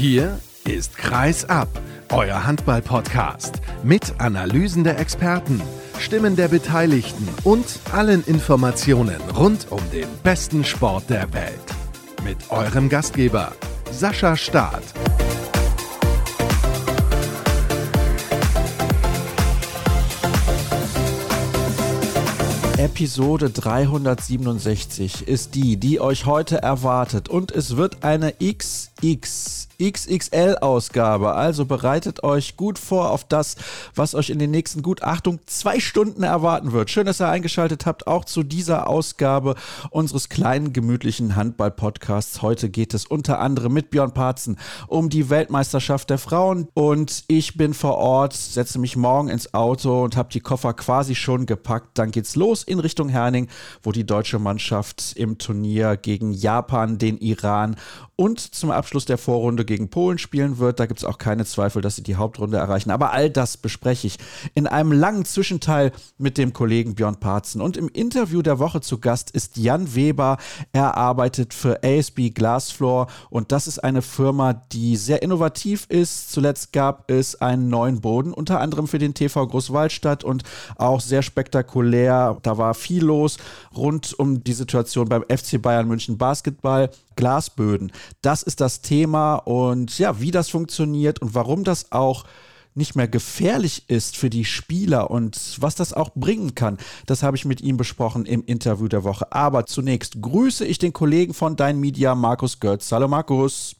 Hier 0.00 0.40
ist 0.64 0.96
Kreis 0.96 1.44
ab, 1.44 1.68
euer 2.08 2.46
Handball-Podcast 2.46 3.60
mit 3.82 4.18
Analysen 4.18 4.82
der 4.82 4.98
Experten, 4.98 5.60
Stimmen 5.98 6.36
der 6.36 6.48
Beteiligten 6.48 7.28
und 7.44 7.66
allen 7.92 8.24
Informationen 8.24 9.20
rund 9.36 9.70
um 9.70 9.82
den 9.92 10.08
besten 10.22 10.64
Sport 10.64 11.10
der 11.10 11.30
Welt. 11.34 11.52
Mit 12.24 12.38
eurem 12.48 12.88
Gastgeber 12.88 13.52
Sascha 13.90 14.38
Staat. 14.38 14.84
Episode 22.78 23.50
367 23.50 25.28
ist 25.28 25.54
die, 25.54 25.76
die 25.76 26.00
euch 26.00 26.24
heute 26.24 26.62
erwartet 26.62 27.28
und 27.28 27.52
es 27.52 27.76
wird 27.76 28.02
eine 28.02 28.32
XX 28.42 29.69
XXL-Ausgabe. 29.80 31.34
Also 31.34 31.64
bereitet 31.64 32.22
euch 32.22 32.56
gut 32.56 32.78
vor 32.78 33.10
auf 33.10 33.24
das, 33.24 33.56
was 33.94 34.14
euch 34.14 34.30
in 34.30 34.38
den 34.38 34.50
nächsten 34.50 34.82
gut, 34.82 35.02
Achtung, 35.02 35.40
zwei 35.46 35.80
Stunden 35.80 36.22
erwarten 36.22 36.72
wird. 36.72 36.90
Schön, 36.90 37.06
dass 37.06 37.20
ihr 37.20 37.28
eingeschaltet 37.28 37.86
habt, 37.86 38.06
auch 38.06 38.24
zu 38.24 38.42
dieser 38.42 38.88
Ausgabe 38.88 39.54
unseres 39.90 40.28
kleinen, 40.28 40.72
gemütlichen 40.72 41.36
Handball-Podcasts. 41.36 42.42
Heute 42.42 42.68
geht 42.68 42.94
es 42.94 43.06
unter 43.06 43.40
anderem 43.40 43.72
mit 43.72 43.90
Björn 43.90 44.12
Parzen 44.12 44.58
um 44.86 45.08
die 45.08 45.30
Weltmeisterschaft 45.30 46.10
der 46.10 46.18
Frauen 46.18 46.68
und 46.74 47.24
ich 47.28 47.56
bin 47.56 47.74
vor 47.74 47.96
Ort, 47.96 48.34
setze 48.34 48.78
mich 48.78 48.96
morgen 48.96 49.28
ins 49.28 49.54
Auto 49.54 50.02
und 50.04 50.16
habe 50.16 50.28
die 50.32 50.40
Koffer 50.40 50.74
quasi 50.74 51.14
schon 51.14 51.46
gepackt. 51.46 51.98
Dann 51.98 52.10
geht's 52.10 52.36
los 52.36 52.62
in 52.62 52.78
Richtung 52.80 53.08
Herning, 53.08 53.48
wo 53.82 53.92
die 53.92 54.04
deutsche 54.04 54.38
Mannschaft 54.38 55.14
im 55.16 55.38
Turnier 55.38 55.96
gegen 55.96 56.32
Japan, 56.32 56.98
den 56.98 57.18
Iran 57.18 57.76
und 58.20 58.38
zum 58.38 58.70
Abschluss 58.70 59.06
der 59.06 59.16
Vorrunde 59.16 59.64
gegen 59.64 59.88
Polen 59.88 60.18
spielen 60.18 60.58
wird. 60.58 60.78
Da 60.78 60.84
gibt 60.84 61.00
es 61.00 61.06
auch 61.06 61.16
keine 61.16 61.46
Zweifel, 61.46 61.80
dass 61.80 61.96
sie 61.96 62.02
die 62.02 62.16
Hauptrunde 62.16 62.58
erreichen. 62.58 62.90
Aber 62.90 63.12
all 63.12 63.30
das 63.30 63.56
bespreche 63.56 64.08
ich 64.08 64.18
in 64.52 64.66
einem 64.66 64.92
langen 64.92 65.24
Zwischenteil 65.24 65.90
mit 66.18 66.36
dem 66.36 66.52
Kollegen 66.52 66.94
Björn 66.94 67.18
Parzen. 67.18 67.62
Und 67.62 67.78
im 67.78 67.88
Interview 67.88 68.42
der 68.42 68.58
Woche 68.58 68.82
zu 68.82 68.98
Gast 68.98 69.30
ist 69.30 69.56
Jan 69.56 69.94
Weber. 69.94 70.36
Er 70.74 70.98
arbeitet 70.98 71.54
für 71.54 71.82
ASB 71.82 72.28
Glassfloor 72.28 73.06
und 73.30 73.52
das 73.52 73.66
ist 73.66 73.78
eine 73.78 74.02
Firma, 74.02 74.52
die 74.52 74.96
sehr 74.96 75.22
innovativ 75.22 75.86
ist. 75.88 76.30
Zuletzt 76.30 76.74
gab 76.74 77.10
es 77.10 77.40
einen 77.40 77.70
neuen 77.70 78.02
Boden, 78.02 78.34
unter 78.34 78.60
anderem 78.60 78.86
für 78.86 78.98
den 78.98 79.14
TV 79.14 79.46
Großwaldstadt 79.46 80.24
und 80.24 80.42
auch 80.76 81.00
sehr 81.00 81.22
spektakulär. 81.22 82.36
Da 82.42 82.58
war 82.58 82.74
viel 82.74 83.02
los 83.02 83.38
rund 83.74 84.12
um 84.18 84.44
die 84.44 84.52
Situation 84.52 85.08
beim 85.08 85.22
FC 85.22 85.62
Bayern 85.62 85.88
München 85.88 86.18
Basketball. 86.18 86.90
Glasböden. 87.20 87.92
Das 88.22 88.42
ist 88.42 88.62
das 88.62 88.80
Thema 88.80 89.36
und 89.36 89.98
ja, 89.98 90.20
wie 90.20 90.30
das 90.30 90.48
funktioniert 90.48 91.20
und 91.20 91.34
warum 91.34 91.64
das 91.64 91.92
auch 91.92 92.24
nicht 92.74 92.96
mehr 92.96 93.08
gefährlich 93.08 93.90
ist 93.90 94.16
für 94.16 94.30
die 94.30 94.44
Spieler 94.44 95.10
und 95.10 95.58
was 95.60 95.74
das 95.74 95.92
auch 95.92 96.10
bringen 96.14 96.54
kann, 96.54 96.78
das 97.06 97.22
habe 97.22 97.36
ich 97.36 97.44
mit 97.44 97.60
ihm 97.60 97.76
besprochen 97.76 98.24
im 98.24 98.42
Interview 98.46 98.88
der 98.88 99.04
Woche. 99.04 99.26
Aber 99.32 99.66
zunächst 99.66 100.22
grüße 100.22 100.64
ich 100.64 100.78
den 100.78 100.94
Kollegen 100.94 101.34
von 101.34 101.56
Dein 101.56 101.78
Media, 101.78 102.14
Markus 102.14 102.58
Götz. 102.58 102.90
Hallo 102.90 103.06
Markus. 103.06 103.76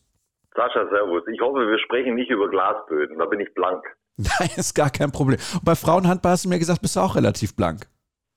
Sascha, 0.54 0.86
servus. 0.91 1.22
Ich 1.32 1.41
hoffe, 1.41 1.60
wir 1.60 1.78
sprechen 1.78 2.16
nicht 2.16 2.30
über 2.30 2.48
Glasböden, 2.50 3.19
da 3.19 3.25
bin 3.25 3.41
ich 3.41 3.54
blank. 3.54 3.82
Nein, 4.19 4.50
ist 4.56 4.75
gar 4.75 4.91
kein 4.91 5.12
Problem. 5.12 5.38
Und 5.54 5.64
bei 5.64 5.75
Frauenhandball 5.75 6.32
hast 6.32 6.44
du 6.44 6.50
mir 6.50 6.58
gesagt, 6.58 6.82
bist 6.82 6.97
du 6.97 7.00
auch 7.00 7.16
relativ 7.16 7.56
blank. 7.56 7.86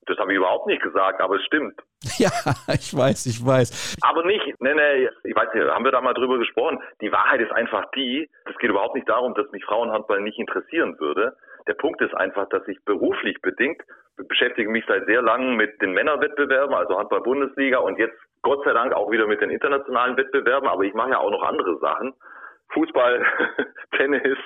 Das 0.06 0.18
habe 0.18 0.32
ich 0.32 0.38
überhaupt 0.38 0.68
nicht 0.68 0.82
gesagt, 0.82 1.20
aber 1.20 1.36
es 1.36 1.44
stimmt. 1.44 1.82
Ja, 2.20 2.32
ich 2.68 2.96
weiß, 2.96 3.26
ich 3.26 3.46
weiß. 3.46 3.98
Aber 4.02 4.26
nicht, 4.26 4.44
nee, 4.60 4.74
nee, 4.74 5.10
ich 5.24 5.36
weiß 5.36 5.54
nicht, 5.54 5.66
haben 5.68 5.86
wir 5.86 5.92
da 5.92 6.02
mal 6.02 6.14
drüber 6.14 6.38
gesprochen. 6.38 6.80
Die 7.02 7.12
Wahrheit 7.12 7.42
ist 7.42 7.52
einfach 7.52 7.86
die, 7.96 8.30
es 8.46 8.58
geht 8.58 8.70
überhaupt 8.70 8.96
nicht 8.96 9.10
darum, 9.10 9.34
dass 9.36 9.50
mich 9.52 9.64
Frauenhandball 9.66 10.22
nicht 10.22 10.38
interessieren 10.38 11.00
würde. 11.00 11.36
Der 11.68 11.76
Punkt 11.76 12.02
ist 12.02 12.14
einfach, 12.14 12.48
dass 12.50 12.68
ich 12.68 12.84
beruflich 12.84 13.42
bedingt 13.42 13.82
beschäftige 14.16 14.70
mich 14.70 14.86
seit 14.88 15.06
sehr 15.06 15.22
langem 15.22 15.56
mit 15.56 15.82
den 15.82 15.94
Männerwettbewerben, 15.94 16.76
also 16.76 16.98
Handball-Bundesliga 16.98 17.80
und 17.80 17.98
jetzt 17.98 18.18
Gott 18.42 18.64
sei 18.66 18.74
Dank 18.74 18.94
auch 18.94 19.10
wieder 19.12 19.28
mit 19.28 19.42
den 19.42 19.50
internationalen 19.50 20.18
Wettbewerben, 20.18 20.68
aber 20.68 20.84
ich 20.84 20.94
mache 20.94 21.12
ja 21.12 21.20
auch 21.20 21.32
noch 21.32 21.44
andere 21.44 21.78
Sachen. 21.80 22.14
Fußball, 22.74 23.26
Tennis 23.98 24.38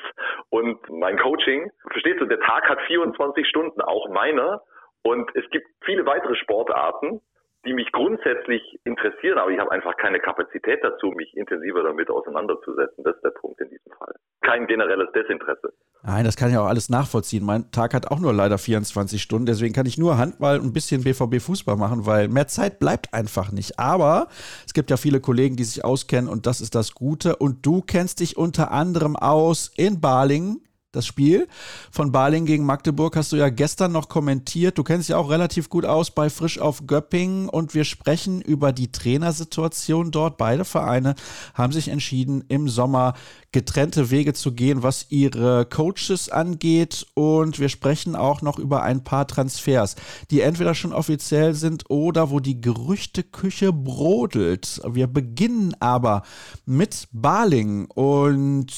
und 0.49 0.77
mein 0.89 1.17
Coaching. 1.17 1.71
Verstehst 1.91 2.21
du, 2.21 2.25
der 2.25 2.39
Tag 2.41 2.69
hat 2.69 2.79
24 2.81 3.47
Stunden, 3.47 3.81
auch 3.81 4.09
meiner. 4.09 4.61
Und 5.03 5.33
es 5.35 5.49
gibt 5.49 5.67
viele 5.83 6.05
weitere 6.05 6.35
Sportarten, 6.35 7.21
die 7.67 7.73
mich 7.73 7.91
grundsätzlich 7.91 8.61
interessieren, 8.85 9.37
aber 9.37 9.51
ich 9.51 9.59
habe 9.59 9.71
einfach 9.71 9.95
keine 9.97 10.19
Kapazität 10.19 10.79
dazu, 10.81 11.07
mich 11.07 11.35
intensiver 11.35 11.83
damit 11.83 12.09
auseinanderzusetzen. 12.09 13.03
Das 13.03 13.15
ist 13.15 13.23
der 13.23 13.31
Punkt 13.31 13.59
in 13.61 13.69
diesem 13.69 13.91
Fall. 13.97 14.15
Kein 14.41 14.65
generelles 14.67 15.11
Desinteresse. 15.11 15.73
Nein, 16.03 16.23
das 16.23 16.37
kann 16.37 16.49
ich 16.49 16.57
auch 16.57 16.67
alles 16.67 16.89
nachvollziehen. 16.89 17.45
Mein 17.45 17.69
Tag 17.71 17.93
hat 17.93 18.09
auch 18.09 18.19
nur 18.19 18.33
leider 18.33 18.57
24 18.57 19.21
Stunden, 19.21 19.45
deswegen 19.45 19.73
kann 19.73 19.85
ich 19.85 19.97
nur 19.97 20.17
Handball 20.17 20.59
und 20.59 20.67
ein 20.67 20.73
bisschen 20.73 21.03
BVB 21.03 21.41
Fußball 21.41 21.75
machen, 21.75 22.05
weil 22.05 22.29
mehr 22.29 22.47
Zeit 22.47 22.79
bleibt 22.79 23.13
einfach 23.13 23.51
nicht. 23.51 23.77
Aber 23.77 24.27
es 24.65 24.73
gibt 24.73 24.89
ja 24.89 24.97
viele 24.97 25.19
Kollegen, 25.19 25.57
die 25.57 25.65
sich 25.65 25.83
auskennen 25.83 26.29
und 26.29 26.45
das 26.45 26.61
ist 26.61 26.75
das 26.75 26.95
Gute. 26.95 27.35
Und 27.35 27.65
du 27.65 27.81
kennst 27.81 28.21
dich 28.21 28.37
unter 28.37 28.71
anderem 28.71 29.15
aus 29.17 29.73
in 29.75 29.99
Balingen 29.99 30.61
das 30.97 31.05
Spiel 31.05 31.47
von 31.91 32.11
Baling 32.11 32.45
gegen 32.45 32.65
Magdeburg 32.65 33.15
hast 33.15 33.31
du 33.31 33.37
ja 33.37 33.49
gestern 33.49 33.91
noch 33.91 34.09
kommentiert. 34.09 34.77
Du 34.77 34.83
kennst 34.83 35.07
dich 35.07 35.15
auch 35.15 35.29
relativ 35.29 35.69
gut 35.69 35.85
aus 35.85 36.11
bei 36.11 36.29
Frisch 36.29 36.59
auf 36.59 36.87
Göppingen 36.87 37.47
und 37.47 37.75
wir 37.75 37.83
sprechen 37.83 38.41
über 38.41 38.73
die 38.73 38.91
Trainersituation 38.91 40.11
dort. 40.11 40.37
Beide 40.37 40.65
Vereine 40.65 41.15
haben 41.53 41.71
sich 41.71 41.89
entschieden, 41.89 42.43
im 42.47 42.67
Sommer 42.67 43.13
getrennte 43.51 44.09
Wege 44.11 44.33
zu 44.33 44.53
gehen, 44.53 44.83
was 44.83 45.05
ihre 45.09 45.65
Coaches 45.65 46.29
angeht. 46.29 47.05
Und 47.13 47.59
wir 47.59 47.69
sprechen 47.69 48.15
auch 48.15 48.41
noch 48.41 48.59
über 48.59 48.83
ein 48.83 49.03
paar 49.03 49.27
Transfers, 49.27 49.95
die 50.31 50.41
entweder 50.41 50.73
schon 50.73 50.93
offiziell 50.93 51.53
sind 51.53 51.89
oder 51.89 52.31
wo 52.31 52.39
die 52.39 52.59
Gerüchteküche 52.59 53.71
brodelt. 53.71 54.81
Wir 54.87 55.07
beginnen 55.07 55.75
aber 55.79 56.23
mit 56.65 57.07
Baling 57.11 57.85
und 57.85 58.71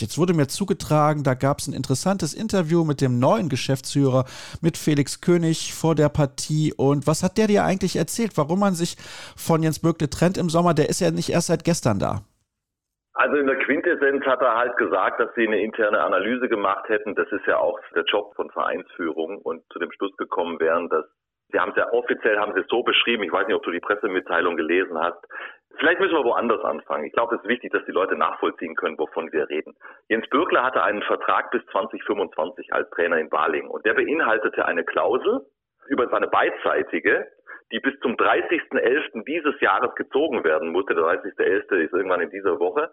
Jetzt 0.00 0.18
wurde 0.18 0.34
mir 0.34 0.48
zugetragen, 0.48 1.22
da 1.22 1.34
gab 1.34 1.58
es 1.58 1.68
ein 1.68 1.74
interessantes 1.74 2.34
Interview 2.34 2.84
mit 2.84 3.00
dem 3.00 3.18
neuen 3.18 3.48
Geschäftsführer, 3.48 4.24
mit 4.62 4.76
Felix 4.76 5.20
König 5.20 5.74
vor 5.74 5.94
der 5.94 6.08
Partie. 6.08 6.72
Und 6.76 7.06
was 7.06 7.22
hat 7.22 7.38
der 7.38 7.46
dir 7.46 7.64
eigentlich 7.64 7.96
erzählt, 7.96 8.32
warum 8.36 8.60
man 8.60 8.74
sich 8.74 8.96
von 9.36 9.62
Jens 9.62 9.80
Böckle 9.80 10.08
trennt 10.08 10.38
im 10.38 10.48
Sommer? 10.48 10.74
Der 10.74 10.88
ist 10.88 11.00
ja 11.00 11.10
nicht 11.10 11.30
erst 11.30 11.48
seit 11.48 11.64
gestern 11.64 11.98
da. 11.98 12.22
Also 13.12 13.36
in 13.36 13.46
der 13.46 13.58
Quintessenz 13.58 14.24
hat 14.24 14.40
er 14.40 14.56
halt 14.56 14.76
gesagt, 14.78 15.20
dass 15.20 15.28
sie 15.34 15.46
eine 15.46 15.60
interne 15.60 16.00
Analyse 16.00 16.48
gemacht 16.48 16.88
hätten. 16.88 17.14
Das 17.14 17.30
ist 17.32 17.46
ja 17.46 17.58
auch 17.58 17.78
der 17.94 18.04
Job 18.04 18.34
von 18.34 18.50
Vereinsführung 18.50 19.38
und 19.42 19.62
zu 19.72 19.78
dem 19.78 19.92
Schluss 19.92 20.16
gekommen 20.16 20.58
wären, 20.58 20.88
dass 20.88 21.04
Sie 21.52 21.58
haben 21.58 21.70
es 21.70 21.76
ja 21.76 21.92
offiziell 21.92 22.38
haben 22.38 22.54
Sie 22.54 22.60
es 22.60 22.68
so 22.68 22.82
beschrieben. 22.82 23.24
Ich 23.24 23.32
weiß 23.32 23.46
nicht, 23.46 23.56
ob 23.56 23.62
du 23.64 23.72
die 23.72 23.80
Pressemitteilung 23.80 24.56
gelesen 24.56 24.98
hast. 24.98 25.18
Vielleicht 25.80 25.98
müssen 25.98 26.12
wir 26.12 26.24
woanders 26.24 26.62
anfangen. 26.62 27.06
Ich 27.06 27.12
glaube, 27.14 27.36
es 27.36 27.40
ist 27.40 27.48
wichtig, 27.48 27.72
dass 27.72 27.82
die 27.86 27.90
Leute 27.90 28.14
nachvollziehen 28.14 28.74
können, 28.76 28.98
wovon 28.98 29.32
wir 29.32 29.48
reden. 29.48 29.74
Jens 30.08 30.28
Bürgler 30.28 30.62
hatte 30.62 30.82
einen 30.82 31.00
Vertrag 31.02 31.50
bis 31.52 31.64
2025 31.72 32.74
als 32.74 32.90
Trainer 32.90 33.16
in 33.16 33.30
Balingen 33.30 33.70
und 33.70 33.86
der 33.86 33.94
beinhaltete 33.94 34.66
eine 34.66 34.84
Klausel 34.84 35.40
über 35.88 36.06
seine 36.08 36.28
beidseitige, 36.28 37.26
die 37.72 37.80
bis 37.80 37.98
zum 38.00 38.16
30.11. 38.16 39.24
dieses 39.24 39.58
Jahres 39.62 39.94
gezogen 39.94 40.44
werden 40.44 40.68
musste. 40.68 40.94
Der 40.94 41.04
30.11. 41.04 41.72
ist 41.76 41.94
irgendwann 41.94 42.20
in 42.20 42.30
dieser 42.30 42.60
Woche. 42.60 42.90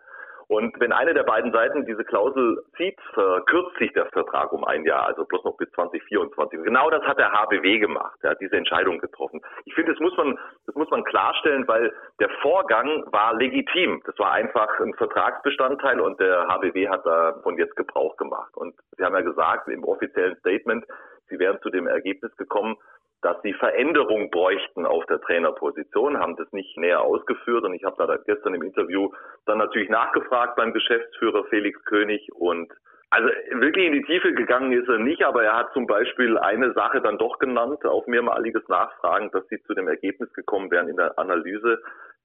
Und 0.49 0.79
wenn 0.79 0.93
eine 0.93 1.13
der 1.13 1.23
beiden 1.23 1.51
Seiten 1.51 1.85
diese 1.85 2.05
Klausel 2.05 2.63
zieht, 2.77 2.97
verkürzt 3.13 3.77
sich 3.79 3.91
der 3.91 4.05
Vertrag 4.07 4.53
um 4.53 4.63
ein 4.63 4.85
Jahr, 4.85 5.05
also 5.05 5.25
bloß 5.25 5.43
noch 5.43 5.57
bis 5.57 5.69
2024. 5.71 6.63
genau 6.63 6.89
das 6.89 7.03
hat 7.03 7.19
der 7.19 7.33
HBW 7.33 7.79
gemacht. 7.79 8.17
Er 8.21 8.31
hat 8.31 8.39
diese 8.39 8.55
Entscheidung 8.55 8.99
getroffen. 8.99 9.41
Ich 9.65 9.73
finde, 9.73 9.91
das 9.91 9.99
muss 9.99 10.15
man, 10.15 10.39
das 10.65 10.75
muss 10.75 10.89
man 10.89 11.03
klarstellen, 11.03 11.67
weil 11.67 11.93
der 12.21 12.29
Vorgang 12.41 13.03
war 13.11 13.33
legitim. 13.35 14.01
Das 14.05 14.17
war 14.19 14.31
einfach 14.31 14.79
ein 14.79 14.93
Vertragsbestandteil 14.93 15.99
und 15.99 16.19
der 16.19 16.47
HBW 16.47 16.87
hat 16.87 17.05
davon 17.05 17.57
jetzt 17.57 17.75
Gebrauch 17.75 18.15
gemacht. 18.15 18.55
Und 18.55 18.73
Sie 18.97 19.03
haben 19.03 19.15
ja 19.15 19.21
gesagt 19.21 19.67
im 19.67 19.83
offiziellen 19.83 20.37
Statement, 20.37 20.85
Sie 21.29 21.39
wären 21.39 21.59
zu 21.61 21.69
dem 21.69 21.87
Ergebnis 21.87 22.35
gekommen, 22.37 22.77
dass 23.21 23.41
sie 23.41 23.53
Veränderung 23.53 24.29
bräuchten 24.29 24.85
auf 24.85 25.05
der 25.07 25.19
Trainerposition, 25.21 26.19
haben 26.19 26.35
das 26.35 26.51
nicht 26.51 26.77
näher 26.77 27.01
ausgeführt. 27.01 27.63
Und 27.63 27.73
ich 27.73 27.83
habe 27.83 27.95
da 27.97 28.17
gestern 28.17 28.53
im 28.53 28.61
Interview 28.61 29.09
dann 29.45 29.57
natürlich 29.57 29.89
nachgefragt 29.89 30.55
beim 30.55 30.73
Geschäftsführer 30.73 31.45
Felix 31.45 31.83
König. 31.85 32.29
Und 32.33 32.71
also 33.09 33.29
wirklich 33.51 33.85
in 33.85 33.93
die 33.93 34.03
Tiefe 34.03 34.33
gegangen 34.33 34.71
ist 34.73 34.87
er 34.87 34.99
nicht, 34.99 35.23
aber 35.23 35.43
er 35.43 35.55
hat 35.55 35.73
zum 35.73 35.87
Beispiel 35.87 36.37
eine 36.37 36.73
Sache 36.73 37.01
dann 37.01 37.17
doch 37.17 37.39
genannt 37.39 37.85
auf 37.85 38.05
mehrmaliges 38.05 38.67
Nachfragen, 38.67 39.31
dass 39.31 39.47
sie 39.47 39.61
zu 39.63 39.73
dem 39.73 39.87
Ergebnis 39.87 40.31
gekommen 40.33 40.69
wären 40.71 40.89
in 40.89 40.97
der 40.97 41.17
Analyse, 41.17 41.81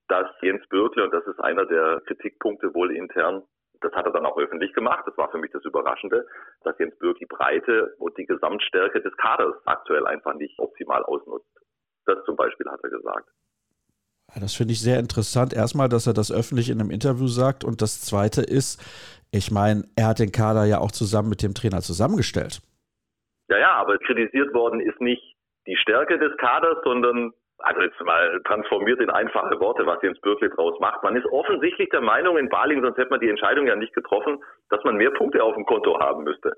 dass 0.09 0.27
Jens 0.41 0.67
Bürkle, 0.69 1.05
und 1.05 1.15
das 1.15 1.27
ist 1.27 1.41
einer 1.41 1.65
der 1.67 2.03
Kritikpunkte 2.07 2.75
wohl 2.75 2.95
intern, 2.95 3.45
das 3.83 3.93
hat 3.93 4.07
er 4.07 4.13
dann 4.13 4.27
auch 4.27 4.39
öffentlich 4.39 4.73
gemacht. 4.73 5.05
Das 5.07 5.17
war 5.17 5.31
für 5.31 5.39
mich 5.39 5.51
das 5.53 5.65
Überraschende, 5.65 6.27
dass 6.65 6.79
Jens 6.79 6.97
Bürg 6.99 7.19
die 7.19 7.27
Breite 7.27 7.95
und 7.99 8.17
die 8.17 8.27
Gesamtstärke 8.27 9.01
des 9.01 9.17
Kaders 9.17 9.55
aktuell 9.65 10.07
einfach 10.07 10.35
nicht 10.35 10.59
optimal 10.59 11.03
ausnutzt. 11.05 11.49
Das 12.07 12.25
zum 12.25 12.37
Beispiel 12.37 12.67
hat 12.71 12.81
er 12.83 12.91
gesagt. 12.91 13.29
Das 14.41 14.55
finde 14.55 14.73
ich 14.73 14.81
sehr 14.81 14.99
interessant. 14.99 15.53
Erstmal, 15.53 15.89
dass 15.89 16.07
er 16.07 16.15
das 16.15 16.33
öffentlich 16.33 16.71
in 16.71 16.81
einem 16.81 16.91
Interview 16.91 17.27
sagt. 17.27 17.65
Und 17.65 17.83
das 17.83 18.01
Zweite 18.01 18.43
ist, 18.43 18.81
ich 19.31 19.51
meine, 19.51 19.85
er 19.97 20.09
hat 20.09 20.19
den 20.19 20.33
Kader 20.33 20.65
ja 20.65 20.79
auch 20.79 20.91
zusammen 20.91 21.29
mit 21.29 21.43
dem 21.43 21.55
Trainer 21.55 21.81
zusammengestellt. 21.81 22.61
Ja, 23.49 23.59
ja, 23.59 23.73
aber 23.75 23.99
kritisiert 23.99 24.55
worden 24.55 24.81
ist 24.81 25.01
nicht 25.01 25.23
die 25.67 25.77
Stärke 25.77 26.19
des 26.19 26.37
Kaders, 26.39 26.79
sondern, 26.85 27.33
also 27.63 27.81
jetzt 27.81 28.01
mal 28.01 28.41
transformiert 28.45 29.01
in 29.01 29.11
einfache 29.11 29.59
Worte, 29.61 29.87
was 29.87 30.03
Jens 30.03 30.21
Bürkle 30.21 30.51
draus 30.51 30.79
macht. 30.81 31.03
Man 31.03 31.17
ist 31.17 31.27
offensichtlich 31.27 31.89
der 31.91 32.01
Meinung 32.01 32.37
in 32.37 32.49
Baling, 32.49 32.83
sonst 32.83 32.99
hätte 32.99 33.11
man 33.11 33.21
die 33.21 33.31
Entscheidung 33.31 33.67
ja 33.67 33.77
nicht 33.77 33.95
getroffen, 33.95 34.43
dass 34.71 34.83
man 34.85 34.97
mehr 34.97 35.11
Punkte 35.11 35.43
auf 35.43 35.55
dem 35.55 35.67
Konto 35.67 35.99
haben 36.01 36.25
müsste. 36.25 36.53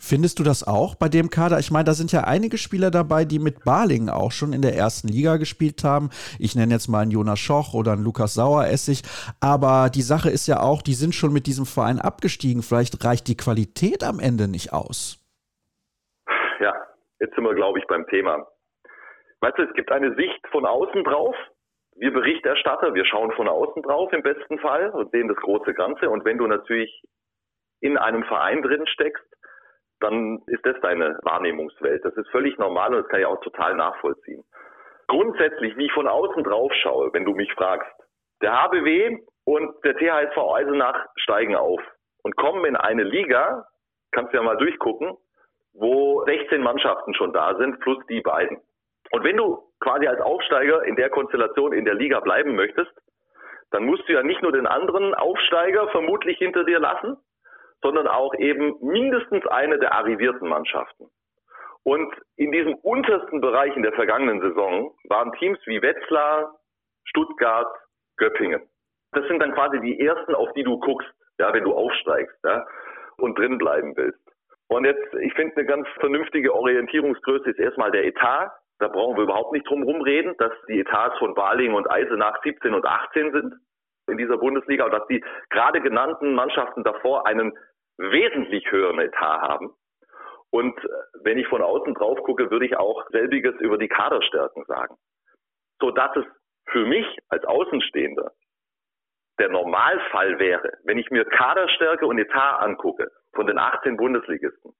Findest 0.00 0.38
du 0.38 0.44
das 0.44 0.66
auch 0.66 0.94
bei 0.94 1.08
dem 1.08 1.28
Kader? 1.28 1.58
Ich 1.58 1.72
meine, 1.72 1.84
da 1.84 1.92
sind 1.92 2.12
ja 2.12 2.22
einige 2.22 2.56
Spieler 2.56 2.92
dabei, 2.92 3.24
die 3.24 3.40
mit 3.40 3.64
Balingen 3.64 4.10
auch 4.10 4.30
schon 4.30 4.52
in 4.52 4.62
der 4.62 4.76
ersten 4.76 5.08
Liga 5.08 5.38
gespielt 5.38 5.82
haben. 5.82 6.10
Ich 6.38 6.54
nenne 6.54 6.72
jetzt 6.72 6.86
mal 6.86 7.00
einen 7.00 7.10
Jonas 7.10 7.40
Schoch 7.40 7.74
oder 7.74 7.92
einen 7.92 8.04
Lukas 8.04 8.34
Saueressig. 8.34 9.02
Aber 9.40 9.90
die 9.92 10.02
Sache 10.02 10.30
ist 10.30 10.46
ja 10.46 10.60
auch, 10.60 10.82
die 10.82 10.94
sind 10.94 11.16
schon 11.16 11.32
mit 11.32 11.48
diesem 11.48 11.66
Verein 11.66 11.98
abgestiegen. 11.98 12.62
Vielleicht 12.62 13.04
reicht 13.04 13.26
die 13.26 13.36
Qualität 13.36 14.04
am 14.04 14.20
Ende 14.20 14.46
nicht 14.46 14.72
aus. 14.72 15.18
Ja, 16.60 16.74
jetzt 17.18 17.34
sind 17.34 17.42
wir, 17.42 17.54
glaube 17.54 17.80
ich, 17.80 17.86
beim 17.88 18.06
Thema. 18.06 18.46
Weißt 19.40 19.58
du, 19.58 19.62
es 19.62 19.72
gibt 19.74 19.92
eine 19.92 20.14
Sicht 20.14 20.46
von 20.50 20.66
außen 20.66 21.04
drauf. 21.04 21.36
Wir 21.96 22.12
Berichterstatter, 22.12 22.94
wir 22.94 23.04
schauen 23.04 23.32
von 23.32 23.48
außen 23.48 23.82
drauf 23.82 24.12
im 24.12 24.22
besten 24.22 24.58
Fall 24.58 24.90
und 24.90 25.10
sehen 25.10 25.28
das 25.28 25.36
große 25.38 25.74
Ganze. 25.74 26.10
Und 26.10 26.24
wenn 26.24 26.38
du 26.38 26.46
natürlich 26.46 27.02
in 27.80 27.96
einem 27.98 28.24
Verein 28.24 28.62
drin 28.62 28.86
steckst, 28.86 29.24
dann 30.00 30.38
ist 30.46 30.64
das 30.64 30.76
deine 30.80 31.18
Wahrnehmungswelt. 31.22 32.04
Das 32.04 32.16
ist 32.16 32.28
völlig 32.30 32.56
normal 32.58 32.94
und 32.94 33.02
das 33.02 33.08
kann 33.08 33.20
ich 33.20 33.26
auch 33.26 33.40
total 33.40 33.74
nachvollziehen. 33.74 34.44
Grundsätzlich, 35.08 35.76
wie 35.76 35.86
ich 35.86 35.92
von 35.92 36.06
außen 36.06 36.44
drauf 36.44 36.72
schaue, 36.82 37.12
wenn 37.12 37.24
du 37.24 37.32
mich 37.32 37.52
fragst, 37.54 37.90
der 38.42 38.52
HBW 38.52 39.18
und 39.44 39.84
der 39.84 39.96
THSV 39.96 40.38
Eisenach 40.54 41.06
steigen 41.16 41.56
auf 41.56 41.80
und 42.22 42.36
kommen 42.36 42.64
in 42.64 42.76
eine 42.76 43.02
Liga, 43.02 43.66
kannst 44.12 44.32
du 44.32 44.36
ja 44.36 44.42
mal 44.42 44.56
durchgucken, 44.56 45.16
wo 45.72 46.24
16 46.26 46.60
Mannschaften 46.62 47.14
schon 47.14 47.32
da 47.32 47.56
sind, 47.56 47.80
plus 47.80 47.98
die 48.08 48.20
beiden. 48.20 48.60
Und 49.10 49.24
wenn 49.24 49.36
du 49.36 49.62
quasi 49.80 50.06
als 50.06 50.20
Aufsteiger 50.20 50.84
in 50.84 50.96
der 50.96 51.10
Konstellation 51.10 51.72
in 51.72 51.84
der 51.84 51.94
Liga 51.94 52.20
bleiben 52.20 52.54
möchtest, 52.54 52.92
dann 53.70 53.84
musst 53.84 54.08
du 54.08 54.12
ja 54.12 54.22
nicht 54.22 54.42
nur 54.42 54.52
den 54.52 54.66
anderen 54.66 55.14
Aufsteiger 55.14 55.88
vermutlich 55.88 56.38
hinter 56.38 56.64
dir 56.64 56.78
lassen, 56.78 57.16
sondern 57.82 58.08
auch 58.08 58.34
eben 58.34 58.76
mindestens 58.80 59.46
eine 59.46 59.78
der 59.78 59.94
arrivierten 59.94 60.48
Mannschaften. 60.48 61.08
Und 61.84 62.12
in 62.36 62.52
diesem 62.52 62.74
untersten 62.74 63.40
Bereich 63.40 63.74
in 63.76 63.82
der 63.82 63.92
vergangenen 63.92 64.40
Saison 64.40 64.94
waren 65.04 65.32
Teams 65.34 65.58
wie 65.66 65.80
Wetzlar, 65.80 66.54
Stuttgart, 67.04 67.68
Göppingen. 68.16 68.62
Das 69.12 69.26
sind 69.28 69.40
dann 69.40 69.54
quasi 69.54 69.80
die 69.80 70.00
ersten, 70.00 70.34
auf 70.34 70.52
die 70.52 70.64
du 70.64 70.78
guckst, 70.80 71.08
ja, 71.38 71.52
wenn 71.54 71.64
du 71.64 71.72
aufsteigst 71.72 72.36
ja, 72.44 72.66
und 73.16 73.38
drin 73.38 73.58
bleiben 73.58 73.96
willst. 73.96 74.20
Und 74.68 74.84
jetzt, 74.84 75.14
ich 75.22 75.32
finde, 75.34 75.56
eine 75.56 75.66
ganz 75.66 75.88
vernünftige 76.00 76.54
Orientierungsgröße 76.54 77.50
ist 77.50 77.58
erstmal 77.58 77.90
der 77.90 78.04
Etat. 78.04 78.52
Da 78.78 78.88
brauchen 78.88 79.16
wir 79.16 79.24
überhaupt 79.24 79.52
nicht 79.52 79.68
drum 79.68 79.82
rumreden, 79.82 80.36
dass 80.38 80.52
die 80.68 80.80
Etats 80.80 81.18
von 81.18 81.34
Baling 81.34 81.74
und 81.74 81.90
Eisenach 81.90 82.40
17 82.42 82.74
und 82.74 82.86
18 82.86 83.32
sind 83.32 83.54
in 84.08 84.18
dieser 84.18 84.38
Bundesliga 84.38 84.84
und 84.84 84.92
dass 84.92 85.06
die 85.08 85.22
gerade 85.50 85.80
genannten 85.80 86.34
Mannschaften 86.34 86.84
davor 86.84 87.26
einen 87.26 87.52
wesentlich 87.98 88.70
höheren 88.70 89.00
Etat 89.00 89.40
haben. 89.42 89.74
Und 90.50 90.78
äh, 90.78 90.88
wenn 91.22 91.38
ich 91.38 91.46
von 91.48 91.62
außen 91.62 91.94
drauf 91.94 92.18
gucke, 92.22 92.50
würde 92.50 92.66
ich 92.66 92.76
auch 92.76 93.06
selbiges 93.10 93.54
über 93.60 93.76
die 93.76 93.88
Kaderstärken 93.88 94.64
sagen. 94.64 94.96
So 95.80 95.90
dass 95.90 96.16
es 96.16 96.24
für 96.70 96.86
mich 96.86 97.06
als 97.28 97.44
Außenstehender 97.44 98.32
der 99.38 99.48
Normalfall 99.50 100.38
wäre, 100.38 100.72
wenn 100.84 100.98
ich 100.98 101.10
mir 101.10 101.24
Kaderstärke 101.24 102.06
und 102.06 102.18
Etat 102.18 102.58
angucke 102.60 103.10
von 103.34 103.46
den 103.46 103.58
18 103.58 103.96
Bundesligisten, 103.96 104.72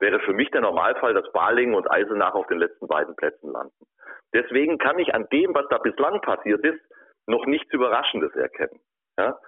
wäre 0.00 0.20
für 0.20 0.32
mich 0.32 0.50
der 0.50 0.62
Normalfall, 0.62 1.14
dass 1.14 1.30
Balingen 1.32 1.74
und 1.74 1.90
Eisenach 1.90 2.34
auf 2.34 2.46
den 2.46 2.58
letzten 2.58 2.86
beiden 2.88 3.14
Plätzen 3.16 3.52
landen. 3.52 3.86
Deswegen 4.32 4.78
kann 4.78 4.98
ich 4.98 5.14
an 5.14 5.26
dem, 5.32 5.54
was 5.54 5.66
da 5.68 5.78
bislang 5.78 6.20
passiert 6.20 6.64
ist, 6.64 6.80
noch 7.26 7.46
nichts 7.46 7.72
Überraschendes 7.72 8.34
erkennen. 8.34 8.80
Ja? 9.18 9.38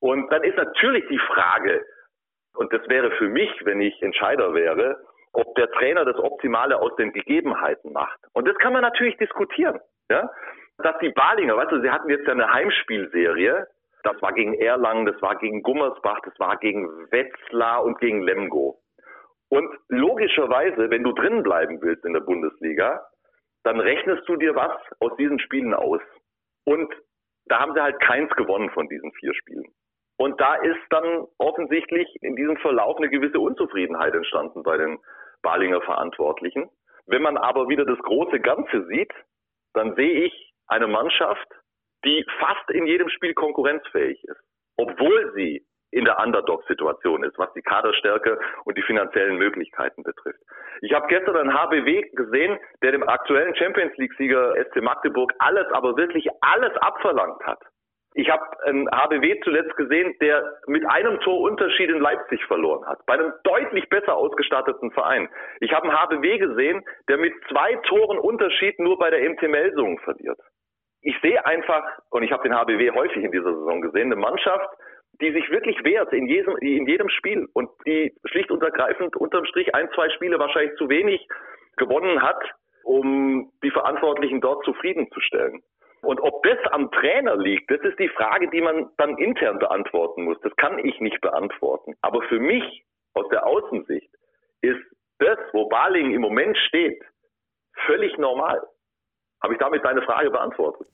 Und 0.00 0.30
dann 0.32 0.44
ist 0.44 0.56
natürlich 0.56 1.06
die 1.08 1.18
Frage, 1.18 1.84
und 2.54 2.72
das 2.72 2.88
wäre 2.88 3.10
für 3.12 3.28
mich, 3.28 3.50
wenn 3.64 3.80
ich 3.80 4.00
Entscheider 4.02 4.54
wäre, 4.54 5.00
ob 5.32 5.54
der 5.56 5.70
Trainer 5.72 6.04
das 6.04 6.16
Optimale 6.16 6.80
aus 6.80 6.94
den 6.96 7.12
Gegebenheiten 7.12 7.92
macht. 7.92 8.18
Und 8.32 8.48
das 8.48 8.56
kann 8.58 8.72
man 8.72 8.82
natürlich 8.82 9.16
diskutieren. 9.18 9.78
Ja? 10.10 10.30
Dass 10.78 10.98
die 11.00 11.10
Balinger, 11.10 11.56
weißt 11.56 11.72
du, 11.72 11.80
sie 11.80 11.90
hatten 11.90 12.08
jetzt 12.08 12.26
ja 12.26 12.32
eine 12.32 12.52
Heimspielserie, 12.52 13.66
das 14.04 14.22
war 14.22 14.32
gegen 14.32 14.54
Erlangen, 14.54 15.06
das 15.06 15.20
war 15.20 15.36
gegen 15.36 15.62
Gummersbach, 15.62 16.20
das 16.24 16.38
war 16.38 16.56
gegen 16.56 16.88
Wetzlar 17.10 17.84
und 17.84 17.98
gegen 17.98 18.22
Lemgo. 18.22 18.80
Und 19.50 19.68
logischerweise, 19.88 20.90
wenn 20.90 21.02
du 21.02 21.12
drin 21.12 21.42
bleiben 21.42 21.80
willst 21.80 22.04
in 22.04 22.12
der 22.12 22.20
Bundesliga, 22.20 23.06
dann 23.64 23.80
rechnest 23.80 24.28
du 24.28 24.36
dir 24.36 24.54
was 24.54 24.72
aus 25.00 25.16
diesen 25.16 25.38
Spielen 25.40 25.74
aus. 25.74 26.00
Und 26.64 26.92
da 27.46 27.60
haben 27.60 27.72
sie 27.74 27.80
halt 27.80 27.98
keins 28.00 28.30
gewonnen 28.36 28.70
von 28.70 28.88
diesen 28.88 29.12
vier 29.12 29.34
Spielen. 29.34 29.72
Und 30.18 30.40
da 30.40 30.56
ist 30.56 30.80
dann 30.90 31.26
offensichtlich 31.38 32.08
in 32.22 32.36
diesem 32.36 32.56
Verlauf 32.58 32.96
eine 32.98 33.08
gewisse 33.08 33.40
Unzufriedenheit 33.40 34.14
entstanden 34.14 34.62
bei 34.62 34.76
den 34.76 34.98
Balinger 35.42 35.80
Verantwortlichen. 35.82 36.68
Wenn 37.06 37.22
man 37.22 37.38
aber 37.38 37.68
wieder 37.68 37.84
das 37.84 37.98
große 38.00 38.40
Ganze 38.40 38.84
sieht, 38.86 39.12
dann 39.74 39.94
sehe 39.94 40.24
ich 40.24 40.52
eine 40.66 40.88
Mannschaft, 40.88 41.48
die 42.04 42.24
fast 42.38 42.70
in 42.70 42.86
jedem 42.86 43.08
Spiel 43.08 43.32
konkurrenzfähig 43.32 44.22
ist, 44.24 44.40
obwohl 44.76 45.32
sie 45.34 45.64
in 45.90 46.04
der 46.04 46.18
Underdog-Situation 46.18 47.24
ist, 47.24 47.38
was 47.38 47.52
die 47.54 47.62
Kaderstärke 47.62 48.38
und 48.64 48.76
die 48.76 48.82
finanziellen 48.82 49.36
Möglichkeiten 49.36 50.02
betrifft. 50.02 50.40
Ich 50.82 50.92
habe 50.92 51.06
gestern 51.08 51.36
einen 51.36 51.54
HBW 51.54 52.02
gesehen, 52.12 52.58
der 52.82 52.92
dem 52.92 53.08
aktuellen 53.08 53.54
Champions 53.56 53.96
League-Sieger 53.96 54.54
SC 54.66 54.82
Magdeburg 54.82 55.32
alles, 55.38 55.66
aber 55.72 55.96
wirklich 55.96 56.28
alles 56.40 56.76
abverlangt 56.76 57.42
hat. 57.44 57.60
Ich 58.14 58.30
habe 58.30 58.42
einen 58.64 58.90
HBW 58.90 59.40
zuletzt 59.44 59.76
gesehen, 59.76 60.14
der 60.20 60.42
mit 60.66 60.84
einem 60.90 61.20
Tor 61.20 61.40
Unterschied 61.40 61.90
in 61.90 62.00
Leipzig 62.00 62.42
verloren 62.46 62.86
hat, 62.86 62.98
bei 63.06 63.14
einem 63.14 63.32
deutlich 63.44 63.88
besser 63.90 64.16
ausgestatteten 64.16 64.90
Verein. 64.92 65.28
Ich 65.60 65.72
habe 65.72 65.88
einen 65.88 65.98
HBW 65.98 66.38
gesehen, 66.38 66.84
der 67.08 67.18
mit 67.18 67.34
zwei 67.48 67.74
Toren 67.86 68.18
Unterschied 68.18 68.78
nur 68.80 68.98
bei 68.98 69.10
der 69.10 69.28
MT 69.28 69.42
Melsungen 69.42 69.98
verliert. 69.98 70.38
Ich 71.02 71.16
sehe 71.20 71.44
einfach, 71.46 71.84
und 72.10 72.22
ich 72.22 72.32
habe 72.32 72.42
den 72.42 72.56
HBW 72.56 72.90
häufig 72.90 73.22
in 73.22 73.30
dieser 73.30 73.54
Saison 73.54 73.82
gesehen, 73.82 74.10
eine 74.10 74.16
Mannschaft, 74.16 74.68
die 75.20 75.32
sich 75.32 75.50
wirklich 75.50 75.76
wehrt 75.84 76.12
in 76.12 76.26
jedem, 76.26 76.56
in 76.58 76.86
jedem 76.86 77.08
Spiel 77.08 77.48
und 77.52 77.70
die 77.86 78.14
schlicht 78.26 78.50
und 78.50 78.62
ergreifend 78.62 79.16
unterm 79.16 79.44
Strich 79.46 79.74
ein, 79.74 79.88
zwei 79.94 80.08
Spiele 80.10 80.38
wahrscheinlich 80.38 80.76
zu 80.76 80.88
wenig 80.88 81.26
gewonnen 81.76 82.22
hat, 82.22 82.40
um 82.84 83.50
die 83.62 83.70
Verantwortlichen 83.70 84.40
dort 84.40 84.64
zufriedenzustellen. 84.64 85.62
Und 86.02 86.20
ob 86.20 86.42
das 86.44 86.58
am 86.70 86.90
Trainer 86.92 87.36
liegt, 87.36 87.70
das 87.70 87.80
ist 87.80 87.98
die 87.98 88.08
Frage, 88.08 88.48
die 88.50 88.60
man 88.60 88.88
dann 88.98 89.18
intern 89.18 89.58
beantworten 89.58 90.24
muss. 90.24 90.38
Das 90.42 90.54
kann 90.56 90.78
ich 90.78 90.98
nicht 91.00 91.20
beantworten. 91.20 91.94
Aber 92.02 92.22
für 92.22 92.38
mich 92.38 92.84
aus 93.14 93.28
der 93.30 93.44
Außensicht 93.44 94.08
ist 94.60 94.80
das, 95.18 95.38
wo 95.52 95.68
Baling 95.68 96.12
im 96.12 96.20
Moment 96.20 96.56
steht, 96.68 97.02
völlig 97.86 98.16
normal. 98.18 98.62
Habe 99.42 99.54
ich 99.54 99.58
damit 99.58 99.84
deine 99.84 100.02
Frage 100.02 100.30
beantwortet? 100.30 100.86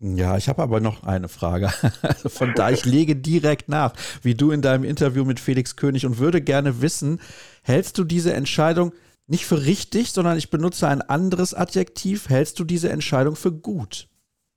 Ja, 0.00 0.36
ich 0.36 0.48
habe 0.48 0.62
aber 0.62 0.80
noch 0.80 1.02
eine 1.02 1.28
Frage. 1.28 1.70
Also 2.02 2.28
von 2.28 2.54
da 2.54 2.70
ich 2.70 2.84
lege 2.84 3.16
direkt 3.16 3.68
nach, 3.68 3.94
wie 4.22 4.34
du 4.34 4.52
in 4.52 4.62
deinem 4.62 4.84
Interview 4.84 5.24
mit 5.24 5.40
Felix 5.40 5.76
König 5.76 6.06
und 6.06 6.18
würde 6.18 6.40
gerne 6.40 6.80
wissen, 6.80 7.20
hältst 7.62 7.98
du 7.98 8.04
diese 8.04 8.32
Entscheidung 8.32 8.92
nicht 9.26 9.44
für 9.44 9.66
richtig, 9.66 10.12
sondern 10.12 10.38
ich 10.38 10.50
benutze 10.50 10.88
ein 10.88 11.02
anderes 11.02 11.52
Adjektiv, 11.52 12.28
hältst 12.28 12.58
du 12.58 12.64
diese 12.64 12.90
Entscheidung 12.90 13.36
für 13.36 13.52
gut? 13.52 14.08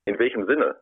In 0.06 0.18
welchem 0.18 0.46
Sinne? 0.46 0.76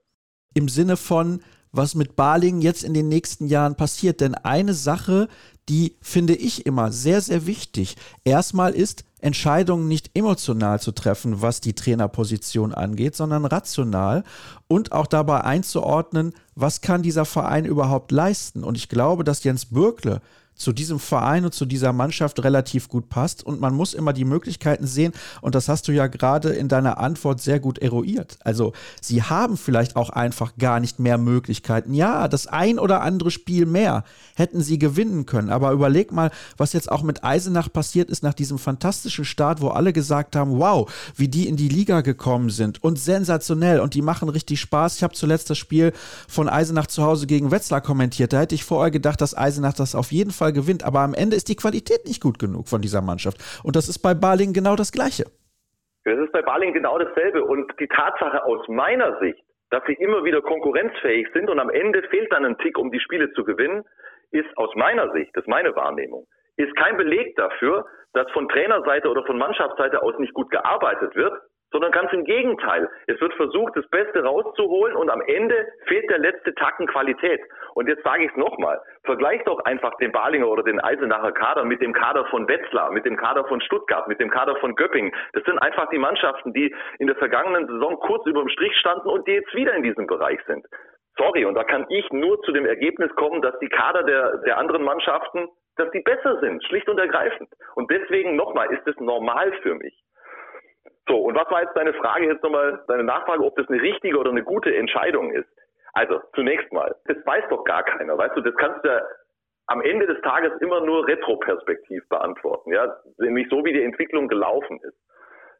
Im 0.54 0.70
Sinne 0.70 0.98
von, 0.98 1.42
was 1.72 1.96
mit 1.96 2.16
Baling 2.16 2.62
jetzt 2.62 2.84
in 2.84 2.94
den 2.94 3.08
nächsten 3.08 3.46
Jahren 3.48 3.76
passiert. 3.76 4.22
Denn 4.22 4.36
eine 4.36 4.74
Sache, 4.74 5.28
die 5.70 5.96
finde 6.02 6.36
ich 6.36 6.66
immer 6.66 6.92
sehr, 6.92 7.22
sehr 7.22 7.46
wichtig. 7.46 7.96
Erstmal 8.24 8.74
ist, 8.74 9.06
Entscheidungen 9.22 9.88
nicht 9.88 10.12
emotional 10.14 10.80
zu 10.80 10.92
treffen, 10.92 11.42
was 11.42 11.62
die 11.62 11.74
Trainerposition 11.74 12.74
angeht, 12.74 13.16
sondern 13.16 13.46
rational 13.46 14.24
und 14.68 14.92
auch 14.92 15.08
dabei 15.08 15.42
einzuordnen, 15.42 16.34
was 16.56 16.82
kann 16.82 17.04
dieser 17.04 17.26
Verein 17.26 17.66
überhaupt 17.66 18.12
leisten. 18.12 18.64
Und 18.64 18.78
ich 18.78 18.90
glaube, 18.90 19.24
dass 19.24 19.44
Jens 19.44 19.66
Bürkle 19.66 20.22
zu 20.60 20.74
diesem 20.74 21.00
Verein 21.00 21.46
und 21.46 21.54
zu 21.54 21.66
dieser 21.66 21.94
Mannschaft 21.94 22.44
relativ 22.44 22.90
gut 22.90 23.10
passt. 23.10 23.44
Und 23.44 23.60
man 23.60 23.74
muss 23.74 23.94
immer 23.94 24.14
die 24.14 24.26
Möglichkeiten 24.26 24.86
sehen. 24.86 25.14
Und 25.42 25.56
das 25.56 25.70
hast 25.70 25.88
du 25.88 25.94
ja 25.94 26.08
gerade 26.08 26.50
in 26.50 26.68
deiner 26.68 27.00
Antwort 27.00 27.42
sehr 27.42 27.60
gut 27.60 27.80
eruiert. 27.80 28.38
Also 28.44 28.74
sie 29.02 29.24
haben 29.24 29.58
vielleicht 29.58 29.96
auch 29.96 30.10
einfach 30.10 30.54
gar 30.58 30.80
nicht 30.80 31.00
mehr 31.00 31.18
Möglichkeiten. 31.18 31.94
Ja, 31.94 32.28
das 32.28 32.46
ein 32.46 32.78
oder 32.78 33.02
andere 33.02 33.32
Spiel 33.32 33.66
mehr 33.66 34.04
hätten 34.36 34.62
sie 34.62 34.78
gewinnen 34.78 35.26
können. 35.26 35.50
Aber 35.50 35.72
überleg 35.72 36.12
mal, 36.12 36.30
was 36.58 36.74
jetzt 36.74 36.92
auch 36.92 37.04
mit 37.04 37.24
Eisenach 37.24 37.72
passiert 37.72 38.10
ist 38.10 38.22
nach 38.22 38.34
diesem 38.34 38.60
fantastischen 38.60 39.26
Start, 39.26 39.62
wo 39.62 39.70
alle 39.70 39.94
gesagt 39.94 40.36
haben, 40.36 40.60
wow, 40.60 40.92
wie 41.16 41.30
die 41.30 41.48
in 41.48 41.56
die 41.56 41.70
Liga 41.70 42.02
gekommen 42.02 42.50
sind 42.50 42.84
und 42.84 43.00
sensationell 43.00 43.80
und 43.80 43.94
die 43.94 44.02
machen 44.02 44.28
richtig 44.28 44.60
Spaß. 44.60 44.98
Ich 44.98 45.04
habe 45.04 45.14
zuletzt 45.14 45.50
das 45.50 45.58
Spiel 45.58 45.94
von 46.28 46.50
Eisenach 46.50 46.88
zu 46.88 47.04
Hause 47.04 47.28
gegen 47.28 47.50
Wetzlar 47.52 47.80
kommentiert. 47.80 48.34
Da 48.34 48.42
hätte 48.42 48.56
ich 48.56 48.66
vorher 48.66 48.92
gedacht, 48.92 49.22
dass 49.22 49.38
Eisenach 49.38 49.74
das 49.74 49.96
auf 49.96 50.12
jeden 50.12 50.32
Fall 50.32 50.49
gewinnt. 50.52 50.84
Aber 50.86 51.00
am 51.00 51.14
Ende 51.14 51.36
ist 51.36 51.50
die 51.50 51.56
Qualität 51.56 52.06
nicht 52.06 52.22
gut 52.22 52.40
genug 52.40 52.68
von 52.68 52.82
dieser 52.82 53.02
Mannschaft. 53.02 53.38
Und 53.64 53.76
das 53.76 53.90
ist 53.90 54.00
bei 54.00 54.14
Baling 54.14 54.54
genau 54.54 54.76
das 54.76 54.92
Gleiche. 54.92 55.26
Das 56.06 56.18
ist 56.18 56.32
bei 56.32 56.42
Baling 56.42 56.74
genau 56.74 56.98
dasselbe. 56.98 57.44
Und 57.44 57.72
die 57.80 57.88
Tatsache 57.88 58.44
aus 58.44 58.68
meiner 58.68 59.20
Sicht, 59.20 59.44
dass 59.70 59.84
sie 59.86 59.94
immer 59.94 60.24
wieder 60.24 60.42
konkurrenzfähig 60.42 61.28
sind 61.34 61.50
und 61.50 61.60
am 61.60 61.70
Ende 61.70 62.02
fehlt 62.10 62.32
dann 62.32 62.46
ein 62.46 62.58
Tick, 62.58 62.78
um 62.78 62.92
die 62.92 63.00
Spiele 63.00 63.32
zu 63.34 63.44
gewinnen, 63.44 63.84
ist 64.32 64.50
aus 64.58 64.74
meiner 64.76 65.12
Sicht, 65.12 65.32
das 65.36 65.44
ist 65.44 65.50
meine 65.50 65.76
Wahrnehmung, 65.76 66.26
ist 66.58 66.76
kein 66.76 66.98
Beleg 66.98 67.36
dafür, 67.36 67.86
dass 68.14 68.30
von 68.32 68.50
Trainerseite 68.50 69.10
oder 69.10 69.24
von 69.26 69.38
Mannschaftsseite 69.38 70.02
aus 70.02 70.18
nicht 70.18 70.34
gut 70.34 70.50
gearbeitet 70.50 71.16
wird, 71.16 71.34
sondern 71.72 71.92
ganz 71.92 72.12
im 72.14 72.26
Gegenteil. 72.26 72.90
Es 73.06 73.22
wird 73.22 73.34
versucht, 73.36 73.76
das 73.76 73.88
Beste 73.90 74.24
rauszuholen 74.24 74.96
und 74.96 75.10
am 75.10 75.22
Ende 75.22 75.68
fehlt 75.86 76.10
der 76.10 76.18
letzte 76.18 76.54
Tacken 76.56 76.88
Qualität. 76.88 77.42
Und 77.74 77.88
jetzt 77.88 78.04
sage 78.04 78.26
ich 78.26 78.32
es 78.32 78.38
nochmal, 78.38 78.82
vergleich 79.04 79.44
doch 79.44 79.60
einfach 79.66 79.96
den 79.98 80.12
Balinger 80.12 80.48
oder 80.48 80.64
den 80.64 80.80
Eisenacher 80.80 81.32
Kader 81.32 81.64
mit 81.66 81.82
dem 81.82 81.94
Kader 81.94 82.26
von 82.26 82.48
Wetzlar, 82.48 82.92
mit 82.92 83.06
dem 83.06 83.18
Kader 83.18 83.46
von 83.46 83.62
Stuttgart, 83.62 84.08
mit 84.08 84.20
dem 84.20 84.30
Kader 84.30 84.56
von 84.58 84.76
Göppingen. 84.76 85.14
Das 85.34 85.44
sind 85.44 85.60
einfach 85.60 85.90
die 85.90 85.98
Mannschaften, 85.98 86.54
die 86.54 86.74
in 87.00 87.08
der 87.08 87.16
vergangenen 87.16 87.68
Saison 87.68 88.00
kurz 88.00 88.26
über 88.26 88.42
dem 88.42 88.50
Strich 88.50 88.76
standen 88.78 89.08
und 89.08 89.28
die 89.28 89.34
jetzt 89.34 89.54
wieder 89.54 89.74
in 89.74 89.84
diesem 89.84 90.08
Bereich 90.08 90.40
sind. 90.46 90.66
Sorry, 91.18 91.44
und 91.44 91.56
da 91.56 91.64
kann 91.64 91.86
ich 91.90 92.10
nur 92.12 92.42
zu 92.44 92.52
dem 92.52 92.66
Ergebnis 92.66 93.14
kommen, 93.16 93.42
dass 93.42 93.58
die 93.60 93.68
Kader 93.68 94.04
der, 94.04 94.38
der 94.46 94.58
anderen 94.58 94.84
Mannschaften, 94.84 95.50
dass 95.76 95.92
die 95.92 96.00
besser 96.00 96.40
sind, 96.40 96.64
schlicht 96.66 96.88
und 96.88 96.98
ergreifend. 96.98 97.50
Und 97.76 97.92
deswegen 97.92 98.36
nochmal, 98.36 98.72
ist 98.72 98.88
es 98.88 98.98
normal 99.00 99.52
für 99.62 99.76
mich. 99.76 99.94
So, 101.10 101.18
und 101.18 101.36
was 101.36 101.50
war 101.50 101.64
jetzt 101.64 101.76
deine 101.76 101.94
Frage 101.94 102.28
jetzt 102.28 102.44
nochmal, 102.44 102.84
deine 102.88 103.04
Nachfrage, 103.04 103.44
ob 103.44 103.56
das 103.56 103.68
eine 103.68 103.82
richtige 103.82 104.18
oder 104.18 104.30
eine 104.30 104.44
gute 104.44 104.74
Entscheidung 104.74 105.32
ist? 105.32 105.50
Also, 105.94 106.22
zunächst 106.36 106.72
mal, 106.72 106.96
das 107.06 107.18
weiß 107.26 107.46
doch 107.50 107.64
gar 107.64 107.84
keiner, 107.84 108.18
weißt 108.18 108.36
du, 108.36 108.42
das 108.42 108.56
kannst 108.56 108.84
du 108.84 108.90
ja 108.90 109.02
am 109.68 109.82
Ende 109.82 110.08
des 110.08 110.22
Tages 110.22 110.52
immer 110.62 110.82
nur 110.82 111.08
retroperspektiv 111.08 112.08
beantworten, 112.10 112.74
ja, 112.74 112.96
nämlich 113.18 113.48
so 113.50 113.64
wie 113.64 113.74
die 113.74 113.84
Entwicklung 113.84 114.28
gelaufen 114.28 114.80
ist. 114.82 114.98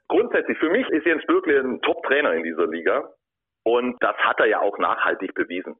Grundsätzlich, 0.08 0.58
für 0.58 0.70
mich 0.70 0.88
ist 0.90 1.06
Jens 1.06 1.26
Bürkle 1.28 1.60
ein 1.60 1.82
Top-Trainer 1.82 2.34
in 2.34 2.44
dieser 2.44 2.68
Liga 2.68 3.12
und 3.64 3.98
das 4.02 4.16
hat 4.18 4.40
er 4.40 4.48
ja 4.48 4.60
auch 4.60 4.78
nachhaltig 4.80 5.36
bewiesen. 5.36 5.76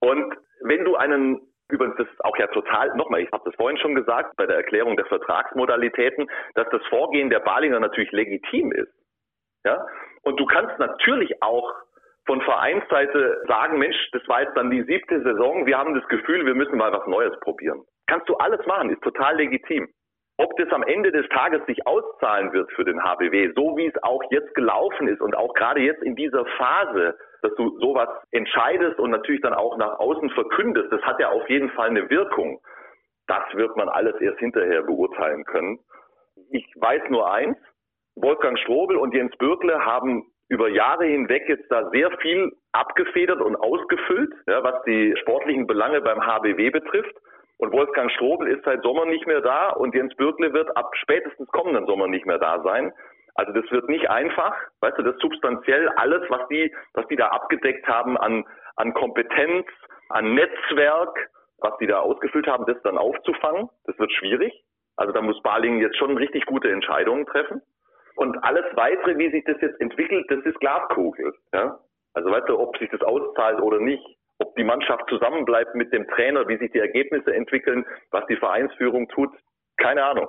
Und 0.00 0.36
wenn 0.60 0.84
du 0.84 0.96
einen 0.96 1.40
Übrigens, 1.70 1.96
das 1.96 2.06
ist 2.08 2.24
auch 2.24 2.36
ja 2.36 2.46
total, 2.48 2.94
nochmal, 2.94 3.20
ich 3.20 3.32
habe 3.32 3.44
das 3.46 3.54
vorhin 3.54 3.78
schon 3.78 3.94
gesagt, 3.94 4.36
bei 4.36 4.46
der 4.46 4.56
Erklärung 4.56 4.96
der 4.96 5.06
Vertragsmodalitäten, 5.06 6.30
dass 6.54 6.68
das 6.70 6.84
Vorgehen 6.88 7.30
der 7.30 7.40
Balinger 7.40 7.80
natürlich 7.80 8.12
legitim 8.12 8.70
ist. 8.72 8.92
Ja? 9.64 9.86
Und 10.22 10.38
du 10.38 10.44
kannst 10.44 10.78
natürlich 10.78 11.42
auch 11.42 11.72
von 12.26 12.40
Vereinsseite 12.42 13.42
sagen, 13.46 13.78
Mensch, 13.78 13.96
das 14.12 14.26
war 14.28 14.42
jetzt 14.42 14.56
dann 14.56 14.70
die 14.70 14.82
siebte 14.82 15.22
Saison, 15.22 15.66
wir 15.66 15.78
haben 15.78 15.94
das 15.94 16.06
Gefühl, 16.08 16.46
wir 16.46 16.54
müssen 16.54 16.78
mal 16.78 16.92
was 16.92 17.06
Neues 17.06 17.38
probieren. 17.40 17.82
Kannst 18.06 18.28
du 18.28 18.34
alles 18.36 18.64
machen, 18.66 18.90
ist 18.90 19.02
total 19.02 19.36
legitim. 19.36 19.88
Ob 20.36 20.56
das 20.56 20.70
am 20.72 20.82
Ende 20.82 21.12
des 21.12 21.28
Tages 21.28 21.64
sich 21.66 21.86
auszahlen 21.86 22.52
wird 22.52 22.70
für 22.72 22.84
den 22.84 23.02
HBW, 23.02 23.52
so 23.54 23.76
wie 23.76 23.86
es 23.86 24.02
auch 24.02 24.20
jetzt 24.30 24.52
gelaufen 24.54 25.06
ist 25.06 25.20
und 25.20 25.36
auch 25.36 25.54
gerade 25.54 25.80
jetzt 25.80 26.02
in 26.02 26.16
dieser 26.16 26.44
Phase, 26.58 27.16
dass 27.42 27.54
du 27.54 27.78
sowas 27.78 28.08
entscheidest 28.32 28.98
und 28.98 29.10
natürlich 29.10 29.42
dann 29.42 29.54
auch 29.54 29.76
nach 29.76 29.98
außen 30.00 30.30
verkündest, 30.30 30.90
das 30.90 31.02
hat 31.02 31.20
ja 31.20 31.28
auf 31.28 31.48
jeden 31.48 31.70
Fall 31.70 31.90
eine 31.90 32.10
Wirkung. 32.10 32.58
Das 33.28 33.44
wird 33.52 33.76
man 33.76 33.88
alles 33.88 34.20
erst 34.20 34.38
hinterher 34.40 34.82
beurteilen 34.82 35.44
können. 35.44 35.78
Ich 36.50 36.66
weiß 36.76 37.02
nur 37.10 37.32
eins, 37.32 37.56
Wolfgang 38.16 38.58
Strobel 38.58 38.96
und 38.96 39.14
Jens 39.14 39.36
Bürkle 39.36 39.84
haben 39.84 40.24
über 40.48 40.68
Jahre 40.68 41.04
hinweg 41.06 41.48
jetzt 41.48 41.70
da 41.70 41.88
sehr 41.90 42.10
viel 42.18 42.52
abgefedert 42.72 43.40
und 43.40 43.56
ausgefüllt, 43.56 44.32
ja, 44.46 44.62
was 44.62 44.82
die 44.84 45.14
sportlichen 45.20 45.66
Belange 45.66 46.00
beim 46.00 46.24
HBW 46.24 46.70
betrifft. 46.70 47.14
Und 47.58 47.72
Wolfgang 47.72 48.10
Strobel 48.10 48.48
ist 48.48 48.64
seit 48.64 48.82
Sommer 48.82 49.06
nicht 49.06 49.26
mehr 49.26 49.40
da 49.40 49.70
und 49.70 49.94
Jens 49.94 50.14
Bürkle 50.16 50.52
wird 50.52 50.76
ab 50.76 50.90
spätestens 50.96 51.48
kommenden 51.48 51.86
Sommer 51.86 52.08
nicht 52.08 52.26
mehr 52.26 52.38
da 52.38 52.60
sein. 52.62 52.92
Also 53.36 53.52
das 53.52 53.68
wird 53.70 53.88
nicht 53.88 54.10
einfach, 54.10 54.54
weißt 54.80 54.98
du, 54.98 55.02
das 55.02 55.16
substanziell 55.18 55.88
alles, 55.96 56.22
was 56.28 56.46
die, 56.48 56.74
was 56.94 57.06
die 57.08 57.16
da 57.16 57.28
abgedeckt 57.28 57.86
haben 57.86 58.16
an, 58.16 58.44
an 58.76 58.92
Kompetenz, 58.94 59.66
an 60.08 60.34
Netzwerk, 60.34 61.30
was 61.58 61.76
die 61.78 61.86
da 61.86 62.00
ausgefüllt 62.00 62.46
haben, 62.46 62.66
das 62.66 62.80
dann 62.82 62.98
aufzufangen, 62.98 63.68
das 63.84 63.98
wird 63.98 64.12
schwierig. 64.12 64.52
Also 64.96 65.12
da 65.12 65.20
muss 65.22 65.40
Baling 65.42 65.80
jetzt 65.80 65.96
schon 65.96 66.16
richtig 66.16 66.46
gute 66.46 66.70
Entscheidungen 66.70 67.26
treffen. 67.26 67.62
Und 68.16 68.38
alles 68.44 68.64
weitere, 68.74 69.18
wie 69.18 69.30
sich 69.30 69.44
das 69.44 69.60
jetzt 69.60 69.80
entwickelt, 69.80 70.26
das 70.28 70.44
ist 70.44 70.58
Glaskugel. 70.60 71.34
Ja? 71.52 71.78
Also 72.14 72.30
weißt 72.30 72.48
du, 72.48 72.58
ob 72.58 72.76
sich 72.78 72.90
das 72.90 73.02
auszahlt 73.02 73.60
oder 73.60 73.80
nicht, 73.80 74.04
ob 74.38 74.54
die 74.56 74.64
Mannschaft 74.64 75.08
zusammenbleibt 75.08 75.74
mit 75.74 75.92
dem 75.92 76.06
Trainer, 76.08 76.46
wie 76.48 76.58
sich 76.58 76.70
die 76.72 76.78
Ergebnisse 76.78 77.34
entwickeln, 77.34 77.84
was 78.10 78.24
die 78.26 78.36
Vereinsführung 78.36 79.08
tut, 79.08 79.30
keine 79.76 80.04
Ahnung. 80.04 80.28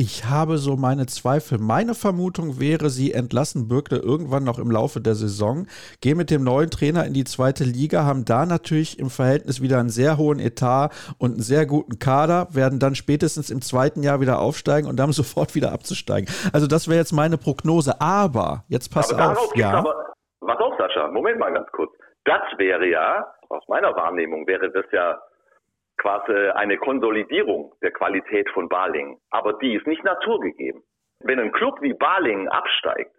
Ich 0.00 0.26
habe 0.26 0.58
so 0.58 0.76
meine 0.76 1.06
Zweifel. 1.06 1.58
Meine 1.58 1.92
Vermutung 1.92 2.60
wäre, 2.60 2.88
sie 2.88 3.12
entlassen 3.12 3.66
Bürgle 3.66 3.98
irgendwann 3.98 4.44
noch 4.44 4.60
im 4.60 4.70
Laufe 4.70 5.00
der 5.00 5.16
Saison, 5.16 5.66
gehen 6.00 6.16
mit 6.16 6.30
dem 6.30 6.44
neuen 6.44 6.70
Trainer 6.70 7.04
in 7.04 7.14
die 7.14 7.24
zweite 7.24 7.64
Liga, 7.64 8.04
haben 8.04 8.24
da 8.24 8.46
natürlich 8.46 9.00
im 9.00 9.10
Verhältnis 9.10 9.60
wieder 9.60 9.80
einen 9.80 9.88
sehr 9.88 10.16
hohen 10.16 10.38
Etat 10.38 10.90
und 11.18 11.32
einen 11.32 11.40
sehr 11.40 11.66
guten 11.66 11.98
Kader, 11.98 12.46
werden 12.52 12.78
dann 12.78 12.94
spätestens 12.94 13.50
im 13.50 13.60
zweiten 13.60 14.04
Jahr 14.04 14.20
wieder 14.20 14.38
aufsteigen 14.38 14.86
und 14.86 15.00
dann 15.00 15.10
sofort 15.20 15.56
wieder 15.56 15.72
abzusteigen. 15.72 16.32
Also 16.52 16.68
das 16.68 16.86
wäre 16.86 17.00
jetzt 17.00 17.12
meine 17.12 17.36
Prognose. 17.36 18.00
Aber 18.00 18.62
jetzt 18.68 18.94
pass 18.94 19.12
aber 19.12 19.32
auf, 19.32 19.56
ja. 19.56 19.72
Aber, 19.72 20.14
was 20.38 20.58
auf, 20.60 20.74
Sascha? 20.78 21.08
Moment 21.08 21.40
mal 21.40 21.52
ganz 21.52 21.66
kurz. 21.72 21.90
Das 22.24 22.42
wäre 22.56 22.86
ja, 22.86 23.26
aus 23.48 23.64
meiner 23.66 23.96
Wahrnehmung 23.96 24.46
wäre 24.46 24.70
das 24.70 24.84
ja 24.92 25.18
quasi 25.98 26.32
eine 26.32 26.78
Konsolidierung 26.78 27.74
der 27.82 27.90
Qualität 27.90 28.48
von 28.50 28.68
Baling. 28.68 29.18
Aber 29.30 29.54
die 29.54 29.74
ist 29.74 29.86
nicht 29.86 30.04
naturgegeben. 30.04 30.82
Wenn 31.20 31.40
ein 31.40 31.52
Club 31.52 31.80
wie 31.82 31.94
Baling 31.94 32.48
absteigt, 32.48 33.14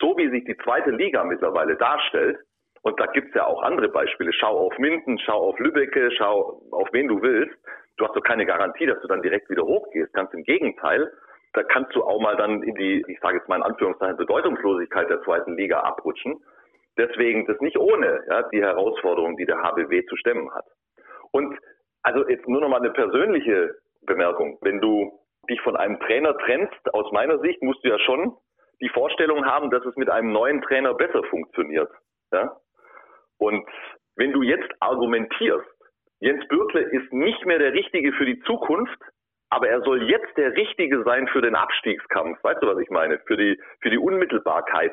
so 0.00 0.16
wie 0.16 0.30
sich 0.30 0.44
die 0.44 0.56
zweite 0.58 0.90
Liga 0.90 1.24
mittlerweile 1.24 1.76
darstellt, 1.76 2.38
und 2.82 2.98
da 2.98 3.06
gibt's 3.06 3.34
ja 3.34 3.46
auch 3.46 3.62
andere 3.62 3.88
Beispiele, 3.88 4.32
schau 4.32 4.66
auf 4.66 4.78
Minden, 4.78 5.18
schau 5.18 5.50
auf 5.50 5.58
Lübbecke, 5.58 6.10
schau 6.12 6.62
auf 6.70 6.88
wen 6.92 7.08
du 7.08 7.20
willst, 7.20 7.56
du 7.96 8.06
hast 8.06 8.16
doch 8.16 8.22
keine 8.22 8.46
Garantie, 8.46 8.86
dass 8.86 9.00
du 9.02 9.08
dann 9.08 9.22
direkt 9.22 9.50
wieder 9.50 9.64
hochgehst. 9.64 10.12
Ganz 10.14 10.32
im 10.32 10.44
Gegenteil, 10.44 11.12
da 11.52 11.62
kannst 11.62 11.94
du 11.94 12.02
auch 12.02 12.20
mal 12.20 12.36
dann 12.36 12.62
in 12.62 12.74
die, 12.74 13.04
ich 13.06 13.20
sage 13.20 13.38
jetzt 13.38 13.48
mal 13.48 13.56
in 13.56 13.62
Anführungszeichen, 13.62 14.16
Bedeutungslosigkeit 14.16 15.10
der 15.10 15.22
zweiten 15.22 15.56
Liga 15.56 15.80
abrutschen. 15.80 16.42
Deswegen 16.96 17.46
das 17.46 17.60
nicht 17.60 17.78
ohne 17.78 18.24
ja, 18.28 18.42
die 18.50 18.62
Herausforderung, 18.62 19.36
die 19.36 19.46
der 19.46 19.62
HBW 19.62 20.04
zu 20.06 20.16
stemmen 20.16 20.52
hat. 20.54 20.64
Und 21.32 21.58
also 22.02 22.28
jetzt 22.28 22.48
nur 22.48 22.60
noch 22.60 22.68
mal 22.68 22.80
eine 22.80 22.90
persönliche 22.90 23.74
Bemerkung. 24.02 24.58
Wenn 24.62 24.80
du 24.80 25.18
dich 25.48 25.60
von 25.62 25.76
einem 25.76 25.98
Trainer 26.00 26.36
trennst, 26.38 26.94
aus 26.94 27.10
meiner 27.12 27.38
Sicht 27.40 27.62
musst 27.62 27.84
du 27.84 27.88
ja 27.88 27.98
schon 28.00 28.36
die 28.80 28.88
Vorstellung 28.88 29.44
haben, 29.44 29.70
dass 29.70 29.84
es 29.84 29.96
mit 29.96 30.08
einem 30.08 30.32
neuen 30.32 30.62
Trainer 30.62 30.94
besser 30.94 31.22
funktioniert. 31.24 31.90
Ja? 32.32 32.56
Und 33.38 33.66
wenn 34.16 34.32
du 34.32 34.42
jetzt 34.42 34.70
argumentierst, 34.80 35.68
Jens 36.20 36.46
Bürkle 36.48 36.82
ist 36.82 37.12
nicht 37.12 37.44
mehr 37.46 37.58
der 37.58 37.72
Richtige 37.72 38.12
für 38.12 38.26
die 38.26 38.40
Zukunft, 38.40 38.98
aber 39.50 39.68
er 39.68 39.82
soll 39.82 40.08
jetzt 40.08 40.36
der 40.36 40.52
Richtige 40.52 41.02
sein 41.02 41.26
für 41.28 41.42
den 41.42 41.56
Abstiegskampf. 41.56 42.38
Weißt 42.42 42.62
du, 42.62 42.68
was 42.68 42.78
ich 42.78 42.90
meine? 42.90 43.18
Für 43.26 43.36
die, 43.36 43.60
für 43.80 43.90
die 43.90 43.98
Unmittelbarkeit. 43.98 44.92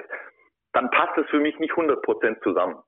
Dann 0.74 0.90
passt 0.90 1.18
es 1.18 1.30
für 1.30 1.40
mich 1.40 1.58
nicht 1.60 1.72
100 1.72 2.02
Prozent 2.02 2.42
zusammen. 2.44 2.82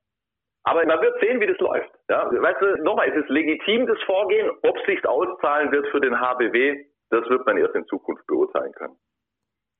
Aber 0.63 0.85
man 0.85 1.01
wird 1.01 1.19
sehen, 1.21 1.39
wie 1.39 1.47
das 1.47 1.57
läuft. 1.59 1.89
Ja, 2.09 2.29
weißt 2.29 2.61
du, 2.61 2.83
nochmal, 2.83 3.09
es 3.09 3.23
ist 3.23 3.29
legitim, 3.29 3.87
das 3.87 3.97
Vorgehen. 4.05 4.49
Ob 4.63 4.77
es 4.77 4.85
sich 4.85 5.05
auszahlen 5.05 5.71
wird 5.71 5.87
für 5.87 6.01
den 6.01 6.19
HBW, 6.19 6.85
das 7.09 7.27
wird 7.29 7.45
man 7.45 7.57
erst 7.57 7.75
in 7.75 7.85
Zukunft 7.87 8.25
beurteilen 8.27 8.71
können. 8.73 8.95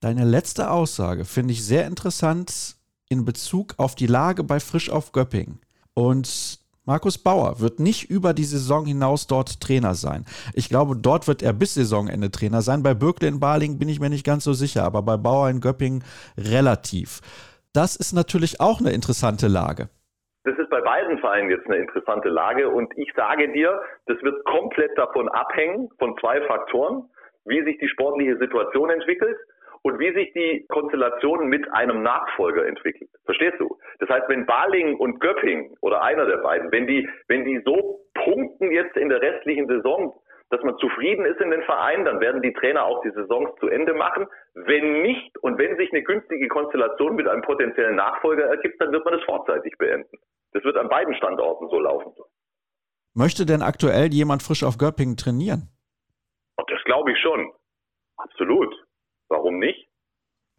Deine 0.02 0.24
letzte 0.24 0.72
Aussage 0.72 1.26
finde 1.26 1.52
ich 1.52 1.66
sehr 1.66 1.86
interessant 1.86 2.76
in 3.10 3.26
Bezug 3.26 3.74
auf 3.78 3.96
die 3.96 4.08
Lage 4.08 4.44
bei 4.44 4.60
Frisch 4.60 4.90
auf 4.90 5.12
Göpping. 5.12 5.60
Und 5.94 6.60
Markus 6.86 7.18
Bauer 7.18 7.60
wird 7.60 7.80
nicht 7.80 8.10
über 8.10 8.34
die 8.34 8.46
Saison 8.46 8.86
hinaus 8.86 9.28
dort 9.28 9.60
Trainer 9.60 9.94
sein. 9.94 10.26
Ich 10.54 10.70
glaube, 10.70 10.96
dort 10.96 11.28
wird 11.28 11.44
er 11.44 11.54
bis 11.54 11.74
Saisonende 11.74 12.32
Trainer 12.32 12.62
sein. 12.62 12.82
Bei 12.82 12.94
Bürkle 12.94 13.28
in 13.28 13.40
Baling 13.40 13.78
bin 13.78 13.90
ich 13.90 14.00
mir 14.00 14.10
nicht 14.10 14.26
ganz 14.26 14.44
so 14.44 14.54
sicher, 14.54 14.86
aber 14.86 15.02
bei 15.02 15.18
Bauer 15.18 15.50
in 15.50 15.60
Göpping 15.60 16.04
relativ. 16.38 17.22
Das 17.74 17.96
ist 17.96 18.14
natürlich 18.14 18.60
auch 18.62 18.80
eine 18.80 18.92
interessante 18.92 19.48
Lage. 19.48 19.90
Das 20.44 20.58
ist 20.58 20.70
bei 20.70 20.82
beiden 20.82 21.18
Vereinen 21.20 21.50
jetzt 21.50 21.66
eine 21.66 21.78
interessante 21.78 22.30
Lage 22.30 22.70
und 22.70 22.92
ich 22.98 23.12
sage 23.14 23.52
dir, 23.52 23.82
das 24.06 24.22
wird 24.24 24.44
komplett 24.46 24.98
davon 24.98 25.28
abhängen, 25.30 25.90
von 26.00 26.18
zwei 26.20 26.42
Faktoren, 26.42 27.10
wie 27.46 27.62
sich 27.64 27.78
die 27.80 27.90
sportliche 27.90 28.38
Situation 28.38 28.90
entwickelt 28.90 29.38
und 29.82 30.00
wie 30.00 30.14
sich 30.14 30.32
die 30.34 30.66
Konstellation 30.70 31.48
mit 31.48 31.72
einem 31.74 32.04
Nachfolger 32.04 32.66
entwickelt. 32.66 33.10
Verstehst 33.26 33.60
du? 33.60 33.78
Das 34.00 34.10
heißt, 34.10 34.30
wenn 34.30 34.46
Baling 34.46 34.96
und 34.96 35.20
Göpping 35.20 35.76
oder 35.82 36.04
einer 36.04 36.26
der 36.26 36.38
beiden, 36.38 36.72
wenn 36.72 36.88
die, 36.88 37.08
wenn 37.28 37.46
die 37.46 37.62
so 37.66 38.00
punkten 38.14 38.72
jetzt 38.72 38.96
in 38.98 39.10
der 39.10 39.22
restlichen 39.22 39.68
Saison, 39.68 40.14
dass 40.50 40.62
man 40.64 40.78
zufrieden 40.78 41.26
ist 41.26 41.40
in 41.40 41.52
den 41.52 41.64
Vereinen, 41.64 42.06
dann 42.06 42.20
werden 42.20 42.42
die 42.42 42.54
Trainer 42.54 42.84
auch 42.84 43.02
die 43.04 43.12
Saisons 43.12 43.50
zu 43.60 43.68
Ende 43.68 43.94
machen. 43.94 44.26
Wenn 44.54 45.02
nicht 45.02 45.38
und 45.40 45.58
wenn 45.58 45.78
sich 45.78 45.92
eine 45.92 46.04
günstige 46.04 46.48
Konstellation 46.48 47.16
mit 47.16 47.28
einem 47.28 47.44
potenziellen 47.44 47.96
Nachfolger 47.96 48.46
ergibt, 48.46 48.82
dann 48.82 48.92
wird 48.92 49.06
man 49.06 49.14
es 49.14 49.24
vorzeitig 49.26 49.78
beenden. 49.78 50.18
Das 50.54 50.64
wird 50.64 50.78
an 50.78 50.90
beiden 50.90 51.14
Standorten 51.16 51.70
so 51.70 51.80
laufen. 51.80 52.12
Möchte 53.14 53.46
denn 53.46 53.62
aktuell 53.62 54.08
jemand 54.12 54.42
frisch 54.42 54.64
auf 54.64 54.78
Göppingen 54.78 55.18
trainieren? 55.18 55.70
Das 56.58 56.84
glaube 56.86 57.12
ich 57.12 57.20
schon. 57.20 57.52
Absolut. 58.18 58.74
Warum 59.30 59.60
nicht? 59.60 59.88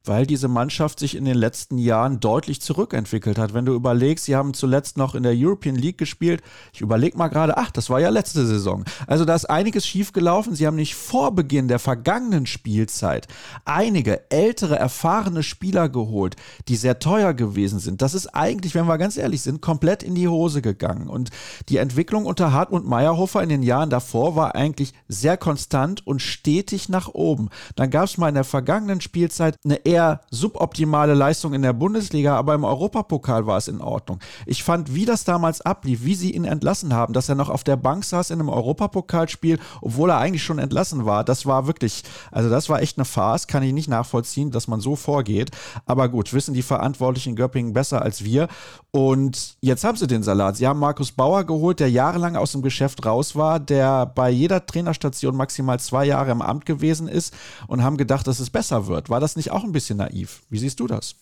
Weil 0.05 0.27
diese 0.27 0.49
Mannschaft 0.49 0.99
sich 0.99 1.15
in 1.15 1.25
den 1.25 1.37
letzten 1.37 1.79
Jahren 1.79 2.21
deutlich 2.21 2.61
zurückentwickelt 2.63 3.39
hat. 3.39 3.53
Wenn 3.53 3.67
du 3.67 3.75
überlegst, 3.75 4.25
sie 4.25 4.37
haben 4.37 4.55
zuletzt 4.55 4.97
noch 4.97 5.15
in 5.15 5.23
der 5.23 5.35
European 5.35 5.77
League 5.77 5.99
gespielt. 5.99 6.43
Ich 6.73 6.81
überlege 6.81 7.19
mal 7.19 7.29
gerade, 7.29 7.59
ach, 7.59 7.71
das 7.71 7.91
war 7.91 8.01
ja 8.01 8.09
letzte 8.09 8.47
Saison. 8.47 8.85
Also 9.07 9.25
da 9.25 9.35
ist 9.35 9.45
einiges 9.45 9.87
schiefgelaufen. 9.87 10.55
Sie 10.55 10.67
haben 10.67 10.77
nicht 10.77 10.95
vor 10.95 11.35
Beginn 11.35 11.69
der 11.69 11.79
vergangenen 11.79 12.47
Spielzeit 12.47 13.29
einige 13.65 14.31
ältere, 14.31 14.79
erfahrene 14.79 15.43
Spieler 15.43 15.89
geholt, 15.89 16.37
die 16.69 16.77
sehr 16.77 16.99
teuer 16.99 17.35
gewesen 17.35 17.79
sind. 17.79 18.01
Das 18.01 18.15
ist 18.15 18.29
eigentlich, 18.29 18.75
wenn 18.75 18.87
wir 18.87 18.99
ganz 18.99 19.19
ehrlich 19.19 19.43
sind, 19.43 19.61
komplett 19.61 20.03
in 20.03 20.15
die 20.15 20.29
Hose 20.29 20.63
gegangen. 20.63 21.09
Und 21.09 21.31
die 21.69 21.77
Entwicklung 21.77 22.25
unter 22.25 22.53
Hartmut 22.53 22.87
Meyerhofer 22.87 23.43
in 23.43 23.51
den 23.51 23.63
Jahren 23.63 23.91
davor 23.91 24.35
war 24.35 24.55
eigentlich 24.55 24.95
sehr 25.09 25.37
konstant 25.37 26.07
und 26.07 26.23
stetig 26.23 26.89
nach 26.89 27.09
oben. 27.09 27.51
Dann 27.77 27.91
gab 27.91 28.05
es 28.05 28.17
mal 28.17 28.29
in 28.29 28.35
der 28.35 28.45
vergangenen 28.45 29.01
Spielzeit 29.01 29.57
eine 29.65 29.85
eher 29.91 30.21
suboptimale 30.31 31.15
Leistung 31.15 31.53
in 31.53 31.63
der 31.63 31.73
Bundesliga, 31.73 32.37
aber 32.37 32.55
im 32.55 32.65
Europapokal 32.65 33.47
war 33.47 33.57
es 33.59 33.69
in 33.69 33.81
Ordnung. 33.81 34.21
Ich 34.47 34.63
fand, 34.63 34.95
wie 34.95 35.05
das 35.05 35.25
damals 35.25 35.61
ablief, 35.61 36.05
wie 36.05 36.15
sie 36.15 36.33
ihn 36.33 36.45
entlassen 36.45 36.95
haben, 36.95 37.13
dass 37.13 37.29
er 37.29 37.35
noch 37.35 37.49
auf 37.49 37.65
der 37.65 37.77
Bank 37.77 38.05
saß 38.05 38.31
in 38.31 38.39
einem 38.39 38.49
Europapokalspiel, 38.49 39.59
obwohl 39.81 40.11
er 40.11 40.19
eigentlich 40.19 40.45
schon 40.45 40.59
entlassen 40.59 41.07
war, 41.07 41.25
das 41.25 41.45
war 41.45 41.67
wirklich, 41.67 42.05
also 42.31 42.49
das 42.49 42.69
war 42.69 42.81
echt 42.81 42.99
eine 42.99 43.05
Farce, 43.05 43.49
kann 43.49 43.63
ich 43.63 43.73
nicht 43.73 43.89
nachvollziehen, 43.89 44.51
dass 44.51 44.69
man 44.69 44.81
so 44.81 44.95
vorgeht. 44.95 45.51
Aber 45.87 46.09
gut, 46.09 46.33
wissen 46.33 46.55
die 46.55 46.63
Verantwortlichen 46.63 47.31
in 47.31 47.37
Göppingen 47.37 47.73
besser 47.73 48.03
als 48.03 48.25
wir. 48.25 48.49
Und 48.93 49.57
jetzt 49.61 49.85
haben 49.85 49.97
sie 49.97 50.09
den 50.09 50.23
Salat. 50.23 50.57
Sie 50.57 50.67
haben 50.67 50.81
Markus 50.81 51.15
Bauer 51.15 51.45
geholt, 51.45 51.79
der 51.79 51.91
jahrelang 51.91 52.35
aus 52.37 52.53
dem 52.53 52.63
Geschäft 52.63 53.07
raus 53.07 53.37
war, 53.37 53.61
der 53.61 54.07
bei 54.07 54.31
jeder 54.31 54.67
Trainerstation 54.67 55.37
maximal 55.37 55.79
zwei 55.79 56.05
Jahre 56.05 56.33
im 56.33 56.43
Amt 56.43 56.67
gewesen 56.67 57.07
ist 57.07 57.31
und 57.69 57.85
haben 57.85 57.97
gedacht, 57.97 58.27
dass 58.27 58.41
es 58.41 58.51
besser 58.51 58.89
wird. 58.89 59.09
War 59.09 59.21
das 59.21 59.37
nicht 59.37 59.53
auch 59.53 59.63
ein 59.63 59.73
bisschen 59.73 59.99
naiv. 59.99 60.43
Wie 60.51 60.59
siehst 60.59 60.81
du 60.81 60.89
das? 60.89 61.15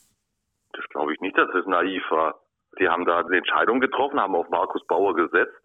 Das 0.72 0.84
glaube 0.88 1.12
ich 1.12 1.20
nicht, 1.20 1.37
dass 1.37 1.48
es 1.54 1.66
naiv 1.66 2.02
war. 2.10 2.40
Die 2.80 2.88
haben 2.88 3.04
da 3.04 3.18
eine 3.18 3.37
Entscheidung 3.37 3.80
getroffen, 3.80 4.18
haben 4.18 4.34
auf 4.34 4.48
Markus 4.48 4.87
Bauer 4.87 5.14
gesetzt 5.14 5.60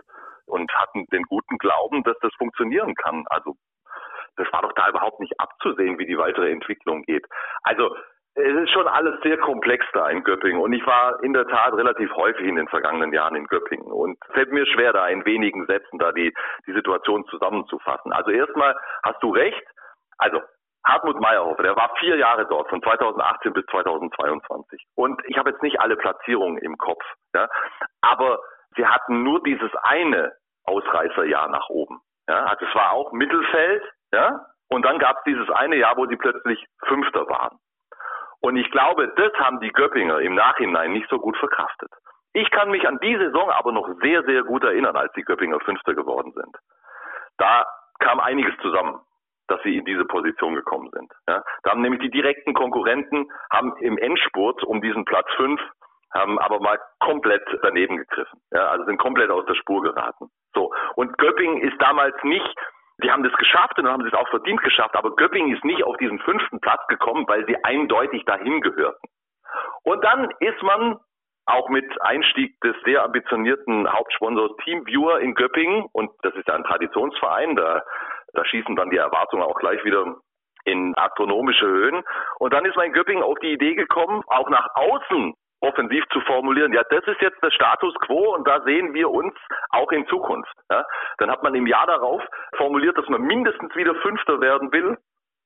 und 0.45 0.69
hatten 0.73 1.05
den 1.13 1.23
guten 1.23 1.57
Glauben, 1.57 2.03
dass 2.03 2.17
das 2.21 2.33
funktionieren 2.37 2.95
kann. 2.95 3.23
Also 3.29 3.55
das 4.35 4.47
war 4.51 4.63
doch 4.63 4.73
da 4.73 4.89
überhaupt 4.89 5.19
nicht 5.19 5.39
abzusehen, 5.39 5.97
wie 5.99 6.05
die 6.05 6.17
weitere 6.17 6.51
Entwicklung 6.51 7.03
geht. 7.03 7.25
Also 7.61 7.95
es 8.35 8.63
ist 8.63 8.71
schon 8.71 8.87
alles 8.87 9.19
sehr 9.21 9.37
komplex 9.37 9.85
da 9.93 10.09
in 10.09 10.23
Göppingen 10.23 10.61
und 10.61 10.73
ich 10.73 10.85
war 10.87 11.21
in 11.23 11.33
der 11.33 11.47
Tat 11.47 11.73
relativ 11.73 12.11
häufig 12.15 12.47
in 12.47 12.55
den 12.55 12.67
vergangenen 12.67 13.13
Jahren 13.13 13.35
in 13.35 13.45
Göppingen 13.45 13.91
und 13.91 14.17
fällt 14.31 14.51
mir 14.51 14.65
schwer, 14.65 14.91
da 14.91 15.07
in 15.07 15.23
wenigen 15.25 15.65
Sätzen 15.67 15.99
da 15.99 16.11
die, 16.11 16.33
die 16.65 16.73
Situation 16.73 17.25
zusammenzufassen. 17.25 18.11
Also 18.11 18.31
erstmal 18.31 18.75
hast 19.03 19.21
du 19.21 19.31
recht, 19.31 19.63
also 20.17 20.41
Hartmut 20.85 21.19
Meyerhofer, 21.19 21.63
der 21.63 21.75
war 21.75 21.91
vier 21.99 22.17
Jahre 22.17 22.47
dort, 22.47 22.69
von 22.69 22.81
2018 22.81 23.53
bis 23.53 23.65
2022. 23.67 24.83
Und 24.95 25.21
ich 25.27 25.37
habe 25.37 25.51
jetzt 25.51 25.61
nicht 25.61 25.79
alle 25.79 25.95
Platzierungen 25.95 26.57
im 26.57 26.77
Kopf, 26.77 27.03
ja, 27.35 27.47
aber 28.01 28.39
sie 28.75 28.85
hatten 28.85 29.23
nur 29.23 29.43
dieses 29.43 29.71
eine 29.83 30.33
Ausreißerjahr 30.65 31.49
nach 31.49 31.69
oben. 31.69 32.01
Ja, 32.27 32.45
also 32.45 32.65
es 32.65 32.73
war 32.75 32.93
auch 32.93 33.11
Mittelfeld, 33.11 33.83
ja, 34.11 34.45
und 34.69 34.83
dann 34.83 34.97
gab 34.97 35.17
es 35.17 35.23
dieses 35.25 35.49
eine 35.51 35.75
Jahr, 35.75 35.95
wo 35.97 36.07
sie 36.07 36.15
plötzlich 36.15 36.65
Fünfter 36.87 37.27
waren. 37.29 37.59
Und 38.43 38.57
ich 38.57 38.69
glaube, 38.71 39.07
das 39.15 39.33
haben 39.35 39.59
die 39.61 39.71
Göppinger 39.71 40.19
im 40.19 40.35
Nachhinein 40.35 40.91
nicht 40.91 41.09
so 41.09 41.17
gut 41.17 41.37
verkraftet. 41.37 41.89
Ich 42.33 42.49
kann 42.51 42.69
mich 42.69 42.87
an 42.87 42.99
die 43.01 43.15
Saison 43.15 43.49
aber 43.51 43.71
noch 43.71 43.87
sehr, 44.01 44.23
sehr 44.23 44.43
gut 44.43 44.63
erinnern, 44.63 44.95
als 44.95 45.13
die 45.13 45.23
Göppinger 45.23 45.59
Fünfter 45.61 45.93
geworden 45.93 46.33
sind. 46.35 46.55
Da 47.37 47.65
kam 47.99 48.19
einiges 48.19 48.53
zusammen 48.61 48.99
dass 49.47 49.61
sie 49.63 49.77
in 49.77 49.85
diese 49.85 50.05
Position 50.05 50.55
gekommen 50.55 50.89
sind. 50.93 51.11
Ja. 51.27 51.43
Da 51.63 51.71
haben 51.71 51.81
nämlich 51.81 52.01
die 52.01 52.09
direkten 52.09 52.53
Konkurrenten 52.53 53.29
haben 53.51 53.75
im 53.77 53.97
Endspurt 53.97 54.63
um 54.63 54.81
diesen 54.81 55.05
Platz 55.05 55.27
fünf 55.35 55.59
haben 56.13 56.37
aber 56.39 56.59
mal 56.59 56.79
komplett 56.99 57.43
daneben 57.63 57.97
gegriffen. 57.97 58.39
Ja, 58.51 58.67
also 58.67 58.85
sind 58.85 58.99
komplett 58.99 59.31
aus 59.31 59.45
der 59.47 59.55
Spur 59.55 59.81
geraten. 59.81 60.29
So. 60.53 60.71
Und 60.95 61.17
Göppingen 61.17 61.61
ist 61.61 61.81
damals 61.81 62.15
nicht, 62.23 62.55
die 63.03 63.11
haben 63.11 63.23
das 63.23 63.33
geschafft 63.33 63.77
und 63.77 63.87
haben 63.87 64.05
es 64.05 64.13
auch 64.13 64.29
verdient 64.29 64.61
geschafft, 64.61 64.95
aber 64.95 65.15
Göppingen 65.15 65.55
ist 65.55 65.63
nicht 65.65 65.83
auf 65.83 65.97
diesen 65.97 66.19
fünften 66.19 66.59
Platz 66.59 66.85
gekommen, 66.87 67.25
weil 67.27 67.45
sie 67.45 67.61
eindeutig 67.63 68.25
dahin 68.25 68.61
gehörten. 68.61 69.07
Und 69.83 70.03
dann 70.03 70.29
ist 70.39 70.61
man 70.63 70.97
auch 71.45 71.69
mit 71.69 71.85
Einstieg 72.01 72.59
des 72.61 72.75
sehr 72.85 73.03
ambitionierten 73.03 73.91
Hauptsponsors 73.91 74.55
Teamviewer 74.63 75.19
in 75.19 75.35
Göppingen, 75.35 75.85
und 75.91 76.11
das 76.21 76.33
ist 76.35 76.47
ja 76.47 76.55
ein 76.55 76.63
Traditionsverein, 76.63 77.55
da 77.55 77.83
da 78.33 78.43
schießen 78.45 78.75
dann 78.75 78.89
die 78.89 78.97
Erwartungen 78.97 79.43
auch 79.43 79.57
gleich 79.59 79.83
wieder 79.83 80.15
in 80.65 80.93
astronomische 80.97 81.65
Höhen. 81.65 82.03
Und 82.39 82.53
dann 82.53 82.65
ist 82.65 82.75
mein 82.75 82.93
Göppingen 82.93 83.23
auf 83.23 83.37
die 83.39 83.53
Idee 83.53 83.75
gekommen, 83.75 84.23
auch 84.27 84.49
nach 84.49 84.67
außen 84.75 85.33
offensiv 85.63 86.03
zu 86.11 86.19
formulieren, 86.21 86.73
ja, 86.73 86.83
das 86.89 87.05
ist 87.07 87.21
jetzt 87.21 87.41
der 87.41 87.51
Status 87.51 87.93
quo 88.05 88.35
und 88.35 88.47
da 88.47 88.61
sehen 88.61 88.93
wir 88.93 89.09
uns 89.09 89.33
auch 89.69 89.91
in 89.91 90.05
Zukunft. 90.07 90.53
Ja. 90.69 90.85
Dann 91.17 91.31
hat 91.31 91.41
man 91.41 91.55
im 91.55 91.67
Jahr 91.67 91.87
darauf 91.87 92.21
formuliert, 92.57 92.97
dass 92.97 93.07
man 93.07 93.21
mindestens 93.21 93.73
wieder 93.75 93.95
Fünfter 93.95 94.41
werden 94.41 94.71
will. 94.71 94.97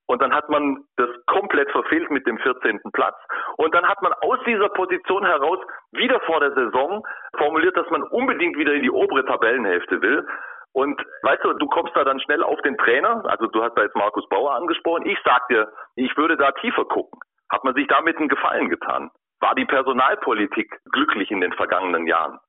Und 0.09 0.21
dann 0.21 0.33
hat 0.33 0.47
man 0.47 0.85
das 0.95 1.09
komplett 1.25 1.69
verfehlt 1.71 2.09
mit 2.09 2.25
dem 2.25 2.37
14. 2.37 2.79
Platz. 2.93 3.17
Und 3.57 3.75
dann 3.75 3.87
hat 3.87 4.01
man 4.01 4.13
aus 4.13 4.39
dieser 4.45 4.69
Position 4.69 5.25
heraus 5.25 5.59
wieder 5.91 6.19
vor 6.21 6.39
der 6.39 6.53
Saison 6.53 7.05
formuliert, 7.37 7.75
dass 7.75 7.89
man 7.89 8.03
unbedingt 8.03 8.57
wieder 8.57 8.73
in 8.73 8.83
die 8.83 8.91
obere 8.91 9.25
Tabellenhälfte 9.25 10.01
will. 10.01 10.25
Und 10.71 11.01
weißt 11.23 11.43
du, 11.43 11.53
du 11.53 11.67
kommst 11.67 11.95
da 11.95 12.05
dann 12.05 12.21
schnell 12.21 12.41
auf 12.41 12.61
den 12.61 12.77
Trainer. 12.77 13.21
Also 13.25 13.47
du 13.47 13.61
hast 13.61 13.75
da 13.75 13.83
jetzt 13.83 13.95
Markus 13.95 14.27
Bauer 14.29 14.55
angesprochen. 14.55 15.05
Ich 15.05 15.19
sag 15.25 15.45
dir, 15.49 15.67
ich 15.95 16.15
würde 16.15 16.37
da 16.37 16.51
tiefer 16.53 16.85
gucken. 16.85 17.19
Hat 17.51 17.63
man 17.65 17.73
sich 17.73 17.87
damit 17.87 18.17
einen 18.17 18.29
Gefallen 18.29 18.69
getan? 18.69 19.11
War 19.39 19.55
die 19.55 19.65
Personalpolitik 19.65 20.79
glücklich 20.91 21.31
in 21.31 21.41
den 21.41 21.53
vergangenen 21.53 22.07
Jahren? 22.07 22.39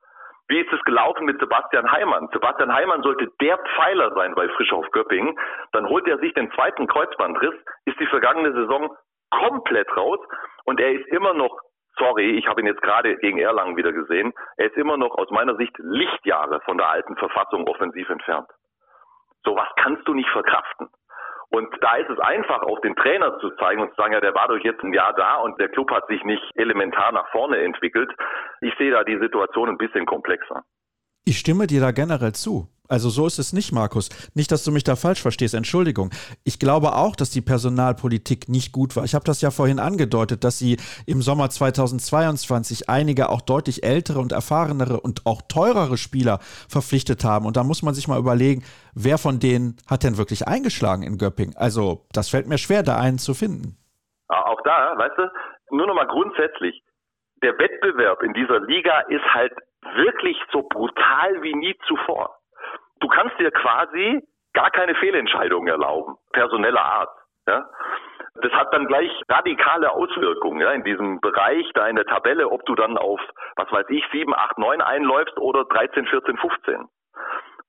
Wie 0.48 0.61
ist 0.61 0.72
es 0.72 0.83
gelaufen 0.85 1.27
mit 1.27 1.38
Sebastian 1.38 1.90
Heimann? 1.92 2.29
Sebastian 2.33 2.72
Heimann 2.72 3.03
sollte 3.03 3.29
der 3.40 3.59
Pfeiler 3.59 4.14
sein 4.14 4.35
bei 4.35 4.48
Frischhoff 4.48 4.90
Göppingen. 4.92 5.38
Dann 5.72 5.87
holt 5.87 6.09
er 6.09 6.18
sich 6.18 6.33
den 6.33 6.51
zweiten 6.53 6.87
Kreuzbandriss, 6.87 7.55
ist 7.85 8.01
die 8.01 8.07
vergangene 8.07 8.53
Saison 8.55 8.96
komplett 9.31 9.94
raus 9.94 10.18
und 10.64 10.81
er 10.81 10.92
ist 10.92 11.07
immer 11.09 11.35
noch 11.35 11.55
sorry, 11.98 12.38
ich 12.38 12.46
habe 12.46 12.61
ihn 12.61 12.66
jetzt 12.66 12.83
gerade 12.83 13.16
gegen 13.16 13.38
Erlangen 13.38 13.77
wieder 13.77 13.92
gesehen. 13.92 14.33
Er 14.57 14.66
ist 14.66 14.77
immer 14.77 14.96
noch 14.96 15.16
aus 15.18 15.31
meiner 15.31 15.57
Sicht 15.57 15.77
Lichtjahre 15.79 16.61
von 16.61 16.79
der 16.79 16.88
alten 16.88 17.16
Verfassung 17.16 17.66
offensiv 17.66 18.09
entfernt. 18.09 18.48
Sowas 19.44 19.68
kannst 19.77 20.07
du 20.07 20.14
nicht 20.14 20.29
verkraften. 20.31 20.88
Und 21.50 21.68
da 21.80 21.96
ist 21.96 22.11
es 22.11 22.18
einfach, 22.18 22.62
auch 22.62 22.78
den 22.80 22.94
Trainer 22.96 23.38
zu 23.40 23.50
zeigen 23.56 23.80
und 23.80 23.88
zu 23.90 23.96
sagen, 23.96 24.12
ja, 24.12 24.20
der 24.20 24.34
war 24.34 24.48
doch 24.48 24.58
jetzt 24.62 24.82
ein 24.82 24.92
Jahr 24.92 25.14
da 25.14 25.37
und 25.37 25.58
der 25.58 25.68
Club 25.68 25.90
hat 25.90 26.06
sich 26.08 26.22
nicht 26.24 26.42
elementar 26.54 27.11
nach 27.12 27.30
vorne 27.30 27.58
entwickelt. 27.58 28.11
Ich 28.61 28.74
sehe 28.78 28.90
da 28.90 29.02
die 29.02 29.18
Situation 29.18 29.68
ein 29.68 29.78
bisschen 29.78 30.04
komplexer. 30.04 30.62
Ich 31.24 31.38
stimme 31.38 31.66
dir 31.66 31.80
da 31.80 31.90
generell 31.90 32.32
zu. 32.32 32.68
Also 32.88 33.11
so 33.11 33.27
ist 33.27 33.38
es 33.38 33.53
nicht, 33.53 33.70
Markus. 33.70 34.09
Nicht, 34.35 34.51
dass 34.51 34.64
du 34.64 34.72
mich 34.72 34.83
da 34.83 34.96
falsch 34.96 35.20
verstehst, 35.20 35.53
Entschuldigung. 35.53 36.11
Ich 36.44 36.59
glaube 36.59 36.94
auch, 36.94 37.16
dass 37.16 37.31
die 37.31 37.42
Personalpolitik 37.42 38.48
nicht 38.48 38.72
gut 38.72 38.96
war. 38.96 39.05
Ich 39.05 39.14
habe 39.14 39.27
das 39.27 39.42
ja 39.42 39.51
vorhin 39.51 39.79
angedeutet, 39.79 40.42
dass 40.42 40.59
sie 40.59 40.79
im 41.07 41.20
Sommer 41.20 41.51
2022 41.51 42.88
einige 42.88 43.29
auch 43.29 43.42
deutlich 43.42 43.85
ältere 43.85 44.20
und 44.20 44.33
erfahrenere 44.33 45.01
und 45.01 45.27
auch 45.27 45.42
teurere 45.42 45.98
Spieler 45.98 46.38
verpflichtet 46.68 47.24
haben. 47.24 47.44
Und 47.44 47.59
da 47.59 47.62
muss 47.62 47.83
man 47.83 47.92
sich 47.92 48.09
mal 48.09 48.18
überlegen, 48.18 48.64
wer 48.94 49.18
von 49.18 49.38
denen 49.38 49.77
hat 49.87 50.03
denn 50.03 50.16
wirklich 50.16 50.48
eingeschlagen 50.48 51.03
in 51.03 51.18
Göpping? 51.18 51.55
Also 51.57 52.07
das 52.12 52.31
fällt 52.31 52.48
mir 52.48 52.59
schwer, 52.59 52.83
da 52.83 52.96
einen 52.96 53.18
zu 53.18 53.35
finden. 53.35 53.77
Auch 54.29 54.61
da, 54.64 54.94
weißt 54.96 55.18
du, 55.18 55.77
nur 55.77 55.87
noch 55.87 55.94
mal 55.94 56.07
grundsätzlich. 56.07 56.83
Der 57.42 57.57
Wettbewerb 57.59 58.22
in 58.22 58.33
dieser 58.33 58.61
Liga 58.61 59.01
ist 59.09 59.24
halt 59.35 59.53
wirklich 59.94 60.37
so 60.53 60.62
brutal 60.62 61.42
wie 61.42 61.55
nie 61.55 61.77
zuvor. 61.87 62.38
Du 63.00 63.08
kannst 63.08 63.38
dir 63.38 63.50
quasi 63.50 64.20
gar 64.54 64.70
keine 64.70 64.94
Fehlentscheidungen 64.96 65.68
erlauben, 65.68 66.16
personeller 66.32 66.84
Art. 66.84 67.11
Ja? 67.46 67.68
Das 68.42 68.52
hat 68.52 68.72
dann 68.72 68.87
gleich 68.87 69.11
radikale 69.28 69.90
Auswirkungen 69.90 70.61
ja, 70.61 70.72
in 70.72 70.84
diesem 70.84 71.20
Bereich, 71.20 71.68
da 71.74 71.88
in 71.88 71.96
der 71.96 72.06
Tabelle, 72.06 72.48
ob 72.48 72.64
du 72.66 72.74
dann 72.74 72.96
auf, 72.96 73.20
was 73.56 73.70
weiß 73.70 73.87
ich, 73.88 74.04
7, 74.12 74.34
8, 74.34 74.58
9 74.58 74.80
einläufst 74.80 75.37
oder 75.38 75.64
13, 75.64 76.06
14, 76.06 76.37
15. 76.37 76.88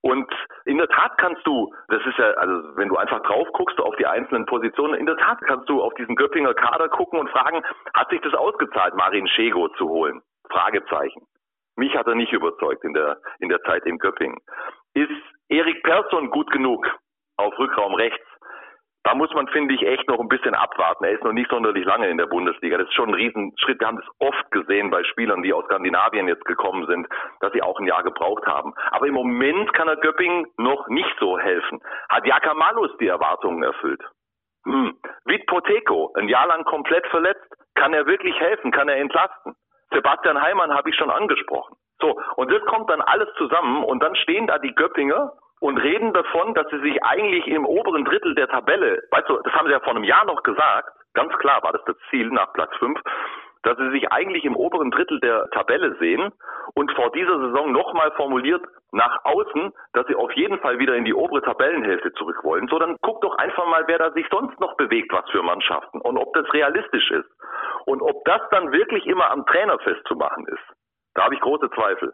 Und 0.02 0.32
in 0.66 0.78
der 0.78 0.88
Tat 0.88 1.18
kannst 1.18 1.46
du, 1.46 1.74
das 1.90 2.02
ist 2.06 2.18
ja, 2.18 2.30
also 2.32 2.78
wenn 2.78 2.88
du 2.88 2.96
einfach 2.96 3.22
drauf 3.24 3.48
guckst 3.54 3.80
auf 3.80 3.96
die 3.98 4.06
einzelnen 4.06 4.46
Positionen, 4.46 4.94
in 4.94 5.06
der 5.06 5.18
Tat 5.18 5.40
kannst 5.42 5.68
du 5.68 5.82
auf 5.82 5.94
diesen 5.96 6.16
Göppinger 6.16 6.54
Kader 6.54 6.88
gucken 6.88 7.20
und 7.20 7.30
fragen, 7.30 7.64
hat 7.94 8.10
sich 8.10 8.22
das 8.22 8.34
ausgezahlt, 8.34 8.94
Marin 8.96 9.28
Schego 9.28 9.68
zu 9.70 9.90
holen? 9.90 10.22
Fragezeichen. 10.50 11.26
Mich 11.76 11.96
hat 11.96 12.08
er 12.08 12.16
nicht 12.16 12.32
überzeugt 12.32 12.84
in 12.84 12.94
der, 12.94 13.18
in 13.40 13.50
der 13.50 13.62
Zeit 13.62 13.86
in 13.86 13.98
Göppingen. 13.98 14.40
Ist 14.94 15.12
Erik 15.50 15.84
Persson 15.84 16.30
gut 16.30 16.52
genug 16.52 16.86
auf 17.38 17.58
Rückraum 17.58 17.96
rechts? 17.96 18.26
da 19.04 19.16
muss 19.16 19.34
man, 19.34 19.48
finde 19.48 19.74
ich, 19.74 19.82
echt 19.82 20.08
noch 20.08 20.20
ein 20.20 20.28
bisschen 20.28 20.54
abwarten. 20.54 21.06
Er 21.06 21.12
ist 21.12 21.24
noch 21.24 21.32
nicht 21.32 21.50
sonderlich 21.50 21.86
lange 21.86 22.10
in 22.10 22.18
der 22.18 22.26
Bundesliga. 22.26 22.78
Das 22.78 22.88
ist 22.88 22.94
schon 22.94 23.10
ein 23.10 23.16
Riesenschritt. 23.16 23.80
Wir 23.80 23.88
haben 23.88 23.98
das 23.98 24.10
oft 24.20 24.52
gesehen 24.52 24.92
bei 24.92 25.04
Spielern, 25.04 25.42
die 25.42 25.54
aus 25.54 25.66
Skandinavien 25.66 26.28
jetzt 26.28 26.46
gekommen 26.46 26.86
sind, 26.86 27.08
dass 27.40 27.54
sie 27.54 27.62
auch 27.62 27.80
ein 27.80 27.88
Jahr 27.88 28.04
gebraucht 28.04 28.46
haben. 28.46 28.74
Aber 28.92 29.08
im 29.08 29.14
Moment 29.14 29.74
kann 29.74 29.88
er 29.88 29.96
Göpping 29.96 30.46
noch 30.58 30.88
nicht 30.90 31.16
so 31.20 31.40
helfen. 31.40 31.80
Hat 32.10 32.28
Jaka 32.28 32.54
Malus 32.54 32.92
die 33.00 33.08
Erwartungen 33.08 33.64
erfüllt? 33.64 34.02
Hm. 34.66 34.96
Vit 35.26 35.46
Poteko, 35.48 36.14
ein 36.16 36.28
Jahr 36.28 36.48
lang 36.48 36.66
komplett 36.66 37.08
verletzt. 37.08 37.48
Kann 37.76 37.94
er 37.94 38.06
wirklich 38.06 38.38
helfen? 38.40 38.72
Kann 38.72 38.90
er 38.90 38.98
entlasten? 38.98 39.56
Sebastian 39.92 40.42
Heimann 40.42 40.74
habe 40.74 40.90
ich 40.90 40.96
schon 40.96 41.10
angesprochen. 41.10 41.78
So, 42.02 42.18
und 42.36 42.52
das 42.52 42.64
kommt 42.66 42.90
dann 42.90 43.02
alles 43.02 43.30
zusammen 43.38 43.84
und 43.84 44.02
dann 44.02 44.16
stehen 44.16 44.48
da 44.48 44.58
die 44.58 44.74
Göppinger 44.74 45.34
und 45.60 45.78
reden 45.78 46.14
davon, 46.14 46.54
dass 46.54 46.68
sie 46.70 46.80
sich 46.80 47.04
eigentlich 47.04 47.48
im 47.48 47.66
oberen 47.66 48.06
Drittel 48.06 48.36
der 48.36 48.48
Tabelle, 48.48 49.04
weißt 49.12 49.30
du, 49.30 49.38
das 49.44 49.54
haben 49.54 49.68
sie 49.68 49.74
ja 49.74 49.80
vor 49.82 49.96
einem 49.96 50.06
Jahr 50.06 50.26
noch 50.26 50.44
gesagt, 50.44 50.90
ganz 51.14 51.34
klar 51.38 51.62
war 51.64 51.74
das 51.74 51.84
das 51.86 51.98
Ziel 52.10 52.30
nach 52.30 52.54
Platz 52.54 52.72
5, 52.80 53.00
dass 53.64 53.78
sie 53.78 53.90
sich 53.92 54.12
eigentlich 54.12 54.46
im 54.46 54.56
oberen 54.56 54.92
Drittel 54.92 55.20
der 55.20 55.50
Tabelle 55.50 55.96
sehen 56.00 56.32
und 56.76 56.92
vor 56.94 57.12
dieser 57.12 57.38
Saison 57.40 57.72
nochmal 57.74 58.12
formuliert 58.12 58.64
nach 58.92 59.26
außen, 59.26 59.74
dass 59.94 60.08
sie 60.08 60.16
auf 60.16 60.32
jeden 60.32 60.60
Fall 60.60 60.80
wieder 60.80 60.96
in 60.96 61.06
die 61.06 61.14
obere 61.14 61.42
Tabellenhälfte 61.42 62.14
zurück 62.14 62.38
wollen. 62.44 62.68
So, 62.70 62.80
dann 62.80 62.96
guck 63.02 63.22
doch 63.22 63.38
einfach 63.38 63.68
mal, 63.68 63.84
wer 63.88 63.98
da 63.98 64.12
sich 64.12 64.26
sonst 64.32 64.60
noch 64.60 64.78
bewegt, 64.78 65.12
was 65.12 65.30
für 65.30 65.44
Mannschaften 65.44 66.00
und 66.00 66.18
ob 66.18 66.34
das 66.34 66.52
realistisch 66.54 67.12
ist. 67.12 67.30
Und 67.86 68.02
ob 68.02 68.24
das 68.26 68.42
dann 68.52 68.72
wirklich 68.72 69.06
immer 69.06 69.30
am 69.30 69.46
Trainer 69.46 69.78
festzumachen 69.80 70.46
ist. 70.48 70.79
Da 71.20 71.26
habe 71.26 71.36
ich 71.36 71.42
große 71.42 71.70
Zweifel. 71.76 72.14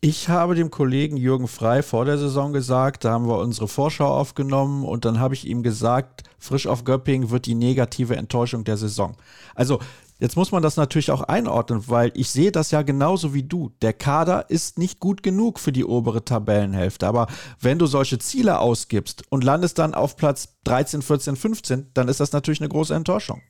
Ich 0.00 0.28
habe 0.28 0.56
dem 0.56 0.72
Kollegen 0.72 1.16
Jürgen 1.16 1.46
Frei 1.46 1.84
vor 1.84 2.04
der 2.04 2.18
Saison 2.18 2.52
gesagt, 2.52 3.04
da 3.04 3.12
haben 3.12 3.28
wir 3.28 3.38
unsere 3.38 3.68
Vorschau 3.68 4.08
aufgenommen 4.08 4.84
und 4.84 5.04
dann 5.04 5.20
habe 5.20 5.34
ich 5.34 5.46
ihm 5.46 5.62
gesagt, 5.62 6.24
frisch 6.40 6.66
auf 6.66 6.82
Göpping 6.82 7.30
wird 7.30 7.46
die 7.46 7.54
negative 7.54 8.16
Enttäuschung 8.16 8.64
der 8.64 8.78
Saison. 8.78 9.16
Also 9.54 9.78
jetzt 10.18 10.34
muss 10.34 10.50
man 10.50 10.60
das 10.60 10.76
natürlich 10.76 11.12
auch 11.12 11.22
einordnen, 11.22 11.84
weil 11.86 12.10
ich 12.16 12.28
sehe 12.30 12.50
das 12.50 12.72
ja 12.72 12.82
genauso 12.82 13.32
wie 13.32 13.44
du. 13.44 13.70
Der 13.80 13.92
Kader 13.92 14.46
ist 14.48 14.76
nicht 14.76 14.98
gut 14.98 15.22
genug 15.22 15.60
für 15.60 15.70
die 15.70 15.84
obere 15.84 16.24
Tabellenhälfte. 16.24 17.06
Aber 17.06 17.28
wenn 17.62 17.78
du 17.78 17.86
solche 17.86 18.18
Ziele 18.18 18.58
ausgibst 18.58 19.22
und 19.30 19.44
landest 19.44 19.78
dann 19.78 19.94
auf 19.94 20.16
Platz 20.16 20.60
13, 20.64 21.02
14, 21.02 21.36
15, 21.36 21.92
dann 21.94 22.08
ist 22.08 22.18
das 22.18 22.32
natürlich 22.32 22.60
eine 22.60 22.70
große 22.70 22.92
Enttäuschung. 22.92 23.40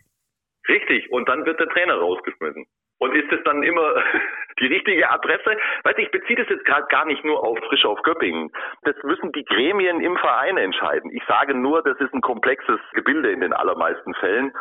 Richtig, 0.68 1.10
und 1.10 1.26
dann 1.30 1.46
wird 1.46 1.58
der 1.60 1.68
Trainer 1.70 1.94
rausgeschmissen. 1.94 2.66
Und 3.06 3.14
ist 3.14 3.32
es 3.32 3.42
dann 3.44 3.62
immer 3.62 4.02
die 4.60 4.66
richtige 4.66 5.08
Adresse? 5.08 5.56
Weißt 5.84 5.96
du, 5.96 6.02
ich 6.02 6.10
beziehe 6.10 6.36
das 6.36 6.48
jetzt 6.48 6.64
gerade 6.64 6.86
gar 6.88 7.04
nicht 7.04 7.24
nur 7.24 7.42
auf 7.44 7.56
frisch 7.68 7.84
auf 7.84 8.02
Göppingen. 8.02 8.50
Das 8.82 8.96
müssen 9.04 9.30
die 9.32 9.44
Gremien 9.44 10.00
im 10.00 10.16
Verein 10.16 10.56
entscheiden. 10.56 11.10
Ich 11.12 11.22
sage 11.28 11.54
nur, 11.54 11.82
das 11.82 11.98
ist 12.00 12.12
ein 12.12 12.20
komplexes 12.20 12.80
Gebilde 12.94 13.30
in 13.30 13.40
den 13.40 13.52
allermeisten 13.52 14.14
Fällen. 14.14 14.52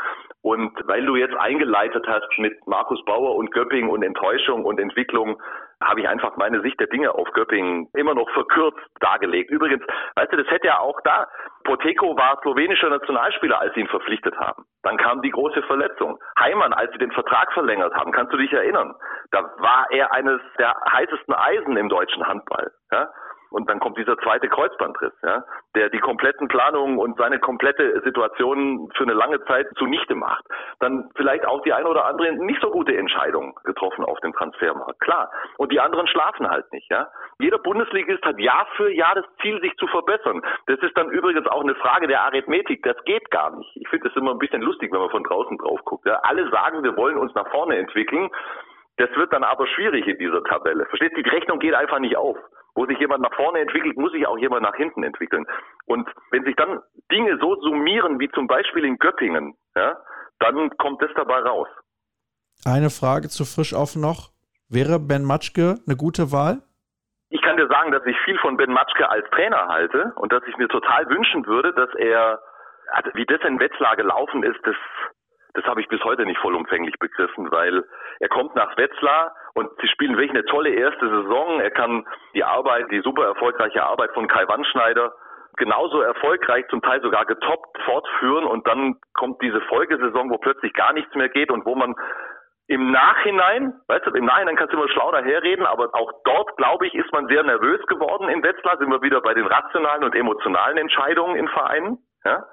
Und 0.44 0.72
weil 0.86 1.06
du 1.06 1.16
jetzt 1.16 1.36
eingeleitet 1.36 2.06
hast 2.08 2.30
mit 2.38 2.56
Markus 2.68 3.04
Bauer 3.06 3.36
und 3.36 3.52
Göppingen 3.52 3.90
und 3.90 4.04
Enttäuschung 4.04 4.64
und 4.64 4.80
Entwicklung, 4.80 5.42
habe 5.86 6.02
ich 6.02 6.08
einfach 6.08 6.36
meine 6.38 6.62
Sicht 6.62 6.80
der 6.80 6.88
Dinge 6.88 7.14
auf 7.14 7.32
Göppingen 7.34 7.88
immer 7.94 8.14
noch 8.14 8.30
verkürzt 8.32 8.80
dargelegt. 9.00 9.52
Übrigens, 9.52 9.84
weißt 10.16 10.34
du, 10.34 10.38
das 10.38 10.48
hätte 10.48 10.68
ja 10.68 10.80
auch 10.80 11.00
da, 11.04 11.28
Poteco 11.64 12.18
war 12.18 12.40
slowenischer 12.42 12.90
Nationalspieler, 12.90 13.60
als 13.60 13.74
sie 13.74 13.82
ihn 13.82 13.88
verpflichtet 13.88 14.36
haben. 14.38 14.66
Dann 14.84 14.98
kam 14.98 15.22
die 15.22 15.32
große 15.32 15.62
Verletzung. 15.64 16.20
Heimann, 16.40 16.74
als 16.74 16.92
sie 16.92 16.98
den 16.98 17.12
Vertrag 17.12 17.52
verlängert 17.54 17.94
haben, 17.96 18.12
kannst 18.12 18.34
du 18.34 18.38
dich 18.38 18.52
erinnern, 18.54 18.94
da 19.32 19.44
war 19.58 19.86
er 19.92 20.12
eines 20.14 20.42
der 20.60 20.76
heißesten 20.92 21.34
Eisen 21.34 21.78
im 21.78 21.90
deutschen 21.90 22.26
Handball. 22.28 22.72
Ja? 22.92 23.10
Und 23.56 23.70
dann 23.70 23.80
kommt 23.80 23.98
dieser 23.98 24.18
zweite 24.18 24.50
Kreuzbandriss, 24.50 25.14
ja, 25.24 25.46
der 25.76 25.90
die 25.90 26.00
kompletten 26.00 26.50
Planungen 26.50 26.98
und 26.98 27.18
seine 27.18 27.40
komplette 27.40 28.02
Situation 28.02 28.92
für 28.98 29.04
eine 29.04 29.14
lange 29.14 29.42
Zeit 29.46 29.66
zunichte 29.78 30.14
macht. 30.14 30.44
Dann 30.82 31.10
vielleicht 31.16 31.46
auch 31.48 31.62
die 31.62 31.72
eine 31.72 31.88
oder 31.88 32.04
andere 32.04 32.34
nicht 32.34 32.60
so 32.60 32.70
gute 32.70 32.94
Entscheidung 32.98 33.58
getroffen 33.64 34.04
auf 34.04 34.20
dem 34.20 34.34
Transfermarkt. 34.34 35.00
Klar. 35.00 35.32
Und 35.58 35.72
die 35.72 35.80
anderen 35.80 36.06
schlafen 36.08 36.50
halt 36.50 36.70
nicht, 36.74 36.92
ja. 36.92 37.08
Jeder 37.40 37.58
Bundesligist 37.58 38.26
hat 38.26 38.38
Jahr 38.40 38.68
für 38.76 38.92
Jahr 38.92 39.16
das 39.16 39.26
Ziel, 39.42 39.62
sich 39.62 39.74
zu 39.78 39.88
verbessern. 39.88 40.42
Das 40.68 40.80
ist 40.80 40.98
dann 40.98 41.10
übrigens 41.10 41.48
auch 41.48 41.62
eine 41.62 41.76
Frage 41.76 42.08
der 42.08 42.24
Arithmetik. 42.24 42.84
Das 42.84 43.02
geht 43.06 43.32
gar 43.32 43.56
nicht. 43.56 43.72
Ich 43.78 43.88
finde 43.88 44.10
das 44.10 44.18
immer 44.18 44.32
ein 44.32 44.40
bisschen 44.40 44.64
lustig, 44.64 44.92
wenn 44.92 45.00
man 45.00 45.12
von 45.12 45.24
draußen 45.24 45.58
drauf 45.60 45.80
guckt. 45.86 46.06
Ja. 46.06 46.20
Alle 46.24 46.50
sagen, 46.50 46.84
wir 46.84 46.98
wollen 46.98 47.16
uns 47.16 47.34
nach 47.36 47.50
vorne 47.52 47.78
entwickeln. 47.78 48.30
Das 48.98 49.10
wird 49.16 49.32
dann 49.32 49.46
aber 49.46 49.66
schwierig 49.68 50.06
in 50.08 50.18
dieser 50.18 50.44
Tabelle. 50.44 50.86
Versteht? 50.88 51.16
Die 51.16 51.30
Rechnung 51.30 51.60
geht 51.60 51.74
einfach 51.74 52.00
nicht 52.00 52.18
auf. 52.18 52.38
Wo 52.76 52.86
sich 52.86 53.00
jemand 53.00 53.22
nach 53.22 53.34
vorne 53.34 53.60
entwickelt, 53.60 53.98
muss 53.98 54.12
sich 54.12 54.28
auch 54.28 54.38
jemand 54.38 54.64
nach 54.64 54.76
hinten 54.76 55.04
entwickeln. 55.04 55.46
Und 55.86 56.10
wenn 56.32 56.44
sich 56.44 56.56
dann 56.56 56.82
Dinge 57.12 57.38
so 57.40 57.56
summieren 57.62 58.20
wie 58.20 58.30
zum 58.32 58.48
Beispiel 58.48 58.84
in 58.84 58.98
Göttingen, 58.98 59.56
ja, 59.76 59.98
dann 60.40 60.70
kommt 60.78 61.02
das 61.02 61.12
dabei 61.16 61.40
raus. 61.40 61.70
Eine 62.66 62.90
Frage 62.90 63.30
zu 63.30 63.46
frisch 63.46 63.74
auf 63.74 63.96
noch. 63.96 64.30
Wäre 64.70 65.00
Ben 65.00 65.24
Matschke 65.24 65.76
eine 65.86 65.96
gute 65.96 66.32
Wahl? 66.32 66.62
Ich 67.30 67.42
kann 67.42 67.58
dir 67.58 67.68
sagen, 67.68 67.92
dass 67.92 68.06
ich 68.06 68.18
viel 68.26 68.38
von 68.40 68.58
Ben 68.58 68.72
Matschke 68.72 69.10
als 69.10 69.30
Trainer 69.32 69.68
halte 69.68 70.14
und 70.18 70.32
dass 70.32 70.44
ich 70.48 70.58
mir 70.58 70.68
total 70.68 71.08
wünschen 71.10 71.46
würde, 71.46 71.74
dass 71.74 71.90
er, 71.96 72.40
also 72.92 73.10
wie 73.14 73.26
das 73.26 73.42
in 73.42 73.60
Wetzlar 73.60 73.96
gelaufen 73.96 74.44
ist, 74.44 74.60
das 74.64 74.76
das 75.56 75.66
habe 75.66 75.82
ich 75.82 75.88
bis 75.88 76.04
heute 76.04 76.26
nicht 76.26 76.40
vollumfänglich 76.40 76.96
begriffen, 77.00 77.52
weil 77.52 77.84
er 78.20 78.30
kommt 78.30 78.56
nach 78.56 78.78
Wetzlar 78.78 79.34
und 79.54 79.70
sie 79.82 79.88
spielen 79.88 80.18
wirklich 80.18 80.32
eine 80.32 80.46
tolle 80.46 80.70
erste 80.70 81.08
Saison. 81.08 81.60
Er 81.62 81.72
kann 81.72 82.06
die 82.34 82.44
Arbeit, 82.44 82.92
die 82.92 83.02
super 83.02 83.26
erfolgreiche 83.26 83.84
Arbeit 83.84 84.12
von 84.14 84.28
Kai 84.28 84.48
Wandschneider 84.48 85.14
genauso 85.58 86.02
erfolgreich, 86.02 86.66
zum 86.70 86.82
Teil 86.82 87.02
sogar 87.02 87.26
getoppt 87.26 87.78
fortführen 87.86 88.46
und 88.46 88.68
dann 88.68 88.96
kommt 89.14 89.42
diese 89.42 89.62
Folgesaison, 89.62 90.30
wo 90.30 90.38
plötzlich 90.38 90.74
gar 90.74 90.92
nichts 90.92 91.16
mehr 91.16 91.30
geht 91.30 91.50
und 91.50 91.66
wo 91.66 91.76
man 91.76 91.96
im 92.68 92.92
Nachhinein, 92.92 93.74
weißt 93.88 94.08
du, 94.08 94.12
im 94.12 94.26
Nachhinein 94.26 94.58
kannst 94.58 94.74
du 94.74 94.78
immer 94.78 94.90
schlau 94.90 95.12
daherreden, 95.12 95.66
aber 95.66 95.90
auch 95.94 96.12
dort, 96.26 96.58
glaube 96.58 96.88
ich, 96.88 96.96
ist 96.96 97.12
man 97.14 97.28
sehr 97.28 97.44
nervös 97.44 97.80
geworden 97.88 98.28
in 98.28 98.44
Wetzlar, 98.44 98.78
sind 98.78 98.90
wir 98.90 99.02
wieder 99.02 99.22
bei 99.22 99.34
den 99.34 99.46
rationalen 99.46 100.04
und 100.04 100.16
emotionalen 100.16 100.78
Entscheidungen 100.78 101.38
in 101.38 101.48
Vereinen. 101.48 102.00
Ja? 102.26 102.44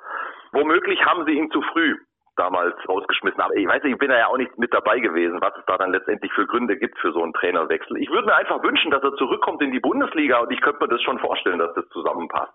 Womöglich 0.52 1.04
haben 1.04 1.24
sie 1.24 1.32
ihn 1.32 1.50
zu 1.50 1.62
früh 1.72 1.96
damals 2.37 2.75
rausgeschmissen. 2.88 3.40
Aber 3.40 3.55
ich 3.55 3.66
weiß, 3.66 3.83
ich 3.85 3.99
bin 3.99 4.11
ja 4.11 4.27
auch 4.27 4.38
nicht 4.38 4.57
mit 4.59 4.73
dabei 4.73 5.01
gewesen, 5.01 5.40
was 5.40 5.53
es 5.59 5.64
da 5.66 5.77
dann 5.79 5.92
letztendlich 5.92 6.33
für 6.33 6.47
Gründe 6.47 6.77
gibt 6.77 6.99
für 6.99 7.12
so 7.12 7.23
einen 7.23 7.35
Trainerwechsel. 7.35 7.99
Ich 7.99 8.11
würde 8.11 8.27
mir 8.27 8.35
einfach 8.35 8.62
wünschen, 8.62 8.90
dass 8.90 9.03
er 9.03 9.14
zurückkommt 9.16 9.62
in 9.62 9.73
die 9.73 9.81
Bundesliga 9.81 10.38
und 10.40 10.51
ich 10.51 10.61
könnte 10.61 10.81
mir 10.81 10.88
das 10.88 11.03
schon 11.03 11.18
vorstellen, 11.18 11.59
dass 11.59 11.75
das 11.75 11.88
zusammenpasst. 11.90 12.55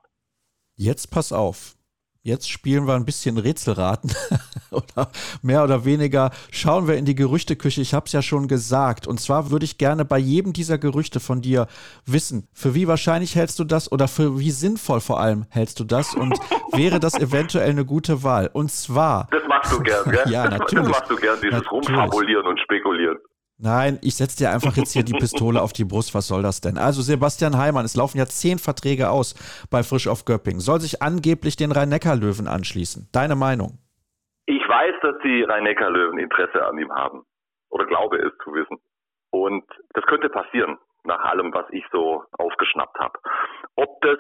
Jetzt 0.76 1.08
pass 1.08 1.32
auf. 1.32 1.77
Jetzt 2.22 2.50
spielen 2.50 2.88
wir 2.88 2.96
ein 2.96 3.06
bisschen 3.06 3.38
Rätselraten 3.38 4.12
oder 4.72 5.10
mehr 5.42 5.64
oder 5.64 5.86
weniger 5.86 6.32
schauen 6.52 6.88
wir 6.88 6.96
in 6.96 7.06
die 7.06 7.16
Gerüchteküche. 7.16 7.82
Ich 7.82 7.94
habe 7.94 8.06
es 8.06 8.12
ja 8.12 8.22
schon 8.22 8.48
gesagt. 8.48 9.08
Und 9.08 9.20
zwar 9.20 9.50
würde 9.52 9.66
ich 9.66 9.78
gerne 9.78 10.06
bei 10.06 10.18
jedem 10.18 10.54
dieser 10.54 10.78
Gerüchte 10.78 11.20
von 11.20 11.42
dir 11.42 11.68
wissen, 12.06 12.48
für 12.54 12.76
wie 12.76 12.88
wahrscheinlich 12.88 13.36
hältst 13.36 13.60
du 13.60 13.64
das 13.64 13.92
oder 13.92 14.08
für 14.08 14.40
wie 14.40 14.52
sinnvoll 14.52 15.00
vor 15.00 15.20
allem 15.20 15.46
hältst 15.50 15.80
du 15.80 15.84
das 15.84 16.16
und 16.16 16.38
wäre 16.74 17.00
das 17.00 17.16
eventuell 17.16 17.70
eine 17.70 17.86
gute 17.86 18.24
Wahl? 18.24 18.50
Und 18.52 18.72
zwar. 18.72 19.28
Das 19.32 19.44
machst 19.48 19.72
du 19.72 19.80
gern, 19.80 20.12
gell? 20.12 20.24
ja, 20.30 20.50
natürlich. 20.50 20.88
Das 20.88 21.00
machst 21.00 21.12
du 21.12 21.16
gern, 21.16 21.38
dieses 21.42 21.64
natürlich. 21.64 21.90
Rumfabulieren 21.90 22.46
und 22.48 22.60
Spekulieren. 22.60 23.18
Nein, 23.60 23.98
ich 24.04 24.16
setze 24.16 24.38
dir 24.38 24.52
einfach 24.52 24.78
jetzt 24.78 24.94
hier 24.94 25.04
die 25.04 25.14
Pistole 25.20 25.62
auf 25.62 25.74
die 25.74 25.86
Brust. 25.86 26.14
Was 26.14 26.28
soll 26.28 26.44
das 26.44 26.62
denn? 26.62 26.78
Also 26.78 27.02
Sebastian 27.02 27.58
Heimann, 27.58 27.86
es 27.86 27.96
laufen 27.96 28.20
ja 28.20 28.26
zehn 28.26 28.60
Verträge 28.60 29.10
aus 29.10 29.34
bei 29.72 29.82
Frisch 29.82 30.08
auf 30.08 30.26
Göpping. 30.26 30.60
Soll 30.60 30.80
sich 30.80 31.02
angeblich 31.02 31.56
den 31.56 31.72
Rhein-Neckar-Löwen 31.72 32.48
anschließen. 32.48 33.10
Deine 33.12 33.36
Meinung? 33.36 33.80
Ich 34.46 34.62
weiß, 34.62 34.96
dass 35.02 35.16
die 35.24 35.42
Rhein-Neckar-Löwen 35.42 36.20
Interesse 36.20 36.66
an 36.66 36.78
ihm 36.78 36.94
haben. 36.94 37.24
Oder 37.70 37.86
glaube 37.86 38.18
es 38.18 38.32
zu 38.44 38.54
wissen. 38.54 38.78
Und 39.32 39.66
das 39.94 40.06
könnte 40.06 40.30
passieren, 40.30 40.78
nach 41.04 41.24
allem, 41.26 41.54
was 41.54 41.66
ich 41.72 41.84
so 41.92 42.24
aufgeschnappt 42.38 42.98
habe. 43.00 43.20
Ob 43.76 44.00
das 44.02 44.20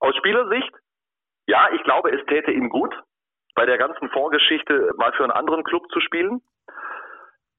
aus 0.00 0.16
Spielersicht, 0.16 0.72
ja, 1.46 1.68
ich 1.74 1.82
glaube, 1.84 2.10
es 2.10 2.24
täte 2.26 2.52
ihm 2.52 2.70
gut, 2.70 2.94
bei 3.54 3.66
der 3.66 3.78
ganzen 3.78 4.08
Vorgeschichte 4.10 4.92
mal 4.96 5.12
für 5.12 5.24
einen 5.24 5.32
anderen 5.32 5.64
Club 5.64 5.82
zu 5.92 6.00
spielen. 6.00 6.40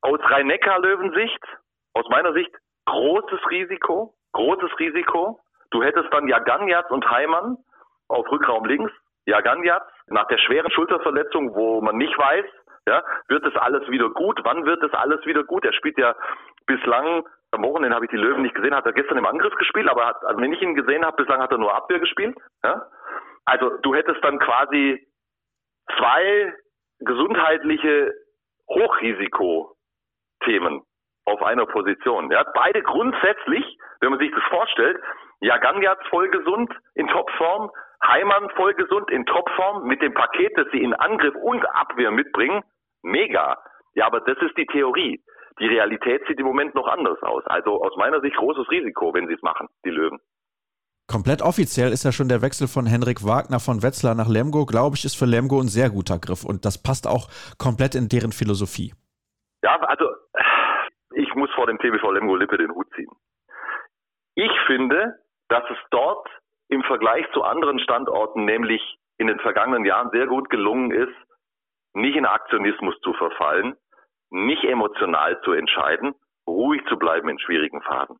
Aus 0.01 0.19
Rhein-Neckar-Löwensicht, 0.21 1.43
aus 1.93 2.07
meiner 2.09 2.33
Sicht, 2.33 2.51
großes 2.85 3.39
Risiko, 3.49 4.13
großes 4.33 4.79
Risiko. 4.79 5.39
Du 5.71 5.83
hättest 5.83 6.13
dann 6.13 6.27
Jaganjatz 6.27 6.89
und 6.91 7.09
Heimann 7.09 7.57
auf 8.07 8.29
Rückraum 8.31 8.65
links, 8.65 8.91
Jaganjatz, 9.25 9.83
nach 10.07 10.27
der 10.27 10.37
schweren 10.37 10.71
Schulterverletzung, 10.71 11.53
wo 11.55 11.81
man 11.81 11.97
nicht 11.97 12.17
weiß, 12.17 12.45
ja, 12.87 13.03
wird 13.27 13.45
es 13.45 13.55
alles 13.57 13.85
wieder 13.89 14.09
gut? 14.09 14.39
Wann 14.43 14.65
wird 14.65 14.81
es 14.81 14.93
alles 14.93 15.25
wieder 15.25 15.43
gut? 15.43 15.65
Er 15.65 15.73
spielt 15.73 15.97
ja 15.97 16.15
bislang 16.65 17.25
am 17.51 17.63
Wochenende 17.63 17.95
habe 17.95 18.05
ich 18.05 18.11
die 18.11 18.17
Löwen 18.17 18.41
nicht 18.41 18.55
gesehen, 18.55 18.75
hat 18.75 18.85
er 18.85 18.93
gestern 18.93 19.17
im 19.17 19.25
Angriff 19.25 19.53
gespielt, 19.55 19.89
aber 19.89 20.05
hat, 20.05 20.23
also 20.25 20.41
wenn 20.41 20.51
ich 20.51 20.61
ihn 20.61 20.75
gesehen 20.75 21.05
habe, 21.05 21.17
bislang 21.17 21.41
hat 21.41 21.51
er 21.51 21.57
nur 21.57 21.73
Abwehr 21.73 21.99
gespielt. 21.99 22.37
Ja? 22.63 22.85
Also 23.45 23.69
du 23.81 23.95
hättest 23.95 24.23
dann 24.23 24.39
quasi 24.39 25.07
zwei 25.97 26.53
gesundheitliche 26.99 28.13
Hochrisiko-Themen 30.37 30.81
auf 31.25 31.41
einer 31.41 31.65
Position. 31.65 32.31
Ja? 32.31 32.43
Beide 32.53 32.81
grundsätzlich, 32.81 33.77
wenn 33.99 34.11
man 34.11 34.19
sich 34.19 34.31
das 34.31 34.43
vorstellt, 34.49 34.97
Jaganjats 35.39 36.05
voll 36.09 36.29
gesund 36.29 36.71
in 36.95 37.07
Topform, 37.07 37.69
Heimann 38.05 38.49
voll 38.55 38.73
gesund 38.75 39.09
in 39.11 39.25
Topform 39.25 39.87
mit 39.87 40.01
dem 40.01 40.13
Paket, 40.13 40.51
das 40.55 40.67
sie 40.71 40.81
in 40.81 40.93
Angriff 40.93 41.35
und 41.35 41.63
Abwehr 41.73 42.11
mitbringen, 42.11 42.63
mega. 43.03 43.57
Ja, 43.93 44.05
aber 44.05 44.21
das 44.21 44.37
ist 44.39 44.57
die 44.57 44.67
Theorie. 44.67 45.21
Die 45.59 45.67
Realität 45.67 46.21
sieht 46.27 46.39
im 46.39 46.45
Moment 46.45 46.75
noch 46.75 46.87
anders 46.87 47.21
aus. 47.23 47.43
Also 47.47 47.81
aus 47.81 47.95
meiner 47.97 48.21
Sicht 48.21 48.35
großes 48.35 48.69
Risiko, 48.69 49.13
wenn 49.13 49.27
sie 49.27 49.33
es 49.33 49.41
machen, 49.41 49.67
die 49.83 49.89
Löwen. 49.89 50.19
Komplett 51.07 51.41
offiziell 51.41 51.91
ist 51.91 52.03
ja 52.03 52.11
schon 52.11 52.27
der 52.27 52.41
Wechsel 52.41 52.67
von 52.67 52.85
Henrik 52.85 53.25
Wagner 53.25 53.59
von 53.59 53.81
Wetzlar 53.81 54.13
nach 54.13 54.27
Lemgo, 54.27 54.65
glaube 54.65 54.97
ich, 54.97 55.05
ist 55.05 55.17
für 55.17 55.25
Lemgo 55.25 55.59
ein 55.59 55.69
sehr 55.69 55.89
guter 55.89 56.19
Griff 56.19 56.43
und 56.43 56.65
das 56.65 56.81
passt 56.83 57.07
auch 57.07 57.29
komplett 57.57 57.95
in 57.95 58.09
deren 58.09 58.33
Philosophie. 58.33 58.93
Ja, 59.63 59.79
also 59.79 60.05
ich 61.17 61.33
muss 61.33 61.51
vor 61.55 61.65
dem 61.65 61.79
TBV 61.79 62.11
Lemgo 62.11 62.35
Lippe 62.35 62.57
den 62.57 62.71
Hut 62.71 62.87
ziehen. 62.95 63.11
Ich 64.35 64.51
finde, 64.67 65.15
dass 65.49 65.63
es 65.71 65.77
dort 65.89 66.29
im 66.69 66.83
Vergleich 66.83 67.25
zu 67.33 67.43
anderen 67.43 67.79
Standorten, 67.79 68.45
nämlich 68.45 68.81
in 69.17 69.27
den 69.27 69.39
vergangenen 69.39 69.83
Jahren, 69.83 70.11
sehr 70.11 70.27
gut 70.27 70.49
gelungen 70.51 70.91
ist, 70.91 71.15
nicht 71.93 72.15
in 72.15 72.25
Aktionismus 72.25 72.95
zu 73.01 73.13
verfallen, 73.13 73.75
nicht 74.29 74.63
emotional 74.63 75.41
zu 75.41 75.53
entscheiden, 75.53 76.13
ruhig 76.47 76.85
zu 76.87 76.97
bleiben 76.97 77.29
in 77.29 77.39
schwierigen 77.39 77.81
Phasen. 77.81 78.19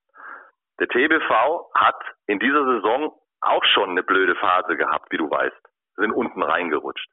Der 0.80 0.88
TBV 0.88 1.70
hat 1.76 2.02
in 2.26 2.40
dieser 2.40 2.66
Saison 2.66 3.14
auch 3.42 3.64
schon 3.66 3.92
eine 3.92 4.04
blöde 4.04 4.36
Phase 4.36 4.76
gehabt, 4.76 5.12
wie 5.12 5.18
du 5.18 5.30
weißt. 5.30 5.62
Sind 5.98 6.12
unten 6.12 6.42
reingerutscht. 6.42 7.10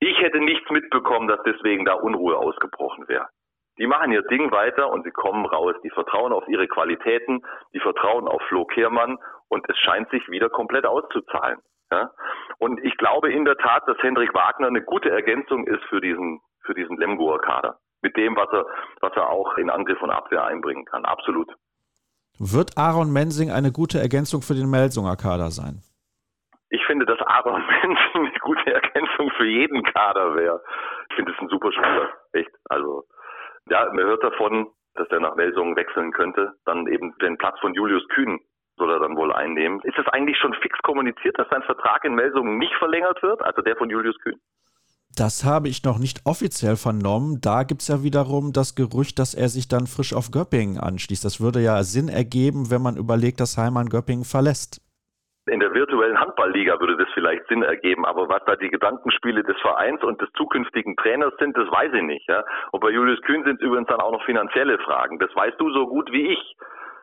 Ich 0.00 0.18
hätte 0.18 0.38
nichts 0.38 0.68
mitbekommen, 0.70 1.28
dass 1.28 1.42
deswegen 1.44 1.86
da 1.86 1.94
Unruhe 1.94 2.36
ausgebrochen 2.36 3.08
wäre. 3.08 3.28
Die 3.78 3.86
machen 3.86 4.12
ihr 4.12 4.22
Ding 4.22 4.52
weiter 4.52 4.90
und 4.90 5.04
sie 5.04 5.10
kommen 5.10 5.46
raus. 5.46 5.74
Die 5.82 5.90
vertrauen 5.90 6.32
auf 6.32 6.46
ihre 6.46 6.68
Qualitäten, 6.68 7.42
die 7.72 7.80
vertrauen 7.80 8.28
auf 8.28 8.40
Flo 8.48 8.64
Kehrmann 8.64 9.18
und 9.48 9.68
es 9.68 9.76
scheint 9.78 10.10
sich 10.10 10.28
wieder 10.28 10.48
komplett 10.48 10.86
auszuzahlen. 10.86 11.58
Ja? 11.90 12.10
Und 12.58 12.82
ich 12.84 12.96
glaube 12.96 13.32
in 13.32 13.44
der 13.44 13.56
Tat, 13.56 13.82
dass 13.86 13.98
Hendrik 13.98 14.32
Wagner 14.34 14.68
eine 14.68 14.82
gute 14.82 15.10
Ergänzung 15.10 15.66
ist 15.66 15.82
für 15.84 16.00
diesen, 16.00 16.40
für 16.62 16.74
diesen 16.74 16.96
Lemgoer 16.96 17.40
Kader. 17.40 17.78
Mit 18.02 18.16
dem, 18.16 18.36
was 18.36 18.48
er, 18.52 18.66
was 19.00 19.12
er 19.16 19.30
auch 19.30 19.56
in 19.56 19.70
Angriff 19.70 20.00
und 20.02 20.10
Abwehr 20.10 20.44
einbringen 20.44 20.84
kann. 20.84 21.04
Absolut. 21.04 21.50
Wird 22.38 22.76
Aaron 22.76 23.12
Mensing 23.12 23.50
eine 23.50 23.72
gute 23.72 23.98
Ergänzung 23.98 24.42
für 24.42 24.54
den 24.54 24.68
Melsunger 24.68 25.16
Kader 25.16 25.50
sein? 25.50 25.82
Ich 26.68 26.84
finde, 26.86 27.06
dass 27.06 27.20
Aaron 27.20 27.64
Mensing 27.82 28.26
eine 28.26 28.38
gute 28.40 28.74
Ergänzung 28.74 29.30
für 29.36 29.46
jeden 29.46 29.82
Kader 29.84 30.34
wäre. 30.34 30.60
Ich 31.08 31.16
finde 31.16 31.32
es 31.32 31.40
ein 31.40 31.48
super 31.48 31.72
Spieler. 31.72 32.10
Echt. 32.32 32.50
Also, 32.68 33.04
ja, 33.70 33.86
man 33.92 34.04
hört 34.04 34.22
davon, 34.22 34.68
dass 34.94 35.08
er 35.10 35.20
nach 35.20 35.34
Melsungen 35.36 35.76
wechseln 35.76 36.12
könnte. 36.12 36.54
Dann 36.64 36.86
eben 36.86 37.16
den 37.18 37.36
Platz 37.38 37.58
von 37.60 37.74
Julius 37.74 38.06
Kühn 38.08 38.38
soll 38.76 38.90
er 38.90 39.00
dann 39.00 39.16
wohl 39.16 39.32
einnehmen. 39.32 39.80
Ist 39.82 39.98
es 39.98 40.06
eigentlich 40.08 40.36
schon 40.38 40.54
fix 40.54 40.78
kommuniziert, 40.82 41.38
dass 41.38 41.48
sein 41.48 41.62
Vertrag 41.62 42.04
in 42.04 42.14
Melsungen 42.14 42.58
nicht 42.58 42.74
verlängert 42.78 43.22
wird, 43.22 43.42
also 43.42 43.62
der 43.62 43.76
von 43.76 43.90
Julius 43.90 44.18
Kühn? 44.18 44.40
Das 45.16 45.44
habe 45.44 45.68
ich 45.68 45.84
noch 45.84 45.98
nicht 45.98 46.22
offiziell 46.24 46.74
vernommen. 46.74 47.40
Da 47.40 47.62
gibt 47.62 47.82
es 47.82 47.88
ja 47.88 48.02
wiederum 48.02 48.52
das 48.52 48.74
Gerücht, 48.74 49.20
dass 49.20 49.34
er 49.34 49.48
sich 49.48 49.68
dann 49.68 49.86
frisch 49.86 50.12
auf 50.12 50.32
Göppingen 50.32 50.78
anschließt. 50.78 51.24
Das 51.24 51.40
würde 51.40 51.60
ja 51.60 51.84
Sinn 51.84 52.08
ergeben, 52.08 52.70
wenn 52.70 52.82
man 52.82 52.96
überlegt, 52.96 53.38
dass 53.38 53.56
Heimann 53.56 53.88
Göppingen 53.88 54.24
verlässt. 54.24 54.80
In 55.46 55.60
der 55.60 55.74
virtuellen 55.74 56.18
Handballliga 56.18 56.80
würde 56.80 56.96
das 56.96 57.08
vielleicht 57.12 57.46
Sinn 57.48 57.62
ergeben, 57.62 58.06
aber 58.06 58.28
was 58.30 58.42
da 58.46 58.56
die 58.56 58.70
Gedankenspiele 58.70 59.42
des 59.42 59.60
Vereins 59.60 60.02
und 60.02 60.20
des 60.20 60.30
zukünftigen 60.32 60.96
Trainers 60.96 61.34
sind, 61.38 61.56
das 61.56 61.70
weiß 61.70 61.92
ich 61.92 62.02
nicht. 62.02 62.26
Ja? 62.28 62.44
Und 62.72 62.80
bei 62.80 62.90
Julius 62.90 63.20
Kühn 63.22 63.44
sind 63.44 63.56
es 63.56 63.66
übrigens 63.66 63.88
dann 63.88 64.00
auch 64.00 64.12
noch 64.12 64.24
finanzielle 64.24 64.78
Fragen. 64.78 65.18
Das 65.18 65.34
weißt 65.36 65.60
du 65.60 65.70
so 65.70 65.86
gut 65.86 66.10
wie 66.12 66.28
ich, 66.28 66.56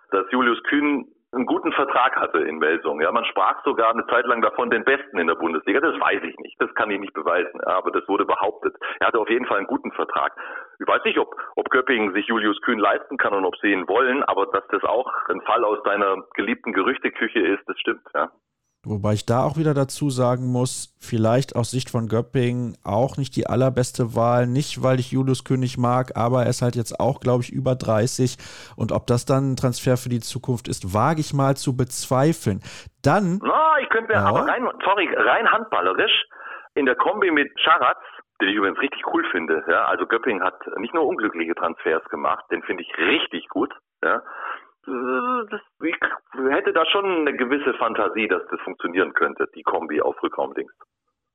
dass 0.10 0.26
Julius 0.32 0.62
Kühn 0.64 1.06
einen 1.34 1.46
guten 1.46 1.72
Vertrag 1.72 2.16
hatte 2.18 2.40
in 2.40 2.58
Melsung. 2.58 3.00
Ja, 3.00 3.12
man 3.12 3.24
sprach 3.26 3.64
sogar 3.64 3.92
eine 3.92 4.06
Zeit 4.08 4.26
lang 4.26 4.42
davon 4.42 4.70
den 4.70 4.84
Besten 4.84 5.18
in 5.18 5.28
der 5.28 5.36
Bundesliga. 5.36 5.80
Das 5.80 5.98
weiß 6.00 6.22
ich 6.24 6.38
nicht. 6.40 6.60
Das 6.60 6.74
kann 6.76 6.92
ich 6.92 7.00
nicht 7.00 7.14
beweisen. 7.14 7.62
Aber 7.62 7.92
das 7.92 8.08
wurde 8.10 8.26
behauptet. 8.26 8.76
Er 9.00 9.08
hatte 9.08 9.20
auf 9.20 9.30
jeden 9.30 9.46
Fall 9.46 9.60
einen 9.60 9.68
guten 9.68 9.92
Vertrag. 9.94 10.34
Ich 10.82 10.88
weiß 10.88 11.04
nicht, 11.04 11.20
ob, 11.20 11.36
ob 11.56 11.70
Göppingen 11.70 12.12
sich 12.14 12.26
Julius 12.26 12.60
Kühn 12.62 12.80
leisten 12.80 13.18
kann 13.18 13.36
und 13.36 13.46
ob 13.46 13.56
sie 13.58 13.72
ihn 13.72 13.88
wollen, 13.88 14.24
aber 14.24 14.48
dass 14.48 14.66
das 14.70 14.84
auch 14.84 15.08
ein 15.30 15.40
Fall 15.42 15.64
aus 15.64 15.78
deiner 15.84 16.18
geliebten 16.34 16.74
Gerüchteküche 16.74 17.40
ist, 17.40 17.62
das 17.68 17.80
stimmt. 17.80 18.02
Ja. 18.16 18.32
Wobei 18.84 19.14
ich 19.14 19.28
da 19.28 19.44
auch 19.44 19.58
wieder 19.58 19.76
dazu 19.76 20.10
sagen 20.10 20.52
muss, 20.52 20.98
vielleicht 21.00 21.56
aus 21.56 21.70
Sicht 21.70 21.92
von 21.92 22.08
Göpping 22.08 22.78
auch 22.84 23.18
nicht 23.18 23.36
die 23.36 23.46
allerbeste 23.46 24.16
Wahl. 24.16 24.48
Nicht, 24.48 24.82
weil 24.82 25.00
ich 25.00 25.12
Julius 25.12 25.44
König 25.44 25.78
mag, 25.78 26.18
aber 26.18 26.44
er 26.44 26.50
ist 26.50 26.64
halt 26.64 26.76
jetzt 26.76 27.00
auch, 27.00 27.20
glaube 27.20 27.44
ich, 27.44 27.54
über 27.54 27.76
30. 27.76 28.38
Und 28.76 28.92
ob 28.92 29.06
das 29.06 29.26
dann 29.26 29.52
ein 29.52 29.56
Transfer 29.58 29.98
für 29.98 30.10
die 30.10 30.20
Zukunft 30.20 30.68
ist, 30.68 30.96
wage 30.96 31.22
ich 31.22 31.32
mal 31.32 31.56
zu 31.56 31.78
bezweifeln. 31.78 32.62
Dann. 33.04 33.38
No, 33.38 33.54
ich 33.84 33.90
könnte 33.90 34.14
mir 34.14 34.20
ja. 34.20 34.26
aber 34.26 34.48
rein, 34.48 34.68
sorry, 34.84 35.08
rein 35.14 35.52
handballerisch 35.52 36.26
in 36.74 36.88
der 36.88 36.96
Kombi 36.96 37.30
mit 37.30 37.52
Scharatz, 37.60 38.02
den 38.42 38.50
ich 38.50 38.56
übrigens 38.56 38.82
richtig 38.82 39.02
cool 39.14 39.24
finde. 39.32 39.64
Ja, 39.68 39.86
also 39.86 40.06
Göpping 40.06 40.42
hat 40.42 40.60
nicht 40.78 40.94
nur 40.94 41.06
unglückliche 41.06 41.56
Transfers 41.56 42.04
gemacht, 42.10 42.44
den 42.52 42.64
finde 42.64 42.84
ich 42.84 42.98
richtig 42.98 43.48
gut. 43.50 43.74
Ja, 44.04 44.22
ich 44.88 45.96
hätte 46.50 46.74
da 46.74 46.86
schon 46.88 47.06
eine 47.06 47.38
gewisse 47.38 47.74
Fantasie, 47.76 48.28
dass 48.28 48.42
das 48.50 48.60
funktionieren 48.62 49.14
könnte, 49.14 49.48
die 49.56 49.62
Kombi 49.62 50.02
auf 50.02 50.22
Rückraumdings. 50.24 50.72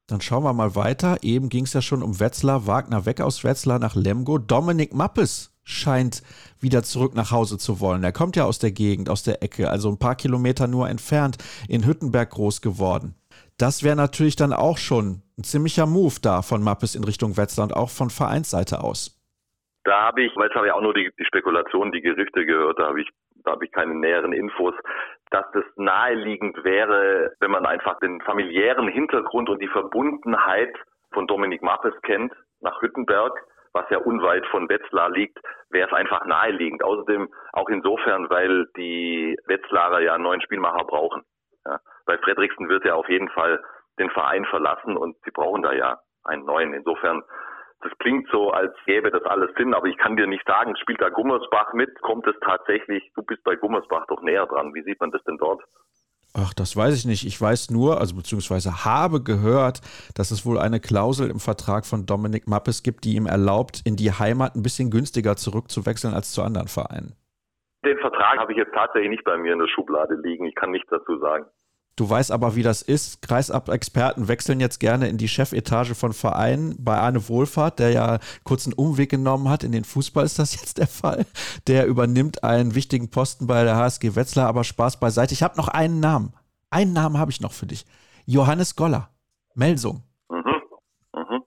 Dann 0.09 0.21
schauen 0.21 0.45
wir 0.45 0.53
mal 0.53 0.75
weiter. 0.77 1.19
Eben 1.23 1.49
ging 1.49 1.65
es 1.65 1.73
ja 1.73 1.83
schon 1.83 2.03
um 2.03 2.21
Wetzlar, 2.21 2.67
Wagner 2.67 3.07
weg 3.07 3.21
aus 3.21 3.45
Wetzlar 3.45 3.79
nach 3.79 3.95
Lemgo. 3.95 4.39
Dominik 4.39 4.95
Mappes 4.95 5.53
scheint 5.65 6.23
wieder 6.61 6.85
zurück 6.85 7.15
nach 7.15 7.33
Hause 7.33 7.59
zu 7.59 7.81
wollen. 7.81 8.05
Er 8.05 8.13
kommt 8.13 8.37
ja 8.37 8.45
aus 8.45 8.61
der 8.61 8.71
Gegend, 8.71 9.11
aus 9.11 9.25
der 9.25 9.43
Ecke, 9.43 9.69
also 9.69 9.89
ein 9.89 9.99
paar 9.99 10.15
Kilometer 10.15 10.69
nur 10.69 10.89
entfernt, 10.89 11.39
in 11.69 11.85
Hüttenberg 11.85 12.31
groß 12.31 12.63
geworden. 12.63 13.17
Das 13.59 13.83
wäre 13.83 13.97
natürlich 13.97 14.37
dann 14.37 14.53
auch 14.53 14.77
schon 14.77 15.23
ein 15.39 15.45
ziemlicher 15.45 15.87
Move 15.87 16.21
da 16.23 16.43
von 16.43 16.63
Mappes 16.63 16.95
in 16.95 17.05
Richtung 17.05 17.37
Wetzlar 17.37 17.67
und 17.67 17.73
auch 17.75 17.91
von 17.91 18.11
Vereinsseite 18.11 18.85
aus. 18.85 19.17
Da 19.85 20.03
habe 20.03 20.23
ich, 20.25 20.33
weil 20.37 20.49
es 20.49 20.55
habe 20.55 20.67
ich 20.67 20.73
auch 20.73 20.83
nur 20.83 20.95
die, 20.95 21.11
die 21.19 21.25
Spekulationen, 21.25 21.93
die 21.93 22.03
Gerüchte 22.03 22.45
gehört, 22.45 22.79
da 22.79 22.89
habe 22.89 23.01
ich 23.01 23.09
da 23.47 23.53
habe 23.53 23.65
ich 23.65 23.73
keine 23.73 23.95
näheren 23.95 24.33
Infos, 24.33 24.75
dass 25.31 25.47
das 25.53 25.65
naheliegend 25.77 26.65
wäre, 26.65 27.33
wenn 27.41 27.53
man 27.53 27.65
einfach 27.65 27.99
den 28.01 28.21
familiären 28.23 28.89
Hintergrund 28.89 29.49
und 29.49 29.63
die 29.63 29.69
Verbundenheit 29.69 30.75
von 31.13 31.27
Dominik 31.27 31.63
Mappes 31.63 31.95
kennt 32.03 32.33
nach 32.61 32.83
Hüttenberg, 32.83 33.33
was 33.73 33.89
ja 33.91 33.99
unweit 33.99 34.45
von 34.47 34.69
Wetzlar 34.69 35.11
liegt, 35.11 35.39
wäre 35.71 35.87
es 35.87 35.95
einfach 35.95 36.25
naheliegend. 36.27 36.83
Außerdem 36.83 37.29
auch 37.53 37.69
insofern, 37.69 38.29
weil 38.31 38.67
die 38.77 39.37
Wetzlarer 39.47 40.01
ja 40.01 40.15
einen 40.15 40.25
neuen 40.25 40.41
Spielmacher 40.41 40.85
brauchen. 40.85 41.23
Ja, 41.67 41.81
weil 42.07 42.19
Fredriksen 42.19 42.69
wird 42.69 42.85
ja 42.85 42.95
auf 42.95 43.09
jeden 43.09 43.29
Fall 43.31 43.63
den 43.99 44.11
Verein 44.11 44.45
verlassen 44.45 44.97
und 44.97 45.17
sie 45.25 45.31
brauchen 45.31 45.63
da 45.63 45.73
ja 45.73 45.99
einen 46.25 46.45
neuen. 46.45 46.75
Insofern 46.75 47.23
das 47.83 47.93
klingt 47.99 48.29
so, 48.31 48.51
als 48.51 48.73
gäbe 48.87 49.11
das 49.11 49.23
alles 49.25 49.51
Sinn, 49.57 49.75
aber 49.75 49.87
ich 49.87 49.99
kann 49.99 50.17
dir 50.17 50.27
nicht 50.27 50.47
sagen, 50.47 50.77
spielt 50.77 51.01
da 51.01 51.09
Gummersbach 51.09 51.73
mit? 51.75 51.91
Kommt 52.01 52.27
es 52.27 52.35
tatsächlich? 52.41 53.13
Du 53.15 53.23
bist 53.23 53.45
bei 53.45 53.55
Gummersbach 53.55 54.07
doch 54.09 54.23
näher 54.23 54.47
dran. 54.47 54.75
Wie 54.75 54.83
sieht 54.83 55.01
man 55.01 55.11
das 55.11 55.23
denn 55.25 55.37
dort? 55.37 55.63
Ach, 56.35 56.53
das 56.53 56.77
weiß 56.77 56.95
ich 56.97 57.07
nicht. 57.07 57.27
Ich 57.27 57.41
weiß 57.41 57.71
nur, 57.71 58.01
also 58.01 58.15
beziehungsweise 58.17 58.85
habe 58.85 59.23
gehört, 59.23 59.81
dass 60.15 60.31
es 60.31 60.45
wohl 60.45 60.59
eine 60.59 60.81
Klausel 60.81 61.31
im 61.31 61.39
Vertrag 61.39 61.87
von 61.87 62.07
Dominik 62.07 62.47
Mappes 62.47 62.83
gibt, 62.83 63.05
die 63.05 63.15
ihm 63.17 63.27
erlaubt, 63.27 63.83
in 63.85 63.97
die 63.97 64.11
Heimat 64.11 64.55
ein 64.55 64.63
bisschen 64.63 64.91
günstiger 64.91 65.37
zurückzuwechseln 65.37 66.13
als 66.13 66.33
zu 66.33 66.43
anderen 66.43 66.69
Vereinen. 66.69 67.17
Den 67.85 67.99
Vertrag 67.99 68.39
habe 68.39 68.53
ich 68.53 68.59
jetzt 68.59 68.75
tatsächlich 68.75 69.11
nicht 69.11 69.25
bei 69.25 69.37
mir 69.37 69.53
in 69.53 69.61
der 69.61 69.69
Schublade 69.69 70.15
liegen. 70.17 70.45
Ich 70.47 70.55
kann 70.55 70.71
nichts 70.71 70.91
dazu 70.91 71.19
sagen. 71.19 71.47
Du 71.97 72.09
weißt 72.09 72.31
aber, 72.31 72.55
wie 72.55 72.63
das 72.63 72.83
ist. 72.83 73.23
Kreisab-Experten 73.27 74.29
wechseln 74.29 74.61
jetzt 74.61 74.81
gerne 74.81 75.09
in 75.09 75.17
die 75.17 75.29
Chefetage 75.29 75.95
von 75.95 76.13
Vereinen. 76.13 76.77
Bei 76.79 76.99
Arne 76.99 77.27
Wohlfahrt, 77.31 77.79
der 77.79 77.91
ja 77.91 78.19
kurz 78.45 78.67
einen 78.67 78.75
Umweg 78.75 79.11
genommen 79.11 79.49
hat, 79.49 79.65
in 79.65 79.73
den 79.73 79.85
Fußball 79.85 80.25
ist 80.25 80.39
das 80.39 80.55
jetzt 80.61 80.77
der 80.77 80.89
Fall. 80.89 81.25
Der 81.67 81.87
übernimmt 81.87 82.45
einen 82.45 82.75
wichtigen 82.75 83.11
Posten 83.11 83.47
bei 83.47 83.65
der 83.65 83.77
HSG 83.77 84.15
Wetzlar, 84.15 84.47
aber 84.47 84.63
Spaß 84.63 85.01
beiseite. 85.01 85.33
Ich 85.33 85.43
habe 85.43 85.57
noch 85.57 85.69
einen 85.69 85.99
Namen. 85.99 86.35
Einen 86.71 86.93
Namen 86.93 87.19
habe 87.19 87.31
ich 87.31 87.41
noch 87.41 87.53
für 87.53 87.67
dich. 87.67 87.87
Johannes 88.27 88.77
Goller. 88.77 89.09
Melsung. 89.55 90.03
Mhm. 90.29 90.63
Mhm. 91.15 91.43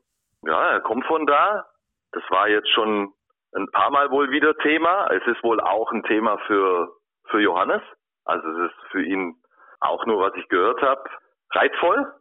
Ja, 0.47 0.71
er 0.71 0.81
kommt 0.81 1.05
von 1.05 1.27
da. 1.27 1.67
Das 2.11 2.23
war 2.31 2.49
jetzt 2.49 2.69
schon 2.73 3.13
ein 3.53 3.67
paar 3.71 3.91
Mal 3.91 4.09
wohl 4.09 4.31
wieder 4.31 4.57
Thema. 4.57 5.11
Es 5.11 5.21
ist 5.27 5.43
wohl 5.43 5.59
auch 5.59 5.91
ein 5.91 6.01
Thema 6.03 6.39
für, 6.47 6.89
für 7.25 7.39
Johannes. 7.39 7.83
Also 8.25 8.47
es 8.47 8.71
ist 8.71 8.91
für 8.91 9.03
ihn 9.03 9.35
auch 9.79 10.05
nur, 10.05 10.19
was 10.19 10.35
ich 10.35 10.47
gehört 10.49 10.81
habe, 10.81 11.03
reizvoll. 11.51 12.13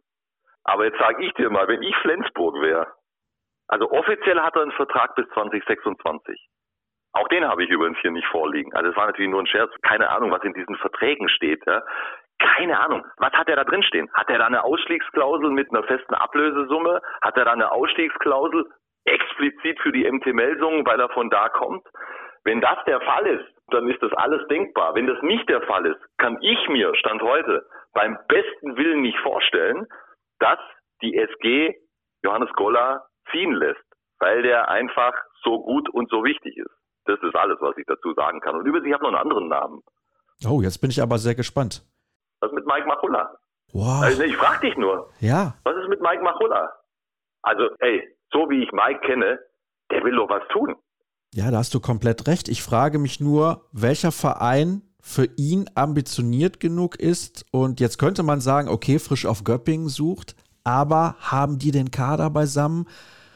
Aber 0.63 0.85
jetzt 0.85 0.99
sage 0.99 1.23
ich 1.23 1.33
dir 1.33 1.49
mal, 1.49 1.67
wenn 1.67 1.81
ich 1.81 1.95
Flensburg 1.97 2.55
wäre, 2.61 2.87
also 3.67 3.89
offiziell 3.91 4.39
hat 4.39 4.55
er 4.55 4.63
einen 4.63 4.71
Vertrag 4.71 5.15
bis 5.15 5.27
2026. 5.29 6.49
Auch 7.13 7.27
den 7.27 7.47
habe 7.47 7.63
ich 7.63 7.69
übrigens 7.69 7.99
hier 7.99 8.11
nicht 8.11 8.27
vorliegen. 8.27 8.73
Also 8.73 8.91
es 8.91 8.95
war 8.95 9.07
natürlich 9.07 9.31
nur 9.31 9.41
ein 9.41 9.47
Scherz. 9.47 9.71
Keine 9.81 10.09
Ahnung, 10.09 10.31
was 10.31 10.43
in 10.43 10.53
diesen 10.53 10.75
Verträgen 10.77 11.27
steht. 11.29 11.63
Ja. 11.65 11.83
Keine 12.39 12.79
Ahnung. 12.79 13.05
Was 13.17 13.33
hat 13.33 13.49
er 13.49 13.55
da 13.55 13.63
drin 13.63 13.83
stehen? 13.83 14.09
Hat 14.13 14.29
er 14.29 14.37
da 14.37 14.45
eine 14.45 14.63
Ausstiegsklausel 14.63 15.49
mit 15.49 15.69
einer 15.71 15.83
festen 15.83 16.13
Ablösesumme? 16.13 17.01
Hat 17.21 17.37
er 17.37 17.45
da 17.45 17.51
eine 17.51 17.71
Ausstiegsklausel 17.71 18.65
explizit 19.05 19.79
für 19.81 19.91
die 19.91 20.09
MT 20.09 20.27
Melsungen, 20.27 20.85
weil 20.85 20.99
er 20.99 21.09
von 21.09 21.29
da 21.29 21.49
kommt? 21.49 21.85
Wenn 22.43 22.61
das 22.61 22.77
der 22.85 23.01
Fall 23.01 23.25
ist, 23.27 23.58
dann 23.73 23.89
ist 23.89 24.01
das 24.01 24.11
alles 24.13 24.45
denkbar. 24.47 24.95
Wenn 24.95 25.07
das 25.07 25.21
nicht 25.21 25.47
der 25.49 25.61
Fall 25.63 25.85
ist, 25.85 25.99
kann 26.17 26.37
ich 26.41 26.57
mir, 26.69 26.95
Stand 26.95 27.21
heute, 27.21 27.65
beim 27.93 28.17
besten 28.27 28.77
Willen 28.77 29.01
nicht 29.01 29.17
vorstellen, 29.19 29.87
dass 30.39 30.59
die 31.01 31.15
SG 31.17 31.75
Johannes 32.23 32.51
Goller 32.53 33.05
ziehen 33.31 33.53
lässt, 33.53 33.83
weil 34.19 34.41
der 34.43 34.69
einfach 34.69 35.13
so 35.43 35.63
gut 35.63 35.89
und 35.89 36.09
so 36.09 36.23
wichtig 36.23 36.57
ist. 36.57 36.71
Das 37.05 37.19
ist 37.21 37.35
alles, 37.35 37.57
was 37.59 37.77
ich 37.77 37.85
dazu 37.87 38.13
sagen 38.13 38.39
kann. 38.41 38.55
Und 38.55 38.65
übrigens, 38.65 38.87
ich 38.87 38.93
habe 38.93 39.03
noch 39.03 39.09
einen 39.09 39.21
anderen 39.21 39.47
Namen. 39.47 39.81
Oh, 40.47 40.61
jetzt 40.61 40.79
bin 40.79 40.89
ich 40.89 41.01
aber 41.01 41.17
sehr 41.17 41.35
gespannt. 41.35 41.83
Was 42.39 42.51
mit 42.51 42.65
Mike 42.65 42.87
Machulla? 42.87 43.35
Wow. 43.73 44.01
Also 44.03 44.23
ich 44.23 44.35
frage 44.37 44.67
dich 44.67 44.77
nur. 44.77 45.09
Ja. 45.19 45.53
Was 45.63 45.75
ist 45.77 45.89
mit 45.89 46.01
Mike 46.01 46.23
Machulla? 46.23 46.71
Also, 47.41 47.69
ey, 47.79 48.07
so 48.31 48.49
wie 48.49 48.63
ich 48.63 48.71
Mike 48.71 48.99
kenne, 49.01 49.39
der 49.91 50.03
will 50.03 50.15
doch 50.15 50.29
was 50.29 50.47
tun. 50.49 50.75
Ja, 51.33 51.51
da 51.51 51.57
hast 51.57 51.73
du 51.75 51.79
komplett 51.79 52.27
recht. 52.27 52.49
Ich 52.49 52.63
frage 52.63 52.97
mich 52.97 53.19
nur, 53.19 53.67
welcher 53.71 54.11
Verein 54.11 54.81
für 54.99 55.25
ihn 55.37 55.65
ambitioniert 55.75 56.59
genug 56.59 56.99
ist. 56.99 57.45
Und 57.51 57.79
jetzt 57.79 57.99
könnte 57.99 58.23
man 58.23 58.41
sagen, 58.41 58.67
okay, 58.67 58.99
frisch 58.99 59.25
auf 59.25 59.43
Göppingen 59.43 59.89
sucht, 59.89 60.35
aber 60.63 61.15
haben 61.19 61.59
die 61.59 61.71
den 61.71 61.91
Kader 61.91 62.29
beisammen, 62.29 62.87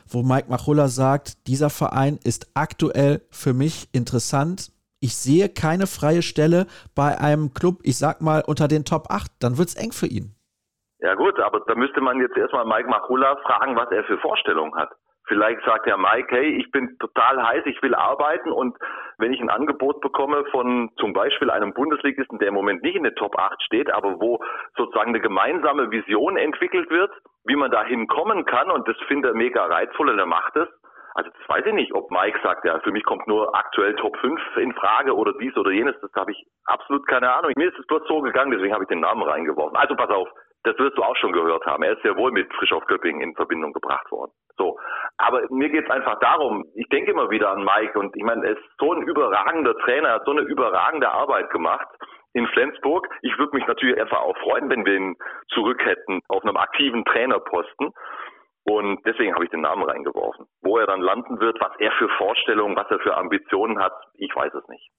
wo 0.08 0.24
Mike 0.24 0.50
Machulla 0.50 0.88
sagt, 0.88 1.48
dieser 1.48 1.70
Verein 1.70 2.20
ist 2.24 2.52
aktuell 2.56 3.22
für 3.30 3.54
mich 3.54 3.90
interessant. 3.94 4.72
Ich 5.00 5.16
sehe 5.16 5.50
keine 5.50 5.88
freie 5.88 6.22
Stelle 6.22 6.66
bei 6.96 7.20
einem 7.20 7.54
Club, 7.54 7.80
ich 7.84 7.98
sag 7.98 8.22
mal, 8.22 8.44
unter 8.46 8.68
den 8.68 8.86
Top 8.86 9.08
8. 9.10 9.32
Dann 9.40 9.58
wird 9.58 9.70
es 9.70 9.76
eng 9.76 9.92
für 9.92 10.08
ihn. 10.08 10.36
Ja 11.00 11.16
gut, 11.16 11.38
aber 11.40 11.60
da 11.68 11.76
müsste 11.76 12.02
man 12.02 12.20
jetzt 12.20 12.38
erstmal 12.38 12.66
Mike 12.66 12.90
Machulla 12.90 13.36
fragen, 13.44 13.76
was 13.76 13.92
er 13.92 14.04
für 14.06 14.18
Vorstellungen 14.20 14.74
hat. 14.76 14.90
Vielleicht 15.28 15.64
sagt 15.66 15.88
ja 15.88 15.96
Mike, 15.96 16.36
hey, 16.36 16.58
ich 16.58 16.70
bin 16.72 16.98
total 17.00 17.42
heiß, 17.42 17.66
ich 17.66 17.82
will 17.82 17.96
arbeiten 17.96 18.52
und 18.52 18.78
wenn 19.18 19.32
ich 19.32 19.40
ein 19.40 19.50
Angebot 19.50 20.02
bekomme 20.02 20.44
von 20.52 20.92
zum 20.98 21.14
Beispiel 21.14 21.50
einem 21.50 21.74
Bundesligisten, 21.74 22.40
der 22.40 22.50
im 22.50 22.54
Moment 22.54 22.84
nicht 22.84 22.96
in 22.96 23.04
der 23.04 23.16
Top 23.16 23.38
8 23.38 23.62
steht, 23.64 23.92
aber 23.92 24.20
wo 24.20 24.44
sozusagen 24.76 25.10
eine 25.10 25.22
gemeinsame 25.22 25.92
Vision 25.92 26.36
entwickelt 26.36 26.90
wird, 26.90 27.12
wie 27.46 27.56
man 27.56 27.72
da 27.72 27.84
hinkommen 27.84 28.46
kann 28.46 28.70
und 28.70 28.88
das 28.88 28.98
finde 29.08 29.30
er 29.30 29.34
mega 29.34 29.66
reizvoll 29.66 30.10
und 30.10 30.20
er 30.20 30.26
macht 30.26 30.56
es. 30.58 30.68
Also 31.16 31.30
das 31.30 31.50
weiß 31.50 31.66
ich 31.68 31.74
nicht, 31.74 31.94
ob 31.94 32.10
Mike 32.10 32.40
sagt, 32.44 32.66
ja, 32.66 32.80
für 32.80 32.92
mich 32.92 33.04
kommt 33.04 33.28
nur 33.28 33.56
aktuell 33.56 33.96
Top 33.96 34.18
5 34.18 34.42
in 34.58 34.74
Frage 34.74 35.16
oder 35.16 35.32
dies 35.40 35.56
oder 35.56 35.72
jenes, 35.72 35.96
das 36.02 36.12
habe 36.16 36.32
ich 36.32 36.48
absolut 36.66 37.08
keine 37.08 37.32
Ahnung. 37.32 37.52
Mir 37.56 37.70
ist 37.70 37.80
es 37.80 37.86
dort 37.88 38.08
so 38.08 38.22
gegangen, 38.22 38.52
deswegen 38.52 38.74
habe 38.74 38.84
ich 38.84 38.90
den 38.90 39.02
Namen 39.02 39.22
reingeworfen. 39.22 39.78
Also 39.78 39.96
pass 39.96 40.10
auf, 40.10 40.28
das 40.64 40.78
wirst 40.80 40.98
du 40.98 41.04
auch 41.04 41.16
schon 41.18 41.34
gehört 41.34 41.66
haben. 41.66 41.84
Er 41.84 41.94
ist 41.94 42.02
sehr 42.04 42.16
wohl 42.16 42.32
mit 42.32 42.52
Frisch 42.54 42.72
auf 42.72 42.86
Göppingen 42.86 43.22
in 43.22 43.36
Verbindung 43.36 43.74
gebracht 43.74 44.10
worden. 44.12 44.32
So. 44.58 44.80
Aber 45.18 45.42
mir 45.50 45.70
geht 45.70 45.86
es 45.86 45.92
einfach 45.92 46.20
darum, 46.20 46.66
ich 46.76 46.88
denke 46.90 47.12
immer 47.12 47.30
wieder 47.30 47.52
an 47.52 47.64
Mike 47.64 48.00
und 48.00 48.16
ich 48.16 48.24
meine, 48.24 48.46
er 48.46 48.54
ist 48.54 48.64
so 48.80 48.94
ein 48.94 49.02
überragender 49.04 49.78
Trainer, 49.80 50.10
er 50.10 50.16
hat 50.16 50.26
so 50.26 50.32
eine 50.32 50.42
überragende 50.42 51.12
Arbeit 51.12 51.50
gemacht 51.50 51.88
in 52.34 52.48
Flensburg. 52.48 53.08
Ich 53.22 53.38
würde 53.38 53.56
mich 53.56 53.68
natürlich 53.68 54.00
einfach 54.00 54.22
auch 54.22 54.38
freuen, 54.38 54.70
wenn 54.70 54.86
wir 54.86 54.96
ihn 54.96 55.16
zurück 55.50 55.84
hätten 55.86 56.22
auf 56.30 56.44
einem 56.44 56.58
aktiven 56.58 57.04
Trainerposten. 57.06 57.92
Und 58.66 59.06
deswegen 59.06 59.34
habe 59.34 59.44
ich 59.44 59.52
den 59.52 59.62
Namen 59.62 59.84
reingeworfen. 59.84 60.46
Wo 60.62 60.78
er 60.78 60.88
dann 60.88 61.02
landen 61.02 61.40
wird, 61.42 61.60
was 61.60 61.74
er 61.80 61.92
für 61.94 62.08
Vorstellungen, 62.18 62.78
was 62.78 62.90
er 62.90 63.00
für 63.00 63.18
Ambitionen 63.18 63.80
hat, 63.80 63.94
ich 64.14 64.34
weiß 64.34 64.54
es 64.54 64.68
nicht. 64.70 64.90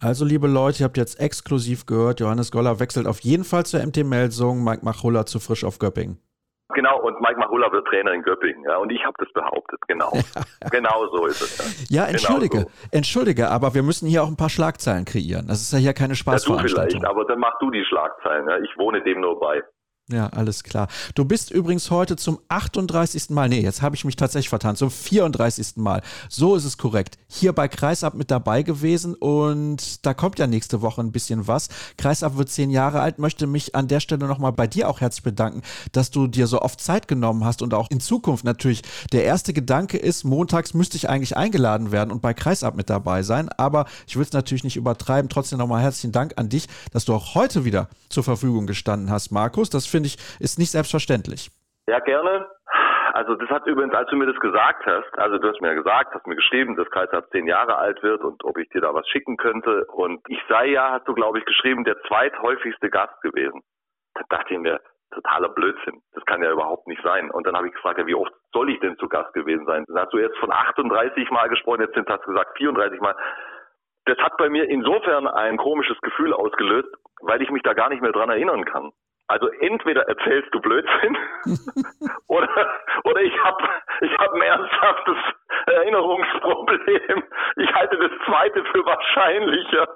Also, 0.00 0.24
liebe 0.24 0.46
Leute, 0.46 0.82
ihr 0.82 0.84
habt 0.84 0.96
jetzt 0.96 1.20
exklusiv 1.20 1.86
gehört, 1.86 2.20
Johannes 2.20 2.50
Goller 2.50 2.80
wechselt 2.80 3.06
auf 3.06 3.20
jeden 3.20 3.44
Fall 3.44 3.64
zur 3.64 3.84
MT 3.84 4.04
Melsung, 4.04 4.62
Mike 4.62 4.84
Machulla 4.84 5.26
zu 5.26 5.38
Frisch 5.38 5.64
auf 5.64 5.78
Göppingen. 5.78 6.18
Genau, 6.74 7.00
und 7.00 7.20
Mike 7.20 7.38
Machulla 7.38 7.70
wird 7.70 7.86
Trainer 7.86 8.12
in 8.12 8.22
Göppingen. 8.22 8.64
Ja, 8.64 8.78
und 8.78 8.90
ich 8.90 9.04
habe 9.04 9.14
das 9.18 9.32
behauptet, 9.32 9.78
genau. 9.86 10.12
genau 10.70 11.06
so 11.12 11.26
ist 11.26 11.40
es. 11.40 11.88
Ja, 11.88 12.02
ja 12.02 12.10
entschuldige, 12.10 12.58
genau 12.58 12.68
so. 12.68 12.88
entschuldige, 12.90 13.48
aber 13.48 13.74
wir 13.74 13.82
müssen 13.82 14.08
hier 14.08 14.24
auch 14.24 14.28
ein 14.28 14.36
paar 14.36 14.48
Schlagzeilen 14.48 15.04
kreieren. 15.04 15.46
Das 15.46 15.60
ist 15.60 15.72
ja 15.72 15.78
hier 15.78 15.94
keine 15.94 16.16
Spaßveranstaltung. 16.16 16.76
Ja, 16.78 16.84
du 16.84 16.90
vielleicht, 16.90 17.06
aber 17.06 17.24
dann 17.26 17.38
mach 17.38 17.58
du 17.60 17.70
die 17.70 17.84
Schlagzeilen. 17.84 18.48
Ja. 18.48 18.58
Ich 18.58 18.76
wohne 18.76 19.02
dem 19.02 19.20
nur 19.20 19.38
bei. 19.38 19.62
Ja, 20.12 20.26
alles 20.26 20.64
klar. 20.64 20.88
Du 21.14 21.24
bist 21.24 21.50
übrigens 21.50 21.90
heute 21.90 22.16
zum 22.16 22.38
38. 22.48 23.30
Mal, 23.30 23.48
nee, 23.48 23.62
jetzt 23.62 23.80
habe 23.80 23.96
ich 23.96 24.04
mich 24.04 24.16
tatsächlich 24.16 24.50
vertan, 24.50 24.76
zum 24.76 24.90
34. 24.90 25.76
Mal. 25.76 26.02
So 26.28 26.56
ist 26.56 26.66
es 26.66 26.76
korrekt. 26.76 27.16
Hier 27.26 27.54
bei 27.54 27.68
Kreisab 27.68 28.12
mit 28.12 28.30
dabei 28.30 28.62
gewesen 28.62 29.14
und 29.14 30.04
da 30.04 30.12
kommt 30.12 30.38
ja 30.38 30.46
nächste 30.46 30.82
Woche 30.82 31.00
ein 31.00 31.10
bisschen 31.10 31.46
was. 31.46 31.68
Kreisab 31.96 32.36
wird 32.36 32.50
zehn 32.50 32.68
Jahre 32.68 33.00
alt, 33.00 33.18
möchte 33.18 33.46
mich 33.46 33.74
an 33.74 33.88
der 33.88 34.00
Stelle 34.00 34.26
nochmal 34.26 34.52
bei 34.52 34.66
dir 34.66 34.90
auch 34.90 35.00
herzlich 35.00 35.22
bedanken, 35.22 35.62
dass 35.92 36.10
du 36.10 36.26
dir 36.26 36.48
so 36.48 36.60
oft 36.60 36.82
Zeit 36.82 37.08
genommen 37.08 37.42
hast 37.42 37.62
und 37.62 37.72
auch 37.72 37.90
in 37.90 38.00
Zukunft 38.00 38.44
natürlich. 38.44 38.82
Der 39.10 39.24
erste 39.24 39.54
Gedanke 39.54 39.96
ist, 39.96 40.24
montags 40.24 40.74
müsste 40.74 40.98
ich 40.98 41.08
eigentlich 41.08 41.38
eingeladen 41.38 41.92
werden 41.92 42.10
und 42.10 42.20
bei 42.20 42.34
Kreisab 42.34 42.76
mit 42.76 42.90
dabei 42.90 43.22
sein, 43.22 43.48
aber 43.48 43.86
ich 44.06 44.16
will 44.16 44.24
es 44.24 44.32
natürlich 44.34 44.64
nicht 44.64 44.76
übertreiben. 44.76 45.30
Trotzdem 45.30 45.58
nochmal 45.58 45.80
herzlichen 45.80 46.12
Dank 46.12 46.34
an 46.36 46.50
dich, 46.50 46.68
dass 46.92 47.06
du 47.06 47.14
auch 47.14 47.34
heute 47.34 47.64
wieder 47.64 47.88
zur 48.10 48.22
Verfügung 48.22 48.66
gestanden 48.66 49.10
hast, 49.10 49.30
Markus. 49.30 49.70
Das 49.70 49.93
finde 49.94 50.08
ich, 50.08 50.16
ist 50.40 50.58
nicht 50.58 50.72
selbstverständlich. 50.72 51.50
Ja, 51.86 52.00
gerne. 52.00 52.46
Also 53.12 53.36
das 53.36 53.48
hat 53.48 53.64
übrigens, 53.66 53.94
als 53.94 54.10
du 54.10 54.16
mir 54.16 54.26
das 54.26 54.40
gesagt 54.40 54.84
hast, 54.86 55.18
also 55.18 55.38
du 55.38 55.48
hast 55.48 55.60
mir 55.60 55.68
ja 55.68 55.74
gesagt, 55.74 56.14
hast 56.14 56.26
mir 56.26 56.34
geschrieben, 56.34 56.74
dass 56.74 56.90
Kaiser 56.90 57.22
zehn 57.30 57.46
Jahre 57.46 57.76
alt 57.76 58.02
wird 58.02 58.22
und 58.22 58.42
ob 58.44 58.58
ich 58.58 58.68
dir 58.70 58.80
da 58.80 58.92
was 58.92 59.06
schicken 59.08 59.36
könnte. 59.36 59.84
Und 59.92 60.20
ich 60.26 60.40
sei 60.48 60.66
ja, 60.66 60.90
hast 60.90 61.06
du, 61.06 61.14
glaube 61.14 61.38
ich, 61.38 61.44
geschrieben, 61.44 61.84
der 61.84 62.00
zweithäufigste 62.08 62.90
Gast 62.90 63.14
gewesen. 63.22 63.62
Da 64.14 64.22
dachte 64.30 64.54
ich 64.54 64.58
mir, 64.58 64.80
totaler 65.12 65.48
Blödsinn. 65.50 66.02
Das 66.12 66.24
kann 66.24 66.42
ja 66.42 66.50
überhaupt 66.50 66.88
nicht 66.88 67.02
sein. 67.04 67.30
Und 67.30 67.46
dann 67.46 67.56
habe 67.56 67.68
ich 67.68 67.74
gefragt, 67.74 67.98
ja, 67.98 68.06
wie 68.06 68.16
oft 68.16 68.32
soll 68.52 68.70
ich 68.70 68.80
denn 68.80 68.96
zu 68.98 69.08
Gast 69.08 69.32
gewesen 69.32 69.64
sein? 69.66 69.84
Dann 69.86 69.98
hast 69.98 70.12
du 70.12 70.18
jetzt 70.18 70.38
von 70.38 70.50
38 70.50 71.30
Mal 71.30 71.48
gesprochen, 71.48 71.82
jetzt 71.82 71.96
hast 71.96 72.24
du 72.24 72.32
gesagt 72.32 72.56
34 72.58 73.00
Mal. 73.00 73.14
Das 74.06 74.18
hat 74.18 74.36
bei 74.38 74.48
mir 74.48 74.68
insofern 74.68 75.28
ein 75.28 75.56
komisches 75.56 75.98
Gefühl 76.00 76.32
ausgelöst, 76.32 76.88
weil 77.22 77.40
ich 77.42 77.50
mich 77.50 77.62
da 77.62 77.74
gar 77.74 77.90
nicht 77.90 78.02
mehr 78.02 78.12
dran 78.12 78.28
erinnern 78.28 78.64
kann. 78.64 78.90
Also 79.26 79.48
entweder 79.60 80.02
erzählst 80.02 80.52
du 80.52 80.60
Blödsinn 80.60 81.16
oder, 82.26 82.48
oder 83.04 83.22
ich 83.22 83.32
habe 83.42 83.64
ich 84.02 84.12
hab 84.18 84.32
ein 84.34 84.42
ernsthaftes 84.42 85.16
Erinnerungsproblem. 85.66 87.24
Ich 87.56 87.72
halte 87.74 87.96
das 87.96 88.10
zweite 88.26 88.64
für 88.66 88.84
wahrscheinlicher. 88.84 89.88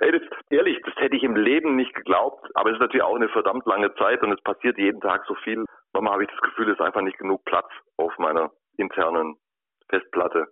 Ey, 0.00 0.12
das, 0.12 0.22
ehrlich, 0.50 0.80
das 0.84 0.94
hätte 0.96 1.16
ich 1.16 1.22
im 1.22 1.36
Leben 1.36 1.76
nicht 1.76 1.94
geglaubt. 1.94 2.50
Aber 2.54 2.70
es 2.70 2.74
ist 2.74 2.80
natürlich 2.80 3.04
auch 3.04 3.14
eine 3.14 3.28
verdammt 3.28 3.64
lange 3.66 3.94
Zeit 3.94 4.22
und 4.22 4.32
es 4.32 4.42
passiert 4.42 4.76
jeden 4.76 5.00
Tag 5.00 5.24
so 5.28 5.34
viel. 5.44 5.64
Manchmal 5.92 6.14
habe 6.14 6.24
ich 6.24 6.30
das 6.30 6.40
Gefühl, 6.40 6.68
es 6.68 6.74
ist 6.74 6.84
einfach 6.84 7.02
nicht 7.02 7.18
genug 7.18 7.44
Platz 7.44 7.68
auf 7.96 8.12
meiner 8.18 8.50
internen 8.76 9.36
Festplatte, 9.88 10.46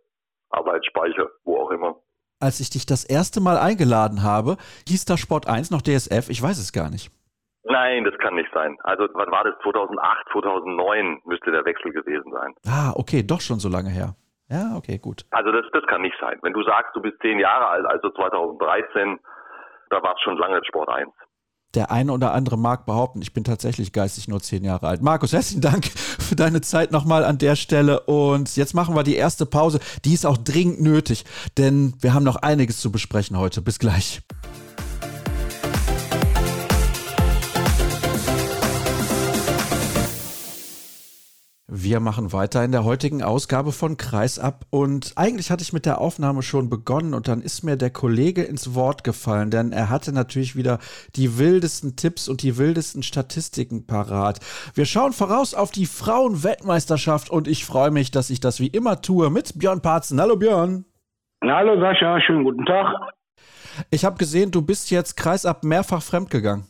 Arbeitsspeicher, 0.50 1.30
wo 1.44 1.56
auch 1.56 1.70
immer. 1.70 1.96
Als 2.38 2.60
ich 2.60 2.70
dich 2.70 2.86
das 2.86 3.04
erste 3.04 3.40
Mal 3.40 3.56
eingeladen 3.56 4.22
habe, 4.22 4.56
hieß 4.86 5.06
da 5.06 5.16
Sport 5.16 5.48
1 5.48 5.70
noch 5.70 5.82
DSF? 5.82 6.28
Ich 6.28 6.40
weiß 6.40 6.58
es 6.58 6.72
gar 6.72 6.90
nicht. 6.90 7.10
Nein, 7.64 8.04
das 8.04 8.18
kann 8.18 8.34
nicht 8.34 8.50
sein. 8.52 8.76
Also 8.82 9.06
wann 9.14 9.30
war 9.30 9.44
das? 9.44 9.54
2008, 9.62 10.26
2009 10.32 11.20
müsste 11.24 11.52
der 11.52 11.64
Wechsel 11.64 11.92
gewesen 11.92 12.32
sein. 12.32 12.54
Ah, 12.66 12.92
okay, 12.96 13.22
doch 13.22 13.40
schon 13.40 13.60
so 13.60 13.68
lange 13.68 13.90
her. 13.90 14.16
Ja, 14.48 14.76
okay, 14.76 14.98
gut. 14.98 15.24
Also 15.30 15.52
das, 15.52 15.64
das 15.72 15.84
kann 15.86 16.02
nicht 16.02 16.16
sein. 16.20 16.38
Wenn 16.42 16.52
du 16.52 16.62
sagst, 16.62 16.94
du 16.94 17.00
bist 17.00 17.16
zehn 17.22 17.38
Jahre 17.38 17.68
alt, 17.68 17.86
also 17.86 18.10
2013, 18.10 19.18
da 19.90 20.02
war 20.02 20.14
es 20.14 20.20
schon 20.22 20.36
lange 20.36 20.60
Sport 20.64 20.88
1. 20.88 21.08
Der 21.74 21.90
eine 21.90 22.12
oder 22.12 22.34
andere 22.34 22.58
mag 22.58 22.84
behaupten, 22.84 23.22
ich 23.22 23.32
bin 23.32 23.44
tatsächlich 23.44 23.94
geistig 23.94 24.28
nur 24.28 24.40
zehn 24.40 24.62
Jahre 24.62 24.88
alt. 24.88 25.00
Markus, 25.00 25.32
herzlichen 25.32 25.62
Dank 25.62 25.86
für 25.86 26.36
deine 26.36 26.60
Zeit 26.60 26.92
nochmal 26.92 27.24
an 27.24 27.38
der 27.38 27.56
Stelle. 27.56 28.00
Und 28.00 28.54
jetzt 28.56 28.74
machen 28.74 28.94
wir 28.94 29.04
die 29.04 29.16
erste 29.16 29.46
Pause. 29.46 29.80
Die 30.04 30.12
ist 30.12 30.26
auch 30.26 30.36
dringend 30.36 30.82
nötig, 30.82 31.24
denn 31.56 31.94
wir 32.00 32.12
haben 32.12 32.24
noch 32.24 32.36
einiges 32.36 32.80
zu 32.80 32.92
besprechen 32.92 33.38
heute. 33.38 33.62
Bis 33.62 33.78
gleich. 33.78 34.20
Wir 41.74 42.00
machen 42.00 42.34
weiter 42.34 42.62
in 42.62 42.70
der 42.70 42.84
heutigen 42.84 43.22
Ausgabe 43.22 43.72
von 43.72 43.96
Kreisab 43.96 44.66
und 44.68 45.14
eigentlich 45.16 45.50
hatte 45.50 45.62
ich 45.62 45.72
mit 45.72 45.86
der 45.86 46.02
Aufnahme 46.02 46.42
schon 46.42 46.68
begonnen 46.68 47.14
und 47.14 47.28
dann 47.28 47.40
ist 47.40 47.62
mir 47.62 47.76
der 47.76 47.88
Kollege 47.88 48.42
ins 48.42 48.74
Wort 48.74 49.04
gefallen, 49.04 49.50
denn 49.50 49.72
er 49.72 49.88
hatte 49.88 50.12
natürlich 50.12 50.54
wieder 50.54 50.80
die 51.16 51.38
wildesten 51.38 51.96
Tipps 51.96 52.28
und 52.28 52.42
die 52.42 52.58
wildesten 52.58 53.02
Statistiken 53.02 53.86
parat. 53.86 54.40
Wir 54.74 54.84
schauen 54.84 55.14
voraus 55.14 55.54
auf 55.54 55.70
die 55.70 55.86
Frauenweltmeisterschaft 55.86 57.30
und 57.30 57.48
ich 57.48 57.64
freue 57.64 57.90
mich, 57.90 58.10
dass 58.10 58.28
ich 58.28 58.40
das 58.40 58.60
wie 58.60 58.66
immer 58.66 59.00
tue 59.00 59.30
mit 59.30 59.58
Björn 59.58 59.80
Parzen. 59.80 60.20
Hallo 60.20 60.36
Björn. 60.36 60.84
Hallo 61.42 61.80
Sascha, 61.80 62.20
schönen 62.20 62.44
guten 62.44 62.66
Tag. 62.66 62.94
Ich 63.90 64.04
habe 64.04 64.18
gesehen, 64.18 64.50
du 64.50 64.60
bist 64.60 64.90
jetzt 64.90 65.16
Kreisab 65.16 65.64
mehrfach 65.64 66.02
fremdgegangen. 66.02 66.66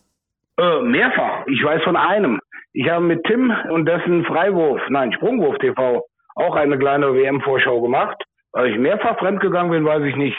Äh, 0.58 0.80
mehrfach. 0.82 1.44
Ich 1.48 1.64
weiß 1.64 1.82
von 1.82 1.96
einem. 1.96 2.38
Ich 2.72 2.88
habe 2.88 3.04
mit 3.04 3.24
Tim 3.24 3.52
und 3.70 3.86
dessen 3.86 4.24
Freiwurf, 4.24 4.80
nein, 4.88 5.12
Sprungwurf 5.12 5.58
TV 5.58 6.02
auch 6.34 6.56
eine 6.56 6.78
kleine 6.78 7.14
WM-Vorschau 7.14 7.80
gemacht. 7.80 8.22
Weil 8.52 8.70
ich 8.70 8.78
mehrfach 8.78 9.18
fremdgegangen 9.18 9.70
bin, 9.70 9.84
weiß 9.84 10.02
ich 10.04 10.16
nicht. 10.16 10.36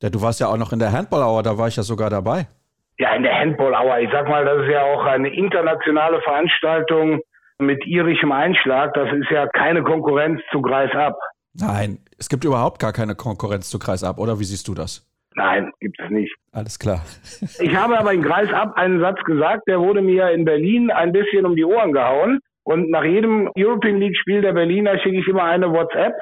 Ja, 0.00 0.10
du 0.10 0.20
warst 0.20 0.40
ja 0.40 0.48
auch 0.48 0.56
noch 0.56 0.72
in 0.72 0.80
der 0.80 0.92
Handball-Hour, 0.92 1.42
da 1.44 1.58
war 1.58 1.68
ich 1.68 1.76
ja 1.76 1.84
sogar 1.84 2.10
dabei. 2.10 2.48
Ja, 2.98 3.14
in 3.14 3.22
der 3.22 3.38
Handball-Hour. 3.38 4.00
Ich 4.00 4.10
sag 4.10 4.28
mal, 4.28 4.44
das 4.44 4.62
ist 4.62 4.70
ja 4.70 4.82
auch 4.82 5.04
eine 5.04 5.32
internationale 5.32 6.20
Veranstaltung 6.22 7.20
mit 7.58 7.86
irischem 7.86 8.32
Einschlag. 8.32 8.94
Das 8.94 9.12
ist 9.12 9.30
ja 9.30 9.46
keine 9.46 9.84
Konkurrenz 9.84 10.40
zu 10.50 10.60
Greis 10.60 10.90
ab. 10.94 11.16
Nein, 11.54 11.98
es 12.18 12.28
gibt 12.28 12.44
überhaupt 12.44 12.80
gar 12.80 12.92
keine 12.92 13.14
Konkurrenz 13.14 13.70
zu 13.70 13.78
Kreis 13.78 14.02
ab, 14.02 14.18
oder 14.18 14.40
wie 14.40 14.44
siehst 14.44 14.66
du 14.66 14.74
das? 14.74 15.08
Nein, 15.34 15.72
gibt 15.80 16.00
es 16.00 16.10
nicht. 16.10 16.34
Alles 16.52 16.78
klar. 16.78 17.00
ich 17.58 17.74
habe 17.74 17.98
aber 17.98 18.12
in 18.12 18.22
Kreis 18.22 18.52
ab 18.52 18.74
einen 18.76 19.00
Satz 19.00 19.22
gesagt, 19.24 19.62
der 19.66 19.80
wurde 19.80 20.02
mir 20.02 20.30
in 20.30 20.44
Berlin 20.44 20.90
ein 20.90 21.12
bisschen 21.12 21.46
um 21.46 21.56
die 21.56 21.64
Ohren 21.64 21.92
gehauen. 21.92 22.40
Und 22.64 22.90
nach 22.90 23.04
jedem 23.04 23.50
European 23.56 23.98
League 23.98 24.16
Spiel 24.16 24.42
der 24.42 24.52
Berliner 24.52 24.98
schicke 24.98 25.18
ich 25.18 25.26
immer 25.26 25.44
eine 25.44 25.72
WhatsApp. 25.72 26.14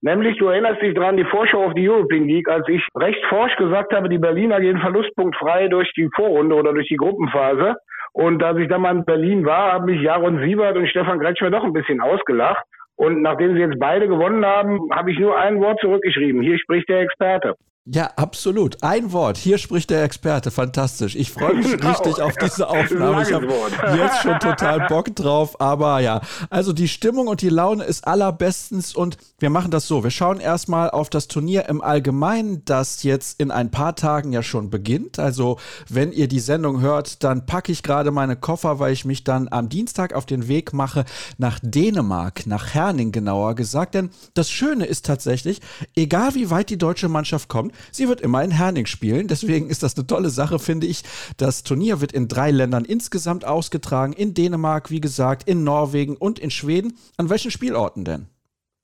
Nämlich, 0.00 0.38
du 0.38 0.46
erinnerst 0.46 0.80
dich 0.80 0.94
dran, 0.94 1.16
die 1.16 1.24
Vorschau 1.24 1.64
auf 1.64 1.74
die 1.74 1.88
European 1.88 2.28
League, 2.28 2.48
als 2.48 2.68
ich 2.68 2.86
recht 2.94 3.18
forsch 3.28 3.56
gesagt 3.56 3.92
habe, 3.92 4.08
die 4.08 4.18
Berliner 4.18 4.60
gehen 4.60 4.78
verlustpunktfrei 4.78 5.66
durch 5.68 5.90
die 5.96 6.08
Vorrunde 6.14 6.54
oder 6.54 6.72
durch 6.72 6.86
die 6.86 6.96
Gruppenphase. 6.96 7.74
Und 8.12 8.42
als 8.42 8.58
ich 8.58 8.68
dann 8.68 8.82
mal 8.82 8.94
in 8.94 9.04
Berlin 9.04 9.44
war, 9.44 9.72
haben 9.72 9.86
mich 9.86 10.00
Jaron 10.00 10.38
Siebert 10.40 10.76
und 10.76 10.88
Stefan 10.88 11.18
Kretschmer 11.18 11.50
doch 11.50 11.64
ein 11.64 11.72
bisschen 11.72 12.00
ausgelacht. 12.00 12.62
Und 12.94 13.22
nachdem 13.22 13.54
sie 13.54 13.60
jetzt 13.60 13.78
beide 13.78 14.06
gewonnen 14.06 14.44
haben, 14.44 14.88
habe 14.92 15.10
ich 15.10 15.18
nur 15.18 15.36
ein 15.36 15.60
Wort 15.60 15.80
zurückgeschrieben. 15.80 16.42
Hier 16.42 16.58
spricht 16.58 16.88
der 16.88 17.00
Experte. 17.00 17.54
Ja, 17.90 18.10
absolut. 18.16 18.82
Ein 18.82 19.12
Wort. 19.12 19.38
Hier 19.38 19.56
spricht 19.56 19.88
der 19.88 20.04
Experte. 20.04 20.50
Fantastisch. 20.50 21.16
Ich 21.16 21.30
freue 21.30 21.54
mich 21.54 21.70
genau. 21.78 21.88
richtig 21.88 22.20
auf 22.20 22.34
diese 22.36 22.68
Aufnahme. 22.68 23.22
Ich 23.22 23.32
habe 23.32 23.46
jetzt 23.96 24.20
schon 24.20 24.38
total 24.40 24.86
Bock 24.88 25.16
drauf. 25.16 25.58
Aber 25.58 26.00
ja, 26.00 26.20
also 26.50 26.74
die 26.74 26.88
Stimmung 26.88 27.28
und 27.28 27.40
die 27.40 27.48
Laune 27.48 27.84
ist 27.84 28.06
allerbestens 28.06 28.94
und 28.94 29.16
wir 29.38 29.48
machen 29.48 29.70
das 29.70 29.86
so. 29.86 30.04
Wir 30.04 30.10
schauen 30.10 30.38
erstmal 30.38 30.90
auf 30.90 31.08
das 31.08 31.28
Turnier 31.28 31.66
im 31.70 31.80
Allgemeinen, 31.80 32.62
das 32.66 33.04
jetzt 33.04 33.40
in 33.40 33.50
ein 33.50 33.70
paar 33.70 33.96
Tagen 33.96 34.34
ja 34.34 34.42
schon 34.42 34.68
beginnt. 34.68 35.18
Also 35.18 35.58
wenn 35.88 36.12
ihr 36.12 36.28
die 36.28 36.40
Sendung 36.40 36.82
hört, 36.82 37.24
dann 37.24 37.46
packe 37.46 37.72
ich 37.72 37.82
gerade 37.82 38.10
meine 38.10 38.36
Koffer, 38.36 38.80
weil 38.80 38.92
ich 38.92 39.06
mich 39.06 39.24
dann 39.24 39.48
am 39.50 39.70
Dienstag 39.70 40.12
auf 40.12 40.26
den 40.26 40.46
Weg 40.46 40.74
mache 40.74 41.06
nach 41.38 41.58
Dänemark, 41.62 42.46
nach 42.46 42.74
Herning 42.74 43.12
genauer 43.12 43.54
gesagt. 43.54 43.94
Denn 43.94 44.10
das 44.34 44.50
Schöne 44.50 44.84
ist 44.84 45.06
tatsächlich, 45.06 45.62
egal 45.96 46.34
wie 46.34 46.50
weit 46.50 46.68
die 46.68 46.76
deutsche 46.76 47.08
Mannschaft 47.08 47.48
kommt, 47.48 47.72
Sie 47.90 48.08
wird 48.08 48.20
immer 48.20 48.42
in 48.42 48.50
Herning 48.50 48.86
spielen. 48.86 49.28
Deswegen 49.28 49.68
ist 49.68 49.82
das 49.82 49.96
eine 49.96 50.06
tolle 50.06 50.30
Sache, 50.30 50.58
finde 50.58 50.86
ich. 50.86 51.02
Das 51.36 51.62
Turnier 51.62 52.00
wird 52.00 52.12
in 52.12 52.28
drei 52.28 52.50
Ländern 52.50 52.84
insgesamt 52.84 53.44
ausgetragen. 53.44 54.12
In 54.12 54.34
Dänemark, 54.34 54.90
wie 54.90 55.00
gesagt, 55.00 55.48
in 55.48 55.64
Norwegen 55.64 56.16
und 56.16 56.38
in 56.38 56.50
Schweden. 56.50 56.94
An 57.16 57.30
welchen 57.30 57.50
Spielorten 57.50 58.04
denn? 58.04 58.26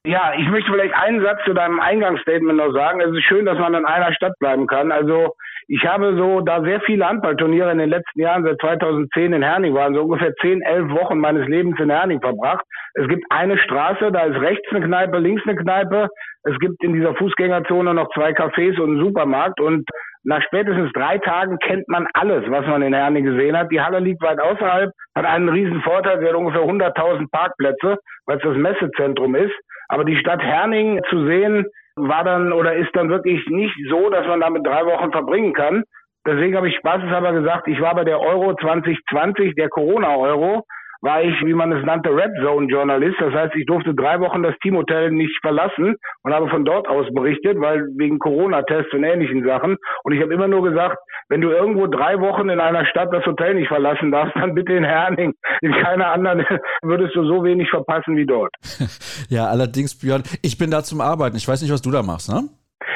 Ja, 0.07 0.34
ich 0.38 0.47
möchte 0.49 0.70
vielleicht 0.70 0.95
einen 0.95 1.22
Satz 1.22 1.38
zu 1.47 1.55
deinem 1.55 1.80
Eingangsstatement 1.80 2.59
noch 2.59 2.72
sagen. 2.74 3.01
Es 3.01 3.11
ist 3.11 3.24
schön, 3.24 3.47
dass 3.47 3.59
man 3.59 3.72
in 3.72 3.86
einer 3.86 4.12
Stadt 4.12 4.38
bleiben 4.38 4.66
kann. 4.66 4.92
Also 4.92 5.34
ich 5.69 5.85
habe 5.87 6.17
so, 6.17 6.41
da 6.41 6.62
sehr 6.62 6.81
viele 6.81 7.09
Handballturniere 7.09 7.73
in 7.73 7.79
den 7.79 7.91
letzten 7.91 8.21
Jahren, 8.21 8.45
seit 8.45 8.61
2010 8.61 9.33
in 9.33 9.43
Herning 9.43 9.75
waren, 9.75 9.95
so 9.95 10.03
ungefähr 10.03 10.35
10, 10.41 10.62
11 10.62 10.91
Wochen 10.91 11.19
meines 11.19 11.49
Lebens 11.49 11.79
in 11.81 11.91
Herning 11.91 12.21
verbracht. 12.21 12.65
Es 12.95 13.09
gibt 13.09 13.25
eine 13.31 13.59
Straße, 13.59 14.12
da 14.12 14.25
ist 14.25 14.41
rechts 14.41 14.69
eine 14.71 14.85
Kneipe, 14.85 15.19
links 15.19 15.43
eine 15.47 15.57
Kneipe. 15.57 16.09
Es 16.43 16.59
gibt 16.59 16.83
in 16.85 16.93
dieser 16.93 17.15
Fußgängerzone 17.15 17.95
noch 17.95 18.09
zwei 18.15 18.31
Cafés 18.31 18.79
und 18.79 18.91
einen 18.91 19.05
Supermarkt 19.05 19.61
und 19.61 19.89
nach 20.25 20.43
spätestens 20.43 20.91
drei 20.93 21.19
Tagen 21.19 21.59
kennt 21.59 21.87
man 21.89 22.07
alles, 22.15 22.45
was 22.49 22.67
man 22.67 22.81
in 22.83 22.95
Herning 22.95 23.25
gesehen 23.25 23.57
hat. 23.57 23.71
Die 23.71 23.81
Halle 23.81 23.99
liegt 23.99 24.23
weit 24.23 24.41
außerhalb, 24.41 24.91
hat 25.15 25.27
einen 25.27 25.51
riesen 25.51 25.83
Vorteil, 25.83 26.21
sie 26.21 26.27
hat 26.27 26.35
ungefähr 26.35 26.62
100.000 26.62 27.31
Parkplätze, 27.31 27.99
weil 28.27 28.39
es 28.39 28.43
das 28.43 28.57
Messezentrum 28.57 29.35
ist. 29.35 29.55
Aber 29.89 30.05
die 30.05 30.17
Stadt 30.17 30.43
Herning 30.43 31.01
zu 31.11 31.27
sehen, 31.27 31.67
war 31.97 32.24
dann 32.24 32.53
oder 32.53 32.74
ist 32.74 32.95
dann 32.95 33.09
wirklich 33.09 33.47
nicht 33.49 33.74
so, 33.88 34.11
dass 34.11 34.26
man 34.26 34.40
damit 34.40 34.66
drei 34.66 34.84
Wochen 34.86 35.12
verbringen 35.12 35.53
kann. 35.53 35.84
Deswegen 36.26 36.57
habe 36.57 36.68
ich 36.68 36.76
spaßeshalber 36.76 37.32
gesagt, 37.32 37.68
ich 37.68 37.80
war 37.80 37.95
bei 37.95 38.05
der 38.05 38.20
Euro 38.20 38.55
2020, 38.55 39.55
der 39.55 39.68
Corona-Euro, 39.68 40.64
war 41.05 41.23
ich, 41.23 41.35
wie 41.45 41.53
man 41.53 41.71
es 41.71 41.85
nannte, 41.85 42.09
Red 42.09 42.33
Zone 42.43 42.67
Journalist. 42.67 43.17
Das 43.21 43.33
heißt, 43.35 43.55
ich 43.57 43.67
durfte 43.67 43.95
drei 43.95 44.19
Wochen 44.21 44.43
das 44.43 44.55
Teamhotel 44.63 45.11
nicht 45.11 45.39
verlassen 45.43 45.97
und 46.23 46.33
habe 46.33 46.49
von 46.49 46.65
dort 46.65 46.89
aus 46.89 47.07
berichtet, 47.13 47.61
weil 47.61 47.85
wegen 47.99 48.19
Corona-Tests 48.19 48.93
und 48.95 49.05
ähnlichen 49.05 49.45
Sachen. 49.45 49.77
Und 50.03 50.13
ich 50.15 50.23
habe 50.23 50.33
immer 50.33 50.49
nur 50.49 50.63
gesagt, 50.63 50.97
wenn 51.29 51.43
du 51.43 51.51
irgendwo 51.51 51.87
drei 51.87 52.19
Wochen 52.21 52.49
in 52.49 52.59
einer 52.59 52.87
Stadt 52.87 53.13
das 53.13 53.25
Hotel 53.27 53.55
nicht 53.55 53.69
verlassen 53.69 54.11
darfst, 54.13 54.35
dann 54.35 54.55
bitte 54.55 54.73
in 54.73 54.85
Herning. 54.85 55.35
In 55.61 55.73
keiner 55.73 56.11
anderen 56.11 56.47
würdest 56.83 57.15
du 57.15 57.25
so 57.27 57.45
wenig 57.45 57.69
verpassen 57.69 58.17
wie 58.17 58.27
dort. 58.27 58.55
ja, 59.29 59.47
allerdings, 59.47 60.01
Björn, 60.01 60.23
ich 60.43 60.57
bin 60.57 60.71
da 60.71 60.83
zum 60.83 61.03
Arbeiten. 61.03 61.37
Ich 61.37 61.47
weiß 61.47 61.61
nicht, 61.61 61.73
was 61.73 61.83
du 61.83 61.91
da 61.91 62.03
machst, 62.03 62.31
ne? 62.31 62.49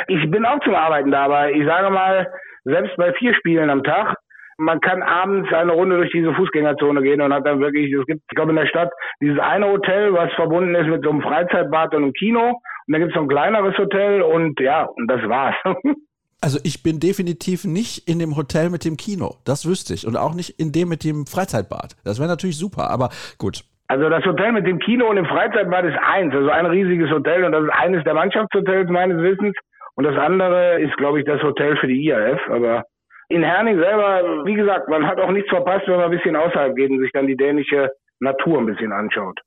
Ich 0.07 0.31
bin 0.31 0.47
auch 0.47 0.61
zum 0.65 0.75
Arbeiten 0.75 1.11
da, 1.11 1.25
aber 1.27 1.51
ich 1.51 1.67
sage 1.67 1.91
mal, 1.91 2.27
selbst 2.65 2.97
bei 2.97 3.13
vier 3.13 3.35
Spielen 3.35 3.69
am 3.69 3.85
Tag 3.85 4.17
man 4.59 4.81
kann 4.81 5.03
abends 5.03 5.53
eine 5.53 5.73
Runde 5.73 5.97
durch 5.97 6.11
diese 6.13 6.35
Fußgängerzone 6.35 7.03
gehen 7.03 7.21
und 7.21 7.33
hat 7.33 7.47
dann 7.47 7.61
wirklich, 7.61 7.93
es 7.93 8.05
gibt, 8.07 8.23
ich 8.29 8.35
glaube 8.35 8.51
in 8.51 8.57
der 8.57 8.67
Stadt, 8.67 8.91
dieses 9.21 9.39
eine 9.39 9.67
Hotel, 9.67 10.13
was 10.13 10.33
verbunden 10.35 10.75
ist 10.75 10.89
mit 10.89 11.05
so 11.05 11.11
einem 11.11 11.23
Freizeitbad 11.23 11.95
und 11.95 12.03
einem 12.03 12.13
Kino. 12.13 12.51
Und 12.51 12.93
dann 12.93 13.01
gibt 13.01 13.13
es 13.13 13.17
so 13.17 13.23
ein 13.23 13.29
kleineres 13.29 13.79
Hotel 13.79 14.23
und 14.23 14.59
ja, 14.61 14.85
und 14.85 15.07
das 15.09 15.23
war's. 15.29 15.55
Also 16.41 16.61
ich 16.63 16.85
bin 16.85 17.01
definitiv 17.01 17.65
nicht 17.65 18.09
in 18.09 18.21
dem 18.21 18.37
Hotel 18.37 18.71
mit 18.71 18.85
dem 18.85 18.97
Kino. 18.97 19.35
Das 19.45 19.67
wüsste 19.67 19.93
ich. 19.93 20.07
Und 20.07 20.17
auch 20.17 20.35
nicht 20.35 20.61
in 20.61 20.71
dem 20.71 20.89
mit 20.89 21.03
dem 21.03 21.27
Freizeitbad. 21.27 21.97
Das 22.05 22.21
wäre 22.21 22.29
natürlich 22.29 22.57
super, 22.57 22.91
aber 22.91 23.09
gut. 23.39 23.65
Also 23.89 24.09
das 24.09 24.25
Hotel 24.25 24.53
mit 24.53 24.65
dem 24.65 24.79
Kino 24.79 25.11
und 25.11 25.17
dem 25.17 25.27
Freizeitbad 25.27 25.85
ist 25.87 25.99
eins, 25.99 26.33
also 26.33 26.49
ein 26.51 26.67
riesiges 26.67 27.11
Hotel 27.11 27.43
und 27.43 27.51
das 27.51 27.65
ist 27.65 27.73
eines 27.73 28.05
der 28.05 28.15
Mannschaftshotels 28.15 28.89
meines 28.89 29.21
Wissens. 29.21 29.57
Und 29.97 30.05
das 30.05 30.17
andere 30.17 30.81
ist, 30.81 30.97
glaube 30.97 31.19
ich, 31.19 31.27
das 31.27 31.43
Hotel 31.43 31.77
für 31.79 31.89
die 31.89 32.07
IAF, 32.07 32.39
aber 32.51 32.85
in 33.29 33.43
Herning 33.43 33.79
selber, 33.79 34.45
wie 34.45 34.55
gesagt, 34.55 34.89
man 34.89 35.07
hat 35.07 35.21
auch 35.21 35.31
nichts 35.31 35.51
verpasst, 35.51 35.87
wenn 35.87 35.97
man 35.97 36.07
ein 36.07 36.17
bisschen 36.17 36.37
außerhalb 36.37 36.75
geht 36.75 36.91
und 36.91 37.01
sich 37.01 37.13
dann 37.13 37.27
die 37.27 37.37
dänische 37.37 37.91
Natur 38.21 38.59
ein 38.59 38.67
bisschen 38.67 38.93
anschaut. 38.93 39.41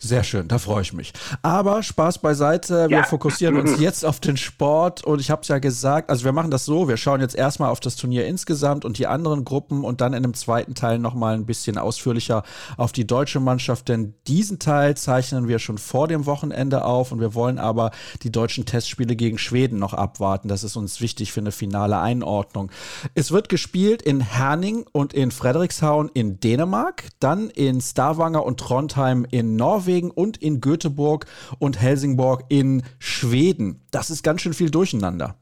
Sehr 0.00 0.22
schön, 0.22 0.46
da 0.46 0.58
freue 0.58 0.82
ich 0.82 0.92
mich. 0.92 1.12
Aber 1.42 1.82
Spaß 1.82 2.18
beiseite, 2.18 2.88
wir 2.88 2.98
ja. 2.98 3.02
fokussieren 3.02 3.56
uns 3.56 3.80
jetzt 3.80 4.04
auf 4.04 4.20
den 4.20 4.36
Sport 4.36 5.02
und 5.02 5.20
ich 5.20 5.28
habe 5.28 5.42
es 5.42 5.48
ja 5.48 5.58
gesagt, 5.58 6.08
also 6.08 6.24
wir 6.24 6.30
machen 6.30 6.52
das 6.52 6.64
so, 6.64 6.86
wir 6.86 6.96
schauen 6.96 7.20
jetzt 7.20 7.34
erstmal 7.34 7.70
auf 7.70 7.80
das 7.80 7.96
Turnier 7.96 8.24
insgesamt 8.24 8.84
und 8.84 8.98
die 8.98 9.08
anderen 9.08 9.44
Gruppen 9.44 9.82
und 9.82 10.00
dann 10.00 10.12
in 10.12 10.18
einem 10.18 10.34
zweiten 10.34 10.76
Teil 10.76 11.00
nochmal 11.00 11.34
ein 11.34 11.46
bisschen 11.46 11.78
ausführlicher 11.78 12.44
auf 12.76 12.92
die 12.92 13.08
deutsche 13.08 13.40
Mannschaft, 13.40 13.88
denn 13.88 14.14
diesen 14.28 14.60
Teil 14.60 14.96
zeichnen 14.96 15.48
wir 15.48 15.58
schon 15.58 15.78
vor 15.78 16.06
dem 16.06 16.26
Wochenende 16.26 16.84
auf 16.84 17.10
und 17.10 17.18
wir 17.18 17.34
wollen 17.34 17.58
aber 17.58 17.90
die 18.22 18.30
deutschen 18.30 18.66
Testspiele 18.66 19.16
gegen 19.16 19.36
Schweden 19.36 19.80
noch 19.80 19.94
abwarten. 19.94 20.46
Das 20.46 20.62
ist 20.62 20.76
uns 20.76 21.00
wichtig 21.00 21.32
für 21.32 21.40
eine 21.40 21.50
finale 21.50 21.98
Einordnung. 21.98 22.70
Es 23.16 23.32
wird 23.32 23.48
gespielt 23.48 24.02
in 24.02 24.20
Herning 24.20 24.86
und 24.92 25.12
in 25.12 25.32
Frederikshavn 25.32 26.08
in 26.14 26.38
Dänemark, 26.38 27.02
dann 27.18 27.50
in 27.50 27.80
Stavanger 27.80 28.46
und 28.46 28.60
Trondheim 28.60 29.26
in 29.28 29.56
Norwegen 29.56 29.87
Norwegen 29.88 30.10
und 30.10 30.36
in 30.42 30.60
Göteborg 30.60 31.24
und 31.58 31.80
Helsingborg 31.80 32.42
in 32.50 32.82
Schweden. 32.98 33.80
Das 33.90 34.10
ist 34.10 34.22
ganz 34.22 34.42
schön 34.42 34.52
viel 34.52 34.70
durcheinander. 34.70 35.34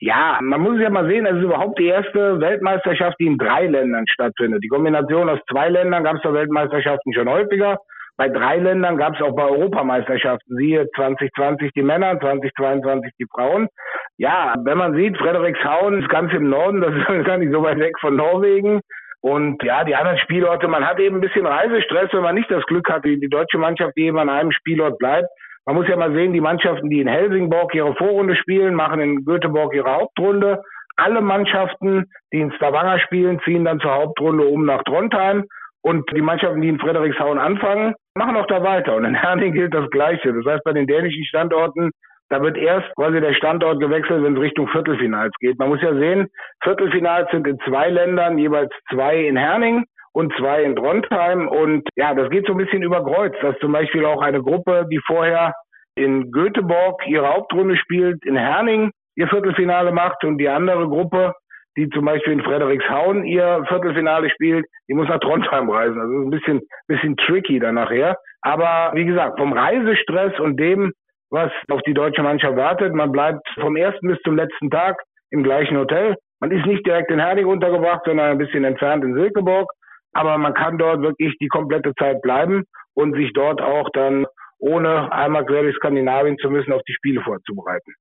Ja, 0.00 0.38
man 0.42 0.60
muss 0.62 0.80
ja 0.80 0.90
mal 0.90 1.06
sehen, 1.08 1.26
es 1.26 1.36
ist 1.36 1.44
überhaupt 1.44 1.78
die 1.78 1.86
erste 1.86 2.40
Weltmeisterschaft, 2.40 3.16
die 3.20 3.26
in 3.26 3.36
drei 3.36 3.66
Ländern 3.66 4.06
stattfindet. 4.08 4.64
Die 4.64 4.68
Kombination 4.68 5.28
aus 5.28 5.38
zwei 5.50 5.68
Ländern 5.68 6.04
gab 6.04 6.16
es 6.16 6.22
bei 6.22 6.32
Weltmeisterschaften 6.32 7.12
schon 7.12 7.28
häufiger. 7.28 7.78
Bei 8.16 8.28
drei 8.28 8.56
Ländern 8.56 8.96
gab 8.96 9.14
es 9.14 9.22
auch 9.22 9.36
bei 9.36 9.44
Europameisterschaften, 9.44 10.56
siehe 10.56 10.88
2020 10.96 11.72
die 11.74 11.82
Männer, 11.82 12.18
2022 12.18 13.12
die 13.18 13.26
Frauen. 13.30 13.68
Ja, 14.16 14.54
wenn 14.64 14.78
man 14.78 14.94
sieht, 14.94 15.16
Frederikshavn 15.16 16.00
ist 16.00 16.08
ganz 16.08 16.32
im 16.32 16.48
Norden, 16.48 16.80
das 16.80 16.94
ist 16.94 17.06
gar 17.26 17.38
nicht 17.38 17.52
so 17.52 17.62
weit 17.62 17.78
weg 17.78 17.94
von 18.00 18.16
Norwegen. 18.16 18.80
Und 19.22 19.62
ja, 19.62 19.84
die 19.84 19.94
anderen 19.94 20.18
Spielorte, 20.18 20.66
man 20.66 20.86
hat 20.86 20.98
eben 20.98 21.16
ein 21.16 21.20
bisschen 21.20 21.46
Reisestress, 21.46 22.08
wenn 22.12 22.22
man 22.22 22.34
nicht 22.34 22.50
das 22.50 22.64
Glück 22.64 22.88
hat, 22.88 23.04
wie 23.04 23.20
die 23.20 23.28
deutsche 23.28 23.58
Mannschaft, 23.58 23.92
die 23.96 24.06
eben 24.06 24.18
an 24.18 24.30
einem 24.30 24.52
Spielort 24.52 24.98
bleibt. 24.98 25.28
Man 25.66 25.76
muss 25.76 25.88
ja 25.88 25.96
mal 25.96 26.12
sehen, 26.14 26.32
die 26.32 26.40
Mannschaften, 26.40 26.88
die 26.88 27.00
in 27.00 27.08
Helsingborg 27.08 27.74
ihre 27.74 27.94
Vorrunde 27.94 28.34
spielen, 28.36 28.74
machen 28.74 29.00
in 29.00 29.24
Göteborg 29.24 29.74
ihre 29.74 29.92
Hauptrunde. 29.92 30.62
Alle 30.96 31.20
Mannschaften, 31.20 32.06
die 32.32 32.40
in 32.40 32.52
Stavanger 32.52 32.98
spielen, 33.00 33.40
ziehen 33.44 33.64
dann 33.64 33.80
zur 33.80 33.94
Hauptrunde 33.94 34.44
um 34.44 34.64
nach 34.64 34.82
Trondheim. 34.84 35.44
Und 35.82 36.10
die 36.14 36.22
Mannschaften, 36.22 36.60
die 36.60 36.68
in 36.68 36.78
Frederikshavn 36.78 37.38
anfangen, 37.38 37.94
machen 38.14 38.36
auch 38.36 38.46
da 38.46 38.62
weiter. 38.62 38.96
Und 38.96 39.04
in 39.04 39.14
Herning 39.14 39.52
gilt 39.52 39.74
das 39.74 39.88
Gleiche. 39.90 40.32
Das 40.32 40.44
heißt, 40.44 40.64
bei 40.64 40.72
den 40.72 40.86
dänischen 40.86 41.24
Standorten 41.24 41.90
da 42.30 42.40
wird 42.40 42.56
erst 42.56 42.94
quasi 42.94 43.20
der 43.20 43.34
Standort 43.34 43.80
gewechselt, 43.80 44.22
wenn 44.22 44.36
es 44.36 44.40
Richtung 44.40 44.68
Viertelfinals 44.68 45.32
geht. 45.40 45.58
Man 45.58 45.68
muss 45.68 45.82
ja 45.82 45.92
sehen, 45.94 46.28
Viertelfinals 46.62 47.28
sind 47.32 47.46
in 47.46 47.58
zwei 47.66 47.90
Ländern, 47.90 48.38
jeweils 48.38 48.70
zwei 48.90 49.16
in 49.26 49.36
Herning 49.36 49.84
und 50.12 50.32
zwei 50.38 50.62
in 50.62 50.76
Trondheim. 50.76 51.48
Und 51.48 51.88
ja, 51.96 52.14
das 52.14 52.30
geht 52.30 52.46
so 52.46 52.52
ein 52.52 52.58
bisschen 52.58 52.84
über 52.84 53.04
Kreuz, 53.04 53.34
dass 53.42 53.58
zum 53.58 53.72
Beispiel 53.72 54.04
auch 54.04 54.22
eine 54.22 54.42
Gruppe, 54.42 54.86
die 54.90 55.00
vorher 55.06 55.54
in 55.96 56.30
Göteborg 56.30 57.04
ihre 57.06 57.28
Hauptrunde 57.28 57.76
spielt, 57.76 58.24
in 58.24 58.36
Herning 58.36 58.92
ihr 59.16 59.26
Viertelfinale 59.26 59.90
macht 59.90 60.24
und 60.24 60.38
die 60.38 60.48
andere 60.48 60.86
Gruppe, 60.86 61.34
die 61.76 61.88
zum 61.90 62.04
Beispiel 62.04 62.34
in 62.34 62.42
Frederikshauen 62.42 63.24
ihr 63.24 63.64
Viertelfinale 63.68 64.30
spielt, 64.30 64.66
die 64.88 64.94
muss 64.94 65.08
nach 65.08 65.18
Trondheim 65.18 65.68
reisen. 65.68 66.00
Also 66.00 66.14
ein 66.14 66.30
bisschen, 66.30 66.60
bisschen 66.86 67.16
tricky 67.16 67.58
dann 67.58 67.74
nachher. 67.74 68.16
Aber 68.42 68.92
wie 68.94 69.04
gesagt, 69.04 69.38
vom 69.38 69.52
Reisestress 69.52 70.38
und 70.38 70.58
dem, 70.58 70.92
was 71.30 71.50
auf 71.70 71.80
die 71.86 71.94
deutsche 71.94 72.22
Mannschaft 72.22 72.56
wartet, 72.56 72.94
man 72.94 73.12
bleibt 73.12 73.46
vom 73.60 73.76
ersten 73.76 74.08
bis 74.08 74.18
zum 74.24 74.36
letzten 74.36 74.70
Tag 74.70 75.00
im 75.30 75.42
gleichen 75.42 75.76
Hotel. 75.76 76.16
Man 76.40 76.50
ist 76.50 76.66
nicht 76.66 76.84
direkt 76.86 77.10
in 77.10 77.20
Herding 77.20 77.46
untergebracht, 77.46 78.02
sondern 78.04 78.32
ein 78.32 78.38
bisschen 78.38 78.64
entfernt 78.64 79.04
in 79.04 79.14
Silkeborg. 79.14 79.70
Aber 80.12 80.38
man 80.38 80.54
kann 80.54 80.78
dort 80.78 81.02
wirklich 81.02 81.36
die 81.40 81.48
komplette 81.48 81.94
Zeit 81.94 82.20
bleiben 82.22 82.64
und 82.94 83.14
sich 83.14 83.32
dort 83.32 83.62
auch 83.62 83.88
dann 83.92 84.26
ohne 84.58 85.12
einmal 85.12 85.46
quer 85.46 85.62
durch 85.62 85.76
Skandinavien 85.76 86.36
zu 86.38 86.50
müssen 86.50 86.72
auf 86.72 86.82
die 86.86 86.92
Spiele 86.94 87.22
vorzubereiten. 87.22 87.94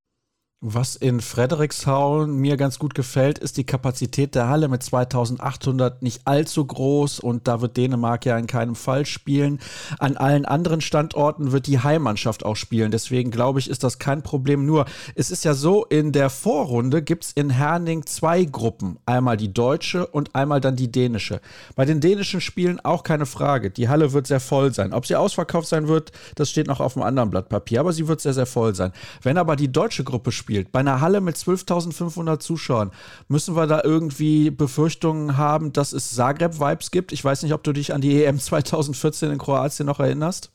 Was 0.61 0.97
in 0.97 1.21
Frederikshauen 1.21 2.35
mir 2.35 2.57
ganz 2.57 2.79
gut 2.79 2.93
gefällt, 2.93 3.39
ist 3.39 3.55
die 3.55 3.63
Kapazität 3.63 4.35
der 4.35 4.49
Halle 4.49 4.67
mit 4.67 4.83
2800 4.83 6.01
nicht 6.01 6.27
allzu 6.27 6.65
groß 6.65 7.21
und 7.21 7.47
da 7.47 7.61
wird 7.61 7.77
Dänemark 7.77 8.25
ja 8.25 8.37
in 8.37 8.45
keinem 8.45 8.75
Fall 8.75 9.05
spielen. 9.05 9.61
An 9.99 10.17
allen 10.17 10.43
anderen 10.43 10.81
Standorten 10.81 11.53
wird 11.53 11.65
die 11.67 11.79
Heimmannschaft 11.79 12.43
auch 12.43 12.57
spielen. 12.57 12.91
Deswegen 12.91 13.31
glaube 13.31 13.59
ich, 13.59 13.69
ist 13.69 13.85
das 13.85 13.99
kein 13.99 14.21
Problem. 14.21 14.65
Nur, 14.65 14.83
es 15.15 15.31
ist 15.31 15.45
ja 15.45 15.53
so, 15.53 15.85
in 15.85 16.11
der 16.11 16.29
Vorrunde 16.29 17.01
gibt 17.03 17.23
es 17.23 17.31
in 17.31 17.51
Herning 17.51 18.05
zwei 18.05 18.43
Gruppen. 18.43 18.99
Einmal 19.05 19.37
die 19.37 19.53
deutsche 19.53 20.07
und 20.07 20.35
einmal 20.35 20.59
dann 20.59 20.75
die 20.75 20.91
dänische. 20.91 21.39
Bei 21.77 21.85
den 21.85 22.01
dänischen 22.01 22.41
Spielen 22.41 22.81
auch 22.81 23.03
keine 23.03 23.25
Frage. 23.25 23.71
Die 23.71 23.87
Halle 23.87 24.11
wird 24.11 24.27
sehr 24.27 24.41
voll 24.41 24.73
sein. 24.73 24.91
Ob 24.91 25.05
sie 25.05 25.15
ausverkauft 25.15 25.69
sein 25.69 25.87
wird, 25.87 26.11
das 26.35 26.49
steht 26.49 26.67
noch 26.67 26.81
auf 26.81 26.97
einem 26.97 27.05
anderen 27.05 27.29
Blatt 27.29 27.47
Papier, 27.47 27.79
aber 27.79 27.93
sie 27.93 28.09
wird 28.09 28.19
sehr, 28.19 28.33
sehr 28.33 28.45
voll 28.45 28.75
sein. 28.75 28.91
Wenn 29.21 29.37
aber 29.37 29.55
die 29.55 29.71
deutsche 29.71 30.03
Gruppe 30.03 30.33
spielt, 30.33 30.48
spielt, 30.49 30.71
bei 30.71 30.79
einer 30.79 30.99
Halle 30.99 31.21
mit 31.21 31.35
12.500 31.35 32.39
Zuschauern, 32.39 32.89
müssen 33.29 33.55
wir 33.55 33.67
da 33.67 33.81
irgendwie 33.83 34.49
Befürchtungen 34.49 35.37
haben, 35.37 35.73
dass 35.73 35.93
es 35.93 36.15
Zagreb-Vibes 36.15 36.89
gibt? 36.89 37.11
Ich 37.11 37.23
weiß 37.23 37.43
nicht, 37.43 37.53
ob 37.53 37.63
du 37.63 37.71
dich 37.71 37.93
an 37.93 38.01
die 38.01 38.23
EM 38.23 38.39
2014 38.39 39.31
in 39.31 39.37
Kroatien 39.37 39.85
noch 39.85 39.99
erinnerst. 39.99 40.51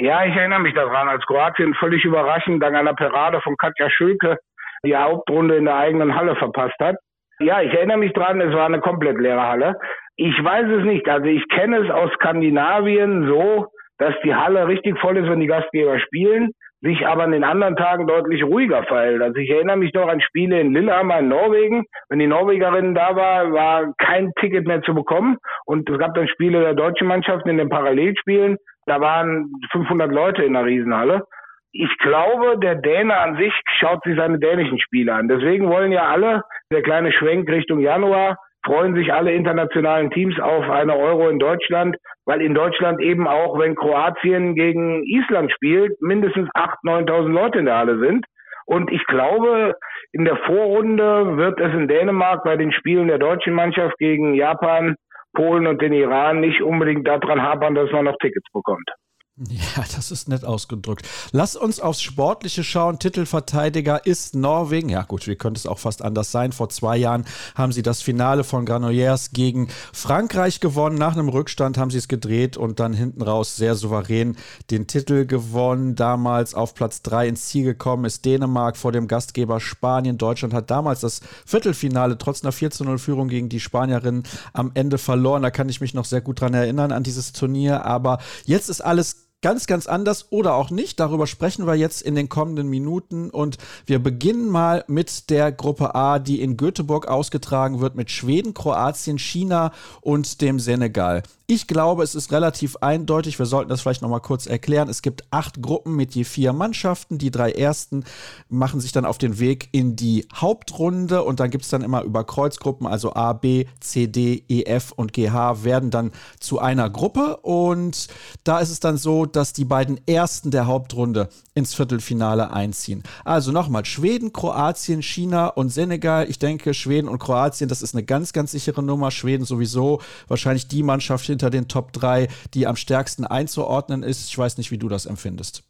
Ja, 0.00 0.24
ich 0.24 0.34
erinnere 0.34 0.60
mich 0.60 0.74
daran, 0.74 1.08
als 1.08 1.24
Kroatien 1.26 1.74
völlig 1.74 2.04
überraschend 2.04 2.62
dank 2.62 2.74
einer 2.74 2.94
Parade 2.94 3.40
von 3.42 3.56
Katja 3.56 3.90
Schülke 3.90 4.38
die 4.84 4.96
Hauptrunde 4.96 5.56
in 5.56 5.64
der 5.64 5.76
eigenen 5.76 6.14
Halle 6.14 6.36
verpasst 6.36 6.78
hat. 6.80 6.96
Ja, 7.40 7.60
ich 7.60 7.72
erinnere 7.72 7.98
mich 7.98 8.12
dran, 8.12 8.40
es 8.40 8.54
war 8.54 8.66
eine 8.66 8.80
komplett 8.80 9.18
leere 9.18 9.42
Halle. 9.42 9.76
Ich 10.16 10.34
weiß 10.42 10.66
es 10.78 10.84
nicht. 10.84 11.08
Also 11.08 11.26
ich 11.26 11.46
kenne 11.48 11.78
es 11.78 11.90
aus 11.90 12.10
Skandinavien 12.14 13.28
so, 13.28 13.66
dass 13.98 14.14
die 14.24 14.34
Halle 14.34 14.68
richtig 14.68 14.98
voll 15.00 15.16
ist, 15.16 15.28
wenn 15.28 15.40
die 15.40 15.46
Gastgeber 15.46 15.98
spielen 16.00 16.52
sich 16.80 17.06
aber 17.06 17.24
an 17.24 17.32
den 17.32 17.44
anderen 17.44 17.76
Tagen 17.76 18.06
deutlich 18.06 18.44
ruhiger 18.44 18.84
verhält. 18.84 19.20
Also 19.22 19.36
ich 19.36 19.50
erinnere 19.50 19.76
mich 19.76 19.92
noch 19.94 20.08
an 20.08 20.20
Spiele 20.20 20.60
in 20.60 20.72
Lillehammer 20.72 21.18
in 21.18 21.28
Norwegen. 21.28 21.84
Wenn 22.08 22.20
die 22.20 22.26
Norwegerinnen 22.26 22.94
da 22.94 23.16
war, 23.16 23.52
war 23.52 23.92
kein 23.98 24.32
Ticket 24.40 24.66
mehr 24.66 24.82
zu 24.82 24.94
bekommen. 24.94 25.38
Und 25.66 25.90
es 25.90 25.98
gab 25.98 26.14
dann 26.14 26.28
Spiele 26.28 26.60
der 26.60 26.74
deutschen 26.74 27.08
Mannschaften 27.08 27.48
in 27.48 27.58
den 27.58 27.68
Parallelspielen. 27.68 28.58
Da 28.86 29.00
waren 29.00 29.50
500 29.72 30.10
Leute 30.12 30.44
in 30.44 30.52
der 30.52 30.64
Riesenhalle. 30.64 31.24
Ich 31.72 31.90
glaube, 31.98 32.58
der 32.58 32.76
Däne 32.76 33.16
an 33.18 33.36
sich 33.36 33.52
schaut 33.78 34.02
sich 34.04 34.16
seine 34.16 34.38
dänischen 34.38 34.80
Spiele 34.80 35.14
an. 35.14 35.28
Deswegen 35.28 35.68
wollen 35.68 35.92
ja 35.92 36.04
alle, 36.04 36.42
der 36.72 36.82
kleine 36.82 37.12
Schwenk 37.12 37.50
Richtung 37.50 37.80
Januar, 37.80 38.38
freuen 38.64 38.94
sich 38.94 39.12
alle 39.12 39.32
internationalen 39.32 40.10
Teams 40.10 40.38
auf 40.40 40.68
eine 40.68 40.96
Euro 40.96 41.28
in 41.28 41.38
Deutschland, 41.38 41.96
weil 42.26 42.42
in 42.42 42.54
Deutschland 42.54 43.00
eben 43.00 43.26
auch, 43.26 43.58
wenn 43.58 43.74
Kroatien 43.74 44.54
gegen 44.54 45.04
Island 45.04 45.52
spielt, 45.52 46.00
mindestens 46.00 46.48
8.000, 46.50 47.08
9.000 47.08 47.28
Leute 47.28 47.58
in 47.60 47.66
der 47.66 47.78
Halle 47.78 47.98
sind. 47.98 48.26
Und 48.66 48.92
ich 48.92 49.04
glaube, 49.06 49.74
in 50.12 50.24
der 50.24 50.36
Vorrunde 50.36 51.36
wird 51.36 51.58
es 51.58 51.72
in 51.72 51.88
Dänemark 51.88 52.44
bei 52.44 52.56
den 52.56 52.72
Spielen 52.72 53.08
der 53.08 53.18
deutschen 53.18 53.54
Mannschaft 53.54 53.96
gegen 53.98 54.34
Japan, 54.34 54.96
Polen 55.34 55.66
und 55.66 55.80
den 55.80 55.92
Iran 55.92 56.40
nicht 56.40 56.60
unbedingt 56.62 57.06
daran 57.06 57.42
hapern, 57.42 57.74
dass 57.74 57.90
man 57.92 58.04
noch 58.04 58.16
Tickets 58.20 58.50
bekommt. 58.52 58.90
Ja, 59.48 59.84
das 59.94 60.10
ist 60.10 60.28
nett 60.28 60.44
ausgedrückt. 60.44 61.06
Lass 61.32 61.54
uns 61.54 61.80
aufs 61.80 62.02
Sportliche 62.02 62.64
schauen. 62.64 62.98
Titelverteidiger 62.98 64.04
ist 64.04 64.34
Norwegen. 64.34 64.88
Ja, 64.88 65.02
gut, 65.02 65.26
wie 65.26 65.36
könnte 65.36 65.58
es 65.58 65.66
auch 65.66 65.78
fast 65.78 66.02
anders 66.02 66.32
sein? 66.32 66.52
Vor 66.52 66.68
zwei 66.70 66.96
Jahren 66.96 67.24
haben 67.54 67.72
sie 67.72 67.82
das 67.82 68.02
Finale 68.02 68.42
von 68.42 68.66
Granollers 68.66 69.30
gegen 69.30 69.68
Frankreich 69.92 70.60
gewonnen. 70.60 70.98
Nach 70.98 71.12
einem 71.12 71.28
Rückstand 71.28 71.78
haben 71.78 71.90
sie 71.90 71.98
es 71.98 72.08
gedreht 72.08 72.56
und 72.56 72.80
dann 72.80 72.92
hinten 72.92 73.22
raus 73.22 73.56
sehr 73.56 73.74
souverän 73.74 74.36
den 74.70 74.86
Titel 74.86 75.24
gewonnen. 75.24 75.94
Damals 75.94 76.54
auf 76.54 76.74
Platz 76.74 77.02
drei 77.02 77.28
ins 77.28 77.46
Ziel 77.46 77.64
gekommen 77.64 78.04
ist 78.06 78.24
Dänemark 78.24 78.76
vor 78.76 78.92
dem 78.92 79.06
Gastgeber 79.06 79.60
Spanien. 79.60 80.18
Deutschland 80.18 80.52
hat 80.52 80.70
damals 80.70 81.00
das 81.00 81.20
Viertelfinale 81.46 82.18
trotz 82.18 82.42
einer 82.42 82.52
4 82.52 82.70
zu 82.70 82.84
0 82.84 82.98
Führung 82.98 83.28
gegen 83.28 83.48
die 83.48 83.60
Spanierinnen 83.60 84.24
am 84.52 84.72
Ende 84.74 84.98
verloren. 84.98 85.42
Da 85.42 85.50
kann 85.50 85.68
ich 85.68 85.80
mich 85.80 85.94
noch 85.94 86.04
sehr 86.04 86.20
gut 86.20 86.40
dran 86.40 86.54
erinnern 86.54 86.90
an 86.90 87.04
dieses 87.04 87.32
Turnier. 87.32 87.84
Aber 87.84 88.18
jetzt 88.44 88.68
ist 88.68 88.80
alles 88.80 89.27
ganz, 89.40 89.66
ganz 89.66 89.86
anders 89.86 90.26
oder 90.30 90.54
auch 90.54 90.70
nicht. 90.70 90.98
Darüber 91.00 91.26
sprechen 91.26 91.66
wir 91.66 91.74
jetzt 91.74 92.02
in 92.02 92.14
den 92.14 92.28
kommenden 92.28 92.68
Minuten 92.68 93.30
und 93.30 93.58
wir 93.86 93.98
beginnen 93.98 94.48
mal 94.48 94.84
mit 94.88 95.30
der 95.30 95.52
Gruppe 95.52 95.94
A, 95.94 96.18
die 96.18 96.40
in 96.40 96.56
Göteborg 96.56 97.06
ausgetragen 97.06 97.80
wird 97.80 97.94
mit 97.94 98.10
Schweden, 98.10 98.54
Kroatien, 98.54 99.18
China 99.18 99.72
und 100.00 100.40
dem 100.40 100.58
Senegal. 100.58 101.22
Ich 101.50 101.66
glaube, 101.66 102.02
es 102.02 102.14
ist 102.14 102.30
relativ 102.30 102.76
eindeutig. 102.82 103.38
Wir 103.38 103.46
sollten 103.46 103.70
das 103.70 103.80
vielleicht 103.80 104.02
nochmal 104.02 104.20
kurz 104.20 104.46
erklären. 104.46 104.90
Es 104.90 105.00
gibt 105.00 105.24
acht 105.30 105.62
Gruppen 105.62 105.96
mit 105.96 106.14
je 106.14 106.24
vier 106.24 106.52
Mannschaften. 106.52 107.16
Die 107.16 107.30
drei 107.30 107.52
ersten 107.52 108.04
machen 108.50 108.80
sich 108.80 108.92
dann 108.92 109.06
auf 109.06 109.16
den 109.16 109.38
Weg 109.38 109.70
in 109.72 109.96
die 109.96 110.28
Hauptrunde 110.34 111.22
und 111.22 111.40
dann 111.40 111.48
gibt 111.48 111.64
es 111.64 111.70
dann 111.70 111.80
immer 111.80 112.02
über 112.02 112.24
Kreuzgruppen, 112.24 112.86
also 112.86 113.14
A, 113.14 113.32
B, 113.32 113.64
C, 113.80 114.08
D, 114.08 114.44
E, 114.46 114.64
F 114.64 114.92
und 114.92 115.14
G, 115.14 115.30
H 115.30 115.64
werden 115.64 115.90
dann 115.90 116.12
zu 116.38 116.58
einer 116.58 116.90
Gruppe 116.90 117.38
und 117.38 118.08
da 118.44 118.58
ist 118.58 118.68
es 118.68 118.80
dann 118.80 118.98
so, 118.98 119.24
dass 119.24 119.54
die 119.54 119.64
beiden 119.64 120.06
ersten 120.06 120.50
der 120.50 120.66
Hauptrunde 120.66 121.30
ins 121.54 121.72
Viertelfinale 121.72 122.50
einziehen. 122.50 123.02
Also 123.24 123.52
nochmal, 123.52 123.86
Schweden, 123.86 124.34
Kroatien, 124.34 125.02
China 125.02 125.48
und 125.48 125.70
Senegal. 125.70 126.28
Ich 126.28 126.38
denke, 126.38 126.74
Schweden 126.74 127.08
und 127.08 127.18
Kroatien, 127.18 127.70
das 127.70 127.80
ist 127.80 127.94
eine 127.94 128.04
ganz, 128.04 128.34
ganz 128.34 128.52
sichere 128.52 128.82
Nummer. 128.82 129.10
Schweden 129.10 129.46
sowieso 129.46 130.02
wahrscheinlich 130.28 130.68
die 130.68 130.82
Mannschaft 130.82 131.24
hinter 131.38 131.50
den 131.50 131.68
Top 131.68 131.92
3, 131.92 132.26
die 132.54 132.66
am 132.66 132.76
stärksten 132.76 133.24
einzuordnen 133.24 134.02
ist. 134.02 134.28
Ich 134.28 134.36
weiß 134.36 134.58
nicht, 134.58 134.70
wie 134.72 134.78
du 134.78 134.88
das 134.88 135.06
empfindest. 135.06 135.62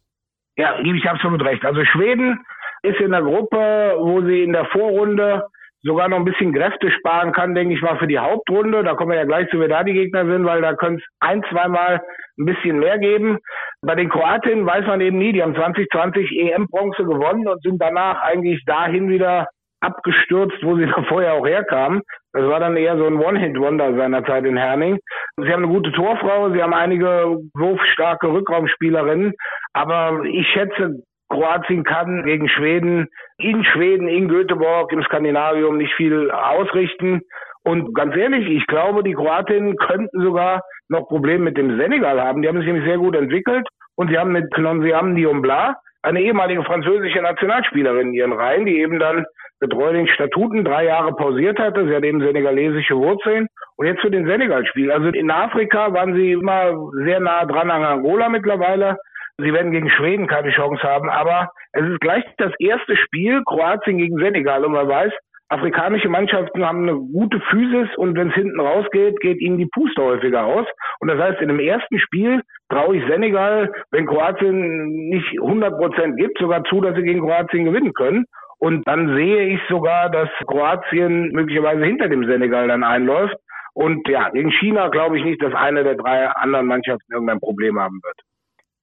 Ja, 0.57 0.81
gebe 0.81 0.97
ich 0.97 1.07
absolut 1.07 1.43
recht. 1.43 1.63
Also 1.63 1.85
Schweden 1.85 2.39
ist 2.81 2.99
in 2.99 3.11
der 3.11 3.21
Gruppe, 3.21 3.95
wo 3.99 4.21
sie 4.23 4.43
in 4.43 4.53
der 4.53 4.65
Vorrunde 4.65 5.45
sogar 5.83 6.09
noch 6.09 6.17
ein 6.17 6.25
bisschen 6.25 6.53
Kräfte 6.53 6.91
sparen 6.91 7.31
kann, 7.31 7.55
denke 7.55 7.73
ich 7.73 7.81
mal, 7.81 7.97
für 7.97 8.07
die 8.07 8.19
Hauptrunde. 8.19 8.83
Da 8.83 8.95
kommen 8.95 9.11
wir 9.11 9.17
ja 9.17 9.25
gleich 9.25 9.49
zu, 9.49 9.59
wer 9.59 9.69
da 9.69 9.83
die 9.83 9.93
Gegner 9.93 10.25
sind, 10.25 10.45
weil 10.45 10.61
da 10.61 10.73
können 10.73 10.97
es 10.97 11.03
ein, 11.19 11.43
zweimal 11.49 12.01
ein 12.37 12.45
bisschen 12.45 12.79
mehr 12.79 12.97
geben. 12.97 13.37
Bei 13.81 13.95
den 13.95 14.09
Kroatinnen 14.09 14.65
weiß 14.65 14.85
man 14.87 15.01
eben 15.01 15.17
nie, 15.17 15.31
die 15.31 15.41
haben 15.41 15.55
2020 15.55 16.31
EM-Bronze 16.31 17.03
gewonnen 17.03 17.47
und 17.47 17.61
sind 17.61 17.81
danach 17.81 18.21
eigentlich 18.21 18.61
dahin 18.65 19.09
wieder 19.09 19.47
abgestürzt, 19.79 20.57
wo 20.63 20.75
sie 20.75 20.91
vorher 21.07 21.33
auch 21.33 21.45
herkamen. 21.45 22.01
Das 22.33 22.43
war 22.43 22.59
dann 22.59 22.77
eher 22.77 22.95
so 22.97 23.05
ein 23.05 23.15
One-Hit-Wonder 23.15 23.95
seiner 23.95 24.23
Zeit 24.23 24.45
in 24.45 24.57
Herning. 24.57 24.99
Sie 25.37 25.51
haben 25.51 25.63
eine 25.63 25.73
gute 25.73 25.91
Torfrau, 25.91 26.51
sie 26.51 26.61
haben 26.61 26.73
einige 26.73 27.37
wurfstarke 27.55 28.27
Rückraumspielerinnen, 28.27 29.33
aber 29.73 30.23
ich 30.25 30.47
schätze, 30.49 31.01
Kroatien 31.29 31.83
kann 31.83 32.23
gegen 32.23 32.47
Schweden, 32.49 33.07
in 33.37 33.63
Schweden, 33.63 34.07
in 34.07 34.27
Göteborg, 34.27 34.91
im 34.91 35.03
Skandinavium 35.03 35.77
nicht 35.77 35.93
viel 35.93 36.31
ausrichten. 36.31 37.21
Und 37.63 37.93
ganz 37.93 38.15
ehrlich, 38.15 38.47
ich 38.49 38.65
glaube, 38.67 39.03
die 39.03 39.13
Kroatinnen 39.13 39.75
könnten 39.77 40.21
sogar 40.21 40.61
noch 40.87 41.07
Probleme 41.07 41.45
mit 41.45 41.57
dem 41.57 41.79
Senegal 41.79 42.21
haben. 42.21 42.41
Die 42.41 42.47
haben 42.47 42.57
sich 42.57 42.65
nämlich 42.65 42.85
sehr 42.85 42.97
gut 42.97 43.15
entwickelt 43.15 43.67
und 43.95 44.09
sie 44.09 44.17
haben 44.17 44.31
mit 44.31 44.51
Clonsiam 44.53 45.15
Diombla 45.15 45.75
eine 46.01 46.21
ehemalige 46.21 46.63
französische 46.63 47.21
Nationalspielerin 47.21 48.09
in 48.09 48.13
ihren 48.13 48.33
Reihen, 48.33 48.65
die 48.65 48.79
eben 48.79 48.99
dann 48.99 49.25
getreu 49.59 49.93
den 49.93 50.07
Statuten 50.07 50.63
drei 50.63 50.85
Jahre 50.85 51.13
pausiert 51.13 51.59
hatte. 51.59 51.87
Sie 51.87 51.95
hat 51.95 52.03
eben 52.03 52.21
senegalesische 52.21 52.95
Wurzeln. 52.95 53.47
Und 53.77 53.85
jetzt 53.85 54.01
für 54.01 54.11
den 54.11 54.25
Senegal-Spiel. 54.25 54.91
Also 54.91 55.07
in 55.09 55.31
Afrika 55.31 55.93
waren 55.93 56.13
sie 56.15 56.33
immer 56.33 56.73
sehr 57.03 57.19
nah 57.19 57.45
dran 57.45 57.71
an 57.71 57.83
Angola 57.83 58.29
mittlerweile. 58.29 58.97
Sie 59.37 59.53
werden 59.53 59.71
gegen 59.71 59.89
Schweden 59.89 60.27
keine 60.27 60.51
Chance 60.51 60.83
haben, 60.83 61.09
aber 61.09 61.49
es 61.71 61.85
ist 61.87 62.01
gleich 62.01 62.25
das 62.37 62.51
erste 62.59 62.97
Spiel 62.97 63.41
Kroatien 63.45 63.97
gegen 63.97 64.17
Senegal 64.17 64.65
und 64.65 64.73
man 64.73 64.87
weiß, 64.87 65.13
afrikanische 65.49 66.09
Mannschaften 66.09 66.65
haben 66.65 66.83
eine 66.83 66.95
gute 66.95 67.39
Physis 67.49 67.89
und 67.97 68.17
wenn 68.17 68.29
es 68.29 68.35
hinten 68.35 68.59
rausgeht, 68.59 69.19
geht 69.19 69.41
ihnen 69.41 69.57
die 69.57 69.69
Puste 69.73 70.01
häufiger 70.01 70.45
aus. 70.45 70.67
Und 70.99 71.07
das 71.07 71.19
heißt, 71.19 71.41
in 71.41 71.47
dem 71.47 71.59
ersten 71.59 71.99
Spiel 71.99 72.41
traue 72.69 72.97
ich 72.97 73.07
Senegal, 73.07 73.71
wenn 73.91 74.05
Kroatien 74.05 75.09
nicht 75.09 75.39
100 75.41 75.77
Prozent 75.77 76.17
gibt, 76.17 76.37
sogar 76.37 76.63
zu, 76.65 76.81
dass 76.81 76.95
sie 76.95 77.03
gegen 77.03 77.21
Kroatien 77.21 77.65
gewinnen 77.65 77.93
können. 77.93 78.25
Und 78.59 78.85
dann 78.87 79.15
sehe 79.15 79.47
ich 79.47 79.61
sogar, 79.69 80.09
dass 80.09 80.29
Kroatien 80.45 81.31
möglicherweise 81.31 81.83
hinter 81.85 82.09
dem 82.09 82.25
Senegal 82.25 82.67
dann 82.67 82.83
einläuft. 82.83 83.35
Und 83.73 84.07
ja, 84.09 84.29
gegen 84.29 84.51
China 84.51 84.89
glaube 84.89 85.17
ich 85.17 85.23
nicht, 85.23 85.41
dass 85.41 85.53
eine 85.53 85.83
der 85.83 85.95
drei 85.95 86.27
anderen 86.27 86.67
Mannschaften 86.67 87.11
irgendein 87.11 87.39
Problem 87.39 87.79
haben 87.79 88.01
wird. 88.03 88.19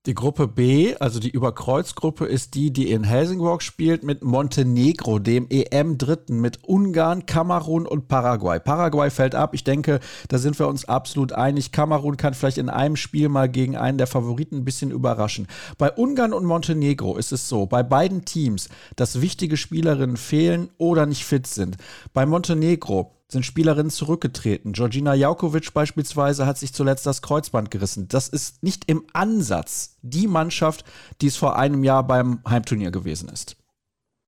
Die 0.06 0.14
Gruppe 0.14 0.46
B, 0.46 0.94
also 1.00 1.18
die 1.18 1.30
Überkreuzgruppe, 1.30 2.26
ist 2.26 2.54
die, 2.54 2.72
die 2.72 2.92
in 2.92 3.02
Helsingborg 3.02 3.60
spielt 3.60 4.04
mit 4.04 4.22
Montenegro, 4.22 5.18
dem 5.18 5.48
EM-Dritten, 5.50 6.40
mit 6.40 6.62
Ungarn, 6.62 7.26
Kamerun 7.26 7.88
und 7.88 8.06
Paraguay. 8.06 8.60
Paraguay 8.60 9.10
fällt 9.10 9.34
ab. 9.34 9.52
Ich 9.52 9.64
denke, 9.64 9.98
da 10.28 10.38
sind 10.38 10.60
wir 10.60 10.68
uns 10.68 10.84
absolut 10.84 11.32
einig. 11.32 11.72
Kamerun 11.72 12.16
kann 12.16 12.34
vielleicht 12.34 12.58
in 12.58 12.68
einem 12.68 12.94
Spiel 12.94 13.28
mal 13.28 13.48
gegen 13.48 13.76
einen 13.76 13.98
der 13.98 14.06
Favoriten 14.06 14.58
ein 14.58 14.64
bisschen 14.64 14.92
überraschen. 14.92 15.48
Bei 15.76 15.90
Ungarn 15.90 16.32
und 16.32 16.44
Montenegro 16.44 17.16
ist 17.16 17.32
es 17.32 17.48
so, 17.48 17.66
bei 17.66 17.82
beiden 17.82 18.24
Teams, 18.24 18.68
dass 18.94 19.20
wichtige 19.20 19.56
Spielerinnen 19.56 20.16
fehlen 20.16 20.70
oder 20.78 21.06
nicht 21.06 21.24
fit 21.24 21.48
sind. 21.48 21.78
Bei 22.12 22.26
Montenegro 22.26 23.15
sind 23.28 23.44
Spielerinnen 23.44 23.90
zurückgetreten. 23.90 24.72
Georgina 24.72 25.14
Jaukovic 25.14 25.74
beispielsweise 25.74 26.46
hat 26.46 26.58
sich 26.58 26.72
zuletzt 26.72 27.06
das 27.06 27.22
Kreuzband 27.22 27.70
gerissen. 27.70 28.06
Das 28.08 28.28
ist 28.28 28.62
nicht 28.62 28.88
im 28.88 29.02
Ansatz 29.12 29.98
die 30.02 30.28
Mannschaft, 30.28 30.84
die 31.20 31.26
es 31.26 31.36
vor 31.36 31.58
einem 31.58 31.82
Jahr 31.82 32.06
beim 32.06 32.40
Heimturnier 32.48 32.92
gewesen 32.92 33.28
ist. 33.28 33.56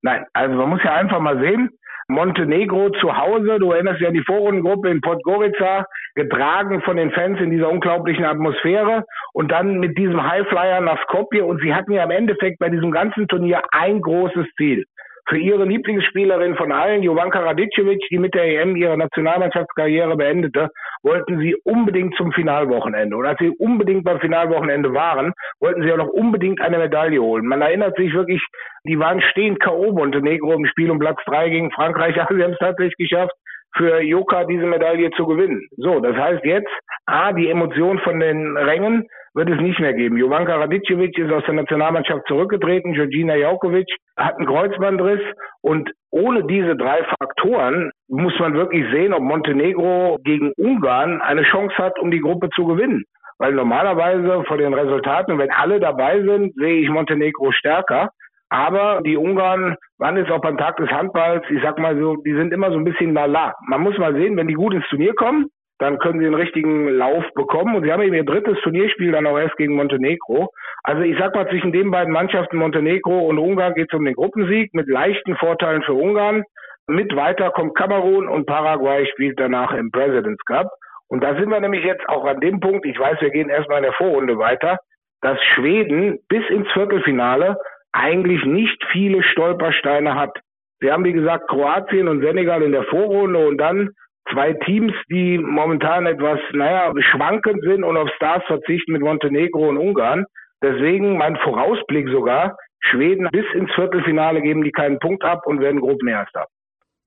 Nein, 0.03 0.25
also 0.33 0.57
man 0.57 0.71
muss 0.71 0.81
ja 0.85 0.95
einfach 0.95 1.21
mal 1.21 1.39
sehen, 1.41 1.71
Montenegro 2.11 2.89
zu 3.01 3.15
Hause, 3.15 3.59
du 3.59 3.71
erinnerst 3.73 4.01
dich 4.01 4.09
an 4.09 4.15
die 4.15 4.25
Vorrundengruppe 4.25 4.89
in 4.89 5.03
Podgorica, 5.03 5.85
getragen 6.15 6.81
von 6.83 6.97
den 6.97 7.11
Fans 7.13 7.39
in 7.39 7.51
dieser 7.51 7.71
unglaublichen 7.71 8.25
Atmosphäre 8.25 9.05
und 9.35 9.53
dann 9.53 9.79
mit 9.79 9.99
diesem 9.99 10.23
Highflyer 10.23 10.81
nach 10.81 10.99
Skopje 11.03 11.45
und 11.45 11.61
sie 11.61 11.75
hatten 11.75 11.93
ja 11.93 12.05
im 12.05 12.11
Endeffekt 12.11 12.61
bei 12.61 12.71
diesem 12.71 12.93
ganzen 12.93 13.29
Turnier 13.29 13.63
ein 13.73 14.01
großes 14.01 14.47
Ziel 14.57 14.87
für 15.29 15.39
ihre 15.39 15.65
Lieblingsspielerin 15.65 16.57
von 16.57 16.73
allen, 16.73 17.03
Jovanka 17.03 17.41
Radicevic, 17.41 18.01
die 18.11 18.19
mit 18.19 18.35
der 18.35 18.45
EM 18.45 18.77
ihre 18.77 18.97
Nationalmannschaftskarriere 18.97 20.17
beendete, 20.17 20.71
wollten 21.03 21.39
sie 21.39 21.55
unbedingt 21.65 22.15
zum 22.17 22.33
Finalwochenende. 22.33 23.17
Und 23.17 23.27
als 23.27 23.39
sie 23.39 23.51
unbedingt 23.59 24.05
beim 24.05 24.21
Finalwochenende 24.21 24.95
waren, 24.95 25.33
wollten 25.61 25.83
sie 25.83 25.93
auch 25.93 25.99
noch 25.99 26.09
unbedingt 26.09 26.61
eine 26.61 26.79
Medaille 26.79 27.21
holen. 27.21 27.47
Man 27.47 27.61
erinnert 27.61 27.97
sich 27.97 28.13
wirklich, 28.15 28.43
die 28.85 28.99
waren 28.99 29.21
stehend 29.21 29.61
K.O. 29.61 29.93
Montenegro 29.93 30.55
im 30.55 30.67
Spiel 30.67 30.91
um 30.91 30.99
Platz 30.99 31.21
drei 31.27 31.51
gegen 31.51 31.71
Frankreich, 31.73 32.19
aber 32.21 32.35
sie 32.37 32.43
haben 32.43 32.53
es 32.53 32.59
tatsächlich 32.59 32.97
geschafft, 32.97 33.35
für 33.77 34.01
Joka 34.01 34.45
diese 34.45 34.67
Medaille 34.67 35.11
zu 35.11 35.27
gewinnen. 35.27 35.69
So, 35.77 36.01
das 36.01 36.17
heißt 36.17 36.45
jetzt, 36.45 36.71
A, 37.07 37.33
die 37.33 37.49
Emotion 37.49 37.99
von 38.01 38.21
den 38.21 38.57
Rängen 38.57 39.07
wird 39.35 39.51
es 39.51 39.61
nicht 39.61 39.79
mehr 39.79 39.95
geben. 39.95 40.17
Jovanka 40.17 40.57
Radicevic 40.57 41.17
ist 41.17 41.33
aus 41.33 41.45
der 41.45 41.55
Nationalmannschaft 41.55 42.27
zurückgetreten, 42.27 42.95
Georgina 42.95 43.37
Jaukovic 43.37 43.87
hat 44.17 44.37
einen 44.37 44.47
Kreuzbandriss 44.47 45.21
und 45.63 45.91
ohne 46.11 46.45
diese 46.45 46.77
drei 46.77 47.05
Faktoren 47.19 47.91
muss 48.09 48.37
man 48.41 48.55
wirklich 48.55 48.85
sehen, 48.91 49.13
ob 49.13 49.23
Montenegro 49.23 50.19
gegen 50.25 50.53
Ungarn 50.57 51.21
eine 51.21 51.43
Chance 51.43 51.77
hat, 51.77 51.99
um 52.01 52.11
die 52.11 52.21
Gruppe 52.21 52.49
zu 52.51 52.67
gewinnen. 52.67 53.05
Weil 53.39 53.53
normalerweise 53.53 54.43
vor 54.45 54.57
den 54.57 54.75
Resultaten, 54.75 55.39
wenn 55.39 55.51
alle 55.51 55.79
dabei 55.79 56.21
sind, 56.23 56.55
sehe 56.57 56.81
ich 56.81 56.89
Montenegro 56.89 57.53
stärker. 57.53 58.11
Aber 58.51 59.03
die 59.05 59.17
Ungarn 59.17 59.77
waren 59.99 60.17
jetzt 60.17 60.31
auch 60.31 60.41
beim 60.41 60.57
Tag 60.57 60.77
des 60.77 60.91
Handballs, 60.91 61.45
ich 61.51 61.63
sag 61.63 61.79
mal 61.79 61.99
so, 61.99 62.17
die 62.17 62.35
sind 62.35 62.53
immer 62.53 62.71
so 62.71 62.79
ein 62.79 62.85
bisschen 62.85 63.13
lala. 63.13 63.55
Man 63.67 63.83
muss 63.83 63.99
mal 63.99 64.15
sehen, 64.15 64.37
wenn 64.37 64.49
die 64.49 64.55
gut 64.55 64.73
ins 64.73 64.89
Turnier 64.89 65.15
kommen, 65.15 65.47
dann 65.79 65.99
können 65.99 66.19
sie 66.19 66.27
einen 66.27 66.35
richtigen 66.35 66.89
Lauf 66.89 67.25
bekommen. 67.35 67.77
Und 67.77 67.85
sie 67.85 67.93
haben 67.93 68.03
eben 68.03 68.15
ihr 68.15 68.25
drittes 68.25 68.59
Turnierspiel 68.63 69.13
dann 69.13 69.27
auch 69.27 69.39
erst 69.39 69.57
gegen 69.57 69.77
Montenegro. 69.77 70.49
Also 70.83 71.03
ich 71.03 71.17
sag 71.19 71.35
mal, 71.35 71.49
zwischen 71.49 71.73
den 71.73 71.91
beiden 71.91 72.13
Mannschaften 72.13 72.57
Montenegro 72.57 73.21
und 73.21 73.39
Ungarn 73.39 73.75
geht 73.75 73.89
es 73.93 73.99
um 73.99 74.05
den 74.05 74.15
Gruppensieg 74.15 74.73
mit 74.75 74.89
leichten 74.89 75.37
Vorteilen 75.37 75.83
für 75.83 75.95
Ungarn. 75.95 76.43
Mit 76.87 77.15
weiter 77.15 77.51
kommt 77.51 77.77
Kamerun 77.77 78.29
und 78.29 78.47
Paraguay 78.47 79.07
spielt 79.13 79.39
danach 79.39 79.73
im 79.73 79.91
President's 79.91 80.45
Cup. 80.47 80.69
Und 81.09 81.23
da 81.23 81.35
sind 81.37 81.51
wir 81.51 81.61
nämlich 81.61 81.85
jetzt 81.85 82.09
auch 82.09 82.25
an 82.25 82.41
dem 82.41 82.61
Punkt, 82.61 82.85
ich 82.87 82.99
weiß, 82.99 83.21
wir 83.21 83.31
gehen 83.31 83.51
erstmal 83.51 83.79
in 83.79 83.85
der 83.85 83.93
Vorrunde 83.93 84.39
weiter, 84.39 84.79
dass 85.21 85.39
Schweden 85.55 86.19
bis 86.29 86.49
ins 86.49 86.71
Viertelfinale 86.73 87.57
eigentlich 87.93 88.45
nicht 88.45 88.83
viele 88.93 89.23
Stolpersteine 89.23 90.15
hat. 90.15 90.39
Wir 90.81 90.93
haben, 90.93 91.05
wie 91.05 91.13
gesagt, 91.13 91.49
Kroatien 91.49 92.09
und 92.09 92.21
Senegal 92.21 92.63
in 92.63 92.73
der 92.73 92.85
Vorrunde 92.85 93.47
und 93.47 93.59
dann 93.59 93.91
zwei 94.31 94.53
Teams, 94.53 94.93
die 95.11 95.39
momentan 95.39 96.07
etwas, 96.07 96.39
naja, 96.53 96.93
schwankend 97.11 97.63
sind 97.63 97.85
und 97.85 97.97
auf 97.97 98.09
Stars 98.17 98.45
verzichten 98.47 98.93
mit 98.93 99.03
Montenegro 99.03 99.69
und 99.69 99.79
Ungarn. 99.79 100.25
Deswegen 100.63 101.19
mein 101.19 101.37
Vorausblick 101.37 102.09
sogar, 102.09 102.57
Schweden 102.81 103.29
bis 103.33 103.45
ins 103.55 103.73
Viertelfinale 103.75 104.41
geben 104.41 104.63
die 104.63 104.73
keinen 104.73 104.99
Punkt 104.99 105.25
ab 105.25 105.47
und 105.47 105.61
werden 105.61 105.81
Gruppenerster. 105.81 106.47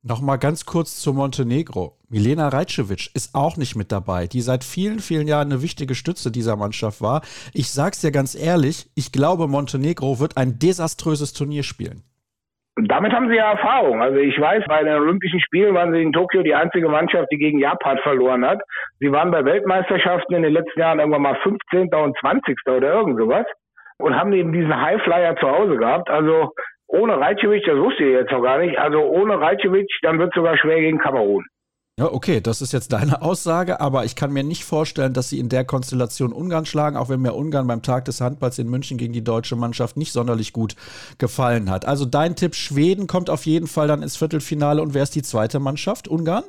Nochmal 0.03 0.39
ganz 0.39 0.65
kurz 0.65 0.99
zu 0.99 1.13
Montenegro. 1.13 1.95
Milena 2.09 2.47
Rajcevic 2.47 3.11
ist 3.13 3.35
auch 3.35 3.55
nicht 3.55 3.75
mit 3.75 3.91
dabei, 3.91 4.25
die 4.25 4.41
seit 4.41 4.63
vielen, 4.63 4.97
vielen 4.97 5.27
Jahren 5.27 5.51
eine 5.51 5.61
wichtige 5.61 5.93
Stütze 5.93 6.31
dieser 6.31 6.55
Mannschaft 6.55 7.03
war. 7.03 7.21
Ich 7.53 7.69
sag's 7.69 8.01
dir 8.01 8.09
ganz 8.09 8.33
ehrlich, 8.33 8.89
ich 8.95 9.11
glaube, 9.11 9.47
Montenegro 9.47 10.19
wird 10.19 10.37
ein 10.37 10.57
desaströses 10.57 11.33
Turnier 11.33 11.61
spielen. 11.61 12.01
Damit 12.77 13.13
haben 13.13 13.29
sie 13.29 13.35
ja 13.35 13.51
Erfahrung. 13.51 14.01
Also 14.01 14.17
ich 14.17 14.41
weiß, 14.41 14.63
bei 14.67 14.83
den 14.83 14.95
Olympischen 14.95 15.39
Spielen 15.39 15.75
waren 15.75 15.93
sie 15.93 16.01
in 16.01 16.13
Tokio 16.13 16.41
die 16.41 16.55
einzige 16.55 16.89
Mannschaft, 16.89 17.27
die 17.31 17.37
gegen 17.37 17.59
Japan 17.59 17.99
verloren 17.99 18.43
hat. 18.43 18.59
Sie 18.97 19.11
waren 19.11 19.29
bei 19.29 19.45
Weltmeisterschaften 19.45 20.33
in 20.33 20.41
den 20.41 20.53
letzten 20.53 20.79
Jahren 20.79 20.97
irgendwann 20.97 21.21
mal 21.21 21.37
15. 21.43 21.93
und 21.93 22.17
20. 22.17 22.57
oder 22.65 22.91
irgend 22.91 23.19
sowas 23.19 23.45
und 23.99 24.15
haben 24.15 24.33
eben 24.33 24.51
diesen 24.51 24.75
Highflyer 24.75 25.35
zu 25.35 25.47
Hause 25.47 25.77
gehabt. 25.77 26.09
Also 26.09 26.53
ohne 26.91 27.19
Rajcevic, 27.19 27.63
das 27.65 27.77
wusste 27.77 28.03
ich 28.03 28.13
jetzt 28.13 28.31
noch 28.31 28.41
gar 28.41 28.59
nicht, 28.59 28.77
also 28.77 28.99
ohne 28.99 29.39
Rajcevic, 29.39 29.87
dann 30.01 30.19
wird 30.19 30.29
es 30.29 30.35
sogar 30.35 30.57
schwer 30.57 30.79
gegen 30.79 30.99
Kamerun. 30.99 31.45
Ja, 31.99 32.11
okay, 32.11 32.41
das 32.41 32.61
ist 32.61 32.71
jetzt 32.71 32.93
deine 32.93 33.21
Aussage, 33.21 33.79
aber 33.79 34.05
ich 34.05 34.15
kann 34.15 34.31
mir 34.31 34.43
nicht 34.43 34.63
vorstellen, 34.63 35.13
dass 35.13 35.29
sie 35.29 35.39
in 35.39 35.49
der 35.49 35.65
Konstellation 35.65 36.33
Ungarn 36.33 36.65
schlagen, 36.65 36.97
auch 36.97 37.09
wenn 37.09 37.21
mir 37.21 37.35
Ungarn 37.35 37.67
beim 37.67 37.83
Tag 37.83 38.05
des 38.05 38.21
Handballs 38.21 38.57
in 38.59 38.69
München 38.69 38.97
gegen 38.97 39.13
die 39.13 39.23
deutsche 39.23 39.55
Mannschaft 39.55 39.97
nicht 39.97 40.11
sonderlich 40.11 40.51
gut 40.51 40.75
gefallen 41.19 41.69
hat. 41.69 41.85
Also 41.85 42.05
dein 42.05 42.35
Tipp, 42.35 42.55
Schweden 42.55 43.07
kommt 43.07 43.29
auf 43.29 43.45
jeden 43.45 43.67
Fall 43.67 43.87
dann 43.87 44.01
ins 44.01 44.17
Viertelfinale 44.17 44.81
und 44.81 44.93
wer 44.93 45.03
ist 45.03 45.15
die 45.15 45.21
zweite 45.21 45.59
Mannschaft? 45.59 46.07
Ungarn? 46.07 46.43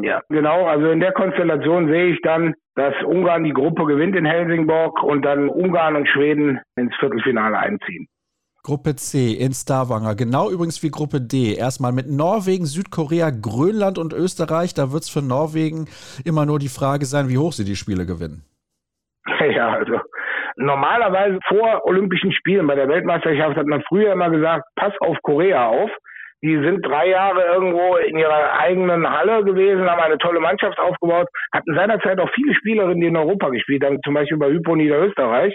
Ja, 0.00 0.22
genau. 0.28 0.66
Also 0.66 0.90
in 0.90 1.00
der 1.00 1.12
Konstellation 1.12 1.88
sehe 1.88 2.06
ich 2.12 2.20
dann, 2.22 2.54
dass 2.74 2.94
Ungarn 3.04 3.44
die 3.44 3.52
Gruppe 3.52 3.84
gewinnt 3.84 4.16
in 4.16 4.24
Helsingborg 4.24 5.02
und 5.02 5.22
dann 5.22 5.48
Ungarn 5.48 5.96
und 5.96 6.08
Schweden 6.08 6.60
ins 6.76 6.94
Viertelfinale 6.98 7.58
einziehen. 7.58 8.06
Gruppe 8.68 8.96
C 8.96 9.32
in 9.32 9.52
Stavanger, 9.54 10.14
genau 10.14 10.50
übrigens 10.50 10.82
wie 10.82 10.90
Gruppe 10.90 11.22
D. 11.22 11.56
Erstmal 11.56 11.90
mit 11.90 12.04
Norwegen, 12.06 12.66
Südkorea, 12.66 13.30
Grönland 13.30 13.96
und 13.96 14.12
Österreich. 14.12 14.74
Da 14.74 14.92
wird 14.92 15.04
es 15.04 15.08
für 15.08 15.24
Norwegen 15.24 15.88
immer 16.26 16.44
nur 16.44 16.58
die 16.58 16.68
Frage 16.68 17.06
sein, 17.06 17.30
wie 17.30 17.38
hoch 17.38 17.52
sie 17.52 17.64
die 17.64 17.76
Spiele 17.76 18.04
gewinnen. 18.04 18.44
Ja, 19.56 19.72
also 19.72 19.98
normalerweise 20.56 21.38
vor 21.48 21.80
Olympischen 21.86 22.30
Spielen 22.32 22.66
bei 22.66 22.74
der 22.74 22.88
Weltmeisterschaft 22.88 23.56
hat 23.56 23.66
man 23.66 23.82
früher 23.88 24.12
immer 24.12 24.28
gesagt, 24.28 24.64
pass 24.76 24.92
auf 25.00 25.16
Korea 25.22 25.68
auf. 25.68 25.90
Die 26.42 26.60
sind 26.62 26.84
drei 26.84 27.08
Jahre 27.08 27.42
irgendwo 27.46 27.96
in 27.96 28.18
ihrer 28.18 28.52
eigenen 28.52 29.08
Halle 29.08 29.44
gewesen, 29.44 29.88
haben 29.88 30.02
eine 30.02 30.18
tolle 30.18 30.40
Mannschaft 30.40 30.78
aufgebaut, 30.78 31.28
hatten 31.54 31.74
seinerzeit 31.74 32.20
auch 32.20 32.30
viele 32.34 32.54
Spielerinnen, 32.54 33.00
die 33.00 33.06
in 33.06 33.16
Europa 33.16 33.48
gespielt 33.48 33.82
haben, 33.82 33.98
zum 34.04 34.12
Beispiel 34.12 34.36
bei 34.36 34.50
Hypo 34.50 34.76
Niederösterreich. 34.76 35.54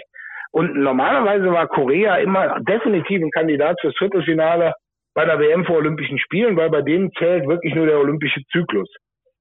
Und 0.54 0.76
normalerweise 0.76 1.50
war 1.50 1.66
Korea 1.66 2.14
immer 2.18 2.60
definitiv 2.60 3.20
ein 3.20 3.32
Kandidat 3.32 3.76
fürs 3.80 3.96
Viertelfinale 3.98 4.72
bei 5.12 5.24
der 5.24 5.40
WM 5.40 5.64
vor 5.64 5.78
Olympischen 5.78 6.16
Spielen, 6.20 6.56
weil 6.56 6.70
bei 6.70 6.80
denen 6.80 7.10
zählt 7.18 7.48
wirklich 7.48 7.74
nur 7.74 7.86
der 7.86 7.98
olympische 7.98 8.40
Zyklus. 8.52 8.88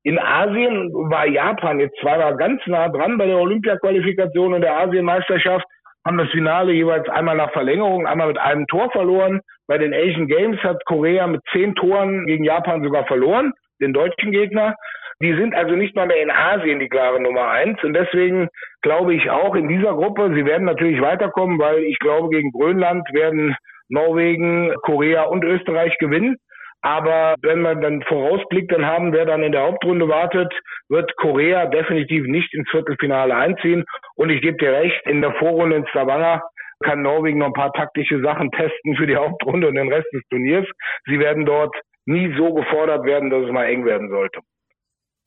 In 0.01 0.17
Asien 0.17 0.91
war 0.91 1.27
Japan 1.27 1.79
jetzt 1.79 1.99
zwar 2.01 2.35
ganz 2.35 2.65
nah 2.65 2.89
dran 2.89 3.19
bei 3.19 3.27
der 3.27 3.37
Olympia-Qualifikation 3.37 4.55
und 4.55 4.61
der 4.61 4.75
Asienmeisterschaft, 4.75 5.65
haben 6.03 6.17
das 6.17 6.31
Finale 6.31 6.73
jeweils 6.73 7.07
einmal 7.09 7.37
nach 7.37 7.51
Verlängerung, 7.51 8.07
einmal 8.07 8.29
mit 8.29 8.39
einem 8.39 8.65
Tor 8.65 8.89
verloren. 8.89 9.39
Bei 9.67 9.77
den 9.77 9.93
Asian 9.93 10.27
Games 10.27 10.59
hat 10.63 10.83
Korea 10.85 11.27
mit 11.27 11.41
zehn 11.51 11.75
Toren 11.75 12.25
gegen 12.25 12.43
Japan 12.43 12.83
sogar 12.83 13.05
verloren, 13.05 13.53
den 13.79 13.93
deutschen 13.93 14.31
Gegner. 14.31 14.73
Die 15.21 15.33
sind 15.33 15.55
also 15.55 15.75
nicht 15.75 15.95
mal 15.95 16.07
mehr 16.07 16.21
in 16.21 16.31
Asien 16.31 16.79
die 16.79 16.89
klare 16.89 17.21
Nummer 17.21 17.49
eins. 17.49 17.81
Und 17.83 17.93
deswegen 17.93 18.49
glaube 18.81 19.13
ich 19.13 19.29
auch 19.29 19.55
in 19.55 19.67
dieser 19.67 19.93
Gruppe, 19.93 20.31
sie 20.35 20.45
werden 20.45 20.65
natürlich 20.65 21.01
weiterkommen, 21.01 21.59
weil 21.59 21.79
ich 21.79 21.99
glaube, 21.99 22.29
gegen 22.29 22.51
Grönland 22.51 23.07
werden 23.13 23.55
Norwegen, 23.89 24.73
Korea 24.81 25.23
und 25.23 25.43
Österreich 25.43 25.97
gewinnen. 25.99 26.37
Aber 26.81 27.35
wenn 27.41 27.61
man 27.61 27.79
dann 27.79 28.01
vorausblickt, 28.01 28.71
dann 28.71 28.85
haben, 28.85 29.13
wer 29.13 29.25
dann 29.25 29.41
in 29.41 29.53
der 29.53 29.63
Hauptrunde 29.63 30.09
wartet, 30.09 30.53
wird 30.89 31.15
Korea 31.15 31.65
definitiv 31.67 32.25
nicht 32.27 32.53
ins 32.53 32.69
Viertelfinale 32.69 33.33
einziehen. 33.33 33.85
Und 34.15 34.29
ich 34.29 34.41
gebe 34.41 34.57
dir 34.57 34.73
recht, 34.73 35.01
in 35.07 35.21
der 35.21 35.31
Vorrunde 35.35 35.77
in 35.77 35.87
Stavanger 35.87 36.41
kann 36.83 37.01
Norwegen 37.01 37.39
noch 37.39 37.47
ein 37.47 37.53
paar 37.53 37.71
taktische 37.71 38.21
Sachen 38.21 38.51
testen 38.51 38.97
für 38.97 39.07
die 39.07 39.15
Hauptrunde 39.15 39.67
und 39.69 39.75
den 39.75 39.91
Rest 39.91 40.07
des 40.13 40.23
Turniers. 40.29 40.67
Sie 41.05 41.19
werden 41.19 41.45
dort 41.45 41.73
nie 42.05 42.33
so 42.37 42.53
gefordert 42.53 43.05
werden, 43.05 43.29
dass 43.29 43.45
es 43.45 43.51
mal 43.51 43.65
eng 43.65 43.85
werden 43.85 44.09
sollte. 44.09 44.41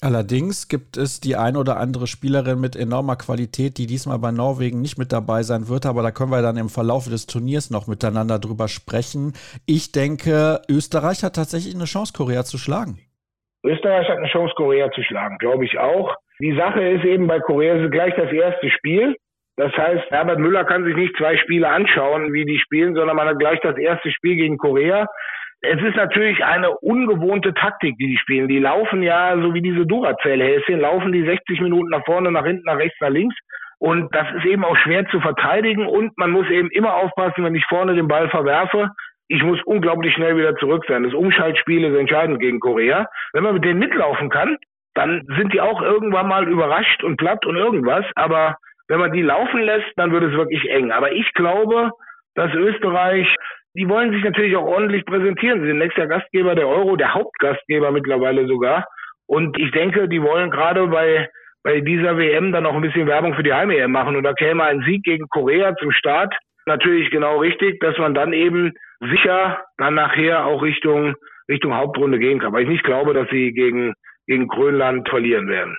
Allerdings 0.02 0.68
gibt 0.68 0.98
es 0.98 1.20
die 1.20 1.36
ein 1.36 1.56
oder 1.56 1.78
andere 1.78 2.06
Spielerin 2.06 2.60
mit 2.60 2.76
enormer 2.76 3.16
Qualität, 3.16 3.78
die 3.78 3.86
diesmal 3.86 4.18
bei 4.18 4.30
Norwegen 4.30 4.82
nicht 4.82 4.98
mit 4.98 5.10
dabei 5.10 5.42
sein 5.42 5.68
wird, 5.68 5.86
aber 5.86 6.02
da 6.02 6.10
können 6.10 6.30
wir 6.30 6.42
dann 6.42 6.58
im 6.58 6.68
Verlauf 6.68 7.08
des 7.08 7.26
Turniers 7.26 7.70
noch 7.70 7.86
miteinander 7.86 8.38
drüber 8.38 8.68
sprechen. 8.68 9.32
Ich 9.64 9.92
denke, 9.92 10.60
Österreich 10.68 11.24
hat 11.24 11.36
tatsächlich 11.36 11.74
eine 11.74 11.86
Chance, 11.86 12.12
Korea 12.14 12.44
zu 12.44 12.58
schlagen. 12.58 12.98
Österreich 13.64 14.06
hat 14.06 14.18
eine 14.18 14.28
Chance, 14.28 14.52
Korea 14.54 14.90
zu 14.90 15.02
schlagen, 15.02 15.38
glaube 15.38 15.64
ich 15.64 15.78
auch. 15.78 16.14
Die 16.40 16.54
Sache 16.54 16.82
ist 16.82 17.04
eben 17.06 17.26
bei 17.26 17.40
Korea 17.40 17.82
ist 17.82 17.90
gleich 17.90 18.14
das 18.16 18.30
erste 18.30 18.70
Spiel. 18.70 19.16
Das 19.56 19.72
heißt, 19.72 20.10
Herbert 20.10 20.38
Müller 20.38 20.64
kann 20.64 20.84
sich 20.84 20.94
nicht 20.94 21.16
zwei 21.16 21.38
Spiele 21.38 21.68
anschauen, 21.68 22.34
wie 22.34 22.44
die 22.44 22.58
spielen, 22.58 22.94
sondern 22.94 23.16
man 23.16 23.28
hat 23.28 23.38
gleich 23.38 23.58
das 23.62 23.78
erste 23.78 24.10
Spiel 24.12 24.36
gegen 24.36 24.58
Korea. 24.58 25.06
Es 25.68 25.82
ist 25.82 25.96
natürlich 25.96 26.44
eine 26.44 26.70
ungewohnte 26.78 27.52
Taktik, 27.54 27.96
die 27.98 28.06
die 28.06 28.18
spielen. 28.18 28.48
Die 28.48 28.58
laufen 28.58 29.02
ja, 29.02 29.36
so 29.40 29.54
wie 29.54 29.62
diese 29.62 29.86
Duracell-Häschen, 29.86 30.80
laufen 30.80 31.12
die 31.12 31.24
60 31.24 31.60
Minuten 31.60 31.90
nach 31.90 32.04
vorne, 32.04 32.30
nach 32.30 32.44
hinten, 32.44 32.64
nach 32.64 32.76
rechts, 32.76 33.00
nach 33.00 33.10
links. 33.10 33.34
Und 33.78 34.14
das 34.14 34.26
ist 34.36 34.46
eben 34.46 34.64
auch 34.64 34.76
schwer 34.76 35.06
zu 35.08 35.20
verteidigen. 35.20 35.86
Und 35.86 36.16
man 36.16 36.30
muss 36.30 36.48
eben 36.48 36.70
immer 36.70 36.94
aufpassen, 36.94 37.44
wenn 37.44 37.54
ich 37.54 37.64
vorne 37.66 37.94
den 37.94 38.08
Ball 38.08 38.28
verwerfe. 38.28 38.90
Ich 39.28 39.42
muss 39.42 39.60
unglaublich 39.64 40.14
schnell 40.14 40.36
wieder 40.36 40.54
zurück 40.56 40.84
sein. 40.88 41.02
Das 41.02 41.14
Umschaltspiel 41.14 41.84
ist 41.84 41.98
entscheidend 41.98 42.38
gegen 42.38 42.60
Korea. 42.60 43.06
Wenn 43.32 43.42
man 43.42 43.54
mit 43.54 43.64
denen 43.64 43.80
mitlaufen 43.80 44.30
kann, 44.30 44.56
dann 44.94 45.26
sind 45.36 45.52
die 45.52 45.60
auch 45.60 45.82
irgendwann 45.82 46.28
mal 46.28 46.48
überrascht 46.48 47.02
und 47.02 47.16
platt 47.16 47.44
und 47.44 47.56
irgendwas. 47.56 48.04
Aber 48.14 48.56
wenn 48.88 49.00
man 49.00 49.12
die 49.12 49.22
laufen 49.22 49.60
lässt, 49.60 49.92
dann 49.96 50.12
wird 50.12 50.24
es 50.24 50.32
wirklich 50.32 50.70
eng. 50.70 50.92
Aber 50.92 51.12
ich 51.12 51.32
glaube, 51.34 51.90
dass 52.34 52.52
Österreich, 52.54 53.26
die 53.76 53.88
wollen 53.88 54.12
sich 54.12 54.24
natürlich 54.24 54.56
auch 54.56 54.64
ordentlich 54.64 55.04
präsentieren. 55.04 55.60
Sie 55.60 55.66
sind 55.66 55.78
nächster 55.78 56.06
Gastgeber 56.06 56.54
der 56.54 56.66
Euro, 56.66 56.96
der 56.96 57.12
Hauptgastgeber 57.12 57.90
mittlerweile 57.90 58.46
sogar. 58.46 58.86
Und 59.26 59.58
ich 59.58 59.70
denke, 59.72 60.08
die 60.08 60.22
wollen 60.22 60.50
gerade 60.50 60.86
bei, 60.86 61.28
bei 61.62 61.80
dieser 61.80 62.16
WM 62.16 62.52
dann 62.52 62.64
auch 62.64 62.74
ein 62.74 62.80
bisschen 62.80 63.06
Werbung 63.06 63.34
für 63.34 63.42
die 63.42 63.52
Heim-EM 63.52 63.92
machen. 63.92 64.16
Und 64.16 64.22
da 64.22 64.32
käme 64.32 64.64
ein 64.64 64.82
Sieg 64.86 65.02
gegen 65.02 65.28
Korea 65.28 65.74
zum 65.76 65.92
Start 65.92 66.34
natürlich 66.64 67.10
genau 67.10 67.38
richtig, 67.38 67.78
dass 67.80 67.96
man 67.98 68.14
dann 68.14 68.32
eben 68.32 68.72
sicher 69.00 69.62
dann 69.76 69.94
nachher 69.94 70.46
auch 70.46 70.62
Richtung, 70.62 71.14
Richtung 71.48 71.74
Hauptrunde 71.74 72.18
gehen 72.18 72.38
kann. 72.38 72.52
Weil 72.52 72.62
ich 72.62 72.70
nicht 72.70 72.84
glaube, 72.84 73.12
dass 73.12 73.28
sie 73.28 73.52
gegen, 73.52 73.92
gegen 74.26 74.48
Grönland 74.48 75.08
verlieren 75.08 75.48
werden. 75.48 75.76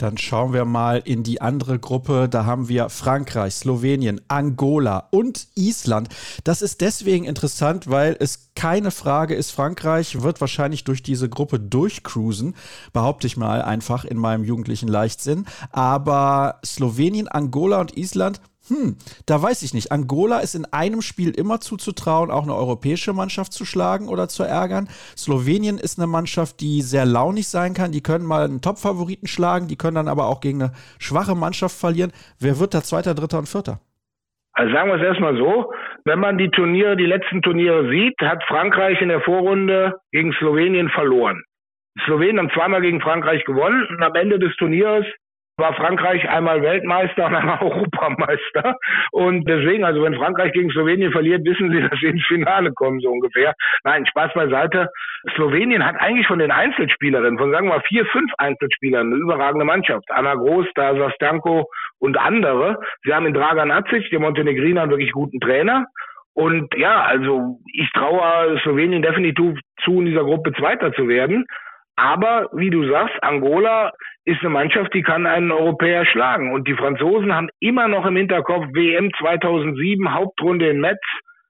Dann 0.00 0.16
schauen 0.16 0.54
wir 0.54 0.64
mal 0.64 1.02
in 1.04 1.24
die 1.24 1.42
andere 1.42 1.78
Gruppe. 1.78 2.26
Da 2.30 2.46
haben 2.46 2.68
wir 2.70 2.88
Frankreich, 2.88 3.54
Slowenien, 3.54 4.18
Angola 4.28 5.08
und 5.10 5.48
Island. 5.56 6.08
Das 6.42 6.62
ist 6.62 6.80
deswegen 6.80 7.26
interessant, 7.26 7.90
weil 7.90 8.16
es 8.18 8.50
keine 8.54 8.92
Frage 8.92 9.34
ist, 9.34 9.50
Frankreich 9.50 10.22
wird 10.22 10.40
wahrscheinlich 10.40 10.84
durch 10.84 11.02
diese 11.02 11.28
Gruppe 11.28 11.60
durchcruisen, 11.60 12.54
behaupte 12.94 13.26
ich 13.26 13.36
mal 13.36 13.60
einfach 13.60 14.06
in 14.06 14.16
meinem 14.16 14.42
jugendlichen 14.42 14.88
Leichtsinn. 14.88 15.44
Aber 15.70 16.60
Slowenien, 16.64 17.28
Angola 17.28 17.78
und 17.82 17.94
Island 17.94 18.40
hm, 18.70 18.96
da 19.26 19.42
weiß 19.42 19.62
ich 19.62 19.74
nicht. 19.74 19.90
Angola 19.90 20.38
ist 20.38 20.54
in 20.54 20.64
einem 20.72 21.02
Spiel 21.02 21.30
immer 21.30 21.60
zuzutrauen, 21.60 22.30
auch 22.30 22.44
eine 22.44 22.54
europäische 22.54 23.12
Mannschaft 23.12 23.52
zu 23.52 23.64
schlagen 23.64 24.08
oder 24.08 24.28
zu 24.28 24.44
ärgern. 24.44 24.88
Slowenien 25.16 25.76
ist 25.78 25.98
eine 25.98 26.06
Mannschaft, 26.06 26.60
die 26.60 26.80
sehr 26.80 27.04
launig 27.04 27.48
sein 27.48 27.74
kann. 27.74 27.90
Die 27.90 28.02
können 28.02 28.24
mal 28.24 28.44
einen 28.44 28.62
Top-Favoriten 28.62 29.26
schlagen, 29.26 29.66
die 29.66 29.76
können 29.76 29.96
dann 29.96 30.08
aber 30.08 30.26
auch 30.26 30.40
gegen 30.40 30.62
eine 30.62 30.72
schwache 31.00 31.34
Mannschaft 31.34 31.76
verlieren. 31.76 32.12
Wer 32.38 32.60
wird 32.60 32.72
da 32.72 32.82
Zweiter, 32.82 33.14
Dritter 33.14 33.38
und 33.38 33.48
Vierter? 33.48 33.80
Also 34.52 34.72
sagen 34.72 34.90
wir 34.90 34.96
es 34.96 35.02
erstmal 35.02 35.36
so, 35.36 35.72
wenn 36.04 36.20
man 36.20 36.38
die 36.38 36.50
Turniere, 36.50 36.96
die 36.96 37.06
letzten 37.06 37.42
Turniere 37.42 37.90
sieht, 37.90 38.14
hat 38.20 38.42
Frankreich 38.44 39.00
in 39.00 39.08
der 39.08 39.20
Vorrunde 39.20 39.96
gegen 40.12 40.32
Slowenien 40.34 40.88
verloren. 40.90 41.42
Slowenien 42.04 42.38
haben 42.38 42.50
zweimal 42.50 42.80
gegen 42.80 43.00
Frankreich 43.00 43.44
gewonnen 43.44 43.86
und 43.88 44.02
am 44.02 44.14
Ende 44.14 44.38
des 44.38 44.54
Turniers 44.56 45.04
war 45.60 45.74
Frankreich 45.74 46.28
einmal 46.28 46.62
Weltmeister 46.62 47.26
und 47.28 47.34
einmal 47.34 47.58
Europameister. 47.60 48.76
Und 49.12 49.48
deswegen, 49.48 49.84
also 49.84 50.02
wenn 50.02 50.16
Frankreich 50.16 50.52
gegen 50.52 50.70
Slowenien 50.70 51.12
verliert, 51.12 51.44
wissen 51.44 51.70
sie, 51.70 51.80
dass 51.88 51.98
sie 52.00 52.06
ins 52.06 52.26
Finale 52.26 52.72
kommen, 52.72 53.00
so 53.00 53.10
ungefähr. 53.10 53.54
Nein, 53.84 54.06
Spaß 54.06 54.32
beiseite. 54.34 54.88
Slowenien 55.36 55.84
hat 55.84 55.96
eigentlich 56.00 56.26
von 56.26 56.38
den 56.38 56.50
Einzelspielerinnen, 56.50 57.38
von 57.38 57.52
sagen 57.52 57.68
wir 57.68 57.76
mal 57.76 57.84
vier, 57.86 58.04
fünf 58.06 58.32
Einzelspielern, 58.38 59.06
eine 59.12 59.16
überragende 59.16 59.64
Mannschaft. 59.64 60.10
Anna 60.10 60.34
Groß, 60.34 60.66
Dasa 60.74 61.10
Stanko 61.12 61.68
und 61.98 62.18
andere. 62.18 62.80
Sie 63.04 63.14
haben 63.14 63.26
in 63.26 63.34
Dragan 63.34 63.70
Acic, 63.70 64.10
der 64.10 64.20
Montenegriner, 64.20 64.82
einen 64.82 64.90
wirklich 64.90 65.12
guten 65.12 65.38
Trainer. 65.40 65.86
Und 66.32 66.74
ja, 66.76 67.02
also 67.02 67.58
ich 67.72 67.90
traue 67.92 68.58
Slowenien 68.62 69.02
definitiv 69.02 69.58
zu, 69.84 70.00
in 70.00 70.06
dieser 70.06 70.24
Gruppe 70.24 70.52
Zweiter 70.54 70.92
zu 70.92 71.08
werden. 71.08 71.44
Aber 71.96 72.48
wie 72.52 72.70
du 72.70 72.88
sagst, 72.88 73.14
Angola 73.22 73.92
ist 74.24 74.40
eine 74.40 74.50
Mannschaft, 74.50 74.92
die 74.94 75.02
kann 75.02 75.26
einen 75.26 75.50
Europäer 75.50 76.04
schlagen. 76.06 76.52
Und 76.52 76.68
die 76.68 76.74
Franzosen 76.74 77.34
haben 77.34 77.48
immer 77.60 77.88
noch 77.88 78.06
im 78.06 78.16
Hinterkopf 78.16 78.66
WM 78.72 79.10
2007, 79.18 80.12
Hauptrunde 80.12 80.68
in 80.68 80.80
Metz, 80.80 81.00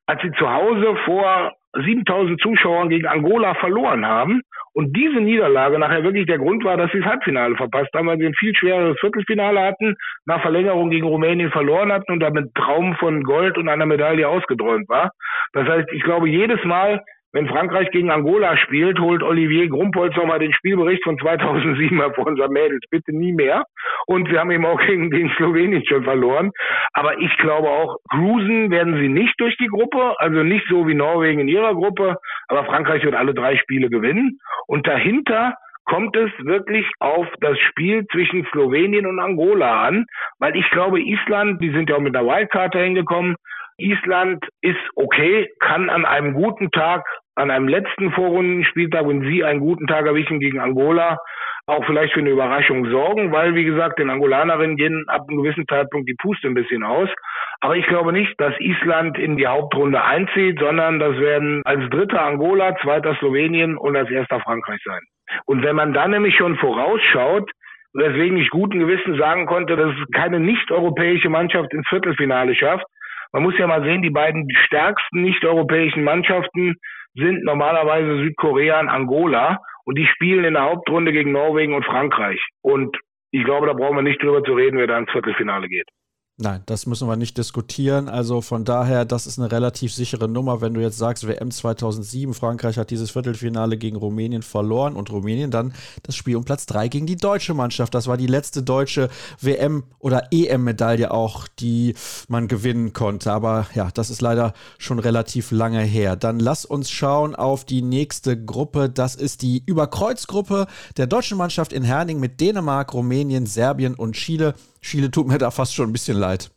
als 0.06 0.22
sie 0.22 0.32
zu 0.32 0.50
Hause 0.50 0.96
vor 1.04 1.52
7000 1.74 2.40
Zuschauern 2.40 2.88
gegen 2.88 3.06
Angola 3.06 3.54
verloren 3.54 4.06
haben. 4.06 4.42
Und 4.72 4.96
diese 4.96 5.20
Niederlage 5.20 5.78
nachher 5.78 6.04
wirklich 6.04 6.26
der 6.26 6.38
Grund 6.38 6.64
war, 6.64 6.76
dass 6.76 6.90
sie 6.92 7.00
das 7.00 7.10
Halbfinale 7.10 7.56
verpasst 7.56 7.92
haben, 7.94 8.06
weil 8.06 8.18
sie 8.18 8.26
ein 8.26 8.34
viel 8.34 8.54
schwereres 8.54 8.98
Viertelfinale 9.00 9.60
hatten, 9.60 9.96
nach 10.26 10.40
Verlängerung 10.42 10.90
gegen 10.90 11.06
Rumänien 11.06 11.50
verloren 11.50 11.92
hatten 11.92 12.12
und 12.12 12.20
damit 12.20 12.54
Traum 12.54 12.94
von 12.96 13.22
Gold 13.24 13.58
und 13.58 13.68
einer 13.68 13.86
Medaille 13.86 14.28
ausgeträumt 14.28 14.88
war. 14.88 15.10
Das 15.52 15.66
heißt, 15.66 15.88
ich 15.92 16.02
glaube, 16.02 16.28
jedes 16.28 16.62
Mal, 16.64 17.02
wenn 17.32 17.48
Frankreich 17.48 17.90
gegen 17.90 18.10
Angola 18.10 18.56
spielt, 18.56 18.98
holt 18.98 19.22
Olivier 19.22 19.68
Grumpolz 19.68 20.16
nochmal 20.16 20.40
den 20.40 20.52
Spielbericht 20.52 21.04
von 21.04 21.18
2007 21.18 22.00
hervor 22.00 22.26
und 22.26 22.38
sagt, 22.38 22.50
Mädels, 22.50 22.84
bitte 22.90 23.16
nie 23.16 23.32
mehr. 23.32 23.64
Und 24.06 24.28
sie 24.28 24.38
haben 24.38 24.50
eben 24.50 24.66
auch 24.66 24.80
gegen, 24.80 25.10
gegen 25.10 25.30
Slowenien 25.36 25.84
schon 25.86 26.04
verloren. 26.04 26.50
Aber 26.92 27.18
ich 27.18 27.36
glaube 27.38 27.68
auch, 27.68 27.98
cruisen 28.10 28.70
werden 28.70 28.96
sie 28.96 29.08
nicht 29.08 29.34
durch 29.38 29.56
die 29.58 29.68
Gruppe, 29.68 30.14
also 30.18 30.42
nicht 30.42 30.66
so 30.68 30.88
wie 30.88 30.94
Norwegen 30.94 31.40
in 31.40 31.48
ihrer 31.48 31.74
Gruppe, 31.74 32.16
aber 32.48 32.64
Frankreich 32.64 33.04
wird 33.04 33.14
alle 33.14 33.34
drei 33.34 33.56
Spiele 33.56 33.88
gewinnen. 33.88 34.38
Und 34.66 34.86
dahinter 34.86 35.54
kommt 35.84 36.16
es 36.16 36.30
wirklich 36.44 36.86
auf 37.00 37.26
das 37.40 37.58
Spiel 37.58 38.06
zwischen 38.12 38.46
Slowenien 38.52 39.06
und 39.06 39.18
Angola 39.18 39.86
an, 39.86 40.06
weil 40.38 40.56
ich 40.56 40.68
glaube, 40.70 41.00
Island, 41.00 41.62
die 41.62 41.70
sind 41.70 41.90
ja 41.90 41.96
auch 41.96 42.00
mit 42.00 42.16
einer 42.16 42.26
Wildcard 42.26 42.74
hingekommen, 42.74 43.36
Island 43.80 44.44
ist 44.60 44.78
okay, 44.94 45.48
kann 45.60 45.90
an 45.90 46.04
einem 46.04 46.34
guten 46.34 46.70
Tag, 46.70 47.04
an 47.34 47.50
einem 47.50 47.68
letzten 47.68 48.12
Vorrundenspieltag, 48.12 49.06
wenn 49.08 49.22
sie 49.22 49.44
einen 49.44 49.60
guten 49.60 49.86
Tag 49.86 50.06
erwischen 50.06 50.40
gegen 50.40 50.60
Angola, 50.60 51.18
auch 51.66 51.84
vielleicht 51.86 52.12
für 52.12 52.20
eine 52.20 52.30
Überraschung 52.30 52.90
sorgen, 52.90 53.32
weil, 53.32 53.54
wie 53.54 53.64
gesagt, 53.64 53.98
den 53.98 54.10
Angolanerinnen 54.10 54.76
gehen 54.76 55.04
ab 55.08 55.22
einem 55.28 55.42
gewissen 55.42 55.66
Zeitpunkt 55.68 56.08
die 56.08 56.16
Puste 56.20 56.48
ein 56.48 56.54
bisschen 56.54 56.82
aus. 56.82 57.08
Aber 57.60 57.76
ich 57.76 57.86
glaube 57.86 58.12
nicht, 58.12 58.34
dass 58.40 58.58
Island 58.58 59.18
in 59.18 59.36
die 59.36 59.46
Hauptrunde 59.46 60.02
einzieht, 60.02 60.58
sondern 60.58 60.98
das 60.98 61.16
werden 61.18 61.62
als 61.64 61.88
dritter 61.90 62.22
Angola, 62.22 62.76
zweiter 62.82 63.14
Slowenien 63.16 63.76
und 63.76 63.96
als 63.96 64.10
erster 64.10 64.40
Frankreich 64.40 64.80
sein. 64.84 65.00
Und 65.44 65.62
wenn 65.62 65.76
man 65.76 65.92
dann 65.92 66.10
nämlich 66.10 66.36
schon 66.36 66.56
vorausschaut, 66.56 67.50
weswegen 67.92 68.38
ich 68.38 68.50
guten 68.50 68.78
Gewissen 68.78 69.16
sagen 69.18 69.46
konnte, 69.46 69.76
dass 69.76 69.90
es 69.90 70.10
keine 70.12 70.40
nicht-europäische 70.40 71.28
Mannschaft 71.28 71.72
ins 71.72 71.88
Viertelfinale 71.88 72.54
schafft, 72.54 72.86
man 73.32 73.42
muss 73.42 73.58
ja 73.58 73.66
mal 73.66 73.82
sehen, 73.82 74.02
die 74.02 74.10
beiden 74.10 74.48
stärksten 74.66 75.22
nicht-europäischen 75.22 76.04
Mannschaften 76.04 76.76
sind 77.14 77.44
normalerweise 77.44 78.22
Südkorea 78.22 78.80
und 78.80 78.88
Angola 78.88 79.60
und 79.84 79.96
die 79.96 80.06
spielen 80.06 80.44
in 80.44 80.54
der 80.54 80.64
Hauptrunde 80.64 81.12
gegen 81.12 81.32
Norwegen 81.32 81.74
und 81.74 81.84
Frankreich. 81.84 82.40
Und 82.62 82.96
ich 83.32 83.44
glaube, 83.44 83.66
da 83.66 83.72
brauchen 83.72 83.96
wir 83.96 84.02
nicht 84.02 84.22
drüber 84.22 84.42
zu 84.42 84.52
reden, 84.52 84.78
wer 84.78 84.86
da 84.86 84.98
ins 84.98 85.10
Viertelfinale 85.10 85.68
geht. 85.68 85.88
Nein, 86.42 86.62
das 86.64 86.86
müssen 86.86 87.06
wir 87.06 87.16
nicht 87.16 87.36
diskutieren. 87.36 88.08
Also 88.08 88.40
von 88.40 88.64
daher, 88.64 89.04
das 89.04 89.26
ist 89.26 89.38
eine 89.38 89.52
relativ 89.52 89.92
sichere 89.92 90.26
Nummer, 90.26 90.62
wenn 90.62 90.72
du 90.72 90.80
jetzt 90.80 90.96
sagst, 90.96 91.28
WM 91.28 91.50
2007, 91.50 92.32
Frankreich 92.32 92.78
hat 92.78 92.88
dieses 92.88 93.10
Viertelfinale 93.10 93.76
gegen 93.76 93.96
Rumänien 93.96 94.40
verloren 94.40 94.96
und 94.96 95.10
Rumänien 95.10 95.50
dann 95.50 95.74
das 96.02 96.16
Spiel 96.16 96.36
um 96.36 96.44
Platz 96.46 96.64
3 96.64 96.88
gegen 96.88 97.04
die 97.04 97.16
deutsche 97.16 97.52
Mannschaft. 97.52 97.94
Das 97.94 98.06
war 98.06 98.16
die 98.16 98.26
letzte 98.26 98.62
deutsche 98.62 99.10
WM- 99.38 99.82
oder 99.98 100.32
EM-Medaille 100.32 101.10
auch, 101.10 101.46
die 101.46 101.94
man 102.28 102.48
gewinnen 102.48 102.94
konnte. 102.94 103.32
Aber 103.32 103.66
ja, 103.74 103.90
das 103.92 104.08
ist 104.08 104.22
leider 104.22 104.54
schon 104.78 104.98
relativ 104.98 105.50
lange 105.50 105.82
her. 105.82 106.16
Dann 106.16 106.40
lass 106.40 106.64
uns 106.64 106.90
schauen 106.90 107.34
auf 107.34 107.66
die 107.66 107.82
nächste 107.82 108.42
Gruppe. 108.42 108.88
Das 108.88 109.14
ist 109.14 109.42
die 109.42 109.62
Überkreuzgruppe 109.66 110.68
der 110.96 111.06
deutschen 111.06 111.36
Mannschaft 111.36 111.74
in 111.74 111.82
Herning 111.82 112.18
mit 112.18 112.40
Dänemark, 112.40 112.94
Rumänien, 112.94 113.44
Serbien 113.44 113.94
und 113.94 114.14
Chile. 114.14 114.54
Chile 114.82 115.10
tut 115.10 115.28
mir 115.28 115.38
da 115.38 115.50
fast 115.50 115.74
schon 115.74 115.88
ein 115.88 115.92
bisschen 115.92 116.16
leid. 116.16 116.50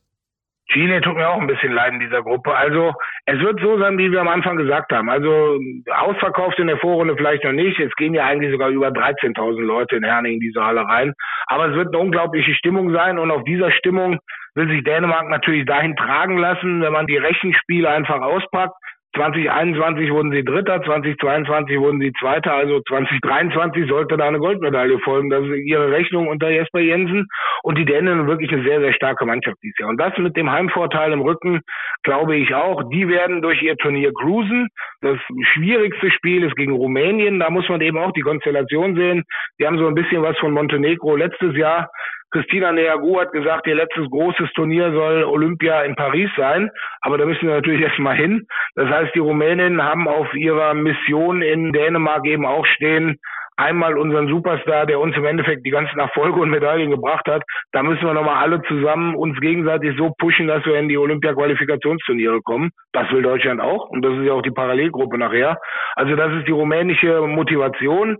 Chile 0.71 1.01
tut 1.01 1.15
mir 1.15 1.29
auch 1.29 1.39
ein 1.39 1.47
bisschen 1.47 1.73
leid 1.73 1.93
in 1.93 1.99
dieser 1.99 2.23
Gruppe. 2.23 2.55
Also 2.55 2.93
es 3.25 3.39
wird 3.39 3.59
so 3.59 3.77
sein, 3.79 3.97
wie 3.97 4.11
wir 4.11 4.21
am 4.21 4.27
Anfang 4.27 4.57
gesagt 4.57 4.91
haben. 4.91 5.09
Also 5.09 5.59
ausverkauft 5.91 6.57
in 6.57 6.67
der 6.67 6.77
Vorrunde 6.77 7.15
vielleicht 7.15 7.43
noch 7.43 7.51
nicht. 7.51 7.79
Es 7.79 7.93
gehen 7.95 8.13
ja 8.13 8.25
eigentlich 8.25 8.51
sogar 8.51 8.69
über 8.69 8.87
13.000 8.87 9.61
Leute 9.61 9.97
in 9.97 10.03
Herning 10.03 10.35
in 10.35 10.39
diese 10.39 10.63
Halle 10.63 10.81
rein. 10.81 11.13
Aber 11.47 11.67
es 11.67 11.75
wird 11.75 11.89
eine 11.89 11.99
unglaubliche 11.99 12.55
Stimmung 12.55 12.91
sein 12.91 13.19
und 13.19 13.29
auf 13.29 13.43
dieser 13.43 13.71
Stimmung 13.71 14.19
will 14.55 14.67
sich 14.69 14.83
Dänemark 14.83 15.29
natürlich 15.29 15.65
dahin 15.65 15.95
tragen 15.95 16.37
lassen, 16.37 16.81
wenn 16.81 16.93
man 16.93 17.07
die 17.07 17.17
Rechenspiele 17.17 17.89
einfach 17.89 18.21
auspackt. 18.21 18.75
2021 19.15 20.11
wurden 20.11 20.31
sie 20.31 20.43
Dritter, 20.43 20.81
2022 20.81 21.79
wurden 21.79 21.99
sie 21.99 22.11
Zweiter, 22.19 22.53
also 22.53 22.81
2023 22.87 23.87
sollte 23.87 24.17
da 24.17 24.27
eine 24.27 24.39
Goldmedaille 24.39 24.97
folgen. 24.99 25.29
Das 25.29 25.43
ist 25.43 25.65
ihre 25.65 25.91
Rechnung 25.91 26.27
unter 26.27 26.49
Jesper 26.49 26.79
Jensen. 26.79 27.27
Und 27.61 27.77
die 27.77 27.85
Dänen 27.85 28.27
wirklich 28.27 28.51
eine 28.51 28.63
sehr, 28.63 28.79
sehr 28.79 28.93
starke 28.93 29.25
Mannschaft 29.25 29.57
dieses 29.61 29.77
Jahr. 29.79 29.89
Und 29.89 29.97
das 29.97 30.17
mit 30.17 30.35
dem 30.35 30.51
Heimvorteil 30.51 31.11
im 31.13 31.21
Rücken, 31.21 31.61
glaube 32.03 32.35
ich 32.35 32.53
auch. 32.55 32.89
Die 32.89 33.07
werden 33.07 33.41
durch 33.41 33.61
ihr 33.61 33.77
Turnier 33.77 34.11
cruisen. 34.13 34.67
Das 35.01 35.17
schwierigste 35.53 36.09
Spiel 36.11 36.43
ist 36.43 36.55
gegen 36.55 36.73
Rumänien. 36.73 37.39
Da 37.39 37.49
muss 37.49 37.69
man 37.69 37.81
eben 37.81 37.97
auch 37.97 38.11
die 38.13 38.21
Konstellation 38.21 38.95
sehen. 38.95 39.23
Die 39.59 39.67
haben 39.67 39.77
so 39.77 39.87
ein 39.87 39.95
bisschen 39.95 40.23
was 40.23 40.37
von 40.39 40.53
Montenegro 40.53 41.15
letztes 41.15 41.55
Jahr 41.55 41.89
Christina 42.33 42.71
Neagu 42.71 43.19
hat 43.19 43.31
gesagt, 43.31 43.67
ihr 43.67 43.75
letztes 43.75 44.09
großes 44.09 44.51
Turnier 44.53 44.91
soll 44.91 45.23
Olympia 45.23 45.83
in 45.83 45.95
Paris 45.95 46.29
sein. 46.35 46.71
Aber 47.01 47.19
da 47.19 47.25
müssen 47.25 47.47
wir 47.47 47.53
natürlich 47.53 47.81
erstmal 47.87 48.15
hin. 48.15 48.47
Das 48.75 48.89
heißt, 48.89 49.13
die 49.13 49.19
Rumäninnen 49.19 49.83
haben 49.83 50.07
auf 50.07 50.33
ihrer 50.33 50.73
Mission 50.73 51.43
in 51.43 51.71
Dänemark 51.71 52.25
eben 52.25 52.45
auch 52.45 52.65
stehen, 52.65 53.19
einmal 53.55 53.97
unseren 53.97 54.27
Superstar, 54.27 54.85
der 54.85 54.99
uns 54.99 55.15
im 55.15 55.25
Endeffekt 55.25 55.65
die 55.65 55.69
ganzen 55.69 55.99
Erfolge 55.99 56.39
und 56.39 56.49
Medaillen 56.49 56.89
gebracht 56.89 57.27
hat. 57.27 57.43
Da 57.71 57.83
müssen 57.83 58.03
wir 58.03 58.13
nochmal 58.13 58.43
alle 58.43 58.61
zusammen 58.63 59.15
uns 59.15 59.39
gegenseitig 59.39 59.95
so 59.97 60.11
pushen, 60.17 60.47
dass 60.47 60.65
wir 60.65 60.75
in 60.79 60.89
die 60.89 60.97
Olympia-Qualifikationsturniere 60.97 62.41
kommen. 62.41 62.71
Das 62.93 63.11
will 63.11 63.21
Deutschland 63.21 63.61
auch 63.61 63.89
und 63.89 64.03
das 64.03 64.13
ist 64.13 64.25
ja 64.25 64.33
auch 64.33 64.41
die 64.41 64.51
Parallelgruppe 64.51 65.17
nachher. 65.17 65.59
Also 65.95 66.15
das 66.15 66.33
ist 66.33 66.47
die 66.47 66.51
rumänische 66.51 67.21
Motivation. 67.21 68.17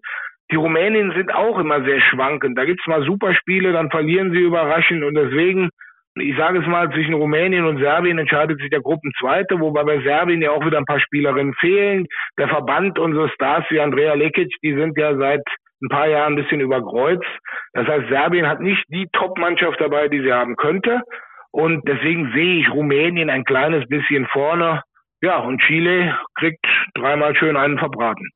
Die 0.54 0.58
Rumänen 0.58 1.12
sind 1.16 1.34
auch 1.34 1.58
immer 1.58 1.84
sehr 1.84 1.99
schwankend. 1.99 2.56
Da 2.56 2.66
gibt's 2.66 2.86
mal 2.86 3.01
Superspiele, 3.04 3.72
dann 3.72 3.89
verlieren 3.89 4.30
sie 4.34 4.41
überraschend 4.41 5.04
und 5.04 5.16
deswegen 5.16 5.72
ich 6.16 6.38
sage 6.38 6.60
es 6.60 6.68
mal, 6.68 6.91
zwischen 6.91 7.16
Rumänien 7.16 7.66
und 7.66 7.80
Serbien 7.80 8.20
entscheidet 8.20 8.60
sich 8.60 8.70
der 8.70 8.82
Gruppenzweite, 8.82 9.60
wobei 9.60 9.84
bei 9.84 9.99
Serbien 10.04 10.43
ja 10.43 10.51
auch 10.51 10.64
wieder 10.64 10.78
ein 10.78 10.86
paar 10.86 10.99
Spielerinnen 10.99 11.56
fehlen. 11.56 12.06
Der 12.38 12.47
Verband, 12.49 12.99
unsere 12.99 13.30
Stars 13.30 13.66
wie 13.70 13.80
Andrea 13.80 14.14
Lekic, 14.14 14.54
die 14.62 14.76
sind 14.76 14.95
ja 14.95 15.18
seit 15.18 15.41
ein 15.82 15.89
paar 15.89 16.08
Jahren 16.08 16.34
ein 16.34 16.43
bisschen 16.43 16.62
überkreuzt. 16.62 17.26
Das 17.74 17.88
heißt, 17.88 18.10
Serbien 18.10 18.47
hat 18.47 18.60
nicht 18.60 18.84
die 18.89 19.08
Top-Mannschaft 19.14 19.82
dabei, 19.82 20.08
die 20.08 20.22
sie 20.22 20.32
haben 20.32 20.56
könnte. 20.56 21.01
Und 21.49 21.82
deswegen 21.88 22.32
sehe 22.32 22.60
ich 22.60 22.72
Rumänien 22.72 23.32
ein 23.32 23.43
kleines 23.43 23.88
bisschen 23.88 24.28
vorne. 24.28 24.84
Ja, 25.24 25.39
und 25.39 25.62
Chile 25.62 26.16
kriegt 26.36 26.64
dreimal 26.93 27.36
schön 27.36 27.58
einen 27.58 27.80
verbraten. 27.80 28.30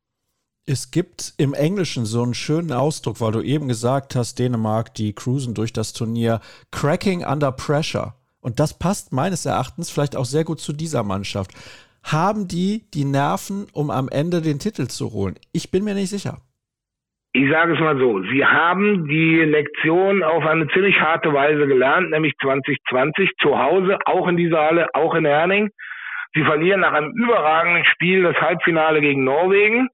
Es 0.70 0.92
gibt 0.92 1.34
im 1.38 1.54
Englischen 1.54 2.04
so 2.04 2.22
einen 2.22 2.34
schönen 2.34 2.74
Ausdruck, 2.74 3.22
weil 3.22 3.32
du 3.32 3.40
eben 3.40 3.70
gesagt 3.70 4.18
hast, 4.18 4.38
Dänemark, 4.38 4.94
die 4.96 5.14
cruisen 5.14 5.54
durch 5.54 5.72
das 5.72 5.94
Turnier, 5.94 6.42
cracking 6.74 7.24
under 7.24 7.54
pressure. 7.54 8.16
Und 8.42 8.60
das 8.60 8.78
passt 8.78 9.14
meines 9.14 9.46
Erachtens 9.46 9.90
vielleicht 9.90 10.18
auch 10.18 10.26
sehr 10.26 10.44
gut 10.44 10.60
zu 10.60 10.74
dieser 10.74 11.04
Mannschaft. 11.04 11.52
Haben 12.04 12.50
die 12.50 12.84
die 12.94 13.06
Nerven, 13.06 13.68
um 13.72 13.90
am 13.90 14.10
Ende 14.12 14.42
den 14.42 14.60
Titel 14.60 14.88
zu 14.88 15.14
holen? 15.14 15.36
Ich 15.54 15.72
bin 15.72 15.86
mir 15.86 15.94
nicht 15.94 16.10
sicher. 16.10 16.40
Ich 17.32 17.50
sage 17.50 17.76
es 17.76 17.80
mal 17.80 17.98
so, 17.98 18.22
sie 18.24 18.44
haben 18.44 19.08
die 19.08 19.38
Lektion 19.38 20.22
auf 20.22 20.46
eine 20.46 20.68
ziemlich 20.74 21.00
harte 21.00 21.32
Weise 21.32 21.66
gelernt, 21.66 22.12
nämlich 22.12 22.34
2020 22.42 23.30
zu 23.42 23.58
Hause, 23.58 24.00
auch 24.04 24.28
in 24.28 24.36
dieser 24.36 24.60
Halle, 24.60 24.90
auch 24.94 25.16
in 25.16 25.24
Herning. 25.24 25.70
Sie 26.34 26.44
verlieren 26.44 26.82
nach 26.82 26.92
einem 26.92 27.14
überragenden 27.14 27.86
Spiel 27.86 28.24
das 28.24 28.36
Halbfinale 28.36 29.00
gegen 29.00 29.24
Norwegen 29.24 29.88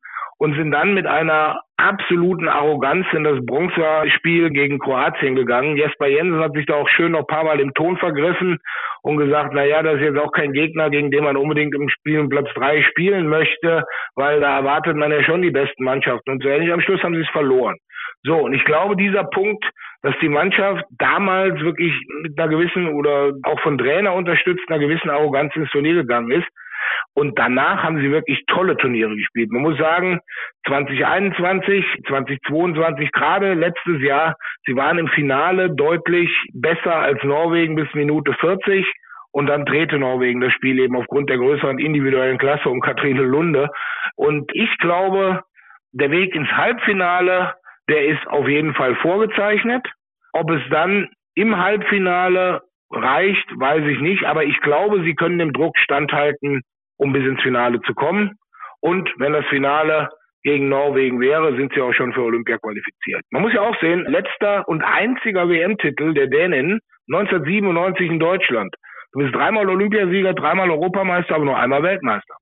und 0.44 0.56
sind 0.56 0.72
dann 0.72 0.94
mit 0.94 1.08
einer 1.08 1.62
absoluten 1.78 2.50
Arroganz 2.50 3.06
in 3.14 3.24
das 3.24 3.40
Bronzespiel 3.46 4.50
gegen 4.50 4.78
Kroatien 4.78 5.38
gegangen. 5.38 5.78
Jesper 5.78 6.08
Jensen 6.08 6.42
hat 6.42 6.52
sich 6.52 6.66
da 6.66 6.74
auch 6.74 6.90
schön 6.90 7.14
noch 7.14 7.22
ein 7.22 7.28
paar 7.28 7.46
Mal 7.46 7.62
im 7.62 7.74
Ton 7.74 7.96
vergriffen 7.96 8.58
und 9.04 9.16
gesagt, 9.16 9.52
na 9.54 9.64
ja, 9.64 9.82
das 9.82 9.96
ist 9.96 10.02
jetzt 10.02 10.20
auch 10.20 10.34
kein 10.34 10.52
Gegner, 10.52 10.90
gegen 10.90 11.12
den 11.12 11.24
man 11.24 11.38
unbedingt 11.38 11.74
im 11.74 11.88
Spiel 11.88 12.28
Platz 12.28 12.50
drei 12.56 12.82
spielen 12.82 13.30
möchte, 13.30 13.86
weil 14.16 14.42
da 14.42 14.58
erwartet 14.58 14.98
man 14.98 15.14
ja 15.14 15.24
schon 15.24 15.42
die 15.42 15.52
besten 15.52 15.86
Mannschaften. 15.86 16.32
Und 16.32 16.44
so 16.44 16.50
ähnlich 16.50 16.74
am 16.74 16.82
Schluss 16.82 17.02
haben 17.04 17.16
sie 17.16 17.22
es 17.22 17.30
verloren. 17.30 17.78
So, 18.24 18.36
und 18.36 18.54
ich 18.54 18.66
glaube, 18.66 18.98
dieser 18.98 19.24
Punkt, 19.24 19.64
dass 20.02 20.14
die 20.22 20.28
Mannschaft 20.28 20.84
damals 21.00 21.58
wirklich 21.62 21.94
mit 22.22 22.38
einer 22.38 22.50
gewissen 22.50 22.90
oder 22.90 23.32
auch 23.44 23.62
von 23.62 23.78
Trainer 23.78 24.14
unterstützt, 24.14 24.64
einer 24.68 24.80
gewissen 24.80 25.10
Arroganz 25.10 25.56
ins 25.56 25.70
Turnier 25.70 25.94
gegangen 25.94 26.32
ist, 26.32 26.48
und 27.16 27.38
danach 27.38 27.84
haben 27.84 28.00
sie 28.00 28.10
wirklich 28.10 28.44
tolle 28.48 28.76
Turniere 28.78 29.16
gespielt. 29.16 29.52
Man 29.52 29.62
muss 29.62 29.78
sagen, 29.78 30.20
2021, 30.68 31.86
2022, 32.08 33.12
gerade 33.12 33.54
letztes 33.54 34.02
Jahr, 34.02 34.36
sie 34.66 34.76
waren 34.76 34.98
im 34.98 35.08
Finale 35.10 35.70
deutlich 35.76 36.30
besser 36.54 36.96
als 36.96 37.24
Norwegen 37.24 37.76
bis 37.76 37.88
Minute 37.94 38.34
40. 38.34 38.86
Und 39.32 39.48
dann 39.48 39.66
drehte 39.66 39.98
Norwegen 39.98 40.42
das 40.42 40.54
Spiel 40.54 40.80
eben 40.80 40.96
aufgrund 40.96 41.30
der 41.30 41.38
größeren 41.38 41.80
individuellen 41.80 42.38
Klasse 42.38 42.70
um 42.70 42.82
Katrine 42.82 43.24
Lunde. 43.24 43.70
Und 44.16 44.50
ich 44.54 44.78
glaube, 44.78 45.42
der 45.92 46.12
Weg 46.12 46.36
ins 46.36 46.50
Halbfinale, 46.52 47.54
der 47.90 48.06
ist 48.06 48.28
auf 48.28 48.48
jeden 48.48 48.74
Fall 48.76 48.96
vorgezeichnet. 48.98 49.86
Ob 50.34 50.50
es 50.52 50.62
dann 50.70 51.10
im 51.36 51.58
Halbfinale 51.58 52.62
reicht, 52.92 53.48
weiß 53.60 53.84
ich 53.86 54.00
nicht. 54.02 54.24
Aber 54.26 54.44
ich 54.44 54.60
glaube, 54.62 55.04
sie 55.04 55.16
können 55.16 55.40
dem 55.40 55.54
Druck 55.54 55.78
standhalten, 55.78 56.62
um 56.98 57.14
bis 57.14 57.24
ins 57.24 57.42
Finale 57.42 57.82
zu 57.82 57.94
kommen. 57.94 58.38
Und 58.82 59.10
wenn 59.18 59.34
das 59.34 59.46
Finale 59.48 60.10
gegen 60.44 60.70
Norwegen 60.70 61.20
wäre, 61.22 61.56
sind 61.56 61.74
sie 61.74 61.82
auch 61.82 61.94
schon 61.94 62.14
für 62.14 62.24
Olympia 62.24 62.58
qualifiziert. 62.58 63.24
Man 63.32 63.42
muss 63.42 63.54
ja 63.54 63.62
auch 63.62 63.80
sehen, 63.80 64.06
letzter 64.08 64.68
und 64.68 64.84
einziger 64.84 65.48
WM-Titel 65.48 66.14
der 66.14 66.28
Dänen 66.28 66.80
1997 67.12 68.10
in 68.10 68.20
Deutschland. 68.20 68.76
Du 69.14 69.20
bist 69.20 69.34
dreimal 69.34 69.70
Olympiasieger, 69.70 70.34
dreimal 70.34 70.70
Europameister, 70.70 71.36
aber 71.36 71.46
nur 71.46 71.58
einmal 71.58 71.84
Weltmeister. 71.84 72.36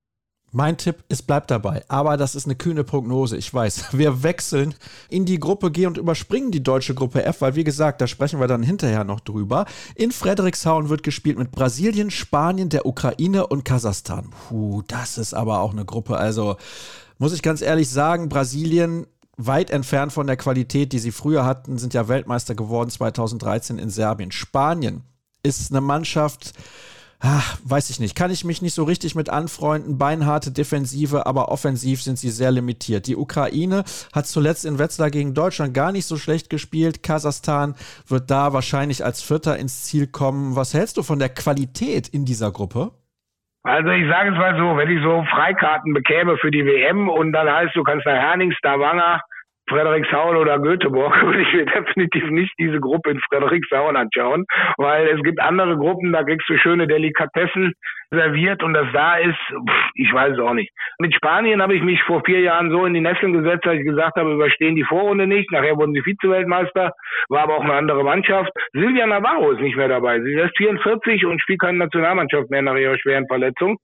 Mein 0.54 0.78
Tipp, 0.78 1.04
es 1.08 1.22
bleibt 1.22 1.50
dabei. 1.50 1.84
Aber 1.88 2.18
das 2.18 2.36
ist 2.36 2.46
eine 2.46 2.56
kühne 2.56 2.84
Prognose, 2.84 3.38
ich 3.38 3.54
weiß. 3.54 3.86
Wir 3.98 4.22
wechseln 4.24 4.76
in 5.10 5.26
die 5.26 5.40
Gruppe 5.40 5.72
G 5.72 5.86
und 5.86 5.98
überspringen 5.98 6.52
die 6.52 6.62
deutsche 6.62 6.94
Gruppe 6.94 7.24
F, 7.24 7.40
weil 7.42 7.56
wie 7.56 7.64
gesagt, 7.64 8.02
da 8.02 8.08
sprechen 8.08 8.40
wir 8.40 8.48
dann 8.48 8.62
hinterher 8.62 9.06
noch 9.06 9.22
drüber. 9.22 9.66
In 9.96 10.12
Frederikshavn 10.12 10.90
wird 10.90 11.04
gespielt 11.04 11.40
mit 11.40 11.52
Brasilien, 11.52 12.12
Spanien, 12.12 12.68
der 12.68 12.86
Ukraine 12.86 13.48
und 13.48 13.64
Kasachstan. 13.64 14.30
Puh, 14.50 14.82
das 14.88 15.18
ist 15.18 15.34
aber 15.34 15.62
auch 15.62 15.72
eine 15.72 15.86
Gruppe. 15.86 16.18
Also 16.18 16.58
muss 17.18 17.34
ich 17.34 17.42
ganz 17.42 17.62
ehrlich 17.62 17.90
sagen, 17.90 18.28
Brasilien 18.28 19.08
weit 19.38 19.70
entfernt 19.70 20.12
von 20.12 20.28
der 20.28 20.38
Qualität, 20.38 20.92
die 20.92 21.00
sie 21.00 21.12
früher 21.12 21.46
hatten, 21.46 21.78
sind 21.78 21.94
ja 21.94 22.08
Weltmeister 22.08 22.56
geworden 22.56 22.90
2013 22.90 23.80
in 23.80 23.90
Serbien. 23.90 24.32
Spanien 24.32 25.04
ist 25.44 25.72
eine 25.72 25.82
Mannschaft, 25.82 26.54
ach, 27.22 27.58
weiß 27.64 27.90
ich 27.90 28.00
nicht, 28.00 28.16
kann 28.16 28.32
ich 28.32 28.44
mich 28.44 28.62
nicht 28.62 28.74
so 28.74 28.84
richtig 28.84 29.16
mit 29.16 29.30
anfreunden. 29.30 29.98
Beinharte 29.98 30.52
Defensive, 30.52 31.26
aber 31.26 31.50
offensiv 31.50 32.02
sind 32.02 32.18
sie 32.18 32.30
sehr 32.30 32.52
limitiert. 32.52 33.08
Die 33.08 33.16
Ukraine 33.16 33.84
hat 34.14 34.28
zuletzt 34.28 34.66
in 34.66 34.80
Wetzlar 34.80 35.12
gegen 35.12 35.34
Deutschland 35.34 35.74
gar 35.74 35.92
nicht 35.92 36.06
so 36.06 36.18
schlecht 36.18 36.50
gespielt. 36.50 37.04
Kasachstan 37.04 37.76
wird 38.08 38.32
da 38.32 38.54
wahrscheinlich 38.54 39.06
als 39.06 39.22
Vierter 39.22 39.58
ins 39.58 39.84
Ziel 39.84 40.08
kommen. 40.08 40.56
Was 40.56 40.74
hältst 40.74 40.98
du 40.98 41.04
von 41.04 41.20
der 41.20 41.30
Qualität 41.30 42.08
in 42.08 42.26
dieser 42.26 42.52
Gruppe? 42.52 42.92
Also 43.64 43.90
ich 43.92 44.08
sage 44.10 44.32
es 44.32 44.38
mal 44.38 44.58
so, 44.58 44.76
wenn 44.76 44.90
ich 44.90 45.04
so 45.04 45.24
Freikarten 45.30 45.94
bekäme 45.94 46.36
für 46.38 46.50
die 46.50 46.66
WM 46.66 47.10
und 47.10 47.32
dann 47.32 47.48
heißt, 47.48 47.76
du 47.76 47.84
kannst 47.84 48.08
nach 48.08 48.14
Herning, 48.14 48.52
Stavanger, 48.54 49.22
Frederikshauen 49.72 50.36
oder 50.36 50.60
Göteborg 50.60 51.22
würde 51.26 51.42
ich 51.42 51.54
mir 51.54 51.66
definitiv 51.66 52.30
nicht 52.30 52.54
diese 52.60 52.80
Gruppe 52.80 53.12
in 53.12 53.20
Frederikshauen 53.30 53.96
anschauen, 53.96 54.46
weil 54.78 55.08
es 55.08 55.24
gibt 55.24 55.40
andere 55.42 55.78
Gruppen, 55.78 56.12
da 56.12 56.24
kriegst 56.24 56.48
du 56.50 56.58
schöne 56.58 56.88
Delikatessen 56.88 57.74
serviert 58.12 58.62
und 58.62 58.74
das 58.74 58.88
da 58.94 59.16
ist, 59.16 59.40
ich 59.96 60.12
weiß 60.14 60.34
es 60.34 60.40
auch 60.40 60.54
nicht. 60.54 60.72
Mit 61.00 61.16
Spanien 61.16 61.62
habe 61.62 61.76
ich 61.76 61.82
mich 61.82 62.02
vor 62.04 62.22
vier 62.26 62.42
Jahren 62.42 62.70
so 62.70 62.86
in 62.86 62.94
die 62.94 63.00
Nesseln 63.00 63.34
gesetzt, 63.34 63.66
dass 63.66 63.76
ich 63.76 63.86
gesagt 63.86 64.18
habe, 64.18 64.34
überstehen 64.34 64.76
die 64.76 64.84
Vorrunde 64.84 65.28
nicht. 65.28 65.50
Nachher 65.52 65.78
wurden 65.78 65.94
sie 65.94 66.02
Vize-Weltmeister, 66.02 66.92
war 67.30 67.44
aber 67.44 67.58
auch 67.58 67.64
eine 67.64 67.74
andere 67.74 68.04
Mannschaft. 68.04 68.52
Silvia 68.74 69.08
Navarro 69.08 69.52
ist 69.52 69.62
nicht 69.62 69.78
mehr 69.78 69.88
dabei. 69.88 70.20
Sie 70.20 70.34
ist 70.34 70.58
44 70.58 71.26
und 71.26 71.42
spielt 71.42 71.62
keine 71.62 71.78
Nationalmannschaft 71.78 72.50
mehr 72.50 72.62
nach 72.62 72.76
ihrer 72.76 72.98
schweren 72.98 73.28
Verletzung. 73.28 73.78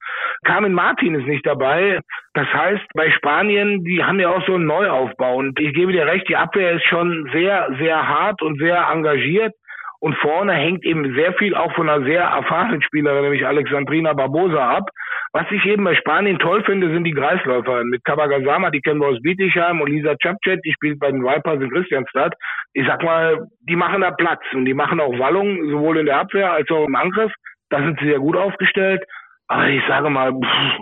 Carmen 0.43 0.73
Martin 0.73 1.15
ist 1.15 1.27
nicht 1.27 1.45
dabei. 1.45 2.01
Das 2.33 2.47
heißt, 2.53 2.85
bei 2.93 3.09
Spanien, 3.11 3.83
die 3.83 4.03
haben 4.03 4.19
ja 4.19 4.29
auch 4.29 4.45
so 4.45 4.55
einen 4.55 4.65
Neuaufbau. 4.65 5.37
Und 5.37 5.59
ich 5.59 5.73
gebe 5.73 5.93
dir 5.93 6.05
recht, 6.05 6.27
die 6.27 6.35
Abwehr 6.35 6.73
ist 6.73 6.85
schon 6.85 7.29
sehr, 7.31 7.69
sehr 7.79 8.07
hart 8.07 8.41
und 8.41 8.59
sehr 8.59 8.87
engagiert. 8.91 9.53
Und 9.99 10.15
vorne 10.17 10.53
hängt 10.53 10.85
eben 10.85 11.15
sehr 11.15 11.33
viel 11.33 11.55
auch 11.55 11.73
von 11.73 11.89
einer 11.89 12.05
sehr 12.05 12.23
erfahrenen 12.23 12.81
Spielerin, 12.81 13.23
nämlich 13.23 13.45
Alexandrina 13.45 14.13
Barbosa 14.13 14.69
ab. 14.69 14.89
Was 15.33 15.45
ich 15.51 15.65
eben 15.65 15.83
bei 15.83 15.95
Spanien 15.95 16.39
toll 16.39 16.63
finde, 16.63 16.89
sind 16.89 17.03
die 17.03 17.13
Kreisläufer. 17.13 17.83
Mit 17.83 18.03
Kabagasama, 18.05 18.69
die 18.69 18.81
kennen 18.81 19.01
wir 19.01 19.07
aus 19.07 19.21
Bietigheim, 19.21 19.81
und 19.81 19.89
Lisa 19.89 20.15
Chapchet, 20.21 20.59
die 20.63 20.73
spielt 20.73 20.99
bei 20.99 21.11
den 21.11 21.23
Vipers 21.23 21.61
in 21.61 21.69
Christianstadt. 21.69 22.33
Ich 22.73 22.85
sag 22.87 23.03
mal, 23.03 23.47
die 23.61 23.75
machen 23.75 24.01
da 24.01 24.11
Platz 24.11 24.41
und 24.53 24.65
die 24.65 24.73
machen 24.73 24.99
auch 24.99 25.17
Wallung, 25.19 25.69
sowohl 25.69 25.97
in 25.97 26.05
der 26.05 26.19
Abwehr 26.19 26.51
als 26.51 26.69
auch 26.71 26.87
im 26.87 26.95
Angriff. 26.95 27.31
Da 27.69 27.79
sind 27.79 27.99
sie 27.99 28.07
sehr 28.07 28.19
gut 28.19 28.37
aufgestellt. 28.37 29.03
Aber 29.47 29.67
ich 29.67 29.83
sage 29.87 30.09
mal, 30.09 30.33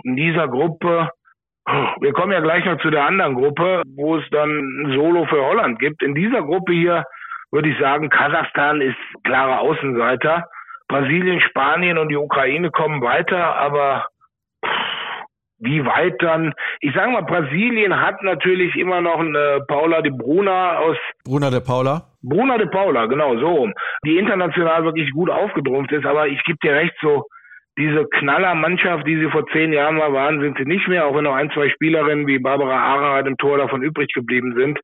in 0.04 0.16
dieser 0.16 0.48
Gruppe, 0.48 1.10
wir 2.00 2.12
kommen 2.12 2.32
ja 2.32 2.40
gleich 2.40 2.64
noch 2.64 2.78
zu 2.78 2.90
der 2.90 3.04
anderen 3.04 3.34
Gruppe, 3.34 3.82
wo 3.96 4.16
es 4.16 4.24
dann 4.30 4.50
ein 4.50 4.92
Solo 4.92 5.26
für 5.26 5.44
Holland 5.44 5.78
gibt. 5.78 6.02
In 6.02 6.14
dieser 6.14 6.42
Gruppe 6.42 6.72
hier 6.72 7.04
würde 7.56 7.70
ich 7.70 7.78
sagen, 7.78 8.10
Kasachstan 8.10 8.82
ist 8.82 8.98
klarer 9.24 9.60
Außenseiter. 9.60 10.44
Brasilien, 10.88 11.40
Spanien 11.40 11.96
und 11.96 12.10
die 12.10 12.16
Ukraine 12.16 12.70
kommen 12.70 13.00
weiter, 13.00 13.56
aber 13.56 14.06
wie 15.58 15.82
weit 15.86 16.20
dann? 16.20 16.52
Ich 16.80 16.94
sage 16.94 17.10
mal, 17.10 17.22
Brasilien 17.22 17.98
hat 17.98 18.22
natürlich 18.22 18.76
immer 18.76 19.00
noch 19.00 19.20
eine 19.20 19.64
Paula 19.68 20.02
de 20.02 20.12
Bruna 20.12 20.76
aus. 20.80 20.98
Bruna 21.24 21.48
de 21.48 21.60
Paula? 21.60 22.02
Bruna 22.20 22.58
de 22.58 22.68
Paula, 22.68 23.06
genau 23.06 23.38
so. 23.38 23.70
Die 24.04 24.18
international 24.18 24.84
wirklich 24.84 25.10
gut 25.12 25.30
aufgedrumpft 25.30 25.92
ist, 25.92 26.04
aber 26.04 26.28
ich 26.28 26.44
gebe 26.44 26.58
dir 26.62 26.74
recht, 26.74 26.94
so 27.00 27.24
diese 27.78 28.04
Knallermannschaft, 28.18 29.06
die 29.06 29.16
sie 29.16 29.30
vor 29.30 29.46
zehn 29.46 29.72
Jahren 29.72 29.96
mal 29.96 30.12
waren, 30.12 30.40
sind 30.40 30.58
sie 30.58 30.66
nicht 30.66 30.88
mehr, 30.88 31.06
auch 31.06 31.16
wenn 31.16 31.24
noch 31.24 31.34
ein, 31.34 31.50
zwei 31.52 31.70
Spielerinnen 31.70 32.26
wie 32.26 32.38
Barbara 32.38 32.76
Ararat 32.76 33.26
im 33.26 33.38
Tor 33.38 33.56
davon 33.56 33.80
übrig 33.80 34.12
geblieben 34.12 34.54
sind. 34.56 34.78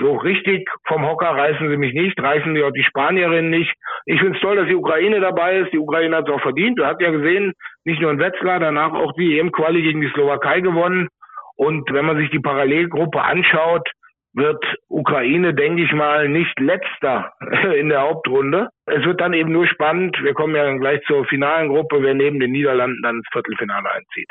So 0.00 0.16
richtig 0.16 0.68
vom 0.86 1.06
Hocker 1.06 1.30
reißen 1.30 1.68
sie 1.68 1.76
mich 1.76 1.92
nicht, 1.92 2.20
reißen 2.20 2.54
die 2.54 2.62
auch 2.62 2.70
die 2.70 2.84
Spanierinnen 2.84 3.50
nicht. 3.50 3.74
Ich 4.06 4.20
finde 4.20 4.36
es 4.36 4.42
toll, 4.42 4.56
dass 4.56 4.68
die 4.68 4.76
Ukraine 4.76 5.20
dabei 5.20 5.58
ist. 5.58 5.72
Die 5.72 5.78
Ukraine 5.78 6.16
hat 6.16 6.28
es 6.28 6.34
auch 6.34 6.40
verdient. 6.40 6.78
Du 6.78 6.86
hast 6.86 7.00
ja 7.00 7.10
gesehen, 7.10 7.52
nicht 7.84 8.00
nur 8.00 8.10
in 8.10 8.18
Wetzlar, 8.18 8.60
danach 8.60 8.92
auch 8.92 9.12
die 9.14 9.38
EM-Quali 9.38 9.82
gegen 9.82 10.00
die 10.00 10.10
Slowakei 10.10 10.60
gewonnen. 10.60 11.08
Und 11.56 11.92
wenn 11.92 12.06
man 12.06 12.16
sich 12.16 12.30
die 12.30 12.38
Parallelgruppe 12.38 13.20
anschaut, 13.20 13.86
wird 14.32 14.64
Ukraine, 14.88 15.54
denke 15.54 15.82
ich 15.82 15.92
mal, 15.92 16.28
nicht 16.28 16.58
letzter 16.60 17.32
in 17.76 17.88
der 17.88 18.02
Hauptrunde. 18.02 18.68
Es 18.86 19.04
wird 19.04 19.20
dann 19.20 19.34
eben 19.34 19.52
nur 19.52 19.66
spannend. 19.66 20.16
Wir 20.22 20.34
kommen 20.34 20.54
ja 20.54 20.72
gleich 20.76 21.02
zur 21.02 21.24
finalen 21.26 21.68
Gruppe, 21.68 22.02
wer 22.02 22.14
neben 22.14 22.38
den 22.38 22.52
Niederlanden 22.52 23.02
dann 23.02 23.16
ins 23.16 23.28
Viertelfinale 23.32 23.90
einzieht. 23.90 24.30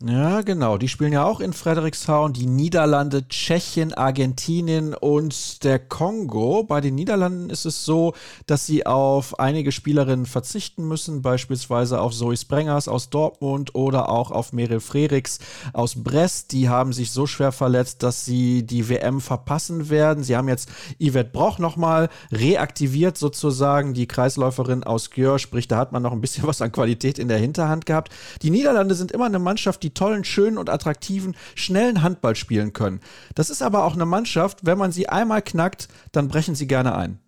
Ja, 0.00 0.42
genau. 0.42 0.78
Die 0.78 0.86
spielen 0.86 1.12
ja 1.12 1.24
auch 1.24 1.40
in 1.40 1.52
Frederikshavn. 1.52 2.32
Die 2.32 2.46
Niederlande, 2.46 3.26
Tschechien, 3.26 3.92
Argentinien 3.92 4.94
und 4.94 5.64
der 5.64 5.80
Kongo. 5.80 6.62
Bei 6.62 6.80
den 6.80 6.94
Niederlanden 6.94 7.50
ist 7.50 7.64
es 7.64 7.84
so, 7.84 8.14
dass 8.46 8.64
sie 8.64 8.86
auf 8.86 9.40
einige 9.40 9.72
Spielerinnen 9.72 10.26
verzichten 10.26 10.86
müssen, 10.86 11.20
beispielsweise 11.20 12.00
auf 12.00 12.14
Zoe 12.14 12.36
Sprengers 12.36 12.86
aus 12.86 13.10
Dortmund 13.10 13.74
oder 13.74 14.08
auch 14.08 14.30
auf 14.30 14.52
Meryl 14.52 14.78
Frerichs 14.78 15.40
aus 15.72 15.96
Brest. 16.00 16.52
Die 16.52 16.68
haben 16.68 16.92
sich 16.92 17.10
so 17.10 17.26
schwer 17.26 17.50
verletzt, 17.50 18.04
dass 18.04 18.24
sie 18.24 18.62
die 18.64 18.88
WM 18.88 19.20
verpassen 19.20 19.90
werden. 19.90 20.22
Sie 20.22 20.36
haben 20.36 20.46
jetzt 20.46 20.70
Yvette 21.02 21.30
Broch 21.32 21.58
nochmal 21.58 22.08
reaktiviert, 22.30 23.18
sozusagen, 23.18 23.94
die 23.94 24.06
Kreisläuferin 24.06 24.84
aus 24.84 25.10
Gjör. 25.10 25.40
Sprich, 25.40 25.66
da 25.66 25.76
hat 25.76 25.90
man 25.90 26.04
noch 26.04 26.12
ein 26.12 26.20
bisschen 26.20 26.46
was 26.46 26.62
an 26.62 26.70
Qualität 26.70 27.18
in 27.18 27.26
der 27.26 27.38
Hinterhand 27.38 27.84
gehabt. 27.84 28.12
Die 28.42 28.50
Niederlande 28.50 28.94
sind 28.94 29.10
immer 29.10 29.26
eine 29.26 29.40
Mannschaft, 29.40 29.82
die 29.82 29.87
die 29.88 29.94
tollen, 29.94 30.24
schönen 30.24 30.58
und 30.58 30.68
attraktiven, 30.68 31.34
schnellen 31.56 32.02
Handball 32.02 32.36
spielen 32.36 32.72
können. 32.72 33.00
Das 33.34 33.48
ist 33.48 33.62
aber 33.62 33.84
auch 33.84 33.94
eine 33.94 34.06
Mannschaft, 34.06 34.66
wenn 34.66 34.78
man 34.78 34.92
sie 34.92 35.08
einmal 35.08 35.40
knackt, 35.42 35.88
dann 36.12 36.28
brechen 36.28 36.54
sie 36.54 36.68
gerne 36.68 36.94
ein. 36.96 37.18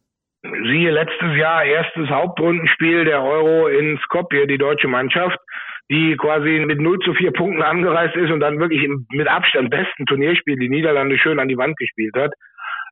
Siehe 0.42 0.90
letztes 0.90 1.36
Jahr 1.36 1.64
erstes 1.64 2.08
Hauptrundenspiel 2.08 3.04
der 3.04 3.22
Euro 3.22 3.68
in 3.68 3.98
Skopje, 4.04 4.46
die 4.46 4.58
deutsche 4.58 4.88
Mannschaft, 4.88 5.38
die 5.90 6.16
quasi 6.16 6.64
mit 6.66 6.80
0 6.80 6.98
zu 7.00 7.14
4 7.14 7.32
Punkten 7.32 7.62
angereist 7.62 8.16
ist 8.16 8.30
und 8.30 8.40
dann 8.40 8.58
wirklich 8.58 8.82
im, 8.82 9.06
mit 9.10 9.28
Abstand 9.28 9.70
besten 9.70 10.06
Turnierspiel 10.06 10.56
die 10.56 10.68
Niederlande 10.68 11.18
schön 11.18 11.38
an 11.38 11.48
die 11.48 11.58
Wand 11.58 11.76
gespielt 11.76 12.14
hat. 12.16 12.32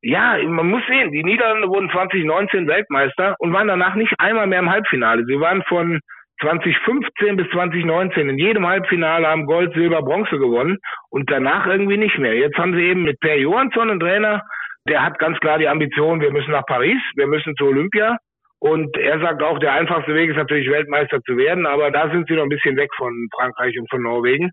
Ja, 0.02 0.36
man 0.46 0.68
muss 0.68 0.82
sehen, 0.88 1.10
die 1.10 1.24
Niederlande 1.24 1.68
wurden 1.68 1.90
2019 1.90 2.68
Weltmeister 2.68 3.34
und 3.38 3.52
waren 3.52 3.68
danach 3.68 3.94
nicht 3.94 4.14
einmal 4.18 4.46
mehr 4.46 4.60
im 4.60 4.70
Halbfinale. 4.70 5.24
Sie 5.24 5.40
waren 5.40 5.62
von 5.64 6.00
2015 6.41 7.36
bis 7.36 7.49
2019 7.51 8.28
in 8.28 8.39
jedem 8.39 8.66
Halbfinale 8.66 9.26
haben 9.26 9.47
Gold, 9.47 9.74
Silber, 9.74 10.03
Bronze 10.03 10.39
gewonnen 10.39 10.78
und 11.11 11.30
danach 11.30 11.66
irgendwie 11.66 11.97
nicht 11.97 12.18
mehr. 12.18 12.34
Jetzt 12.34 12.57
haben 12.59 12.74
sie 12.74 12.84
eben 12.84 13.03
mit 13.03 13.18
Per 13.20 13.36
Johansson 13.36 13.91
einen 13.91 14.01
Trainer, 14.01 14.43
der 14.89 15.05
hat 15.05 15.18
ganz 15.18 15.39
klar 15.41 15.59
die 15.59 15.68
Ambition, 15.68 16.20
wir 16.20 16.32
müssen 16.32 16.53
nach 16.53 16.66
Paris, 16.66 17.01
wir 17.16 17.26
müssen 17.26 17.55
zu 17.57 17.66
Olympia. 17.66 18.16
Und 18.61 18.97
er 18.97 19.20
sagt 19.20 19.41
auch, 19.43 19.61
der 19.61 19.72
einfachste 19.72 20.14
Weg 20.14 20.30
ist 20.30 20.36
natürlich 20.36 20.68
Weltmeister 20.68 21.20
zu 21.22 21.36
werden, 21.36 21.64
aber 21.64 21.93
da 21.93 22.11
sind 22.11 22.26
sie 22.26 22.34
noch 22.34 22.43
ein 22.43 22.49
bisschen 22.49 22.76
weg 22.76 22.91
von 22.97 23.12
Frankreich 23.36 23.78
und 23.78 23.89
von 23.89 24.03
Norwegen. 24.03 24.51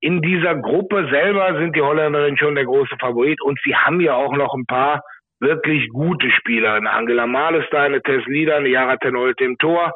In 0.00 0.22
dieser 0.22 0.54
Gruppe 0.54 1.08
selber 1.10 1.58
sind 1.58 1.74
die 1.74 1.82
Holländerinnen 1.82 2.38
schon 2.38 2.54
der 2.54 2.64
große 2.64 2.94
Favorit 3.00 3.40
und 3.42 3.58
sie 3.64 3.74
haben 3.74 4.00
ja 4.00 4.14
auch 4.14 4.36
noch 4.36 4.54
ein 4.54 4.66
paar 4.66 5.02
wirklich 5.40 5.88
gute 5.88 6.30
Spieler. 6.30 6.74
Eine 6.74 6.90
Angela 6.90 7.26
Malestein, 7.26 7.92
eine 7.92 8.02
Tess 8.02 8.24
Lieder, 8.26 8.56
eine 8.56 8.68
Yara 8.68 8.96
Tenolte 8.98 9.42
im 9.42 9.58
Tor. 9.58 9.92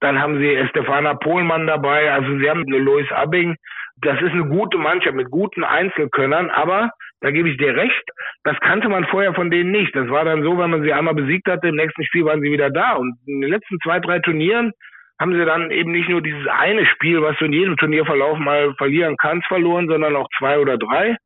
Dann 0.00 0.20
haben 0.20 0.38
sie 0.38 0.66
Stefana 0.68 1.14
Pohlmann 1.14 1.66
dabei. 1.66 2.12
Also 2.12 2.38
sie 2.38 2.48
haben 2.48 2.64
Lois 2.66 3.10
Abbing. 3.12 3.56
Das 4.00 4.20
ist 4.20 4.32
eine 4.32 4.46
gute 4.46 4.78
Mannschaft 4.78 5.16
mit 5.16 5.30
guten 5.30 5.64
Einzelkönnern, 5.64 6.50
aber 6.50 6.90
da 7.20 7.32
gebe 7.32 7.48
ich 7.48 7.56
dir 7.56 7.74
recht, 7.74 8.10
das 8.44 8.58
kannte 8.60 8.88
man 8.88 9.04
vorher 9.06 9.34
von 9.34 9.50
denen 9.50 9.72
nicht. 9.72 9.94
Das 9.96 10.08
war 10.08 10.24
dann 10.24 10.44
so, 10.44 10.56
wenn 10.56 10.70
man 10.70 10.82
sie 10.82 10.92
einmal 10.92 11.14
besiegt 11.14 11.48
hatte, 11.48 11.68
im 11.68 11.74
nächsten 11.74 12.04
Spiel 12.04 12.24
waren 12.24 12.40
sie 12.40 12.52
wieder 12.52 12.70
da. 12.70 12.92
Und 12.92 13.16
in 13.26 13.40
den 13.40 13.50
letzten 13.50 13.78
zwei, 13.80 13.98
drei 13.98 14.20
Turnieren 14.20 14.72
haben 15.20 15.32
sie 15.32 15.44
dann 15.44 15.72
eben 15.72 15.90
nicht 15.90 16.08
nur 16.08 16.22
dieses 16.22 16.46
eine 16.46 16.86
Spiel, 16.86 17.20
was 17.22 17.36
du 17.38 17.46
in 17.46 17.52
jedem 17.52 17.76
Turnierverlauf 17.76 18.38
mal 18.38 18.72
verlieren 18.76 19.16
kannst, 19.16 19.48
verloren, 19.48 19.88
sondern 19.88 20.14
auch 20.14 20.28
zwei 20.38 20.60
oder 20.60 20.78
drei. 20.78 21.16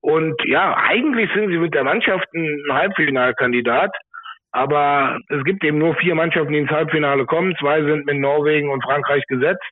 Und 0.00 0.40
ja, 0.44 0.76
eigentlich 0.76 1.30
sind 1.32 1.48
sie 1.48 1.58
mit 1.58 1.74
der 1.74 1.84
Mannschaft 1.84 2.26
ein 2.34 2.60
Halbfinalkandidat. 2.70 3.90
Aber 4.52 5.18
es 5.28 5.44
gibt 5.44 5.64
eben 5.64 5.78
nur 5.78 5.94
vier 5.96 6.14
Mannschaften, 6.14 6.52
die 6.52 6.58
ins 6.58 6.70
Halbfinale 6.70 7.24
kommen. 7.24 7.56
Zwei 7.58 7.82
sind 7.82 8.04
mit 8.06 8.18
Norwegen 8.18 8.70
und 8.70 8.84
Frankreich 8.84 9.24
gesetzt. 9.26 9.64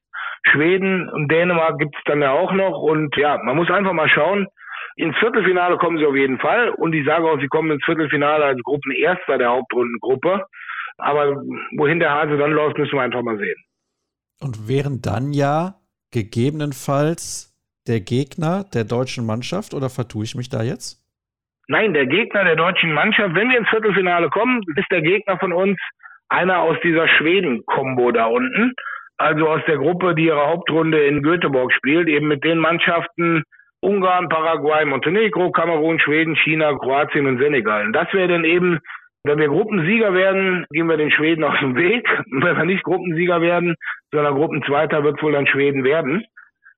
Schweden 0.50 1.08
und 1.10 1.30
Dänemark 1.30 1.78
gibt 1.78 1.94
es 1.94 2.02
dann 2.06 2.22
ja 2.22 2.32
auch 2.32 2.52
noch. 2.52 2.80
Und 2.80 3.14
ja, 3.16 3.38
man 3.44 3.56
muss 3.56 3.70
einfach 3.70 3.92
mal 3.92 4.08
schauen. 4.08 4.46
Ins 4.96 5.16
Viertelfinale 5.18 5.76
kommen 5.76 5.98
sie 5.98 6.06
auf 6.06 6.16
jeden 6.16 6.38
Fall. 6.38 6.70
Und 6.70 6.94
ich 6.94 7.04
sage 7.06 7.24
auch, 7.24 7.38
sie 7.38 7.48
kommen 7.48 7.70
ins 7.70 7.84
Viertelfinale 7.84 8.44
als 8.44 8.62
Gruppenerster 8.62 9.38
der 9.38 9.50
Hauptrundengruppe. 9.50 10.44
Aber 10.96 11.42
wohin 11.76 12.00
der 12.00 12.10
Hase 12.10 12.36
dann 12.38 12.52
läuft, 12.52 12.78
müssen 12.78 12.94
wir 12.94 13.02
einfach 13.02 13.22
mal 13.22 13.38
sehen. 13.38 13.56
Und 14.40 14.68
wären 14.68 15.02
dann 15.02 15.32
ja 15.32 15.74
gegebenenfalls 16.10 17.54
der 17.86 18.00
Gegner 18.00 18.64
der 18.64 18.84
deutschen 18.84 19.26
Mannschaft 19.26 19.74
oder 19.74 19.90
vertue 19.90 20.24
ich 20.24 20.34
mich 20.34 20.48
da 20.48 20.62
jetzt? 20.62 20.99
Nein, 21.70 21.94
der 21.94 22.06
Gegner 22.06 22.42
der 22.42 22.56
deutschen 22.56 22.92
Mannschaft, 22.92 23.36
wenn 23.36 23.48
wir 23.48 23.56
ins 23.56 23.68
Viertelfinale 23.68 24.28
kommen, 24.28 24.60
ist 24.74 24.90
der 24.90 25.02
Gegner 25.02 25.38
von 25.38 25.52
uns 25.52 25.78
einer 26.28 26.58
aus 26.58 26.76
dieser 26.82 27.06
Schweden-Kombo 27.06 28.10
da 28.10 28.26
unten. 28.26 28.72
Also 29.18 29.48
aus 29.48 29.60
der 29.68 29.76
Gruppe, 29.76 30.16
die 30.16 30.24
ihre 30.24 30.48
Hauptrunde 30.48 30.98
in 31.04 31.22
Göteborg 31.22 31.72
spielt, 31.72 32.08
eben 32.08 32.26
mit 32.26 32.42
den 32.42 32.58
Mannschaften 32.58 33.44
Ungarn, 33.82 34.28
Paraguay, 34.28 34.84
Montenegro, 34.84 35.52
Kamerun, 35.52 36.00
Schweden, 36.00 36.34
China, 36.34 36.74
Kroatien 36.76 37.26
und 37.26 37.38
Senegal. 37.38 37.86
Und 37.86 37.92
das 37.92 38.12
wäre 38.12 38.26
dann 38.26 38.44
eben, 38.44 38.80
wenn 39.22 39.38
wir 39.38 39.46
Gruppensieger 39.46 40.12
werden, 40.12 40.66
gehen 40.72 40.88
wir 40.88 40.96
den 40.96 41.12
Schweden 41.12 41.44
aus 41.44 41.60
dem 41.60 41.76
Weg. 41.76 42.04
Und 42.32 42.44
wenn 42.44 42.56
wir 42.56 42.64
nicht 42.64 42.82
Gruppensieger 42.82 43.42
werden, 43.42 43.76
sondern 44.10 44.34
Gruppenzweiter 44.34 45.04
wird 45.04 45.22
wohl 45.22 45.34
dann 45.34 45.46
Schweden 45.46 45.84
werden. 45.84 46.24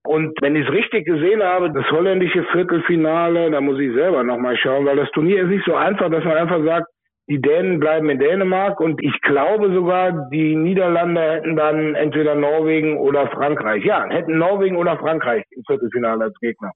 Und 0.04 0.36
wenn 0.40 0.56
ich 0.56 0.66
es 0.66 0.72
richtig 0.72 1.06
gesehen 1.06 1.42
habe, 1.42 1.70
das 1.72 1.88
holländische 1.90 2.44
Viertelfinale, 2.52 3.50
da 3.50 3.60
muss 3.60 3.78
ich 3.78 3.94
selber 3.94 4.24
nochmal 4.24 4.56
schauen, 4.56 4.84
weil 4.84 4.96
das 4.96 5.10
Turnier 5.12 5.42
ist 5.44 5.48
nicht 5.48 5.64
so 5.64 5.74
einfach, 5.74 6.10
dass 6.10 6.24
man 6.24 6.36
einfach 6.36 6.64
sagt, 6.64 6.88
die 7.28 7.40
Dänen 7.40 7.78
bleiben 7.78 8.10
in 8.10 8.18
Dänemark 8.18 8.80
und 8.80 9.02
ich 9.02 9.18
glaube 9.20 9.72
sogar, 9.72 10.28
die 10.30 10.56
Niederlande 10.56 11.20
hätten 11.20 11.56
dann 11.56 11.94
entweder 11.94 12.34
Norwegen 12.34 12.98
oder 12.98 13.28
Frankreich. 13.28 13.84
Ja, 13.84 14.08
hätten 14.08 14.38
Norwegen 14.38 14.76
oder 14.76 14.98
Frankreich 14.98 15.44
im 15.50 15.62
Viertelfinale 15.64 16.24
als 16.24 16.38
Gegner. 16.40 16.72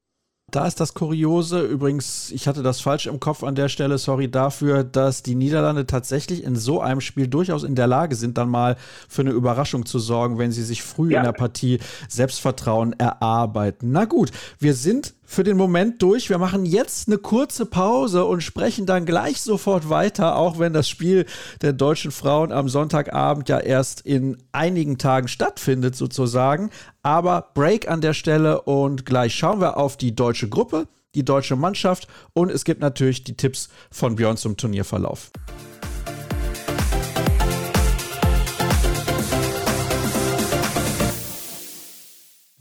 Da 0.56 0.66
ist 0.66 0.80
das 0.80 0.94
Kuriose, 0.94 1.60
übrigens, 1.60 2.30
ich 2.30 2.48
hatte 2.48 2.62
das 2.62 2.80
falsch 2.80 3.04
im 3.04 3.20
Kopf 3.20 3.44
an 3.44 3.54
der 3.54 3.68
Stelle, 3.68 3.98
sorry 3.98 4.30
dafür, 4.30 4.84
dass 4.84 5.22
die 5.22 5.34
Niederlande 5.34 5.86
tatsächlich 5.86 6.42
in 6.42 6.56
so 6.56 6.80
einem 6.80 7.02
Spiel 7.02 7.28
durchaus 7.28 7.62
in 7.62 7.74
der 7.74 7.86
Lage 7.86 8.14
sind, 8.16 8.38
dann 8.38 8.48
mal 8.48 8.78
für 9.06 9.20
eine 9.20 9.32
Überraschung 9.32 9.84
zu 9.84 9.98
sorgen, 9.98 10.38
wenn 10.38 10.52
sie 10.52 10.64
sich 10.64 10.82
früh 10.82 11.12
ja. 11.12 11.18
in 11.18 11.24
der 11.24 11.32
Partie 11.32 11.78
Selbstvertrauen 12.08 12.98
erarbeiten. 12.98 13.92
Na 13.92 14.06
gut, 14.06 14.30
wir 14.58 14.72
sind 14.72 15.12
für 15.26 15.44
den 15.44 15.56
Moment 15.56 16.00
durch. 16.00 16.30
Wir 16.30 16.38
machen 16.38 16.64
jetzt 16.64 17.08
eine 17.08 17.18
kurze 17.18 17.66
Pause 17.66 18.24
und 18.24 18.42
sprechen 18.42 18.86
dann 18.86 19.04
gleich 19.04 19.40
sofort 19.40 19.90
weiter, 19.90 20.36
auch 20.36 20.58
wenn 20.58 20.72
das 20.72 20.88
Spiel 20.88 21.26
der 21.60 21.72
deutschen 21.72 22.12
Frauen 22.12 22.52
am 22.52 22.68
Sonntagabend 22.68 23.48
ja 23.48 23.58
erst 23.58 24.00
in 24.02 24.38
einigen 24.52 24.96
Tagen 24.96 25.28
stattfindet, 25.28 25.96
sozusagen. 25.96 26.70
Aber 27.02 27.50
Break 27.54 27.88
an 27.88 28.00
der 28.00 28.14
Stelle 28.14 28.62
und 28.62 29.04
gleich 29.04 29.34
schauen 29.34 29.60
wir 29.60 29.76
auf 29.76 29.96
die 29.96 30.14
deutsche 30.14 30.48
Gruppe, 30.48 30.86
die 31.14 31.24
deutsche 31.24 31.56
Mannschaft 31.56 32.08
und 32.32 32.50
es 32.50 32.64
gibt 32.64 32.80
natürlich 32.80 33.24
die 33.24 33.36
Tipps 33.36 33.68
von 33.90 34.16
Björn 34.16 34.36
zum 34.36 34.56
Turnierverlauf. 34.56 35.30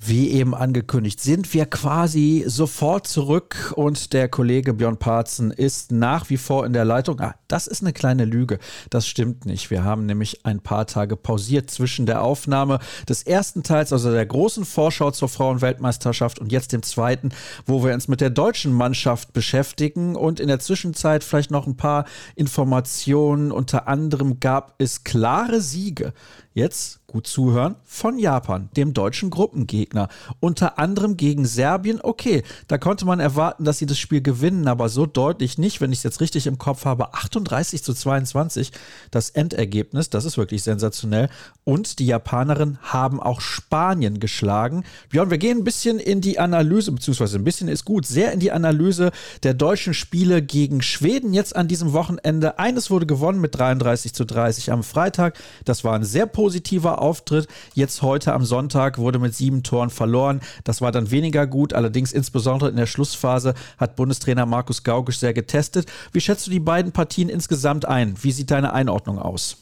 Wie 0.07 0.29
eben 0.29 0.53
angekündigt, 0.53 1.19
sind 1.19 1.51
wir 1.55 1.65
quasi 1.65 2.43
sofort 2.45 3.07
zurück 3.07 3.73
und 3.75 4.13
der 4.13 4.29
Kollege 4.29 4.75
Björn 4.75 4.97
Parzen 4.97 5.49
ist 5.49 5.91
nach 5.91 6.29
wie 6.29 6.37
vor 6.37 6.63
in 6.67 6.73
der 6.73 6.85
Leitung. 6.85 7.19
Ah, 7.21 7.33
das 7.47 7.65
ist 7.65 7.81
eine 7.81 7.91
kleine 7.91 8.25
Lüge. 8.25 8.59
Das 8.91 9.07
stimmt 9.07 9.47
nicht. 9.47 9.71
Wir 9.71 9.83
haben 9.83 10.05
nämlich 10.05 10.45
ein 10.45 10.59
paar 10.59 10.85
Tage 10.85 11.15
pausiert 11.15 11.71
zwischen 11.71 12.05
der 12.05 12.21
Aufnahme 12.21 12.77
des 13.09 13.23
ersten 13.23 13.63
Teils, 13.63 13.91
also 13.91 14.11
der 14.11 14.27
großen 14.27 14.63
Vorschau 14.63 15.09
zur 15.09 15.27
Frauenweltmeisterschaft 15.27 16.37
und 16.37 16.51
jetzt 16.51 16.71
dem 16.71 16.83
zweiten, 16.83 17.29
wo 17.65 17.83
wir 17.83 17.91
uns 17.91 18.07
mit 18.07 18.21
der 18.21 18.29
deutschen 18.29 18.73
Mannschaft 18.73 19.33
beschäftigen 19.33 20.15
und 20.15 20.39
in 20.39 20.49
der 20.49 20.59
Zwischenzeit 20.59 21.23
vielleicht 21.23 21.49
noch 21.49 21.65
ein 21.65 21.77
paar 21.77 22.05
Informationen. 22.35 23.51
Unter 23.51 23.87
anderem 23.87 24.39
gab 24.39 24.75
es 24.77 25.03
klare 25.03 25.61
Siege 25.61 26.13
jetzt 26.55 27.01
gut 27.15 27.27
zuhören, 27.27 27.75
von 27.85 28.19
Japan, 28.19 28.69
dem 28.75 28.93
deutschen 28.93 29.29
Gruppengegner. 29.29 30.09
Unter 30.41 30.79
anderem 30.79 31.15
gegen 31.15 31.45
Serbien. 31.45 32.01
Okay, 32.03 32.43
da 32.67 32.77
konnte 32.77 33.05
man 33.05 33.21
erwarten, 33.21 33.63
dass 33.63 33.77
sie 33.77 33.85
das 33.85 33.97
Spiel 33.97 34.21
gewinnen, 34.21 34.67
aber 34.67 34.89
so 34.89 35.05
deutlich 35.05 35.57
nicht, 35.57 35.79
wenn 35.79 35.93
ich 35.93 35.99
es 35.99 36.03
jetzt 36.03 36.19
richtig 36.19 36.45
im 36.45 36.57
Kopf 36.57 36.83
habe. 36.83 37.13
38 37.13 37.83
zu 37.83 37.93
22 37.93 38.71
das 39.11 39.29
Endergebnis, 39.29 40.09
das 40.09 40.25
ist 40.25 40.37
wirklich 40.37 40.63
sensationell. 40.63 41.29
Und 41.63 41.99
die 41.99 42.05
Japanerinnen 42.05 42.79
haben 42.81 43.21
auch 43.21 43.39
Spanien 43.39 44.19
geschlagen. 44.19 44.83
Björn, 45.09 45.29
wir 45.29 45.37
gehen 45.37 45.59
ein 45.59 45.63
bisschen 45.63 45.99
in 45.99 46.19
die 46.19 46.37
Analyse, 46.37 46.91
beziehungsweise 46.91 47.37
ein 47.37 47.45
bisschen 47.45 47.69
ist 47.69 47.85
gut, 47.85 48.05
sehr 48.05 48.33
in 48.33 48.41
die 48.41 48.51
Analyse 48.51 49.11
der 49.43 49.53
deutschen 49.53 49.93
Spiele 49.93 50.41
gegen 50.41 50.81
Schweden 50.81 51.33
jetzt 51.33 51.55
an 51.55 51.69
diesem 51.69 51.93
Wochenende. 51.93 52.59
Eines 52.59 52.91
wurde 52.91 53.05
gewonnen 53.05 53.39
mit 53.39 53.57
33 53.57 54.13
zu 54.13 54.25
30 54.25 54.73
am 54.73 54.83
Freitag. 54.83 55.37
Das 55.63 55.85
war 55.85 55.93
ein 55.93 56.03
sehr 56.03 56.25
positiver 56.45 57.01
Auftritt. 57.01 57.47
Jetzt 57.73 58.03
heute 58.03 58.31
am 58.33 58.43
Sonntag 58.43 58.99
wurde 58.99 59.17
mit 59.17 59.33
sieben 59.33 59.63
Toren 59.63 59.89
verloren. 59.89 60.41
Das 60.63 60.79
war 60.79 60.91
dann 60.91 61.09
weniger 61.09 61.47
gut. 61.47 61.73
Allerdings 61.73 62.13
insbesondere 62.13 62.69
in 62.69 62.75
der 62.75 62.85
Schlussphase 62.85 63.55
hat 63.79 63.95
Bundestrainer 63.95 64.45
Markus 64.45 64.83
Gaugisch 64.83 65.17
sehr 65.17 65.33
getestet. 65.33 65.85
Wie 66.13 66.19
schätzt 66.19 66.45
du 66.45 66.51
die 66.51 66.59
beiden 66.59 66.93
Partien 66.93 67.29
insgesamt 67.29 67.87
ein? 67.87 68.13
Wie 68.21 68.29
sieht 68.29 68.51
deine 68.51 68.73
Einordnung 68.73 69.17
aus? 69.17 69.57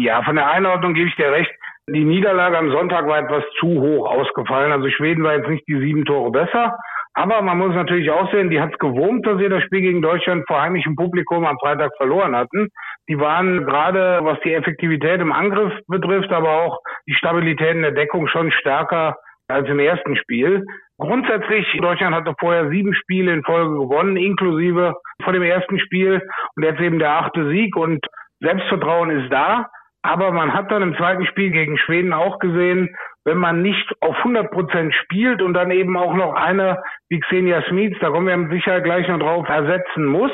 Ja, 0.00 0.24
von 0.24 0.34
der 0.34 0.50
Einordnung 0.50 0.94
gebe 0.94 1.08
ich 1.08 1.14
dir 1.14 1.30
recht. 1.30 1.52
Die 1.94 2.04
Niederlage 2.04 2.58
am 2.58 2.72
Sonntag 2.72 3.06
war 3.06 3.20
etwas 3.20 3.44
zu 3.60 3.68
hoch 3.68 4.10
ausgefallen. 4.10 4.72
Also 4.72 4.90
Schweden 4.90 5.22
war 5.22 5.36
jetzt 5.36 5.48
nicht 5.48 5.62
die 5.68 5.78
sieben 5.78 6.04
Tore 6.04 6.32
besser. 6.32 6.76
Aber 7.14 7.42
man 7.42 7.58
muss 7.58 7.74
natürlich 7.74 8.10
auch 8.10 8.30
sehen, 8.32 8.50
die 8.50 8.60
hat 8.60 8.72
es 8.72 8.78
gewurmt, 8.78 9.26
dass 9.26 9.38
sie 9.38 9.48
das 9.48 9.62
Spiel 9.64 9.80
gegen 9.80 10.00
Deutschland 10.00 10.44
vor 10.46 10.62
heimischem 10.62 10.94
Publikum 10.94 11.44
am 11.44 11.58
Freitag 11.58 11.90
verloren 11.96 12.36
hatten. 12.36 12.68
Die 13.08 13.18
waren 13.18 13.64
gerade, 13.66 14.20
was 14.22 14.38
die 14.44 14.54
Effektivität 14.54 15.20
im 15.20 15.32
Angriff 15.32 15.72
betrifft, 15.88 16.30
aber 16.32 16.62
auch 16.62 16.78
die 17.08 17.14
Stabilität 17.14 17.74
in 17.74 17.82
der 17.82 17.92
Deckung 17.92 18.28
schon 18.28 18.52
stärker 18.52 19.16
als 19.48 19.68
im 19.68 19.80
ersten 19.80 20.16
Spiel. 20.16 20.64
Grundsätzlich, 20.98 21.66
Deutschland 21.80 22.14
hatte 22.14 22.34
vorher 22.38 22.68
sieben 22.70 22.94
Spiele 22.94 23.32
in 23.32 23.42
Folge 23.42 23.74
gewonnen, 23.74 24.16
inklusive 24.16 24.94
vor 25.24 25.32
dem 25.32 25.42
ersten 25.42 25.80
Spiel. 25.80 26.22
Und 26.54 26.62
jetzt 26.62 26.80
eben 26.80 26.98
der 26.98 27.10
achte 27.10 27.48
Sieg 27.48 27.74
und 27.74 28.06
Selbstvertrauen 28.40 29.10
ist 29.10 29.32
da. 29.32 29.66
Aber 30.02 30.32
man 30.32 30.54
hat 30.54 30.70
dann 30.70 30.82
im 30.82 30.96
zweiten 30.96 31.26
Spiel 31.26 31.50
gegen 31.50 31.76
Schweden 31.76 32.12
auch 32.12 32.38
gesehen, 32.38 32.96
wenn 33.24 33.36
man 33.36 33.60
nicht 33.60 33.92
auf 34.00 34.16
100 34.16 34.50
Prozent 34.50 34.94
spielt 34.94 35.42
und 35.42 35.52
dann 35.52 35.70
eben 35.70 35.96
auch 35.96 36.14
noch 36.14 36.34
eine 36.34 36.82
wie 37.10 37.20
Xenia 37.20 37.62
Smith, 37.68 37.96
da 38.00 38.08
kommen 38.08 38.26
wir 38.26 38.36
mit 38.36 38.50
Sicherheit 38.50 38.84
gleich 38.84 39.06
noch 39.08 39.18
drauf, 39.18 39.48
ersetzen 39.48 40.06
muss, 40.06 40.32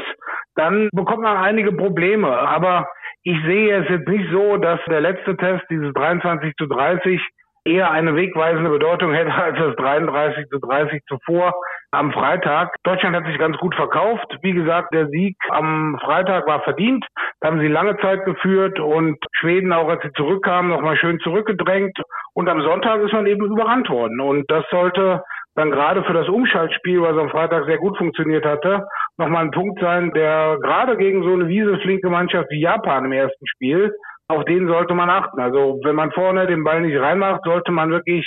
dann 0.54 0.88
bekommt 0.92 1.22
man 1.22 1.36
einige 1.36 1.72
Probleme. 1.72 2.28
Aber 2.28 2.88
ich 3.24 3.36
sehe 3.44 3.82
es 3.82 3.88
jetzt 3.88 4.08
nicht 4.08 4.30
so, 4.30 4.56
dass 4.56 4.78
der 4.88 5.00
letzte 5.00 5.36
Test, 5.36 5.64
dieses 5.68 5.92
23 5.94 6.54
zu 6.56 6.66
30, 6.66 7.20
eher 7.66 7.90
eine 7.90 8.14
wegweisende 8.14 8.70
Bedeutung 8.70 9.12
hätte 9.12 9.34
als 9.34 9.58
das 9.58 9.76
33 9.76 10.48
zu 10.48 10.58
30 10.58 11.02
zuvor 11.08 11.52
am 11.90 12.12
Freitag. 12.12 12.74
Deutschland 12.84 13.16
hat 13.16 13.26
sich 13.26 13.38
ganz 13.38 13.56
gut 13.58 13.74
verkauft. 13.74 14.26
Wie 14.42 14.52
gesagt, 14.52 14.94
der 14.94 15.08
Sieg 15.08 15.36
am 15.50 15.98
Freitag 16.02 16.46
war 16.46 16.62
verdient. 16.62 17.04
Da 17.40 17.48
haben 17.48 17.60
sie 17.60 17.68
lange 17.68 17.96
Zeit 17.98 18.24
geführt 18.24 18.78
und 18.78 19.18
Schweden, 19.32 19.72
auch 19.72 19.88
als 19.88 20.02
sie 20.02 20.12
zurückkamen, 20.12 20.70
nochmal 20.70 20.96
schön 20.96 21.18
zurückgedrängt. 21.20 21.98
Und 22.34 22.48
am 22.48 22.62
Sonntag 22.62 23.00
ist 23.00 23.12
man 23.12 23.26
eben 23.26 23.44
überrannt 23.44 23.88
worden. 23.90 24.20
Und 24.20 24.50
das 24.50 24.64
sollte 24.70 25.22
dann 25.54 25.70
gerade 25.70 26.04
für 26.04 26.12
das 26.12 26.28
Umschaltspiel, 26.28 27.00
was 27.00 27.16
am 27.16 27.30
Freitag 27.30 27.64
sehr 27.64 27.78
gut 27.78 27.96
funktioniert 27.96 28.44
hatte, 28.44 28.86
nochmal 29.16 29.44
ein 29.44 29.50
Punkt 29.50 29.80
sein, 29.80 30.12
der 30.12 30.58
gerade 30.60 30.96
gegen 30.98 31.22
so 31.22 31.32
eine 31.32 31.48
wieseflinke 31.48 32.10
Mannschaft 32.10 32.50
wie 32.50 32.60
Japan 32.60 33.06
im 33.06 33.12
ersten 33.12 33.46
Spiel 33.46 33.90
auf 34.28 34.44
den 34.44 34.66
sollte 34.66 34.94
man 34.94 35.10
achten. 35.10 35.40
Also 35.40 35.80
wenn 35.84 35.94
man 35.94 36.12
vorne 36.12 36.46
den 36.46 36.64
Ball 36.64 36.80
nicht 36.80 36.98
reinmacht, 36.98 37.42
sollte 37.44 37.72
man 37.72 37.90
wirklich 37.90 38.26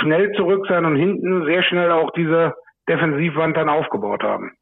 schnell 0.00 0.32
zurück 0.32 0.66
sein 0.68 0.84
und 0.84 0.96
hinten 0.96 1.44
sehr 1.44 1.62
schnell 1.64 1.90
auch 1.90 2.10
diese 2.12 2.54
Defensivwand 2.88 3.56
dann 3.56 3.68
aufgebaut 3.68 4.22
haben. 4.22 4.52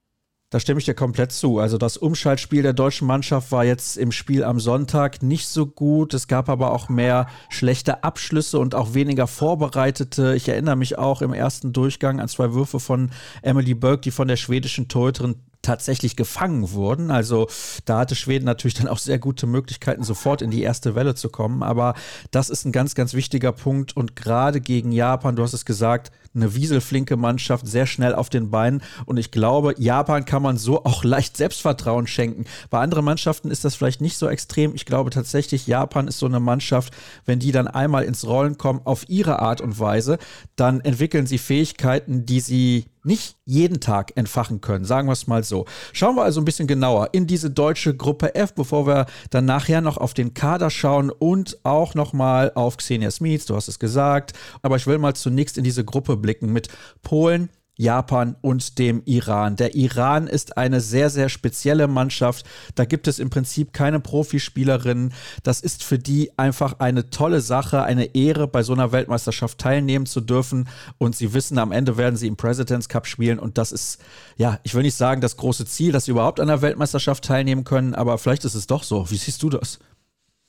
Da 0.52 0.58
stimme 0.58 0.80
ich 0.80 0.84
dir 0.84 0.94
komplett 0.94 1.30
zu. 1.30 1.60
Also 1.60 1.78
das 1.78 1.96
Umschaltspiel 1.96 2.62
der 2.62 2.72
deutschen 2.72 3.06
Mannschaft 3.06 3.52
war 3.52 3.64
jetzt 3.64 3.96
im 3.96 4.10
Spiel 4.10 4.42
am 4.42 4.58
Sonntag 4.58 5.22
nicht 5.22 5.46
so 5.46 5.64
gut. 5.64 6.12
Es 6.12 6.26
gab 6.26 6.48
aber 6.48 6.72
auch 6.72 6.88
mehr 6.88 7.28
schlechte 7.50 8.02
Abschlüsse 8.02 8.58
und 8.58 8.74
auch 8.74 8.92
weniger 8.92 9.28
vorbereitete. 9.28 10.34
Ich 10.34 10.48
erinnere 10.48 10.74
mich 10.74 10.98
auch 10.98 11.22
im 11.22 11.32
ersten 11.32 11.72
Durchgang 11.72 12.18
an 12.18 12.26
zwei 12.26 12.52
Würfe 12.52 12.80
von 12.80 13.10
Emily 13.42 13.74
Burke, 13.74 14.00
die 14.00 14.10
von 14.10 14.26
der 14.26 14.34
schwedischen 14.34 14.88
Torhüterin 14.88 15.36
tatsächlich 15.62 16.16
gefangen 16.16 16.72
wurden. 16.72 17.10
Also 17.10 17.48
da 17.84 17.98
hatte 17.98 18.14
Schweden 18.14 18.44
natürlich 18.44 18.74
dann 18.74 18.88
auch 18.88 18.98
sehr 18.98 19.18
gute 19.18 19.46
Möglichkeiten, 19.46 20.02
sofort 20.02 20.42
in 20.42 20.50
die 20.50 20.62
erste 20.62 20.94
Welle 20.94 21.14
zu 21.14 21.28
kommen. 21.28 21.62
Aber 21.62 21.94
das 22.30 22.50
ist 22.50 22.64
ein 22.64 22.72
ganz, 22.72 22.94
ganz 22.94 23.14
wichtiger 23.14 23.52
Punkt. 23.52 23.96
Und 23.96 24.16
gerade 24.16 24.60
gegen 24.60 24.92
Japan, 24.92 25.36
du 25.36 25.42
hast 25.42 25.52
es 25.52 25.64
gesagt, 25.64 26.10
eine 26.34 26.54
wieselflinke 26.54 27.16
Mannschaft, 27.16 27.66
sehr 27.66 27.86
schnell 27.86 28.14
auf 28.14 28.28
den 28.28 28.50
Beinen. 28.50 28.82
Und 29.06 29.16
ich 29.16 29.30
glaube, 29.30 29.74
Japan 29.78 30.24
kann 30.24 30.42
man 30.42 30.56
so 30.56 30.84
auch 30.84 31.04
leicht 31.04 31.36
Selbstvertrauen 31.36 32.06
schenken. 32.06 32.44
Bei 32.70 32.80
anderen 32.80 33.04
Mannschaften 33.04 33.50
ist 33.50 33.64
das 33.64 33.74
vielleicht 33.74 34.00
nicht 34.00 34.16
so 34.16 34.28
extrem. 34.28 34.74
Ich 34.74 34.86
glaube 34.86 35.10
tatsächlich, 35.10 35.66
Japan 35.66 36.08
ist 36.08 36.18
so 36.18 36.26
eine 36.26 36.40
Mannschaft, 36.40 36.94
wenn 37.24 37.38
die 37.38 37.52
dann 37.52 37.68
einmal 37.68 38.04
ins 38.04 38.26
Rollen 38.26 38.58
kommen 38.58 38.80
auf 38.84 39.08
ihre 39.08 39.40
Art 39.40 39.60
und 39.60 39.78
Weise, 39.78 40.18
dann 40.56 40.80
entwickeln 40.80 41.26
sie 41.26 41.38
Fähigkeiten, 41.38 42.26
die 42.26 42.40
sie 42.40 42.86
nicht 43.04 43.36
jeden 43.44 43.80
Tag 43.80 44.12
entfachen 44.16 44.60
können, 44.60 44.84
sagen 44.84 45.08
wir 45.08 45.12
es 45.12 45.26
mal 45.26 45.42
so. 45.42 45.64
Schauen 45.92 46.16
wir 46.16 46.22
also 46.22 46.40
ein 46.40 46.44
bisschen 46.44 46.66
genauer 46.66 47.10
in 47.12 47.26
diese 47.26 47.50
deutsche 47.50 47.96
Gruppe 47.96 48.34
F, 48.34 48.54
bevor 48.54 48.86
wir 48.86 49.06
dann 49.30 49.46
nachher 49.46 49.80
noch 49.80 49.96
auf 49.96 50.12
den 50.12 50.34
Kader 50.34 50.70
schauen 50.70 51.10
und 51.10 51.58
auch 51.62 51.94
nochmal 51.94 52.52
auf 52.54 52.76
Xenia 52.76 53.10
Smith, 53.10 53.46
du 53.46 53.56
hast 53.56 53.68
es 53.68 53.78
gesagt. 53.78 54.34
Aber 54.62 54.76
ich 54.76 54.86
will 54.86 54.98
mal 54.98 55.14
zunächst 55.14 55.56
in 55.56 55.64
diese 55.64 55.84
Gruppe 55.84 56.16
blicken 56.20 56.52
mit 56.52 56.68
Polen, 57.02 57.50
Japan 57.80 58.36
und 58.42 58.78
dem 58.78 59.02
Iran. 59.06 59.56
Der 59.56 59.74
Iran 59.74 60.26
ist 60.26 60.58
eine 60.58 60.80
sehr, 60.80 61.08
sehr 61.08 61.30
spezielle 61.30 61.88
Mannschaft. 61.88 62.44
Da 62.74 62.84
gibt 62.84 63.08
es 63.08 63.18
im 63.18 63.30
Prinzip 63.30 63.72
keine 63.72 64.00
Profispielerinnen. 64.00 65.14
Das 65.44 65.62
ist 65.62 65.82
für 65.82 65.98
die 65.98 66.30
einfach 66.36 66.78
eine 66.78 67.08
tolle 67.08 67.40
Sache, 67.40 67.82
eine 67.82 68.14
Ehre, 68.14 68.48
bei 68.48 68.62
so 68.62 68.74
einer 68.74 68.92
Weltmeisterschaft 68.92 69.58
teilnehmen 69.58 70.04
zu 70.04 70.20
dürfen. 70.20 70.68
Und 70.98 71.16
sie 71.16 71.32
wissen, 71.32 71.58
am 71.58 71.72
Ende 71.72 71.96
werden 71.96 72.16
sie 72.16 72.28
im 72.28 72.36
President's 72.36 72.90
Cup 72.90 73.06
spielen. 73.06 73.38
Und 73.38 73.56
das 73.56 73.72
ist, 73.72 74.04
ja, 74.36 74.58
ich 74.62 74.74
will 74.74 74.82
nicht 74.82 74.96
sagen 74.96 75.22
das 75.22 75.38
große 75.38 75.64
Ziel, 75.64 75.90
dass 75.90 76.04
sie 76.04 76.10
überhaupt 76.10 76.38
an 76.38 76.48
der 76.48 76.60
Weltmeisterschaft 76.60 77.24
teilnehmen 77.24 77.64
können, 77.64 77.94
aber 77.94 78.18
vielleicht 78.18 78.44
ist 78.44 78.54
es 78.54 78.66
doch 78.66 78.82
so. 78.82 79.10
Wie 79.10 79.16
siehst 79.16 79.42
du 79.42 79.48
das? 79.48 79.78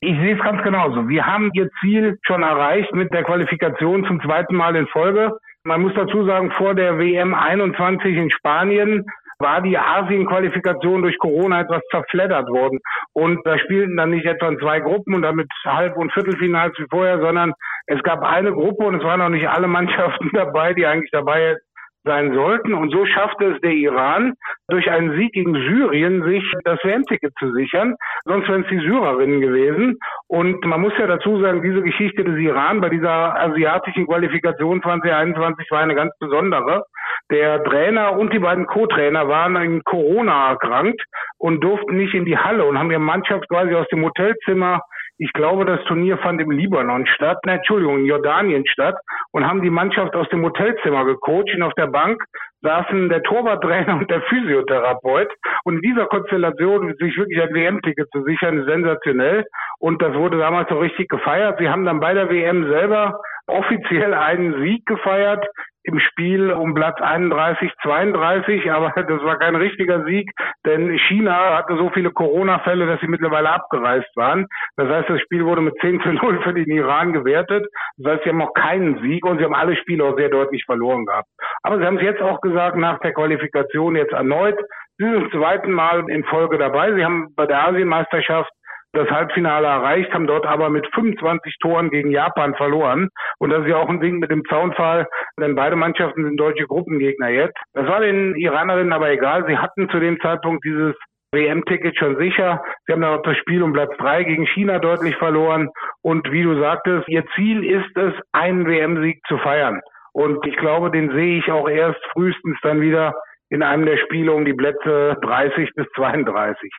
Ich 0.00 0.18
sehe 0.18 0.36
es 0.36 0.42
ganz 0.42 0.62
genauso. 0.64 1.08
Wir 1.08 1.24
haben 1.24 1.50
ihr 1.54 1.70
Ziel 1.80 2.18
schon 2.26 2.42
erreicht 2.42 2.92
mit 2.92 3.10
der 3.14 3.22
Qualifikation 3.24 4.04
zum 4.04 4.20
zweiten 4.20 4.54
Mal 4.54 4.76
in 4.76 4.86
Folge. 4.88 5.38
Man 5.64 5.82
muss 5.82 5.94
dazu 5.94 6.24
sagen, 6.26 6.50
vor 6.50 6.74
der 6.74 6.98
WM 6.98 7.34
21 7.34 8.16
in 8.16 8.30
Spanien 8.30 9.04
war 9.38 9.60
die 9.60 9.78
Asien-Qualifikation 9.78 11.02
durch 11.02 11.18
Corona 11.18 11.60
etwas 11.60 11.82
zerfleddert 11.90 12.48
worden. 12.48 12.80
Und 13.12 13.40
da 13.44 13.58
spielten 13.58 13.96
dann 13.96 14.10
nicht 14.10 14.26
etwa 14.26 14.56
zwei 14.58 14.80
Gruppen 14.80 15.14
und 15.14 15.22
damit 15.22 15.48
Halb- 15.64 15.96
und 15.96 16.12
Viertelfinals 16.12 16.76
wie 16.78 16.86
vorher, 16.90 17.20
sondern 17.20 17.52
es 17.86 18.02
gab 18.02 18.22
eine 18.22 18.52
Gruppe 18.52 18.84
und 18.84 18.96
es 18.96 19.04
waren 19.04 19.20
noch 19.20 19.28
nicht 19.28 19.48
alle 19.48 19.68
Mannschaften 19.68 20.30
dabei, 20.32 20.74
die 20.74 20.86
eigentlich 20.86 21.10
dabei 21.10 21.56
sein 22.04 22.34
sollten. 22.34 22.74
Und 22.74 22.90
so 22.90 23.06
schaffte 23.06 23.52
es 23.52 23.60
der 23.60 23.72
Iran, 23.72 24.34
durch 24.68 24.90
einen 24.90 25.16
Sieg 25.16 25.32
gegen 25.32 25.54
Syrien 25.54 26.24
sich 26.24 26.44
das 26.64 26.78
WM-Ticket 26.82 27.32
zu 27.38 27.52
sichern. 27.52 27.94
Sonst 28.24 28.48
wären 28.48 28.62
es 28.62 28.68
die 28.68 28.80
Syrerinnen 28.80 29.40
gewesen. 29.40 29.98
Und 30.28 30.64
man 30.64 30.80
muss 30.80 30.92
ja 30.98 31.06
dazu 31.06 31.40
sagen, 31.40 31.62
diese 31.62 31.82
Geschichte 31.82 32.24
des 32.24 32.38
Iran 32.38 32.80
bei 32.80 32.88
dieser 32.88 33.38
asiatischen 33.38 34.06
Qualifikation 34.06 34.82
2021 34.82 35.70
war 35.70 35.80
eine 35.80 35.94
ganz 35.94 36.12
besondere. 36.18 36.84
Der 37.30 37.62
Trainer 37.64 38.18
und 38.18 38.32
die 38.32 38.38
beiden 38.38 38.66
Co-Trainer 38.66 39.28
waren 39.28 39.56
in 39.56 39.84
Corona 39.84 40.50
erkrankt 40.50 41.02
und 41.38 41.62
durften 41.62 41.96
nicht 41.96 42.14
in 42.14 42.24
die 42.24 42.38
Halle 42.38 42.64
und 42.64 42.78
haben 42.78 42.90
ihre 42.90 43.00
Mannschaft 43.00 43.48
quasi 43.48 43.74
aus 43.74 43.86
dem 43.88 44.04
Hotelzimmer 44.04 44.80
ich 45.22 45.32
glaube, 45.34 45.64
das 45.64 45.80
Turnier 45.84 46.18
fand 46.18 46.40
im 46.40 46.50
Libanon 46.50 47.06
statt, 47.06 47.38
ne, 47.46 47.52
Entschuldigung, 47.52 48.00
in 48.00 48.06
Jordanien 48.06 48.66
statt 48.66 48.96
und 49.30 49.46
haben 49.46 49.62
die 49.62 49.70
Mannschaft 49.70 50.16
aus 50.16 50.28
dem 50.30 50.44
Hotelzimmer 50.44 51.04
gecoacht 51.04 51.54
und 51.54 51.62
auf 51.62 51.74
der 51.74 51.86
Bank 51.86 52.20
saßen 52.62 53.08
der 53.08 53.22
Torwarttrainer 53.22 53.98
und 53.98 54.10
der 54.10 54.20
Physiotherapeut. 54.22 55.28
Und 55.62 55.76
in 55.76 55.82
dieser 55.82 56.06
Konstellation 56.06 56.92
sich 56.98 57.16
wirklich 57.16 57.40
ein 57.40 57.54
WM-Ticket 57.54 58.08
zu 58.10 58.24
sichern, 58.24 58.64
sensationell. 58.66 59.44
Und 59.78 60.02
das 60.02 60.12
wurde 60.14 60.38
damals 60.38 60.68
so 60.68 60.78
richtig 60.78 61.08
gefeiert. 61.08 61.56
Sie 61.60 61.68
haben 61.68 61.84
dann 61.84 62.00
bei 62.00 62.14
der 62.14 62.28
WM 62.28 62.68
selber 62.68 63.20
offiziell 63.46 64.14
einen 64.14 64.60
Sieg 64.60 64.84
gefeiert 64.86 65.46
im 65.84 65.98
Spiel 66.00 66.52
um 66.52 66.74
Platz 66.74 67.00
31, 67.00 67.72
32, 67.82 68.70
aber 68.70 68.90
das 68.96 69.22
war 69.22 69.38
kein 69.38 69.56
richtiger 69.56 70.04
Sieg, 70.04 70.30
denn 70.64 70.96
China 71.08 71.56
hatte 71.56 71.76
so 71.76 71.90
viele 71.90 72.10
Corona-Fälle, 72.10 72.86
dass 72.86 73.00
sie 73.00 73.08
mittlerweile 73.08 73.50
abgereist 73.50 74.14
waren. 74.16 74.46
Das 74.76 74.88
heißt, 74.88 75.08
das 75.08 75.20
Spiel 75.20 75.44
wurde 75.44 75.62
mit 75.62 75.74
10 75.80 76.00
zu 76.02 76.12
0 76.12 76.42
für 76.42 76.54
den 76.54 76.70
Iran 76.70 77.12
gewertet. 77.12 77.66
Das 77.96 78.14
heißt, 78.14 78.24
sie 78.24 78.30
haben 78.30 78.42
auch 78.42 78.54
keinen 78.54 79.00
Sieg 79.02 79.24
und 79.24 79.38
sie 79.38 79.44
haben 79.44 79.54
alle 79.54 79.76
Spiele 79.76 80.04
auch 80.04 80.16
sehr 80.16 80.28
deutlich 80.28 80.64
verloren 80.64 81.06
gehabt. 81.06 81.28
Aber 81.62 81.78
sie 81.78 81.84
haben 81.84 81.96
es 81.96 82.02
jetzt 82.02 82.22
auch 82.22 82.40
gesagt, 82.40 82.76
nach 82.76 82.98
der 83.00 83.12
Qualifikation 83.12 83.96
jetzt 83.96 84.12
erneut. 84.12 84.58
Sie 84.98 85.04
sind 85.04 85.30
zum 85.30 85.40
zweiten 85.40 85.72
Mal 85.72 86.08
in 86.08 86.24
Folge 86.24 86.58
dabei. 86.58 86.94
Sie 86.94 87.04
haben 87.04 87.34
bei 87.34 87.46
der 87.46 87.66
Asienmeisterschaft 87.66 88.52
das 88.92 89.08
Halbfinale 89.10 89.66
erreicht, 89.66 90.12
haben 90.12 90.26
dort 90.26 90.46
aber 90.46 90.68
mit 90.70 90.86
25 90.94 91.56
Toren 91.60 91.90
gegen 91.90 92.10
Japan 92.10 92.54
verloren. 92.54 93.08
Und 93.38 93.50
das 93.50 93.62
ist 93.62 93.68
ja 93.68 93.76
auch 93.76 93.88
ein 93.88 94.00
Ding 94.00 94.18
mit 94.18 94.30
dem 94.30 94.44
Zaunfall, 94.44 95.06
denn 95.40 95.54
beide 95.54 95.76
Mannschaften 95.76 96.24
sind 96.24 96.38
deutsche 96.38 96.66
Gruppengegner 96.66 97.28
jetzt. 97.28 97.56
Das 97.72 97.86
war 97.86 98.00
den 98.00 98.34
Iranerinnen 98.36 98.92
aber 98.92 99.10
egal. 99.10 99.46
Sie 99.46 99.56
hatten 99.56 99.88
zu 99.88 99.98
dem 99.98 100.20
Zeitpunkt 100.20 100.64
dieses 100.64 100.94
WM-Ticket 101.32 101.96
schon 101.96 102.18
sicher. 102.18 102.62
Sie 102.86 102.92
haben 102.92 103.00
dann 103.00 103.18
auch 103.18 103.22
das 103.22 103.38
Spiel 103.38 103.62
um 103.62 103.72
Platz 103.72 103.96
drei 103.96 104.22
gegen 104.24 104.46
China 104.46 104.78
deutlich 104.78 105.16
verloren. 105.16 105.70
Und 106.02 106.30
wie 106.30 106.42
du 106.42 106.60
sagtest, 106.60 107.08
ihr 107.08 107.24
Ziel 107.34 107.64
ist 107.64 107.96
es, 107.96 108.12
einen 108.32 108.66
WM-Sieg 108.66 109.20
zu 109.26 109.38
feiern. 109.38 109.80
Und 110.12 110.46
ich 110.46 110.56
glaube, 110.56 110.90
den 110.90 111.10
sehe 111.12 111.38
ich 111.38 111.50
auch 111.50 111.68
erst 111.68 112.00
frühestens 112.12 112.58
dann 112.62 112.82
wieder 112.82 113.14
in 113.48 113.62
einem 113.62 113.86
der 113.86 113.96
Spiele 113.96 114.32
um 114.32 114.44
die 114.44 114.52
Plätze 114.52 115.16
30 115.22 115.70
bis 115.74 115.86
32. 115.94 116.70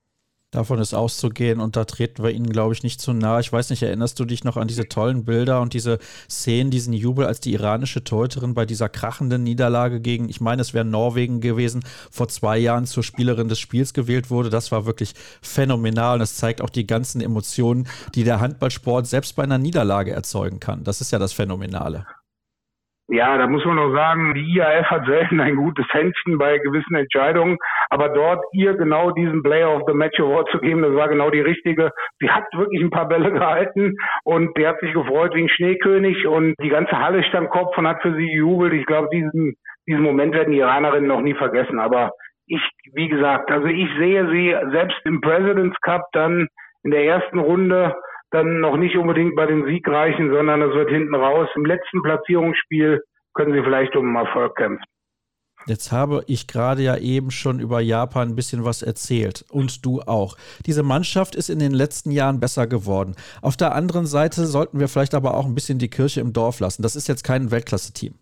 Davon 0.54 0.78
ist 0.78 0.94
auszugehen 0.94 1.60
und 1.60 1.76
da 1.76 1.84
treten 1.84 2.24
wir 2.24 2.30
ihnen, 2.30 2.48
glaube 2.48 2.76
ich, 2.76 2.84
nicht 2.84 3.02
zu 3.02 3.12
nahe. 3.12 3.42
Ich 3.42 3.52
weiß 3.52 3.72
nicht, 3.72 3.82
erinnerst 3.82 4.20
du 4.20 4.26
dich 4.26 4.44
noch 4.44 4.56
an 4.56 4.68
diese 4.68 4.88
tollen 4.88 5.26
Bilder 5.26 5.62
und 5.62 5.74
diese 5.74 5.98
Szenen, 6.30 6.70
diesen 6.70 6.94
Jubel, 6.94 7.26
als 7.26 7.40
die 7.40 7.54
iranische 7.54 8.04
Torhüterin 8.04 8.54
bei 8.54 8.68
dieser 8.68 8.88
krachenden 8.88 9.42
Niederlage 9.42 10.00
gegen, 10.00 10.30
ich 10.30 10.42
meine, 10.42 10.62
es 10.62 10.76
wäre 10.76 10.86
Norwegen 10.86 11.42
gewesen, 11.42 11.84
vor 12.12 12.28
zwei 12.28 12.60
Jahren 12.60 12.86
zur 12.86 13.02
Spielerin 13.02 13.48
des 13.48 13.58
Spiels 13.58 13.96
gewählt 13.96 14.30
wurde. 14.30 14.52
Das 14.52 14.72
war 14.72 14.86
wirklich 14.86 15.16
phänomenal 15.42 16.18
und 16.18 16.22
es 16.22 16.36
zeigt 16.36 16.62
auch 16.62 16.70
die 16.70 16.86
ganzen 16.86 17.20
Emotionen, 17.20 17.88
die 18.14 18.24
der 18.24 18.40
Handballsport 18.40 19.08
selbst 19.08 19.36
bei 19.36 19.42
einer 19.42 19.58
Niederlage 19.58 20.12
erzeugen 20.12 20.60
kann. 20.60 20.84
Das 20.84 21.02
ist 21.02 21.12
ja 21.12 21.18
das 21.18 21.34
Phänomenale. 21.34 22.06
Ja, 23.14 23.38
da 23.38 23.45
muss 23.45 23.64
man 23.64 23.77
auch 23.77 23.94
sagen, 23.94 24.34
die 24.34 24.56
IAF 24.56 24.88
hat 24.88 25.06
selten 25.06 25.40
ein 25.40 25.56
gutes 25.56 25.85
Händchen 25.91 26.40
bei 26.40 26.57
gewissen 26.57 26.95
Entscheidungen, 26.95 27.60
aber 27.91 28.10
dort 28.10 28.44
ihr 28.53 28.73
genau 28.73 29.11
diesen 29.11 29.44
Player 29.44 29.69
of 29.69 29.84
the 29.85 29.94
Match 29.94 30.19
Award 30.19 30.49
zu 30.49 30.57
geben, 30.57 30.81
das 30.81 30.95
war 30.95 31.10
genau 31.10 31.30
die 31.30 31.41
richtige. 31.41 31.91
Sie 32.18 32.31
hat 32.31 32.45
wirklich 32.56 32.81
ein 32.81 32.90
paar 32.90 33.07
Bälle 33.07 33.31
gehalten 33.40 33.94
und 34.23 34.57
die 34.57 34.65
hat 34.65 34.80
sich 34.80 34.94
gefreut 34.94 35.35
wie 35.35 35.44
ein 35.44 35.49
Schneekönig 35.49 36.26
und 36.26 36.56
die 36.60 36.69
ganze 36.69 36.98
Halle 36.98 37.23
stand 37.26 37.52
Kopf 37.52 37.77
und 37.77 37.88
hat 37.88 38.02
für 38.02 38.15
sie 38.15 38.26
gejubelt. 38.26 38.73
Ich 38.73 38.88
glaube, 38.88 39.10
diesen, 39.14 39.57
diesen 39.85 40.02
Moment 40.02 40.34
werden 40.34 40.52
die 40.52 40.57
Iranerinnen 40.57 41.07
noch 41.07 41.22
nie 41.22 41.35
vergessen, 41.35 41.77
aber 41.77 42.14
ich, 42.48 42.68
wie 42.94 43.10
gesagt, 43.10 43.52
also 43.52 43.68
ich 43.68 43.90
sehe 43.99 44.27
sie 44.31 44.56
selbst 44.72 44.98
im 45.06 45.22
President's 45.22 45.80
Cup 45.81 46.02
dann 46.14 46.48
in 46.81 46.90
der 46.90 47.06
ersten 47.06 47.38
Runde 47.38 47.94
dann 48.34 48.60
noch 48.60 48.77
nicht 48.77 48.97
unbedingt 48.97 49.35
bei 49.35 49.45
den 49.45 49.65
Siegreichen, 49.65 50.31
sondern 50.31 50.61
es 50.61 50.73
wird 50.73 50.89
hinten 50.89 51.15
raus. 51.15 51.47
Im 51.55 51.65
letzten 51.65 52.01
Platzierungsspiel 52.01 53.01
können 53.34 53.53
sie 53.53 53.64
vielleicht 53.64 53.95
um 53.95 54.15
Erfolg 54.15 54.55
kämpfen. 54.55 54.84
Jetzt 55.65 55.93
habe 55.93 56.23
ich 56.27 56.47
gerade 56.47 56.81
ja 56.81 56.97
eben 56.97 57.31
schon 57.31 57.60
über 57.60 57.80
Japan 57.80 58.30
ein 58.30 58.35
bisschen 58.35 58.65
was 58.65 58.81
erzählt 58.81 59.45
und 59.49 59.85
du 59.85 60.01
auch. 60.01 60.35
Diese 60.65 60.84
Mannschaft 60.84 61.35
ist 61.35 61.49
in 61.49 61.60
den 61.60 61.72
letzten 61.72 62.11
Jahren 62.11 62.41
besser 62.41 62.68
geworden. 62.68 63.15
Auf 63.41 63.55
der 63.55 63.73
anderen 63.73 64.05
Seite 64.05 64.41
sollten 64.41 64.80
wir 64.80 64.89
vielleicht 64.89 65.15
aber 65.15 65.35
auch 65.35 65.45
ein 65.45 65.55
bisschen 65.55 65.80
die 65.80 65.89
Kirche 65.89 66.19
im 66.19 66.34
Dorf 66.34 66.60
lassen. 66.60 66.84
Das 66.84 66.97
ist 66.97 67.07
jetzt 67.07 67.23
kein 67.23 67.49
Weltklasse-Team. 67.49 68.15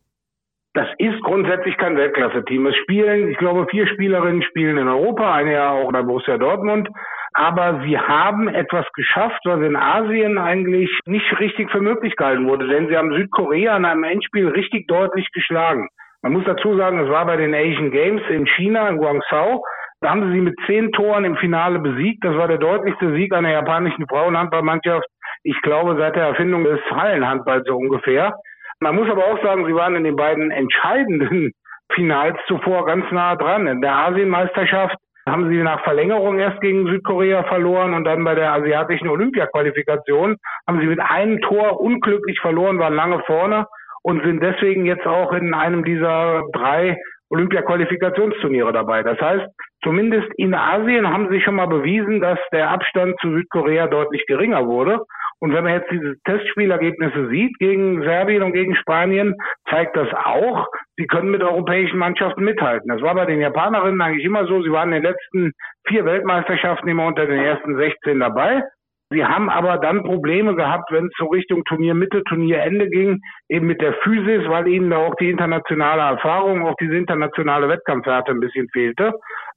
Das 0.73 0.87
ist 0.99 1.19
grundsätzlich 1.23 1.75
kein 1.77 1.97
Weltklasse-Team. 1.97 2.67
Es 2.67 2.75
spielen, 2.83 3.29
ich 3.29 3.37
glaube, 3.37 3.65
vier 3.71 3.87
Spielerinnen 3.87 4.43
spielen 4.43 4.77
in 4.77 4.87
Europa, 4.87 5.33
eine 5.33 5.53
ja 5.53 5.71
auch 5.71 5.91
bei 5.91 6.03
Borussia 6.03 6.37
Dortmund. 6.37 6.89
Aber 7.33 7.81
sie 7.85 7.97
haben 7.97 8.49
etwas 8.49 8.85
geschafft, 8.93 9.39
was 9.45 9.61
in 9.61 9.75
Asien 9.75 10.37
eigentlich 10.37 10.89
nicht 11.05 11.39
richtig 11.39 11.71
für 11.71 11.79
möglich 11.79 12.15
gehalten 12.15 12.47
wurde, 12.47 12.67
denn 12.67 12.87
sie 12.87 12.97
haben 12.97 13.13
Südkorea 13.13 13.77
in 13.77 13.85
einem 13.85 14.03
Endspiel 14.03 14.49
richtig 14.49 14.87
deutlich 14.87 15.31
geschlagen. 15.31 15.87
Man 16.23 16.33
muss 16.33 16.43
dazu 16.45 16.77
sagen, 16.77 16.99
es 16.99 17.09
war 17.09 17.25
bei 17.25 17.37
den 17.37 17.53
Asian 17.55 17.89
Games 17.89 18.21
in 18.29 18.45
China, 18.45 18.89
in 18.89 18.97
Guangzhou. 18.97 19.63
Da 20.01 20.09
haben 20.09 20.27
sie 20.27 20.33
sie 20.33 20.41
mit 20.41 20.55
zehn 20.65 20.91
Toren 20.91 21.25
im 21.25 21.37
Finale 21.37 21.79
besiegt. 21.79 22.23
Das 22.23 22.35
war 22.35 22.47
der 22.47 22.57
deutlichste 22.57 23.13
Sieg 23.13 23.33
einer 23.33 23.51
japanischen 23.51 24.07
Frauenhandballmannschaft. 24.07 25.05
Ich 25.43 25.59
glaube, 25.61 25.95
seit 25.97 26.15
der 26.15 26.25
Erfindung 26.25 26.63
des 26.63 26.79
Hallenhandballs 26.91 27.65
so 27.65 27.75
ungefähr. 27.75 28.33
Man 28.79 28.95
muss 28.95 29.09
aber 29.09 29.25
auch 29.25 29.41
sagen, 29.43 29.65
sie 29.65 29.75
waren 29.75 29.95
in 29.95 30.03
den 30.03 30.15
beiden 30.15 30.51
entscheidenden 30.51 31.51
Finals 31.93 32.37
zuvor 32.47 32.85
ganz 32.85 33.05
nah 33.11 33.35
dran. 33.35 33.67
In 33.67 33.81
der 33.81 33.95
Asienmeisterschaft 33.95 34.95
haben 35.27 35.49
sie 35.49 35.61
nach 35.61 35.83
Verlängerung 35.83 36.39
erst 36.39 36.61
gegen 36.61 36.87
Südkorea 36.87 37.43
verloren 37.43 37.93
und 37.93 38.03
dann 38.05 38.23
bei 38.23 38.35
der 38.35 38.53
asiatischen 38.53 39.07
Olympiaqualifikation 39.07 40.37
haben 40.67 40.79
sie 40.79 40.87
mit 40.87 40.99
einem 40.99 41.39
Tor 41.41 41.79
unglücklich 41.79 42.39
verloren, 42.39 42.79
waren 42.79 42.95
lange 42.95 43.19
vorne 43.25 43.67
und 44.03 44.23
sind 44.23 44.41
deswegen 44.41 44.85
jetzt 44.85 45.05
auch 45.05 45.31
in 45.33 45.53
einem 45.53 45.83
dieser 45.83 46.43
drei 46.53 46.97
Olympia-Qualifikationsturniere 47.29 48.73
dabei. 48.73 49.03
Das 49.03 49.19
heißt, 49.19 49.45
zumindest 49.83 50.27
in 50.37 50.53
Asien 50.53 51.07
haben 51.07 51.29
sie 51.31 51.41
schon 51.41 51.55
mal 51.55 51.67
bewiesen, 51.67 52.19
dass 52.19 52.39
der 52.51 52.69
Abstand 52.69 53.15
zu 53.21 53.29
Südkorea 53.31 53.87
deutlich 53.87 54.25
geringer 54.27 54.65
wurde. 54.65 54.99
Und 55.41 55.53
wenn 55.53 55.63
man 55.63 55.73
jetzt 55.73 55.91
diese 55.91 56.15
Testspielergebnisse 56.23 57.29
sieht 57.29 57.57
gegen 57.57 58.03
Serbien 58.03 58.43
und 58.43 58.53
gegen 58.53 58.75
Spanien, 58.75 59.35
zeigt 59.69 59.97
das 59.97 60.07
auch, 60.13 60.67
sie 60.97 61.07
können 61.07 61.31
mit 61.31 61.41
europäischen 61.41 61.97
Mannschaften 61.97 62.43
mithalten. 62.43 62.87
Das 62.89 63.01
war 63.01 63.15
bei 63.15 63.25
den 63.25 63.41
Japanerinnen 63.41 63.99
eigentlich 64.01 64.25
immer 64.25 64.45
so. 64.45 64.61
Sie 64.61 64.71
waren 64.71 64.93
in 64.93 65.01
den 65.01 65.11
letzten 65.11 65.51
vier 65.87 66.05
Weltmeisterschaften 66.05 66.87
immer 66.87 67.07
unter 67.07 67.25
den 67.25 67.39
ersten 67.39 67.75
16 67.75 68.19
dabei. 68.19 68.61
Sie 69.09 69.25
haben 69.25 69.49
aber 69.49 69.77
dann 69.77 70.03
Probleme 70.03 70.55
gehabt, 70.55 70.89
wenn 70.91 71.07
es 71.07 71.13
so 71.17 71.25
Richtung 71.25 71.65
Turniermitte, 71.65 72.23
Turnierende 72.23 72.87
ging, 72.87 73.19
eben 73.49 73.67
mit 73.67 73.81
der 73.81 73.93
Physis, 74.03 74.47
weil 74.47 74.67
ihnen 74.67 74.89
da 74.89 74.99
auch 74.99 75.15
die 75.15 75.29
internationale 75.29 76.01
Erfahrung, 76.01 76.65
auch 76.65 76.75
diese 76.79 76.95
internationale 76.95 77.67
Wettkampfwerte 77.67 78.31
ein 78.31 78.39
bisschen 78.39 78.69
fehlte. 78.69 79.11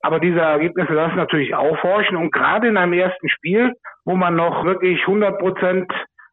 Aber 0.05 0.20
diese 0.20 0.39
Ergebnisse 0.39 0.93
lassen 0.93 1.16
natürlich 1.16 1.55
aufhorchen 1.55 2.18
und 2.18 2.31
gerade 2.31 2.68
in 2.68 2.76
einem 2.76 2.93
ersten 2.93 3.31
Spiel, 3.31 3.72
wo 4.05 4.14
man 4.14 4.36
noch 4.36 4.62
wirklich 4.62 5.01
100 5.01 5.39
Prozent 5.39 5.90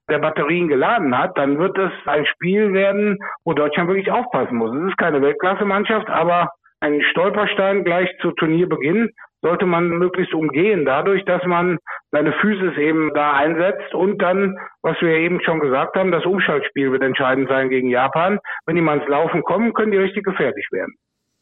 der 0.10 0.20
Batterien 0.20 0.68
geladen 0.68 1.18
hat, 1.18 1.38
dann 1.38 1.58
wird 1.58 1.78
es 1.78 1.92
ein 2.06 2.26
Spiel 2.26 2.74
werden, 2.74 3.18
wo 3.46 3.54
Deutschland 3.54 3.88
wirklich 3.88 4.12
aufpassen 4.12 4.58
muss. 4.58 4.76
Es 4.76 4.90
ist 4.90 4.98
keine 4.98 5.22
Weltklasse-Mannschaft, 5.22 6.10
aber 6.10 6.50
ein 6.82 7.02
Stolperstein 7.12 7.86
gleich 7.86 8.10
zu 8.22 8.32
Turnierbeginn 8.32 9.12
sollte 9.42 9.66
man 9.66 9.88
möglichst 9.88 10.34
umgehen, 10.34 10.84
dadurch, 10.84 11.24
dass 11.24 11.42
man 11.46 11.80
seine 12.12 12.34
Physis 12.42 12.78
eben 12.78 13.14
da 13.14 13.32
einsetzt 13.38 13.94
und 13.94 14.22
dann, 14.22 14.58
was 14.82 15.00
wir 15.00 15.16
eben 15.16 15.42
schon 15.44 15.62
gesagt 15.62 15.96
haben, 15.96 16.12
das 16.12 16.26
Umschaltspiel 16.26 16.92
wird 16.92 17.04
entscheidend 17.04 17.48
sein 17.48 17.70
gegen 17.70 17.88
Japan. 17.88 18.38
Wenn 18.66 18.76
die 18.76 18.82
mal 18.82 19.00
ins 19.00 19.08
Laufen 19.08 19.44
kommen, 19.44 19.74
können 19.74 19.94
die 19.94 19.98
richtig 19.98 20.26
gefährlich 20.26 20.68
werden. 20.72 20.94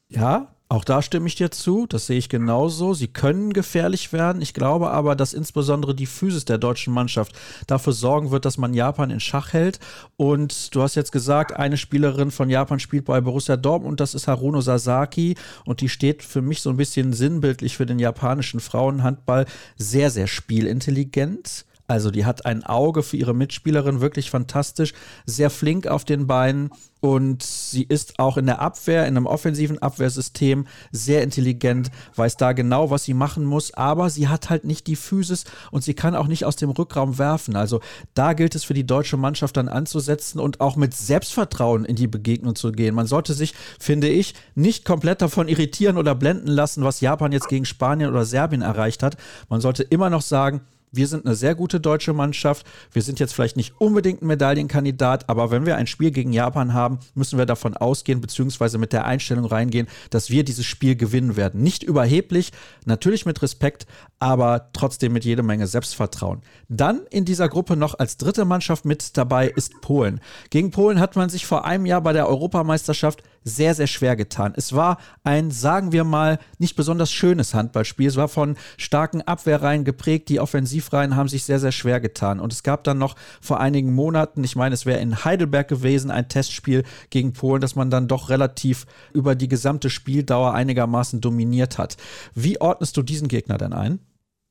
Ja, 0.09 0.45
auch 0.71 0.83
da 0.83 1.01
stimme 1.01 1.25
ich 1.25 1.33
dir 1.33 1.49
zu, 1.49 1.87
das 1.87 2.05
sehe 2.05 2.19
ich 2.19 2.29
genauso. 2.29 2.93
Sie 2.93 3.07
können 3.07 3.53
gefährlich 3.53 4.13
werden. 4.13 4.39
Ich 4.39 4.53
glaube 4.53 4.91
aber, 4.91 5.15
dass 5.15 5.33
insbesondere 5.33 5.95
die 5.95 6.05
Physis 6.05 6.45
der 6.45 6.59
deutschen 6.59 6.93
Mannschaft 6.93 7.33
dafür 7.65 7.91
sorgen 7.91 8.29
wird, 8.29 8.45
dass 8.45 8.59
man 8.59 8.75
Japan 8.75 9.09
in 9.09 9.19
Schach 9.19 9.51
hält. 9.53 9.79
Und 10.15 10.75
du 10.75 10.83
hast 10.83 10.93
jetzt 10.93 11.11
gesagt, 11.11 11.53
eine 11.53 11.75
Spielerin 11.75 12.29
von 12.29 12.51
Japan 12.51 12.79
spielt 12.79 13.05
bei 13.05 13.19
Borussia 13.19 13.57
Dortmund, 13.57 13.99
das 13.99 14.13
ist 14.13 14.27
Haruno 14.27 14.61
Sasaki. 14.61 15.33
Und 15.65 15.81
die 15.81 15.89
steht 15.89 16.21
für 16.21 16.43
mich 16.43 16.61
so 16.61 16.69
ein 16.69 16.77
bisschen 16.77 17.13
sinnbildlich 17.13 17.75
für 17.75 17.87
den 17.87 17.97
japanischen 17.97 18.59
Frauenhandball 18.59 19.47
sehr, 19.75 20.11
sehr 20.11 20.27
spielintelligent 20.27 21.65
also 21.89 22.11
die 22.11 22.25
hat 22.25 22.45
ein 22.45 22.63
Auge 22.63 23.01
für 23.01 23.17
ihre 23.17 23.33
Mitspielerin, 23.33 23.99
wirklich 23.99 24.29
fantastisch, 24.29 24.93
sehr 25.25 25.49
flink 25.49 25.87
auf 25.87 26.05
den 26.05 26.27
Beinen 26.27 26.69
und 27.01 27.41
sie 27.41 27.83
ist 27.83 28.19
auch 28.19 28.37
in 28.37 28.45
der 28.45 28.61
Abwehr, 28.61 29.07
in 29.07 29.15
einem 29.15 29.25
offensiven 29.25 29.79
Abwehrsystem 29.79 30.67
sehr 30.91 31.23
intelligent, 31.23 31.89
weiß 32.15 32.37
da 32.37 32.51
genau, 32.51 32.91
was 32.91 33.05
sie 33.05 33.13
machen 33.13 33.43
muss, 33.43 33.73
aber 33.73 34.09
sie 34.09 34.27
hat 34.27 34.49
halt 34.51 34.65
nicht 34.65 34.85
die 34.85 34.97
Physis 34.97 35.45
und 35.71 35.83
sie 35.83 35.93
kann 35.95 36.15
auch 36.15 36.27
nicht 36.27 36.45
aus 36.45 36.57
dem 36.57 36.69
Rückraum 36.69 37.17
werfen. 37.17 37.55
Also 37.55 37.79
da 38.13 38.33
gilt 38.33 38.53
es 38.53 38.65
für 38.65 38.73
die 38.75 38.85
deutsche 38.85 39.17
Mannschaft 39.17 39.57
dann 39.57 39.69
anzusetzen 39.69 40.39
und 40.39 40.61
auch 40.61 40.75
mit 40.75 40.93
Selbstvertrauen 40.93 41.85
in 41.85 41.95
die 41.95 42.07
Begegnung 42.07 42.53
zu 42.53 42.71
gehen. 42.71 42.93
Man 42.93 43.07
sollte 43.07 43.33
sich, 43.33 43.55
finde 43.79 44.09
ich, 44.09 44.35
nicht 44.53 44.85
komplett 44.85 45.21
davon 45.23 45.47
irritieren 45.47 45.97
oder 45.97 46.13
blenden 46.13 46.49
lassen, 46.49 46.83
was 46.83 47.01
Japan 47.01 47.31
jetzt 47.31 47.47
gegen 47.47 47.65
Spanien 47.65 48.11
oder 48.11 48.25
Serbien 48.25 48.61
erreicht 48.61 49.01
hat. 49.01 49.17
Man 49.47 49.61
sollte 49.61 49.81
immer 49.81 50.11
noch 50.11 50.21
sagen, 50.21 50.61
wir 50.91 51.07
sind 51.07 51.25
eine 51.25 51.35
sehr 51.35 51.55
gute 51.55 51.79
deutsche 51.79 52.13
Mannschaft. 52.13 52.65
Wir 52.91 53.01
sind 53.01 53.19
jetzt 53.19 53.33
vielleicht 53.33 53.57
nicht 53.57 53.79
unbedingt 53.79 54.21
ein 54.21 54.27
Medaillenkandidat, 54.27 55.29
aber 55.29 55.51
wenn 55.51 55.65
wir 55.65 55.75
ein 55.75 55.87
Spiel 55.87 56.11
gegen 56.11 56.33
Japan 56.33 56.73
haben, 56.73 56.99
müssen 57.13 57.37
wir 57.37 57.45
davon 57.45 57.77
ausgehen, 57.77 58.21
beziehungsweise 58.21 58.77
mit 58.77 58.93
der 58.93 59.05
Einstellung 59.05 59.45
reingehen, 59.45 59.87
dass 60.09 60.29
wir 60.29 60.43
dieses 60.43 60.65
Spiel 60.65 60.95
gewinnen 60.95 61.35
werden. 61.35 61.61
Nicht 61.61 61.83
überheblich, 61.83 62.51
natürlich 62.85 63.25
mit 63.25 63.41
Respekt, 63.41 63.85
aber 64.19 64.69
trotzdem 64.73 65.13
mit 65.13 65.25
jede 65.25 65.43
Menge 65.43 65.67
Selbstvertrauen. 65.67 66.41
Dann 66.67 67.01
in 67.09 67.25
dieser 67.25 67.49
Gruppe 67.49 67.75
noch 67.75 67.97
als 67.97 68.17
dritte 68.17 68.45
Mannschaft 68.45 68.85
mit 68.85 69.17
dabei 69.17 69.47
ist 69.47 69.81
Polen. 69.81 70.19
Gegen 70.49 70.71
Polen 70.71 70.99
hat 70.99 71.15
man 71.15 71.29
sich 71.29 71.45
vor 71.45 71.65
einem 71.65 71.85
Jahr 71.85 72.01
bei 72.01 72.13
der 72.13 72.27
Europameisterschaft 72.27 73.23
sehr, 73.43 73.73
sehr 73.73 73.87
schwer 73.87 74.15
getan. 74.15 74.53
Es 74.55 74.73
war 74.73 74.97
ein, 75.23 75.51
sagen 75.51 75.91
wir 75.91 76.03
mal, 76.03 76.39
nicht 76.57 76.75
besonders 76.75 77.11
schönes 77.11 77.53
Handballspiel. 77.53 78.07
Es 78.07 78.15
war 78.15 78.27
von 78.27 78.55
starken 78.77 79.21
Abwehrreihen 79.21 79.83
geprägt. 79.83 80.29
Die 80.29 80.39
Offensivreihen 80.39 81.15
haben 81.15 81.29
sich 81.29 81.43
sehr, 81.43 81.59
sehr 81.59 81.71
schwer 81.71 81.99
getan. 81.99 82.39
Und 82.39 82.53
es 82.53 82.63
gab 82.63 82.83
dann 82.83 82.97
noch 82.97 83.15
vor 83.41 83.59
einigen 83.59 83.93
Monaten, 83.93 84.43
ich 84.43 84.55
meine, 84.55 84.73
es 84.73 84.85
wäre 84.85 84.99
in 84.99 85.23
Heidelberg 85.23 85.67
gewesen, 85.67 86.11
ein 86.11 86.29
Testspiel 86.29 86.83
gegen 87.09 87.33
Polen, 87.33 87.61
das 87.61 87.75
man 87.75 87.89
dann 87.89 88.07
doch 88.07 88.29
relativ 88.29 88.85
über 89.13 89.35
die 89.35 89.47
gesamte 89.47 89.89
Spieldauer 89.89 90.53
einigermaßen 90.53 91.21
dominiert 91.21 91.77
hat. 91.77 91.97
Wie 92.35 92.59
ordnest 92.61 92.97
du 92.97 93.01
diesen 93.01 93.27
Gegner 93.27 93.57
denn 93.57 93.73
ein? 93.73 93.99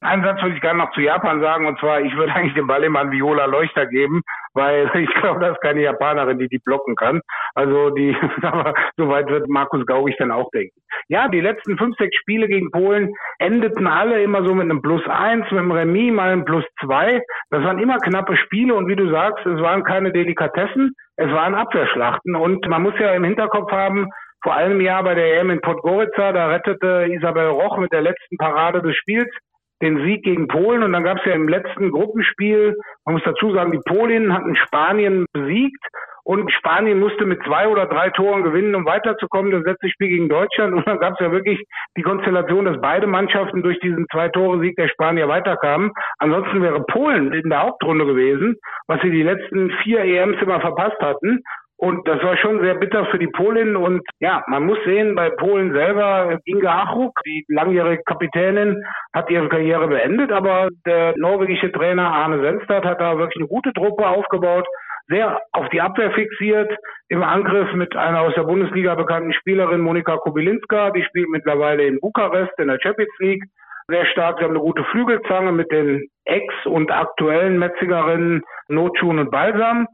Einen 0.01 0.23
Satz 0.23 0.41
würde 0.43 0.55
ich 0.55 0.61
gerne 0.61 0.79
noch 0.79 0.93
zu 0.93 1.01
Japan 1.01 1.41
sagen, 1.41 1.67
und 1.67 1.79
zwar, 1.81 2.01
ich 2.01 2.15
würde 2.17 2.33
eigentlich 2.33 2.55
den 2.55 2.69
Ball 2.69 2.85
immer 2.85 3.01
an 3.01 3.11
Viola 3.11 3.47
Leuchter 3.47 3.87
geben, 3.87 4.23
weil 4.55 4.89
ich 4.95 5.13
glaube, 5.15 5.41
das 5.41 5.53
ist 5.53 5.61
keine 5.61 5.83
Japanerin, 5.83 6.39
die 6.39 6.49
die 6.49 6.61
blocken 6.65 6.95
kann. 6.95 7.21
Also 7.55 7.91
die, 7.91 8.17
aber 8.43 8.75
soweit 8.97 9.29
wird 9.29 9.49
Markus 9.49 9.85
Gaugig 9.87 10.17
dann 10.19 10.31
auch 10.31 10.51
denken. 10.53 10.81
Ja, 11.09 11.27
die 11.27 11.41
letzten 11.41 11.77
fünf, 11.79 11.97
sechs 11.97 12.17
Spiele 12.17 12.47
gegen 12.47 12.71
Polen 12.71 13.13
endeten 13.39 13.89
alle 13.89 14.23
immer 14.23 14.45
so 14.45 14.55
mit 14.55 14.65
einem 14.65 14.83
Plus 14.83 15.03
eins, 15.09 15.51
mit 15.51 15.59
einem 15.59 15.73
Remis 15.73 16.13
mal 16.13 16.31
einem 16.31 16.45
Plus 16.45 16.65
zwei. 16.81 17.21
Das 17.51 17.65
waren 17.65 17.79
immer 17.79 17.99
knappe 17.99 18.37
Spiele 18.37 18.75
und 18.75 18.87
wie 18.87 18.97
du 18.97 19.11
sagst, 19.11 19.45
es 19.47 19.61
waren 19.61 19.83
keine 19.83 20.13
Delikatessen, 20.13 20.95
es 21.17 21.31
waren 21.33 21.55
Abwehrschlachten 21.55 22.37
und 22.37 22.69
man 22.69 22.83
muss 22.83 22.95
ja 23.01 23.15
im 23.15 23.25
Hinterkopf 23.25 23.73
haben, 23.73 24.09
vor 24.43 24.55
einem 24.55 24.81
Jahr 24.81 25.03
bei 25.03 25.15
der 25.15 25.41
EM 25.41 25.51
in 25.51 25.61
Podgorica, 25.61 26.33
da 26.33 26.47
rettete 26.47 27.07
Isabel 27.11 27.49
Roch 27.49 27.79
mit 27.79 27.93
der 27.93 28.03
letzten 28.03 28.37
Parade 28.37 28.81
des 28.83 28.97
Spiels 28.97 29.29
den 29.83 30.03
Sieg 30.05 30.25
gegen 30.25 30.49
Polen 30.49 30.83
und 30.83 30.93
dann 30.93 31.05
gab 31.05 31.19
es 31.19 31.25
ja 31.25 31.33
im 31.33 31.49
letzten 31.49 31.91
Gruppenspiel, 31.91 32.77
man 33.05 33.15
muss 33.15 33.25
dazu 33.25 33.53
sagen, 33.53 33.73
die 33.73 33.81
Polinnen 33.87 34.33
hatten 34.33 34.57
Spanien 34.57 35.27
besiegt 35.33 35.85
und 36.29 36.53
Spanien 36.53 37.01
musste 37.01 37.25
mit 37.25 37.43
zwei 37.45 37.69
oder 37.69 37.87
drei 37.87 38.11
Toren 38.11 38.43
gewinnen, 38.43 38.75
um 38.75 38.85
weiterzukommen. 38.85 39.51
Das 39.51 39.65
letzte 39.65 39.89
Spiel 39.89 40.09
gegen 40.09 40.29
Deutschland 40.29 40.75
und 40.75 40.87
dann 40.87 40.99
gab 40.99 41.15
es 41.15 41.21
ja 41.21 41.33
wirklich 41.33 41.59
die 41.97 42.03
Konstellation, 42.03 42.67
dass 42.67 42.79
beide 42.83 43.07
Mannschaften 43.07 43.63
durch 43.63 43.81
diesen 43.81 44.07
Zwei-Tore-Sieg 44.13 44.77
der 44.77 44.89
Spanier 44.89 45.27
weiterkamen. 45.29 45.91
Ansonsten 46.19 46.61
wäre 46.61 46.85
Polen 46.85 47.33
in 47.33 47.49
der 47.49 47.63
Hauptrunde 47.63 48.05
gewesen, 48.05 48.57
was 48.89 49.01
sie 49.01 49.11
die 49.11 49.23
letzten 49.23 49.71
vier 49.83 50.01
EMs 50.01 50.37
immer 50.43 50.61
verpasst 50.61 51.01
hatten. 51.01 51.41
Und 51.81 52.09
das 52.09 52.21
war 52.25 52.37
schon 52.37 52.61
sehr 52.61 52.75
bitter 52.75 53.07
für 53.07 53.21
die 53.21 53.29
Polinnen. 53.29 53.77
Und 53.77 54.03
ja, 54.19 54.43
man 54.49 54.67
muss 54.67 54.79
sehen, 54.85 55.15
bei 55.15 55.31
Polen 55.31 55.73
selber, 55.73 56.39
Inge 56.45 56.69
Achruck, 56.69 57.13
die 57.25 57.45
langjährige 57.49 58.03
Kapitänin, 58.03 58.83
hat 59.15 59.31
ihre 59.31 59.49
Karriere 59.49 59.87
beendet. 59.87 60.33
Aber 60.33 60.69
der 60.85 61.15
norwegische 61.17 61.71
Trainer 61.71 62.13
Arne 62.13 62.41
Senstad 62.41 62.85
hat 62.85 63.01
da 63.01 63.17
wirklich 63.17 63.37
eine 63.37 63.47
gute 63.47 63.73
Truppe 63.73 64.09
aufgebaut, 64.09 64.67
sehr 65.07 65.41
auf 65.53 65.69
die 65.69 65.81
Abwehr 65.81 66.11
fixiert, 66.11 66.71
im 67.09 67.23
Angriff 67.23 67.73
mit 67.75 67.95
einer 67.95 68.23
aus 68.23 68.35
der 68.35 68.43
Bundesliga 68.43 68.97
bekannten 68.97 69.33
Spielerin 69.33 69.81
Monika 69.81 70.17
Kubilinska. 70.17 70.91
Die 70.91 71.05
spielt 71.05 71.29
mittlerweile 71.29 71.85
in 71.85 72.01
Bukarest 72.01 72.59
in 72.59 72.67
der 72.67 72.81
Champions 72.83 73.15
League. 73.21 73.45
Sehr 73.87 74.05
stark. 74.07 74.39
Sie 74.39 74.45
haben 74.45 74.51
eine 74.51 74.61
gute 74.61 74.83
Flügelzange 74.85 75.53
mit 75.53 75.71
den 75.71 76.09
Ex- 76.25 76.67
und 76.67 76.91
aktuellen 76.91 77.59
Metzigerinnen 77.59 78.43
Notschun 78.67 79.21
und 79.21 79.31
Balsam. 79.31 79.87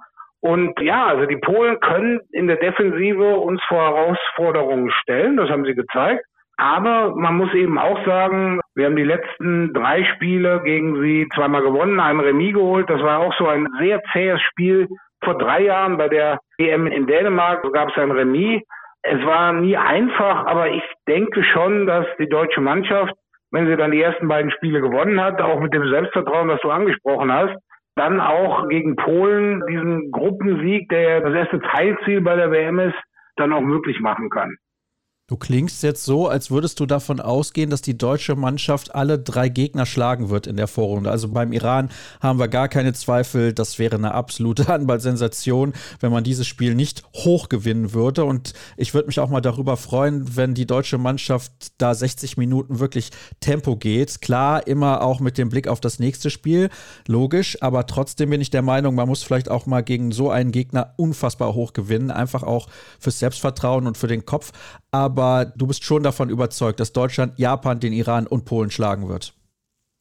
Und 0.44 0.78
ja, 0.78 1.06
also 1.06 1.24
die 1.24 1.38
Polen 1.38 1.80
können 1.80 2.20
in 2.32 2.48
der 2.48 2.56
Defensive 2.56 3.36
uns 3.36 3.62
vor 3.66 3.82
Herausforderungen 3.82 4.90
stellen, 4.90 5.38
das 5.38 5.48
haben 5.48 5.64
sie 5.64 5.74
gezeigt. 5.74 6.22
Aber 6.58 7.14
man 7.16 7.38
muss 7.38 7.52
eben 7.54 7.78
auch 7.78 8.04
sagen, 8.04 8.60
wir 8.74 8.84
haben 8.84 8.96
die 8.96 9.04
letzten 9.04 9.72
drei 9.72 10.04
Spiele 10.04 10.60
gegen 10.62 11.00
sie 11.00 11.26
zweimal 11.34 11.62
gewonnen, 11.62 11.98
ein 11.98 12.20
Remis 12.20 12.52
geholt. 12.52 12.90
Das 12.90 13.00
war 13.00 13.20
auch 13.20 13.32
so 13.38 13.48
ein 13.48 13.66
sehr 13.78 14.02
zähes 14.12 14.40
Spiel. 14.42 14.86
Vor 15.24 15.38
drei 15.38 15.62
Jahren 15.62 15.96
bei 15.96 16.08
der 16.08 16.38
EM 16.58 16.88
in 16.88 17.06
Dänemark 17.06 17.62
gab 17.72 17.88
es 17.88 17.96
ein 17.96 18.10
Remis. 18.10 18.60
Es 19.02 19.24
war 19.24 19.54
nie 19.54 19.78
einfach, 19.78 20.44
aber 20.44 20.68
ich 20.68 20.84
denke 21.08 21.42
schon, 21.42 21.86
dass 21.86 22.06
die 22.18 22.28
deutsche 22.28 22.60
Mannschaft, 22.60 23.14
wenn 23.50 23.66
sie 23.66 23.76
dann 23.76 23.92
die 23.92 24.02
ersten 24.02 24.28
beiden 24.28 24.50
Spiele 24.50 24.82
gewonnen 24.82 25.22
hat, 25.22 25.40
auch 25.40 25.60
mit 25.60 25.72
dem 25.72 25.88
Selbstvertrauen, 25.88 26.48
das 26.48 26.60
du 26.60 26.70
angesprochen 26.70 27.32
hast, 27.32 27.56
dann 27.96 28.20
auch 28.20 28.68
gegen 28.68 28.96
Polen 28.96 29.62
diesen 29.68 30.10
Gruppensieg, 30.10 30.88
der 30.88 31.20
das 31.20 31.34
erste 31.34 31.60
Teilziel 31.60 32.20
bei 32.20 32.36
der 32.36 32.50
WM 32.50 32.78
ist, 32.78 32.96
dann 33.36 33.52
auch 33.52 33.60
möglich 33.60 34.00
machen 34.00 34.30
kann. 34.30 34.56
Du 35.26 35.38
klingst 35.38 35.82
jetzt 35.82 36.04
so, 36.04 36.28
als 36.28 36.50
würdest 36.50 36.80
du 36.80 36.84
davon 36.84 37.18
ausgehen, 37.18 37.70
dass 37.70 37.80
die 37.80 37.96
deutsche 37.96 38.36
Mannschaft 38.36 38.94
alle 38.94 39.18
drei 39.18 39.48
Gegner 39.48 39.86
schlagen 39.86 40.28
wird 40.28 40.46
in 40.46 40.56
der 40.56 40.68
Vorrunde. 40.68 41.10
Also 41.10 41.30
beim 41.30 41.54
Iran 41.54 41.88
haben 42.20 42.38
wir 42.38 42.48
gar 42.48 42.68
keine 42.68 42.92
Zweifel. 42.92 43.54
Das 43.54 43.78
wäre 43.78 43.96
eine 43.96 44.12
absolute 44.12 44.66
Handball-Sensation, 44.68 45.72
wenn 46.00 46.12
man 46.12 46.24
dieses 46.24 46.46
Spiel 46.46 46.74
nicht 46.74 47.04
hoch 47.16 47.48
gewinnen 47.48 47.94
würde. 47.94 48.26
Und 48.26 48.52
ich 48.76 48.92
würde 48.92 49.06
mich 49.06 49.18
auch 49.18 49.30
mal 49.30 49.40
darüber 49.40 49.78
freuen, 49.78 50.36
wenn 50.36 50.52
die 50.52 50.66
deutsche 50.66 50.98
Mannschaft 50.98 51.52
da 51.78 51.94
60 51.94 52.36
Minuten 52.36 52.78
wirklich 52.78 53.08
Tempo 53.40 53.76
geht. 53.76 54.20
Klar, 54.20 54.66
immer 54.66 55.00
auch 55.00 55.20
mit 55.20 55.38
dem 55.38 55.48
Blick 55.48 55.68
auf 55.68 55.80
das 55.80 55.98
nächste 55.98 56.28
Spiel. 56.28 56.68
Logisch. 57.08 57.56
Aber 57.62 57.86
trotzdem 57.86 58.28
bin 58.28 58.42
ich 58.42 58.50
der 58.50 58.60
Meinung, 58.60 58.94
man 58.94 59.08
muss 59.08 59.22
vielleicht 59.22 59.50
auch 59.50 59.64
mal 59.64 59.82
gegen 59.82 60.12
so 60.12 60.28
einen 60.28 60.52
Gegner 60.52 60.92
unfassbar 60.98 61.54
hoch 61.54 61.72
gewinnen. 61.72 62.10
Einfach 62.10 62.42
auch 62.42 62.68
fürs 63.00 63.20
Selbstvertrauen 63.20 63.86
und 63.86 63.96
für 63.96 64.06
den 64.06 64.26
Kopf 64.26 64.52
aber 64.94 65.13
du 65.14 65.66
bist 65.66 65.84
schon 65.84 66.02
davon 66.02 66.28
überzeugt, 66.30 66.80
dass 66.80 66.92
Deutschland 66.92 67.38
Japan, 67.38 67.80
den 67.80 67.92
Iran 67.92 68.26
und 68.26 68.44
Polen 68.44 68.70
schlagen 68.70 69.08
wird. 69.08 69.34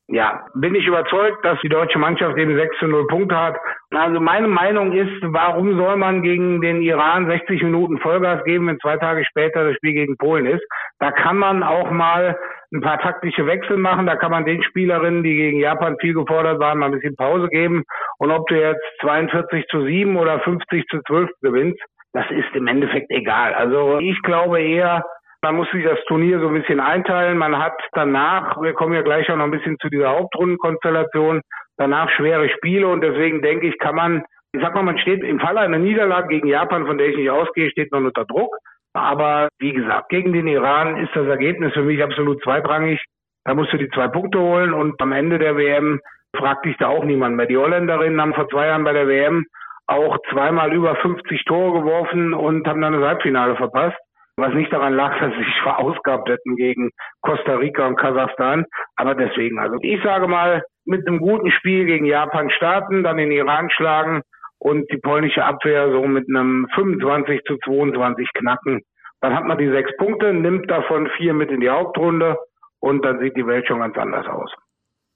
Ja, 0.10 0.46
bin 0.54 0.76
ich 0.76 0.86
überzeugt, 0.86 1.46
dass 1.46 1.60
die 1.62 1.70
deutsche 1.70 1.98
Mannschaft 1.98 2.38
eben 2.38 2.58
6 2.58 2.78
zu 2.78 2.88
0 2.88 3.08
Punkte 3.08 3.36
hat. 3.38 3.56
Also 3.92 4.20
meine 4.20 4.50
Meinung 4.50 4.92
ist, 4.92 5.22
warum 5.22 5.78
soll 5.78 5.96
man 5.96 6.22
gegen 6.22 6.60
den 6.60 6.82
Iran 6.82 7.28
60 7.28 7.64
Minuten 7.64 8.00
Vollgas 8.00 8.44
geben, 8.44 8.68
wenn 8.68 8.80
zwei 8.80 8.98
Tage 8.98 9.24
später 9.26 9.64
das 9.64 9.78
Spiel 9.78 9.94
gegen 9.94 10.18
Polen 10.18 10.46
ist? 10.46 10.64
Da 11.00 11.12
kann 11.12 11.38
man 11.38 11.64
auch 11.64 11.90
mal 11.90 12.38
ein 12.74 12.82
paar 12.82 13.00
taktische 13.00 13.46
Wechsel 13.46 13.78
machen. 13.78 14.06
Da 14.06 14.16
kann 14.18 14.32
man 14.32 14.46
den 14.46 14.62
Spielerinnen, 14.64 15.24
die 15.24 15.36
gegen 15.36 15.60
Japan 15.60 15.96
viel 16.02 16.14
gefordert 16.14 16.60
waren, 16.60 16.80
mal 16.80 16.88
ein 16.88 16.92
bisschen 16.92 17.16
Pause 17.16 17.48
geben. 17.48 17.84
Und 18.18 18.32
ob 18.32 18.46
du 18.48 18.60
jetzt 18.60 18.84
42 19.02 19.68
zu 19.68 19.86
7 19.86 20.18
oder 20.18 20.40
50 20.42 20.86
zu 20.90 21.00
12 21.08 21.30
gewinnst, 21.42 21.80
das 22.14 22.26
ist 22.30 22.56
im 22.56 22.68
Endeffekt 22.68 23.12
egal. 23.12 23.54
Also 23.54 24.00
ich 24.00 24.22
glaube 24.22 24.62
eher, 24.62 25.04
man 25.42 25.56
muss 25.56 25.70
sich 25.72 25.84
das 25.84 26.00
Turnier 26.08 26.40
so 26.40 26.48
ein 26.48 26.54
bisschen 26.54 26.80
einteilen. 26.80 27.38
Man 27.38 27.58
hat 27.58 27.74
danach, 27.92 28.62
wir 28.62 28.74
kommen 28.74 28.94
ja 28.94 29.02
gleich 29.02 29.30
auch 29.30 29.36
noch 29.36 29.46
ein 29.46 29.52
bisschen 29.52 29.78
zu 29.80 29.90
dieser 29.90 30.12
Hauptrundenkonstellation, 30.12 31.42
danach 31.78 32.10
schwere 32.12 32.50
Spiele 32.50 32.88
und 32.88 33.02
deswegen 33.02 33.42
denke 33.42 33.68
ich, 33.68 33.78
kann 33.80 33.96
man, 33.96 34.24
ich 34.54 34.62
sag 34.62 34.74
mal, 34.76 34.84
man 34.84 35.00
steht 35.00 35.24
im 35.24 35.40
Falle 35.40 35.60
einer 35.60 35.80
Niederlage 35.80 36.30
gegen 36.30 36.48
Japan, 36.48 36.86
von 36.86 36.98
der 36.98 37.08
ich 37.08 37.18
nicht 37.18 37.30
ausgehe, 37.30 37.72
steht 37.72 37.92
man 37.92 38.06
unter 38.06 38.26
Druck. 38.26 38.56
Aber 38.94 39.50
wie 39.58 39.74
gesagt, 39.74 40.10
gegen 40.10 40.34
den 40.34 40.48
Iran 40.48 40.98
ist 40.98 41.16
das 41.16 41.28
Ergebnis 41.28 41.74
für 41.74 41.82
mich 41.82 42.02
absolut 42.04 42.42
zweitrangig. 42.44 43.04
Da 43.44 43.56
musst 43.56 43.74
du 43.74 43.78
die 43.78 43.90
zwei 43.90 44.08
Punkte 44.08 44.40
holen 44.40 44.74
und 44.74 45.02
am 45.02 45.12
Ende 45.12 45.40
der 45.40 45.58
WM 45.58 46.00
fragt 46.36 46.66
dich 46.66 46.78
da 46.78 46.88
auch 46.88 47.04
niemand 47.04 47.36
mehr. 47.36 47.48
Die 47.48 47.58
Holländerinnen 47.58 48.22
haben 48.22 48.34
vor 48.34 48.48
zwei 48.50 48.68
Jahren 48.68 48.84
bei 48.84 48.94
der 48.94 49.08
WM 49.08 49.46
auch 49.88 50.18
zweimal 50.32 50.74
über 50.74 50.96
50 50.96 51.44
Tore 51.46 51.82
geworfen 51.82 52.34
und 52.34 52.68
haben 52.68 52.82
dann 52.82 52.94
das 52.94 53.04
Halbfinale 53.04 53.56
verpasst. 53.56 53.98
Was 54.36 54.54
nicht 54.54 54.74
daran 54.74 54.96
lag, 54.96 55.20
dass 55.20 55.32
sie 55.34 55.44
sich 55.44 55.62
verausgabt 55.62 56.30
hätten 56.30 56.56
gegen 56.56 56.90
Costa 57.22 57.56
Rica 57.56 57.86
und 57.86 57.98
Kasachstan. 57.98 58.66
Aber 58.96 59.16
deswegen, 59.16 59.60
also 59.60 59.78
ich 59.82 60.02
sage 60.04 60.28
mal, 60.28 60.64
mit 60.86 61.08
einem 61.08 61.20
guten 61.20 61.52
Spiel 61.52 61.86
gegen 61.86 62.06
Japan 62.06 62.50
starten, 62.50 63.04
dann 63.04 63.18
den 63.18 63.32
Iran 63.32 63.70
schlagen 63.70 64.22
und 64.60 64.90
die 64.92 64.98
polnische 64.98 65.44
Abwehr 65.44 65.92
so 65.92 66.04
mit 66.08 66.28
einem 66.30 66.68
25 66.74 67.42
zu 67.44 67.58
22 67.64 68.30
knacken. 68.34 68.82
Dann 69.22 69.36
hat 69.36 69.46
man 69.46 69.58
die 69.58 69.70
sechs 69.70 69.96
Punkte, 69.98 70.34
nimmt 70.34 70.70
davon 70.70 71.08
vier 71.18 71.34
mit 71.34 71.50
in 71.52 71.62
die 71.62 71.70
Hauptrunde 71.70 72.38
und 72.80 73.06
dann 73.06 73.20
sieht 73.20 73.38
die 73.38 73.48
Welt 73.48 73.68
schon 73.68 73.80
ganz 73.80 73.98
anders 73.98 74.28
aus 74.28 74.52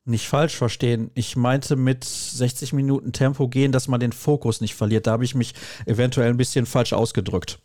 nicht 0.07 0.27
falsch 0.27 0.57
verstehen. 0.57 1.11
Ich 1.15 1.35
meinte 1.35 1.75
mit 1.75 2.03
60 2.03 2.73
Minuten 2.73 3.13
Tempo 3.13 3.47
gehen, 3.47 3.71
dass 3.71 3.87
man 3.87 3.99
den 3.99 4.11
Fokus 4.11 4.61
nicht 4.61 4.75
verliert. 4.75 5.07
Da 5.07 5.11
habe 5.11 5.23
ich 5.23 5.35
mich 5.35 5.53
eventuell 5.85 6.29
ein 6.29 6.37
bisschen 6.37 6.65
falsch 6.65 6.93
ausgedrückt. 6.93 7.59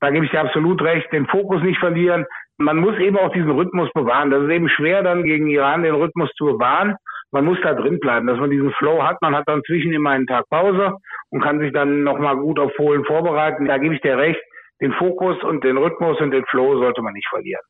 Da 0.00 0.10
gebe 0.10 0.24
ich 0.26 0.30
dir 0.30 0.40
absolut 0.40 0.82
recht, 0.82 1.10
den 1.12 1.26
Fokus 1.26 1.62
nicht 1.62 1.78
verlieren. 1.78 2.26
Man 2.58 2.76
muss 2.76 2.98
eben 2.98 3.16
auch 3.16 3.32
diesen 3.32 3.50
Rhythmus 3.50 3.90
bewahren. 3.94 4.30
Das 4.30 4.42
ist 4.42 4.50
eben 4.50 4.68
schwer, 4.68 5.02
dann 5.02 5.24
gegen 5.24 5.48
Iran 5.48 5.82
den 5.82 5.94
Rhythmus 5.94 6.30
zu 6.36 6.44
bewahren. 6.44 6.94
Man 7.32 7.46
muss 7.46 7.58
da 7.62 7.74
drin 7.74 7.98
bleiben, 7.98 8.26
dass 8.26 8.38
man 8.38 8.50
diesen 8.50 8.70
Flow 8.74 9.02
hat. 9.02 9.20
Man 9.20 9.34
hat 9.34 9.48
dann 9.48 9.62
zwischen 9.66 9.92
immer 9.92 10.10
einen 10.10 10.26
Tag 10.26 10.44
Pause 10.50 10.94
und 11.30 11.42
kann 11.42 11.58
sich 11.58 11.72
dann 11.72 12.04
nochmal 12.04 12.36
gut 12.36 12.60
auf 12.60 12.72
Polen 12.76 13.04
vorbereiten. 13.04 13.66
Da 13.66 13.78
gebe 13.78 13.94
ich 13.94 14.00
dir 14.02 14.16
recht. 14.16 14.40
Den 14.80 14.92
Fokus 14.92 15.42
und 15.42 15.64
den 15.64 15.76
Rhythmus 15.76 16.20
und 16.20 16.30
den 16.30 16.44
Flow 16.46 16.78
sollte 16.78 17.02
man 17.02 17.12
nicht 17.14 17.28
verlieren. 17.28 17.62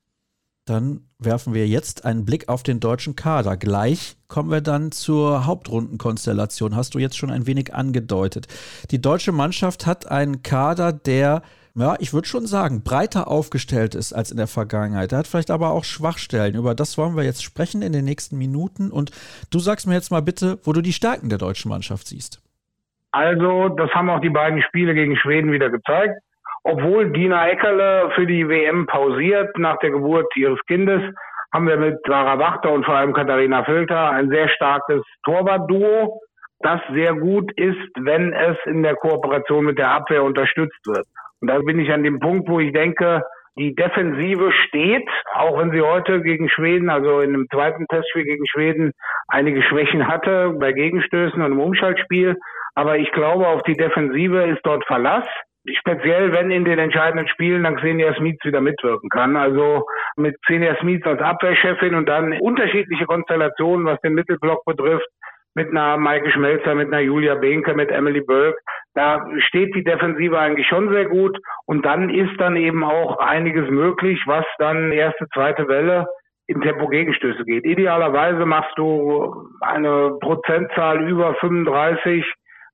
Dann 0.66 1.08
werfen 1.18 1.52
wir 1.52 1.66
jetzt 1.68 2.04
einen 2.04 2.24
Blick 2.24 2.48
auf 2.48 2.62
den 2.62 2.80
deutschen 2.80 3.16
Kader. 3.16 3.56
Gleich 3.56 4.16
kommen 4.28 4.50
wir 4.50 4.62
dann 4.62 4.92
zur 4.92 5.46
Hauptrundenkonstellation. 5.46 6.74
Hast 6.74 6.94
du 6.94 6.98
jetzt 6.98 7.18
schon 7.18 7.30
ein 7.30 7.46
wenig 7.46 7.74
angedeutet. 7.74 8.46
Die 8.90 9.00
deutsche 9.00 9.32
Mannschaft 9.32 9.86
hat 9.86 10.10
einen 10.10 10.42
Kader, 10.42 10.92
der 10.92 11.42
ja, 11.76 11.96
ich 11.98 12.14
würde 12.14 12.28
schon 12.28 12.46
sagen, 12.46 12.84
breiter 12.84 13.26
aufgestellt 13.26 13.96
ist 13.96 14.12
als 14.12 14.30
in 14.30 14.36
der 14.36 14.46
Vergangenheit. 14.46 15.10
Er 15.10 15.18
hat 15.18 15.26
vielleicht 15.26 15.50
aber 15.50 15.70
auch 15.70 15.82
Schwachstellen. 15.82 16.54
Über 16.54 16.72
das 16.74 16.96
wollen 16.96 17.16
wir 17.16 17.24
jetzt 17.24 17.42
sprechen 17.42 17.82
in 17.82 17.92
den 17.92 18.04
nächsten 18.04 18.38
Minuten. 18.38 18.92
Und 18.92 19.10
du 19.50 19.58
sagst 19.58 19.86
mir 19.88 19.94
jetzt 19.94 20.12
mal 20.12 20.22
bitte, 20.22 20.60
wo 20.62 20.72
du 20.72 20.82
die 20.82 20.92
Stärken 20.92 21.30
der 21.30 21.38
deutschen 21.38 21.68
Mannschaft 21.68 22.06
siehst. 22.06 22.40
Also, 23.10 23.70
das 23.70 23.90
haben 23.90 24.08
auch 24.08 24.20
die 24.20 24.30
beiden 24.30 24.62
Spiele 24.62 24.94
gegen 24.94 25.16
Schweden 25.16 25.50
wieder 25.50 25.68
gezeigt. 25.68 26.20
Obwohl 26.64 27.12
Dina 27.12 27.48
Eckerle 27.48 28.10
für 28.14 28.26
die 28.26 28.48
WM 28.48 28.86
pausiert 28.86 29.56
nach 29.58 29.78
der 29.78 29.90
Geburt 29.90 30.34
ihres 30.34 30.58
Kindes, 30.66 31.02
haben 31.52 31.68
wir 31.68 31.76
mit 31.76 31.98
Sarah 32.06 32.38
Wachter 32.38 32.72
und 32.72 32.84
vor 32.84 32.96
allem 32.96 33.12
Katharina 33.12 33.64
Filter 33.64 34.10
ein 34.10 34.30
sehr 34.30 34.48
starkes 34.48 35.02
Torwartduo, 35.24 36.20
das 36.60 36.80
sehr 36.92 37.14
gut 37.14 37.52
ist, 37.56 37.90
wenn 38.00 38.32
es 38.32 38.56
in 38.64 38.82
der 38.82 38.96
Kooperation 38.96 39.66
mit 39.66 39.78
der 39.78 39.90
Abwehr 39.90 40.24
unterstützt 40.24 40.86
wird. 40.86 41.06
Und 41.40 41.48
da 41.48 41.58
bin 41.58 41.78
ich 41.78 41.92
an 41.92 42.02
dem 42.02 42.18
Punkt, 42.18 42.48
wo 42.48 42.58
ich 42.58 42.72
denke, 42.72 43.22
Die 43.56 43.74
Defensive 43.76 44.50
steht, 44.66 45.08
auch 45.32 45.58
wenn 45.58 45.70
sie 45.70 45.80
heute 45.80 46.22
gegen 46.22 46.48
Schweden, 46.48 46.90
also 46.90 47.20
in 47.20 47.34
einem 47.34 47.46
zweiten 47.52 47.86
Testspiel 47.86 48.24
gegen 48.24 48.44
Schweden, 48.48 48.90
einige 49.28 49.62
Schwächen 49.62 50.08
hatte 50.08 50.56
bei 50.58 50.72
Gegenstößen 50.72 51.40
und 51.40 51.52
im 51.52 51.60
Umschaltspiel. 51.60 52.34
Aber 52.74 52.98
ich 52.98 53.12
glaube, 53.12 53.46
auf 53.46 53.62
die 53.62 53.76
Defensive 53.76 54.42
ist 54.42 54.60
dort 54.64 54.84
Verlass. 54.86 55.26
Speziell, 55.78 56.32
wenn 56.32 56.50
in 56.50 56.64
den 56.64 56.78
entscheidenden 56.78 57.26
Spielen 57.28 57.64
dann 57.64 57.76
Xenia 57.76 58.14
Smith 58.14 58.38
wieder 58.42 58.60
mitwirken 58.60 59.08
kann. 59.08 59.36
Also 59.36 59.86
mit 60.16 60.36
Xenia 60.42 60.76
Smith 60.80 61.04
als 61.04 61.20
Abwehrchefin 61.20 61.94
und 61.94 62.08
dann 62.08 62.38
unterschiedliche 62.40 63.06
Konstellationen, 63.06 63.86
was 63.86 64.00
den 64.02 64.14
Mittelblock 64.14 64.64
betrifft, 64.66 65.08
mit 65.54 65.70
einer 65.70 65.96
Maike 65.96 66.30
Schmelzer, 66.32 66.74
mit 66.74 66.88
einer 66.88 67.00
Julia 67.00 67.36
Behnke, 67.36 67.74
mit 67.74 67.90
Emily 67.90 68.20
Burke. 68.20 68.58
Da 68.94 69.24
steht 69.48 69.74
die 69.74 69.84
Defensive 69.84 70.38
eigentlich 70.38 70.66
schon 70.66 70.92
sehr 70.92 71.06
gut. 71.06 71.38
Und 71.66 71.86
dann 71.86 72.10
ist 72.10 72.38
dann 72.38 72.56
eben 72.56 72.84
auch 72.84 73.18
einiges 73.18 73.68
möglich, 73.70 74.20
was 74.26 74.44
dann 74.58 74.92
erste, 74.92 75.26
zweite 75.32 75.66
Welle 75.68 76.06
im 76.46 76.60
Tempo 76.60 76.88
Gegenstöße 76.88 77.44
geht. 77.44 77.64
Idealerweise 77.64 78.44
machst 78.44 78.76
du 78.76 79.48
eine 79.60 80.18
Prozentzahl 80.20 81.08
über 81.08 81.34
35 81.36 82.24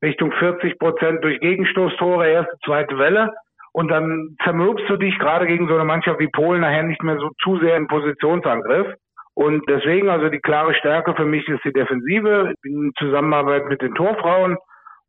Richtung 0.03 0.33
40 0.33 0.79
Prozent 0.79 1.23
durch 1.23 1.41
Gegenstoßtore, 1.41 2.29
erste, 2.29 2.57
zweite 2.65 2.99
Welle. 2.99 3.33
Und 3.73 3.89
dann 3.89 4.37
zermürbst 4.43 4.89
du 4.89 4.97
dich 4.97 5.17
gerade 5.19 5.47
gegen 5.47 5.69
so 5.69 5.75
eine 5.75 5.85
Mannschaft 5.85 6.19
wie 6.19 6.29
Polen 6.29 6.63
nachher 6.63 6.83
nicht 6.83 7.03
mehr 7.03 7.19
so 7.19 7.31
zu 7.43 7.59
sehr 7.59 7.77
im 7.77 7.87
Positionsangriff. 7.87 8.95
Und 9.35 9.63
deswegen 9.69 10.09
also 10.09 10.29
die 10.29 10.41
klare 10.41 10.75
Stärke 10.75 11.15
für 11.15 11.25
mich 11.25 11.47
ist 11.49 11.65
die 11.65 11.73
Defensive 11.73 12.55
in 12.65 12.93
Zusammenarbeit 12.99 13.67
mit 13.67 13.81
den 13.81 13.95
Torfrauen. 13.95 14.57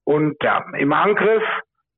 Und 0.03 0.35
ja, 0.43 0.63
im 0.77 0.93
Angriff 0.93 1.43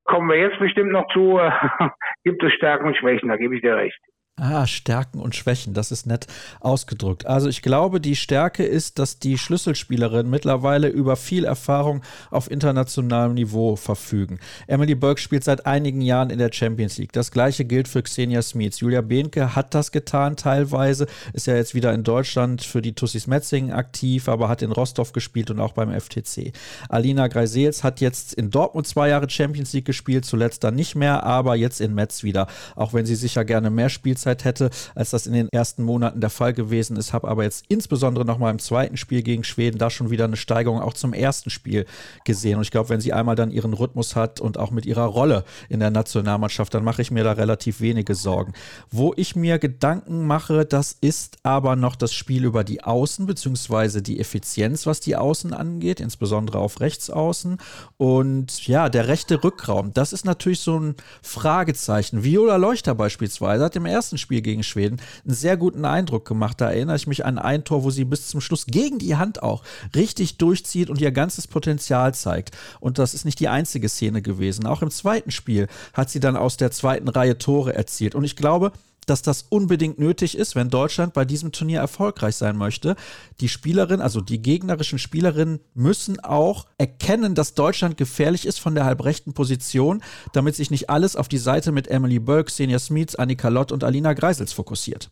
kommen 0.06 0.30
wir 0.30 0.38
jetzt 0.38 0.60
bestimmt 0.60 0.92
noch 0.92 1.08
zu, 1.12 1.40
gibt 2.24 2.42
es 2.44 2.54
Stärken 2.54 2.88
und 2.88 2.98
Schwächen, 2.98 3.30
da 3.30 3.38
gebe 3.38 3.56
ich 3.56 3.62
dir 3.62 3.76
recht. 3.76 4.00
Ah, 4.36 4.66
Stärken 4.66 5.20
und 5.20 5.36
Schwächen, 5.36 5.76
das 5.76 5.92
ist 5.92 6.08
nett 6.08 6.26
ausgedrückt. 6.60 7.28
Also 7.28 7.50
ich 7.50 7.62
glaube, 7.62 8.02
die 8.02 8.16
Stärke 8.16 8.64
ist, 8.64 8.98
dass 8.98 9.20
die 9.20 9.38
Schlüsselspielerinnen 9.38 10.28
mittlerweile 10.28 10.88
über 10.88 11.16
viel 11.18 11.46
Erfahrung 11.46 12.02
auf 12.32 12.50
internationalem 12.50 13.36
Niveau 13.36 13.76
verfügen. 13.76 14.40
Emily 14.66 14.96
Burke 14.96 15.22
spielt 15.22 15.44
seit 15.44 15.68
einigen 15.68 16.02
Jahren 16.02 16.32
in 16.32 16.40
der 16.40 16.52
Champions 16.52 16.98
League. 16.98 17.12
Das 17.14 17.30
gleiche 17.30 17.64
gilt 17.64 17.88
für 17.88 18.02
Xenia 18.02 18.42
Smith. 18.42 18.80
Julia 18.80 19.02
Behnke 19.02 19.56
hat 19.56 19.76
das 19.76 19.92
getan 19.92 20.36
teilweise, 20.36 21.06
ist 21.34 21.46
ja 21.46 21.56
jetzt 21.56 21.76
wieder 21.76 21.94
in 21.94 22.04
Deutschland 22.04 22.64
für 22.64 22.82
die 22.82 22.94
Tussis 22.94 23.28
Metzingen 23.28 23.72
aktiv, 23.72 24.28
aber 24.28 24.50
hat 24.50 24.64
in 24.64 24.72
Rostov 24.72 25.14
gespielt 25.14 25.52
und 25.52 25.60
auch 25.60 25.74
beim 25.74 25.92
FTC. 25.92 26.54
Alina 26.90 27.28
Greisels 27.28 27.84
hat 27.84 28.02
jetzt 28.02 28.34
in 28.34 28.50
Dortmund 28.50 28.88
zwei 28.88 29.10
Jahre 29.10 29.30
Champions 29.30 29.74
League 29.74 29.86
gespielt, 29.86 30.26
zuletzt 30.26 30.64
dann 30.64 30.74
nicht 30.74 30.96
mehr, 30.96 31.22
aber 31.22 31.56
jetzt 31.56 31.80
in 31.80 31.94
Metz 31.94 32.24
wieder, 32.24 32.48
auch 32.76 32.94
wenn 32.96 33.06
sie 33.06 33.16
sicher 33.16 33.46
gerne 33.46 33.70
mehr 33.70 33.90
spielt 33.90 34.23
Spielzeit 34.24 34.46
hätte, 34.46 34.70
als 34.96 35.12
das 35.12 35.28
in 35.28 35.34
den 35.34 35.50
ersten 35.50 35.84
Monaten 35.84 36.22
der 36.22 36.30
Fall 36.30 36.54
gewesen 36.54 36.96
ist. 36.96 37.14
Habe 37.14 37.28
aber 37.28 37.44
jetzt 37.44 37.66
insbesondere 37.68 38.26
nochmal 38.26 38.52
im 38.52 38.60
zweiten 38.60 38.98
Spiel 38.98 39.22
gegen 39.22 39.44
Schweden 39.44 39.78
da 39.78 39.90
schon 39.90 40.10
wieder 40.10 40.26
eine 40.26 40.38
Steigerung 40.38 40.82
auch 40.82 40.94
zum 40.94 41.14
ersten 41.14 41.50
Spiel 41.50 41.86
gesehen. 42.24 42.58
Und 42.58 42.64
ich 42.64 42.72
glaube, 42.72 42.90
wenn 42.90 43.02
sie 43.02 43.14
einmal 43.14 43.36
dann 43.36 43.52
ihren 43.52 43.74
Rhythmus 43.74 44.16
hat 44.16 44.40
und 44.40 44.58
auch 44.58 44.72
mit 44.72 44.86
ihrer 44.86 45.06
Rolle 45.06 45.44
in 45.70 45.80
der 45.80 45.92
Nationalmannschaft, 45.92 46.74
dann 46.74 46.84
mache 46.84 47.02
ich 47.02 47.12
mir 47.12 47.24
da 47.24 47.34
relativ 47.34 47.82
wenige 47.82 48.16
Sorgen. 48.16 48.54
Wo 48.92 49.14
ich 49.16 49.36
mir 49.36 49.60
Gedanken 49.60 50.26
mache, 50.26 50.66
das 50.66 50.96
ist 51.02 51.38
aber 51.44 51.76
noch 51.76 51.96
das 51.96 52.14
Spiel 52.14 52.46
über 52.46 52.64
die 52.64 52.84
Außen, 52.84 53.26
beziehungsweise 53.26 54.02
die 54.02 54.20
Effizienz, 54.20 54.86
was 54.86 55.00
die 55.00 55.16
Außen 55.16 55.54
angeht, 55.54 56.00
insbesondere 56.00 56.60
auf 56.60 56.80
Rechtsaußen. 56.80 57.58
Und 57.98 58.68
ja, 58.68 58.90
der 58.90 59.08
rechte 59.08 59.44
Rückraum, 59.44 59.94
das 59.94 60.14
ist 60.14 60.26
natürlich 60.26 60.62
so 60.62 60.80
ein 60.80 60.96
Fragezeichen. 61.22 62.24
Viola 62.24 62.56
Leuchter 62.56 62.96
beispielsweise 62.96 63.66
hat 63.66 63.76
im 63.76 63.86
ersten 63.86 64.13
ersten 64.14 64.18
Spiel 64.18 64.42
gegen 64.42 64.64
Schweden 64.64 65.02
einen 65.26 65.34
sehr 65.34 65.58
guten 65.58 65.86
Eindruck 65.86 66.26
gemacht. 66.26 66.62
Da 66.62 66.70
erinnere 66.70 66.96
ich 66.96 67.08
mich 67.08 67.26
an 67.26 67.40
ein 67.40 67.64
Tor, 67.64 67.84
wo 67.84 67.90
sie 67.90 68.06
bis 68.06 68.28
zum 68.28 68.42
Schluss 68.42 68.68
gegen 68.68 69.00
die 69.00 69.16
Hand 69.16 69.42
auch 69.42 69.64
richtig 69.96 70.38
durchzieht 70.38 70.90
und 70.90 71.02
ihr 71.02 71.12
ganzes 71.12 71.48
Potenzial 71.48 72.14
zeigt. 72.14 72.52
Und 72.80 73.00
das 73.00 73.14
ist 73.14 73.26
nicht 73.26 73.40
die 73.40 73.48
einzige 73.48 73.90
Szene 73.90 74.22
gewesen. 74.22 74.68
Auch 74.68 74.82
im 74.82 74.92
zweiten 74.92 75.32
Spiel 75.32 75.68
hat 75.94 76.10
sie 76.10 76.20
dann 76.20 76.38
aus 76.38 76.58
der 76.58 76.72
zweiten 76.72 77.08
Reihe 77.08 77.38
Tore 77.38 77.74
erzielt. 77.74 78.14
Und 78.14 78.24
ich 78.24 78.36
glaube, 78.36 78.72
dass 79.10 79.22
das 79.22 79.44
unbedingt 79.44 80.00
nötig 80.00 80.38
ist, 80.38 80.56
wenn 80.56 80.70
Deutschland 80.70 81.14
bei 81.14 81.26
diesem 81.26 81.52
Turnier 81.52 81.80
erfolgreich 81.80 82.36
sein 82.36 82.58
möchte. 82.58 82.96
Die 83.42 83.48
Spielerinnen, 83.48 84.02
also 84.02 84.22
die 84.22 84.42
gegnerischen 84.42 85.00
Spielerinnen, 85.00 85.60
müssen 85.74 86.20
auch 86.24 86.66
erkennen, 86.78 87.36
dass 87.36 87.56
Deutschland 87.56 87.98
gefährlich 87.98 88.46
ist 88.46 88.60
von 88.60 88.76
der 88.76 88.86
halbrechten 88.86 89.34
Position, 89.34 90.02
damit 90.34 90.56
sich 90.56 90.72
nicht 90.72 90.90
alles 90.90 91.16
auf 91.16 91.28
die 91.28 91.38
Seite 91.38 91.72
mit 91.72 91.88
Emily 91.88 92.20
Burke, 92.20 92.52
Senja 92.52 92.80
Smith, 92.80 93.16
Annika 93.16 93.50
Lott 93.50 93.72
und 93.72 93.84
Alina 93.84 94.14
Greisels 94.14 94.54
fokussiert. 94.54 95.10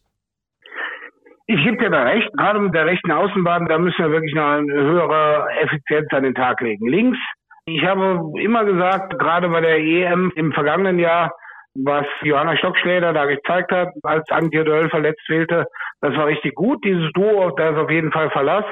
Ich 1.47 1.61
gebe 1.65 1.77
dir 1.77 1.89
da 1.89 2.03
recht, 2.03 2.31
gerade 2.38 2.59
mit 2.59 2.73
der 2.73 2.85
rechten 2.85 3.11
Außenbahn, 3.11 3.65
da 3.65 3.77
müssen 3.77 3.97
wir 3.97 4.11
wirklich 4.11 4.34
noch 4.34 4.45
eine 4.45 4.73
höhere 4.73 5.47
Effizienz 5.61 6.07
an 6.11 6.23
den 6.23 6.34
Tag 6.34 6.61
legen. 6.61 6.88
Links, 6.88 7.18
ich 7.65 7.84
habe 7.84 8.31
immer 8.39 8.63
gesagt, 8.63 9.19
gerade 9.19 9.49
bei 9.49 9.61
der 9.61 9.77
EM 9.77 10.31
im 10.35 10.53
vergangenen 10.53 10.97
Jahr, 10.97 11.31
was 11.76 12.06
Johanna 12.22 12.57
Stockschläder 12.57 13.14
da 13.14 13.26
gezeigt 13.26 13.72
hat, 13.72 13.89
als 14.03 14.30
Antje 14.30 14.64
Döll 14.64 14.89
verletzt 14.89 15.22
fehlte, 15.26 15.65
das 16.02 16.15
war 16.15 16.27
richtig 16.27 16.56
gut. 16.56 16.84
Dieses 16.84 17.11
Duo, 17.14 17.52
da 17.52 17.69
ist 17.69 17.77
auf 17.77 17.89
jeden 17.89 18.11
Fall 18.11 18.30
Verlass. 18.31 18.65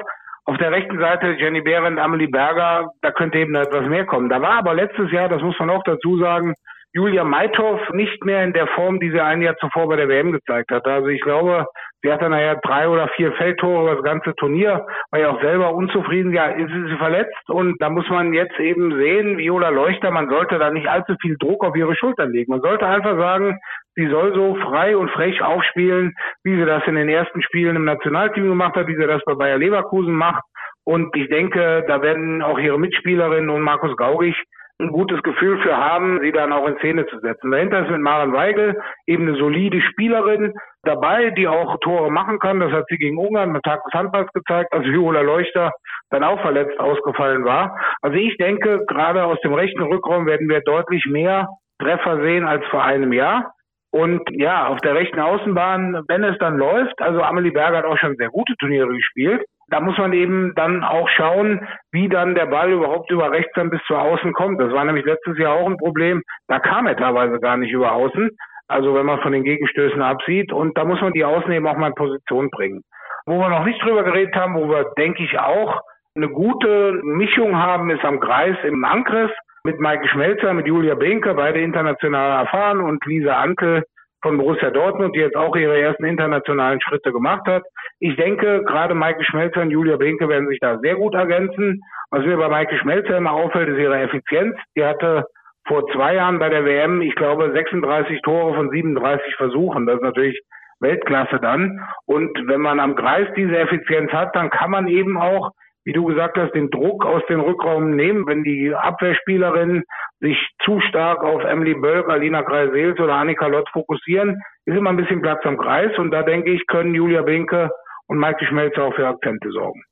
Auf 0.44 0.58
der 0.58 0.72
rechten 0.72 0.98
Seite 0.98 1.32
Jenny 1.38 1.60
Behrendt, 1.60 1.98
Amelie 1.98 2.26
Berger, 2.26 2.90
da 3.02 3.12
könnte 3.12 3.38
eben 3.38 3.54
etwas 3.54 3.86
mehr 3.86 4.04
kommen. 4.04 4.28
Da 4.28 4.42
war 4.42 4.58
aber 4.58 4.74
letztes 4.74 5.10
Jahr, 5.12 5.28
das 5.28 5.42
muss 5.42 5.58
man 5.58 5.70
auch 5.70 5.82
dazu 5.84 6.18
sagen, 6.18 6.54
Julia 6.92 7.22
Meithoff 7.22 7.80
nicht 7.92 8.24
mehr 8.24 8.42
in 8.42 8.52
der 8.52 8.66
Form, 8.66 8.98
die 8.98 9.10
sie 9.10 9.20
ein 9.20 9.42
Jahr 9.42 9.56
zuvor 9.58 9.88
bei 9.88 9.96
der 9.96 10.08
WM 10.08 10.32
gezeigt 10.32 10.72
hat. 10.72 10.86
Also 10.86 11.06
ich 11.06 11.20
glaube, 11.20 11.66
sie 12.02 12.12
hatte 12.12 12.28
nachher 12.28 12.56
drei 12.56 12.88
oder 12.88 13.08
vier 13.08 13.32
Feldtore 13.32 13.82
über 13.82 13.94
das 13.96 14.04
ganze 14.04 14.34
Turnier, 14.36 14.86
war 15.10 15.20
ja 15.20 15.30
auch 15.30 15.40
selber 15.40 15.74
unzufrieden. 15.74 16.32
Ja, 16.32 16.46
ist 16.46 16.70
sie 16.70 16.96
verletzt 16.96 17.48
und 17.48 17.80
da 17.80 17.90
muss 17.90 18.08
man 18.08 18.32
jetzt 18.32 18.58
eben 18.58 18.96
sehen, 18.96 19.38
Viola 19.38 19.68
Leuchter, 19.68 20.10
man 20.10 20.28
sollte 20.28 20.58
da 20.58 20.70
nicht 20.70 20.88
allzu 20.88 21.14
viel 21.20 21.36
Druck 21.38 21.64
auf 21.64 21.76
ihre 21.76 21.94
Schultern 21.96 22.30
legen. 22.30 22.52
Man 22.52 22.62
sollte 22.62 22.86
einfach 22.86 23.16
sagen, 23.16 23.58
sie 23.94 24.08
soll 24.08 24.34
so 24.34 24.54
frei 24.56 24.96
und 24.96 25.10
frech 25.10 25.42
aufspielen, 25.42 26.14
wie 26.44 26.56
sie 26.56 26.66
das 26.66 26.82
in 26.86 26.94
den 26.94 27.08
ersten 27.08 27.42
Spielen 27.42 27.76
im 27.76 27.84
Nationalteam 27.84 28.48
gemacht 28.48 28.76
hat, 28.76 28.86
wie 28.86 28.96
sie 28.96 29.06
das 29.06 29.22
bei 29.24 29.34
Bayer 29.34 29.58
Leverkusen 29.58 30.14
macht. 30.14 30.42
Und 30.84 31.14
ich 31.14 31.28
denke, 31.28 31.84
da 31.86 32.02
werden 32.02 32.42
auch 32.42 32.58
ihre 32.58 32.78
Mitspielerinnen 32.78 33.50
und 33.50 33.60
Markus 33.60 33.96
Gaugig 33.96 34.34
ein 34.80 34.92
gutes 34.92 35.22
Gefühl 35.22 35.60
für 35.60 35.76
haben, 35.76 36.20
sie 36.20 36.32
dann 36.32 36.52
auch 36.52 36.66
in 36.66 36.76
Szene 36.78 37.06
zu 37.06 37.18
setzen. 37.20 37.50
Dahinter 37.50 37.82
ist 37.82 37.90
mit 37.90 38.00
Maren 38.00 38.32
Weigel 38.32 38.80
eben 39.06 39.28
eine 39.28 39.36
solide 39.36 39.80
Spielerin 39.82 40.54
dabei, 40.82 41.30
die 41.30 41.46
auch 41.46 41.78
Tore 41.80 42.10
machen 42.10 42.38
kann. 42.38 42.60
Das 42.60 42.72
hat 42.72 42.86
sie 42.88 42.96
gegen 42.96 43.18
Ungarn 43.18 43.52
mit 43.52 43.62
Tag 43.62 43.84
des 43.84 43.92
Handballs 43.92 44.32
gezeigt, 44.32 44.72
als 44.72 44.84
Viola 44.86 45.20
Leuchter 45.20 45.72
dann 46.10 46.24
auch 46.24 46.40
verletzt 46.40 46.78
ausgefallen 46.80 47.44
war. 47.44 47.78
Also 48.00 48.16
ich 48.16 48.36
denke, 48.38 48.84
gerade 48.86 49.24
aus 49.24 49.40
dem 49.42 49.54
rechten 49.54 49.82
Rückraum 49.82 50.26
werden 50.26 50.48
wir 50.48 50.60
deutlich 50.60 51.06
mehr 51.06 51.48
Treffer 51.80 52.22
sehen 52.22 52.46
als 52.46 52.64
vor 52.66 52.82
einem 52.82 53.12
Jahr. 53.12 53.54
Und 53.92 54.22
ja, 54.30 54.68
auf 54.68 54.80
der 54.80 54.94
rechten 54.94 55.18
Außenbahn, 55.18 56.04
wenn 56.06 56.22
es 56.22 56.38
dann 56.38 56.56
läuft, 56.56 57.00
also 57.02 57.22
Amelie 57.22 57.50
Berger 57.50 57.78
hat 57.78 57.84
auch 57.84 57.98
schon 57.98 58.16
sehr 58.16 58.28
gute 58.28 58.54
Turniere 58.56 58.94
gespielt, 58.94 59.44
da 59.70 59.80
muss 59.80 59.96
man 59.98 60.12
eben 60.12 60.52
dann 60.56 60.82
auch 60.82 61.08
schauen, 61.08 61.66
wie 61.92 62.08
dann 62.08 62.34
der 62.34 62.46
Ball 62.46 62.72
überhaupt 62.72 63.10
über 63.10 63.30
rechts 63.30 63.52
dann 63.54 63.70
bis 63.70 63.80
zur 63.86 64.00
Außen 64.00 64.32
kommt. 64.32 64.60
Das 64.60 64.72
war 64.72 64.84
nämlich 64.84 65.04
letztes 65.04 65.38
Jahr 65.38 65.54
auch 65.54 65.66
ein 65.66 65.76
Problem. 65.76 66.22
Da 66.48 66.58
kam 66.58 66.86
er 66.86 66.96
teilweise 66.96 67.38
gar 67.40 67.56
nicht 67.56 67.72
über 67.72 67.92
Außen. 67.92 68.30
Also 68.68 68.94
wenn 68.94 69.06
man 69.06 69.20
von 69.20 69.32
den 69.32 69.44
Gegenstößen 69.44 70.02
absieht. 70.02 70.52
Und 70.52 70.76
da 70.76 70.84
muss 70.84 71.00
man 71.00 71.12
die 71.12 71.24
Außen 71.24 71.50
eben 71.52 71.66
auch 71.66 71.76
mal 71.76 71.88
in 71.88 71.94
Position 71.94 72.50
bringen. 72.50 72.82
Wo 73.26 73.38
wir 73.38 73.48
noch 73.48 73.64
nicht 73.64 73.82
drüber 73.82 74.02
geredet 74.02 74.34
haben, 74.34 74.54
wo 74.54 74.68
wir, 74.68 74.92
denke 74.98 75.22
ich, 75.22 75.38
auch 75.38 75.80
eine 76.16 76.28
gute 76.28 77.00
Mischung 77.02 77.56
haben, 77.56 77.90
ist 77.90 78.04
am 78.04 78.18
Kreis 78.18 78.56
im 78.64 78.84
Angriff 78.84 79.30
mit 79.62 79.78
Maike 79.78 80.08
Schmelzer, 80.08 80.52
mit 80.54 80.66
Julia 80.66 80.94
Behnke, 80.94 81.34
beide 81.34 81.60
international 81.60 82.40
erfahren 82.40 82.80
und 82.80 83.04
Lisa 83.06 83.36
Ankel, 83.36 83.84
von 84.22 84.36
Borussia 84.36 84.70
Dortmund, 84.70 85.14
die 85.14 85.20
jetzt 85.20 85.36
auch 85.36 85.56
ihre 85.56 85.80
ersten 85.80 86.04
internationalen 86.04 86.80
Schritte 86.80 87.12
gemacht 87.12 87.46
hat. 87.46 87.62
Ich 87.98 88.16
denke, 88.16 88.62
gerade 88.64 88.94
Maike 88.94 89.24
Schmelzer 89.24 89.62
und 89.62 89.70
Julia 89.70 89.96
Binke 89.96 90.28
werden 90.28 90.48
sich 90.48 90.58
da 90.60 90.78
sehr 90.78 90.96
gut 90.96 91.14
ergänzen. 91.14 91.82
Was 92.10 92.24
mir 92.24 92.36
bei 92.36 92.48
Maike 92.48 92.76
Schmelzer 92.78 93.16
immer 93.16 93.32
auffällt, 93.32 93.68
ist 93.68 93.78
ihre 93.78 93.98
Effizienz. 93.98 94.56
Die 94.76 94.84
hatte 94.84 95.26
vor 95.66 95.86
zwei 95.92 96.14
Jahren 96.14 96.38
bei 96.38 96.48
der 96.48 96.64
WM, 96.64 97.00
ich 97.00 97.14
glaube, 97.14 97.52
36 97.52 98.22
Tore 98.22 98.54
von 98.54 98.70
37 98.70 99.36
Versuchen. 99.36 99.86
Das 99.86 99.96
ist 99.96 100.02
natürlich 100.02 100.40
Weltklasse 100.80 101.38
dann. 101.40 101.80
Und 102.06 102.30
wenn 102.46 102.60
man 102.60 102.80
am 102.80 102.96
Kreis 102.96 103.28
diese 103.36 103.56
Effizienz 103.56 104.10
hat, 104.12 104.34
dann 104.34 104.50
kann 104.50 104.70
man 104.70 104.88
eben 104.88 105.18
auch 105.18 105.50
wie 105.84 105.92
du 105.92 106.04
gesagt 106.04 106.36
hast, 106.36 106.54
den 106.54 106.70
Druck 106.70 107.04
aus 107.04 107.22
dem 107.28 107.40
Rückraum 107.40 107.96
nehmen, 107.96 108.26
wenn 108.26 108.44
die 108.44 108.74
Abwehrspielerinnen 108.74 109.84
sich 110.20 110.36
zu 110.64 110.80
stark 110.88 111.22
auf 111.22 111.42
Emily 111.44 111.74
Bölk, 111.74 112.08
Alina 112.08 112.42
Kreisels 112.42 113.00
oder 113.00 113.14
Annika 113.14 113.46
Lott 113.46 113.68
fokussieren, 113.72 114.40
ist 114.66 114.76
immer 114.76 114.90
ein 114.90 114.96
bisschen 114.96 115.22
Platz 115.22 115.40
am 115.44 115.58
Kreis 115.58 115.96
und 115.98 116.10
da 116.10 116.22
denke 116.22 116.50
ich, 116.50 116.66
können 116.66 116.94
Julia 116.94 117.22
Binke 117.22 117.70
und 118.06 118.18
Maike 118.18 118.44
Schmelzer 118.44 118.84
auch 118.84 118.94
für 118.94 119.06
Akzente 119.06 119.50
sorgen. 119.50 119.82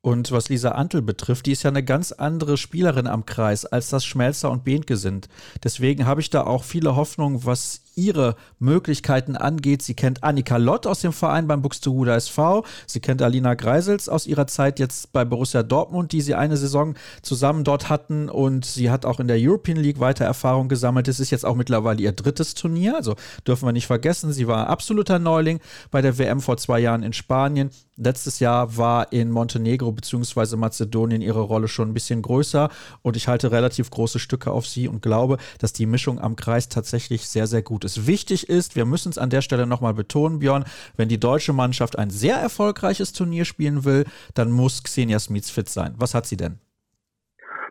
Und 0.00 0.30
was 0.30 0.48
Lisa 0.48 0.70
Antel 0.70 1.02
betrifft, 1.02 1.46
die 1.46 1.52
ist 1.52 1.64
ja 1.64 1.70
eine 1.70 1.84
ganz 1.84 2.12
andere 2.12 2.56
Spielerin 2.56 3.08
am 3.08 3.26
Kreis, 3.26 3.66
als 3.66 3.90
das 3.90 4.04
Schmelzer 4.04 4.50
und 4.50 4.64
Behnke 4.64 4.96
sind. 4.96 5.28
Deswegen 5.64 6.06
habe 6.06 6.20
ich 6.20 6.30
da 6.30 6.44
auch 6.44 6.62
viele 6.62 6.94
Hoffnung, 6.94 7.44
was 7.44 7.87
ihre 7.98 8.36
Möglichkeiten 8.60 9.36
angeht. 9.36 9.82
Sie 9.82 9.94
kennt 9.94 10.22
Annika 10.22 10.56
Lott 10.56 10.86
aus 10.86 11.00
dem 11.00 11.12
Verein 11.12 11.48
beim 11.48 11.60
Buxtehude 11.60 12.12
SV. 12.12 12.64
Sie 12.86 13.00
kennt 13.00 13.20
Alina 13.20 13.54
Greisels 13.54 14.08
aus 14.08 14.26
ihrer 14.26 14.46
Zeit 14.46 14.78
jetzt 14.78 15.12
bei 15.12 15.24
Borussia 15.24 15.62
Dortmund, 15.62 16.12
die 16.12 16.20
sie 16.20 16.36
eine 16.36 16.56
Saison 16.56 16.94
zusammen 17.22 17.64
dort 17.64 17.90
hatten. 17.90 18.28
Und 18.30 18.64
sie 18.64 18.90
hat 18.90 19.04
auch 19.04 19.18
in 19.18 19.28
der 19.28 19.36
European 19.38 19.76
League 19.76 19.98
weiter 19.98 20.24
Erfahrung 20.24 20.68
gesammelt. 20.68 21.08
Es 21.08 21.18
ist 21.20 21.30
jetzt 21.30 21.44
auch 21.44 21.56
mittlerweile 21.56 22.00
ihr 22.00 22.12
drittes 22.12 22.54
Turnier. 22.54 22.94
Also 22.94 23.16
dürfen 23.46 23.66
wir 23.66 23.72
nicht 23.72 23.88
vergessen, 23.88 24.32
sie 24.32 24.46
war 24.46 24.68
absoluter 24.68 25.18
Neuling 25.18 25.58
bei 25.90 26.00
der 26.00 26.18
WM 26.18 26.40
vor 26.40 26.56
zwei 26.56 26.78
Jahren 26.78 27.02
in 27.02 27.12
Spanien. 27.12 27.70
Letztes 28.00 28.38
Jahr 28.38 28.76
war 28.76 29.12
in 29.12 29.32
Montenegro 29.32 29.90
bzw. 29.90 30.54
Mazedonien 30.54 31.20
ihre 31.20 31.40
Rolle 31.40 31.66
schon 31.66 31.90
ein 31.90 31.94
bisschen 31.94 32.22
größer 32.22 32.70
und 33.02 33.16
ich 33.16 33.26
halte 33.26 33.50
relativ 33.50 33.90
große 33.90 34.20
Stücke 34.20 34.52
auf 34.52 34.68
sie 34.68 34.86
und 34.86 35.02
glaube, 35.02 35.38
dass 35.58 35.72
die 35.72 35.86
Mischung 35.86 36.20
am 36.20 36.36
Kreis 36.36 36.68
tatsächlich 36.68 37.26
sehr, 37.26 37.48
sehr 37.48 37.62
gut 37.62 37.84
ist. 37.84 37.87
Wichtig 38.06 38.48
ist, 38.48 38.76
wir 38.76 38.84
müssen 38.84 39.10
es 39.10 39.18
an 39.18 39.30
der 39.30 39.40
Stelle 39.40 39.66
nochmal 39.66 39.94
betonen, 39.94 40.40
Björn, 40.40 40.64
wenn 40.96 41.08
die 41.08 41.20
deutsche 41.20 41.52
Mannschaft 41.52 41.98
ein 41.98 42.10
sehr 42.10 42.36
erfolgreiches 42.36 43.12
Turnier 43.12 43.44
spielen 43.44 43.84
will, 43.84 44.04
dann 44.34 44.50
muss 44.50 44.82
Xenia 44.82 45.18
Smits 45.18 45.50
fit 45.50 45.68
sein. 45.68 45.94
Was 45.98 46.14
hat 46.14 46.26
sie 46.26 46.36
denn? 46.36 46.58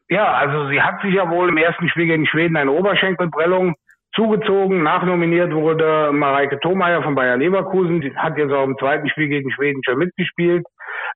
Ja, 0.09 0.33
also 0.33 0.69
sie 0.69 0.81
hat 0.81 1.01
sich 1.01 1.13
ja 1.13 1.29
wohl 1.29 1.49
im 1.49 1.57
ersten 1.57 1.89
Spiel 1.89 2.07
gegen 2.07 2.25
Schweden 2.25 2.55
eine 2.55 2.71
Oberschenkelprellung 2.71 3.75
zugezogen. 4.15 4.83
Nachnominiert 4.83 5.53
wurde 5.53 6.11
Mareike 6.13 6.59
Thomeyer 6.59 7.03
von 7.03 7.15
Bayer 7.15 7.37
Leverkusen. 7.37 8.01
Die 8.01 8.15
hat 8.15 8.37
jetzt 8.37 8.53
auch 8.53 8.63
im 8.63 8.77
zweiten 8.77 9.09
Spiel 9.09 9.27
gegen 9.27 9.51
Schweden 9.51 9.81
schon 9.83 9.97
mitgespielt. 9.97 10.65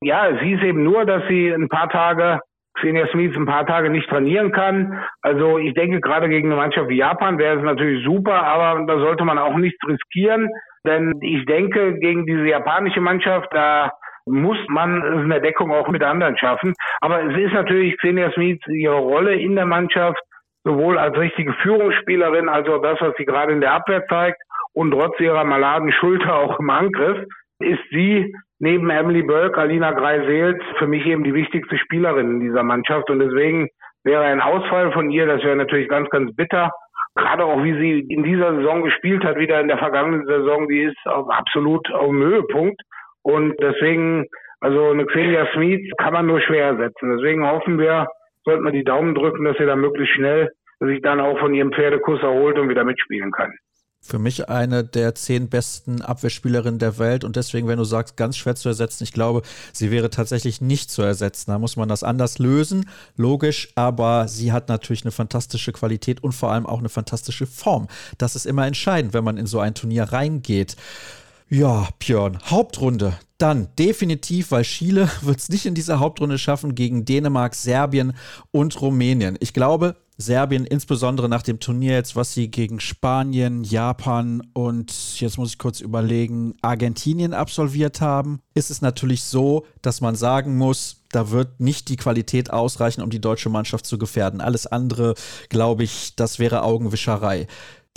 Ja, 0.01 0.27
es 0.27 0.39
hieß 0.41 0.61
eben 0.61 0.83
nur, 0.83 1.05
dass 1.05 1.23
sie 1.29 1.49
ein 1.49 1.69
paar 1.69 1.89
Tage 1.89 2.39
Xenia 2.81 3.07
Smith 3.11 3.35
ein 3.35 3.45
paar 3.45 3.65
Tage 3.65 3.89
nicht 3.89 4.09
trainieren 4.09 4.51
kann. 4.51 4.99
Also 5.21 5.57
ich 5.57 5.73
denke, 5.73 6.01
gerade 6.01 6.27
gegen 6.29 6.49
eine 6.51 6.59
Mannschaft 6.59 6.89
wie 6.89 6.97
Japan 6.97 7.37
wäre 7.37 7.57
es 7.57 7.63
natürlich 7.63 8.03
super, 8.03 8.43
aber 8.43 8.85
da 8.85 8.99
sollte 8.99 9.23
man 9.23 9.37
auch 9.37 9.55
nichts 9.55 9.79
riskieren. 9.87 10.49
Denn 10.85 11.13
ich 11.21 11.45
denke, 11.45 11.99
gegen 11.99 12.25
diese 12.25 12.47
japanische 12.47 13.01
Mannschaft, 13.01 13.47
da 13.51 13.91
muss 14.25 14.57
man 14.67 15.01
es 15.01 15.23
in 15.23 15.29
der 15.29 15.39
Deckung 15.39 15.71
auch 15.71 15.87
mit 15.89 16.03
anderen 16.03 16.37
schaffen. 16.37 16.73
Aber 16.99 17.23
es 17.23 17.37
ist 17.37 17.53
natürlich 17.53 17.97
Xenia 17.97 18.31
Smith 18.31 18.59
ihre 18.67 18.97
Rolle 18.97 19.35
in 19.35 19.55
der 19.55 19.65
Mannschaft 19.65 20.19
sowohl 20.63 20.97
als 20.97 21.17
richtige 21.17 21.53
Führungsspielerin, 21.53 22.47
also 22.47 22.77
das, 22.77 22.99
was 23.01 23.15
sie 23.17 23.25
gerade 23.25 23.51
in 23.51 23.61
der 23.61 23.73
Abwehr 23.73 24.05
zeigt, 24.07 24.39
und 24.73 24.91
trotz 24.91 25.19
ihrer 25.19 25.43
maladen 25.43 25.91
Schulter 25.91 26.35
auch 26.35 26.59
im 26.59 26.69
Angriff, 26.69 27.25
ist 27.59 27.81
sie 27.89 28.33
neben 28.61 28.91
Emily 28.91 29.23
Burke, 29.23 29.59
Alina 29.59 29.91
Greisels 29.91 30.61
für 30.77 30.87
mich 30.87 31.05
eben 31.05 31.23
die 31.23 31.33
wichtigste 31.33 31.77
Spielerin 31.79 32.31
in 32.31 32.39
dieser 32.39 32.63
Mannschaft. 32.63 33.09
Und 33.09 33.19
deswegen 33.19 33.67
wäre 34.03 34.23
ein 34.23 34.39
Ausfall 34.39 34.91
von 34.91 35.09
ihr, 35.09 35.25
das 35.25 35.43
wäre 35.43 35.55
natürlich 35.55 35.89
ganz, 35.89 36.09
ganz 36.09 36.33
bitter. 36.35 36.69
Gerade 37.15 37.43
auch 37.43 37.63
wie 37.63 37.73
sie 37.73 38.05
in 38.07 38.23
dieser 38.23 38.55
Saison 38.55 38.83
gespielt 38.83 39.25
hat, 39.25 39.37
wieder 39.37 39.59
in 39.59 39.67
der 39.67 39.79
vergangenen 39.79 40.25
Saison, 40.27 40.67
die 40.67 40.83
ist 40.83 40.97
absolut 41.05 41.91
auf 41.91 42.07
dem 42.07 42.21
Höhepunkt. 42.21 42.79
Und 43.23 43.55
deswegen, 43.59 44.27
also 44.61 44.91
eine 44.91 45.05
Xenia 45.07 45.47
Smith 45.53 45.81
kann 45.97 46.13
man 46.13 46.27
nur 46.27 46.39
schwer 46.39 46.67
ersetzen. 46.67 47.17
Deswegen 47.17 47.45
hoffen 47.45 47.79
wir, 47.79 48.07
sollten 48.45 48.63
wir 48.63 48.71
die 48.71 48.83
Daumen 48.83 49.15
drücken, 49.15 49.43
dass 49.43 49.57
sie 49.57 49.65
da 49.65 49.75
möglichst 49.75 50.15
schnell 50.15 50.51
sich 50.79 51.01
dann 51.01 51.19
auch 51.19 51.37
von 51.39 51.53
ihrem 51.53 51.73
Pferdekuss 51.73 52.21
erholt 52.21 52.57
und 52.59 52.69
wieder 52.69 52.83
mitspielen 52.83 53.31
kann. 53.31 53.51
Für 54.03 54.17
mich 54.17 54.49
eine 54.49 54.83
der 54.83 55.13
zehn 55.13 55.47
besten 55.47 56.01
Abwehrspielerinnen 56.01 56.79
der 56.79 56.97
Welt 56.97 57.23
und 57.23 57.35
deswegen, 57.35 57.67
wenn 57.67 57.77
du 57.77 57.83
sagst, 57.83 58.17
ganz 58.17 58.35
schwer 58.35 58.55
zu 58.55 58.67
ersetzen, 58.67 59.03
ich 59.03 59.13
glaube, 59.13 59.43
sie 59.73 59.91
wäre 59.91 60.09
tatsächlich 60.09 60.59
nicht 60.59 60.89
zu 60.89 61.03
ersetzen. 61.03 61.51
Da 61.51 61.59
muss 61.59 61.75
man 61.75 61.87
das 61.87 62.01
anders 62.03 62.39
lösen, 62.39 62.89
logisch, 63.15 63.71
aber 63.75 64.27
sie 64.27 64.51
hat 64.51 64.69
natürlich 64.69 65.03
eine 65.03 65.11
fantastische 65.11 65.71
Qualität 65.71 66.23
und 66.23 66.31
vor 66.31 66.51
allem 66.51 66.65
auch 66.65 66.79
eine 66.79 66.89
fantastische 66.89 67.45
Form. 67.45 67.87
Das 68.17 68.35
ist 68.35 68.47
immer 68.47 68.65
entscheidend, 68.65 69.13
wenn 69.13 69.23
man 69.23 69.37
in 69.37 69.45
so 69.45 69.59
ein 69.59 69.75
Turnier 69.75 70.05
reingeht. 70.05 70.77
Ja, 71.47 71.89
Björn, 71.99 72.39
Hauptrunde. 72.45 73.19
Dann 73.37 73.67
definitiv, 73.77 74.51
weil 74.51 74.63
Chile 74.63 75.09
wird 75.21 75.39
es 75.39 75.49
nicht 75.49 75.65
in 75.65 75.75
dieser 75.75 75.99
Hauptrunde 75.99 76.39
schaffen 76.39 76.73
gegen 76.73 77.05
Dänemark, 77.05 77.53
Serbien 77.53 78.13
und 78.51 78.81
Rumänien. 78.81 79.37
Ich 79.41 79.53
glaube, 79.53 79.95
Serbien, 80.21 80.65
insbesondere 80.65 81.27
nach 81.27 81.41
dem 81.41 81.59
Turnier 81.59 81.93
jetzt, 81.93 82.15
was 82.15 82.33
sie 82.33 82.49
gegen 82.49 82.79
Spanien, 82.79 83.63
Japan 83.63 84.41
und 84.53 85.19
jetzt 85.19 85.37
muss 85.37 85.51
ich 85.51 85.57
kurz 85.57 85.81
überlegen, 85.81 86.55
Argentinien 86.61 87.33
absolviert 87.33 87.99
haben, 87.99 88.39
ist 88.53 88.71
es 88.71 88.81
natürlich 88.81 89.23
so, 89.23 89.65
dass 89.81 89.99
man 89.99 90.15
sagen 90.15 90.57
muss, 90.57 91.03
da 91.11 91.31
wird 91.31 91.59
nicht 91.59 91.89
die 91.89 91.97
Qualität 91.97 92.51
ausreichen, 92.51 93.01
um 93.01 93.09
die 93.09 93.19
deutsche 93.19 93.49
Mannschaft 93.49 93.85
zu 93.85 93.97
gefährden. 93.97 94.39
Alles 94.39 94.65
andere, 94.65 95.15
glaube 95.49 95.83
ich, 95.83 96.15
das 96.15 96.39
wäre 96.39 96.63
Augenwischerei. 96.63 97.47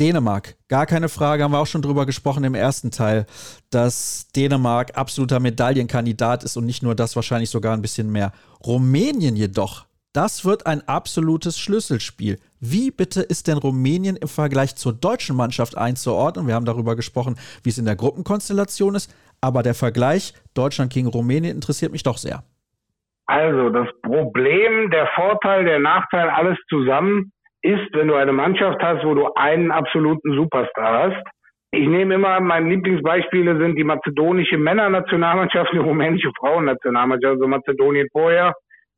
Dänemark, 0.01 0.57
gar 0.67 0.87
keine 0.87 1.09
Frage, 1.09 1.45
haben 1.45 1.53
wir 1.53 1.61
auch 1.61 1.69
schon 1.69 1.83
drüber 1.83 2.05
gesprochen 2.05 2.43
im 2.43 2.57
ersten 2.57 2.91
Teil, 2.91 3.27
dass 3.71 4.27
Dänemark 4.35 4.97
absoluter 4.97 5.39
Medaillenkandidat 5.39 6.43
ist 6.43 6.57
und 6.57 6.67
nicht 6.67 6.83
nur 6.83 6.97
das, 6.97 7.15
wahrscheinlich 7.15 7.51
sogar 7.51 7.75
ein 7.77 7.83
bisschen 7.83 8.11
mehr. 8.11 8.33
Rumänien 8.67 9.37
jedoch, 9.37 9.87
das 10.15 10.47
wird 10.47 10.67
ein 10.67 10.81
absolutes 10.87 11.59
Schlüsselspiel. 11.59 12.39
Wie 12.61 12.91
bitte 12.91 13.21
ist 13.21 13.49
denn 13.49 13.59
Rumänien 13.59 14.17
im 14.17 14.29
Vergleich 14.29 14.77
zur 14.77 14.93
deutschen 14.93 15.37
Mannschaft 15.37 15.77
einzuordnen? 15.77 16.47
Wir 16.47 16.55
haben 16.55 16.65
darüber 16.65 16.97
gesprochen, 16.97 17.35
wie 17.63 17.71
es 17.71 17.79
in 17.79 17.85
der 17.85 17.97
Gruppenkonstellation 17.97 18.95
ist, 18.95 19.13
aber 19.43 19.63
der 19.63 19.75
Vergleich 19.75 20.33
Deutschland 20.55 20.93
gegen 20.93 21.09
Rumänien 21.09 21.55
interessiert 21.55 21.93
mich 21.93 22.05
doch 22.05 22.17
sehr. 22.17 22.45
Also 23.27 23.71
das 23.71 23.89
Problem, 24.03 24.91
der 24.91 25.09
Vorteil, 25.15 25.65
der 25.65 25.81
Nachteil, 25.81 26.29
alles 26.31 26.59
zusammen 26.69 27.33
ist, 27.63 27.93
wenn 27.93 28.09
du 28.09 28.15
eine 28.15 28.33
Mannschaft 28.33 28.81
hast, 28.83 29.05
wo 29.05 29.15
du 29.15 29.33
einen 29.35 29.73
absoluten 29.73 30.35
Superstar 30.35 31.11
hast. 31.11 31.27
Ich 31.73 31.89
nehme 31.89 32.15
immer, 32.15 32.39
meine 32.39 32.69
Lieblingsbeispiele 32.69 33.59
sind 33.59 33.77
die 33.77 33.85
mazedonische 33.85 34.59
Männernationalmannschaft, 34.59 35.73
die 35.73 35.79
rumänische 35.79 36.31
Frauennationalmannschaft, 36.39 37.33
also 37.35 37.49
Mazedonien 37.49 38.07
vorher, 38.13 38.55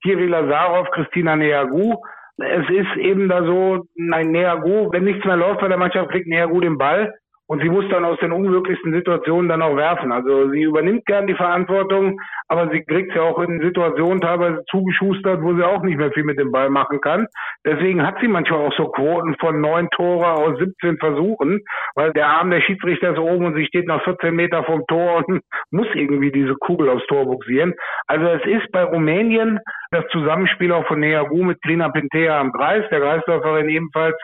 Kirill 0.07 0.31
Lazarov, 0.31 0.89
Christina 0.93 1.35
Neagu. 1.35 1.97
Es 2.39 2.71
ist 2.71 2.97
eben 2.97 3.29
da 3.29 3.43
so, 3.43 3.87
nein, 3.97 4.31
Neagu, 4.31 4.93
wenn 4.93 5.03
nichts 5.03 5.25
mehr 5.25 5.37
läuft 5.37 5.61
bei 5.61 5.69
der 5.69 5.79
Mannschaft, 5.79 6.11
kriegt 6.11 6.29
Neagu 6.29 6.61
den 6.61 6.79
Ball 6.79 7.13
und 7.49 7.63
sie 7.63 7.69
muss 7.69 7.85
dann 7.91 8.05
aus 8.05 8.19
den 8.19 8.33
unglücklichsten 8.33 8.93
Situationen 8.93 9.49
dann 9.49 9.63
auch 9.63 9.77
werfen. 9.77 10.11
Also 10.11 10.51
sie 10.51 10.63
übernimmt 10.63 11.07
gern 11.07 11.27
die 11.27 11.35
Verantwortung, 11.35 12.21
aber 12.49 12.71
sie 12.71 12.83
kriegt 12.83 13.15
ja 13.15 13.23
auch 13.23 13.39
in 13.39 13.61
Situationen 13.61 14.21
teilweise 14.21 14.65
zugeschustert, 14.69 15.43
wo 15.43 15.55
sie 15.55 15.65
auch 15.65 15.83
nicht 15.83 15.97
mehr 15.97 16.11
viel 16.11 16.25
mit 16.25 16.39
dem 16.39 16.51
Ball 16.51 16.71
machen 16.71 17.01
kann. 17.01 17.27
Deswegen 17.65 18.05
hat 18.05 18.17
sie 18.21 18.29
manchmal 18.29 18.67
auch 18.67 18.77
so 18.77 18.89
Quoten 18.89 19.37
von 19.39 19.61
neun 19.61 19.89
Tore 19.91 20.33
aus 20.33 20.59
17 20.59 20.99
Versuchen, 20.99 21.61
weil 21.95 22.13
der 22.13 22.27
Arm 22.27 22.51
der 22.51 22.61
Schiedsrichter 22.61 23.13
ist 23.13 23.19
oben 23.19 23.47
und 23.47 23.55
sie 23.55 23.67
steht 23.67 23.87
noch 23.87 24.03
14 24.03 24.35
Meter 24.35 24.65
vom 24.65 24.85
Tor 24.89 25.25
und 25.25 25.43
muss 25.71 25.89
irgendwie 25.95 26.33
diese 26.33 26.55
Kugel 26.55 26.89
aufs 26.89 27.07
Tor 27.07 27.27
buxieren. 27.27 27.75
Also 28.09 28.27
es 28.27 28.45
ist 28.45 28.73
bei 28.73 28.83
Rumänien 28.83 29.61
das 29.93 30.05
Zusammenspiel 30.11 30.73
auch 30.73 30.87
von 30.87 31.01
Neagu 31.01 31.45
mit 31.45 31.61
Trina 31.63 31.89
Pintea 31.91 32.41
am 32.41 32.53
Kreis, 32.53 32.85
der 32.91 33.01
Kreisläuferin 33.01 33.69
ebenfalls 33.69 34.17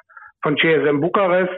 von 0.42 0.56
CSM 0.56 1.00
Bukarest 1.00 1.52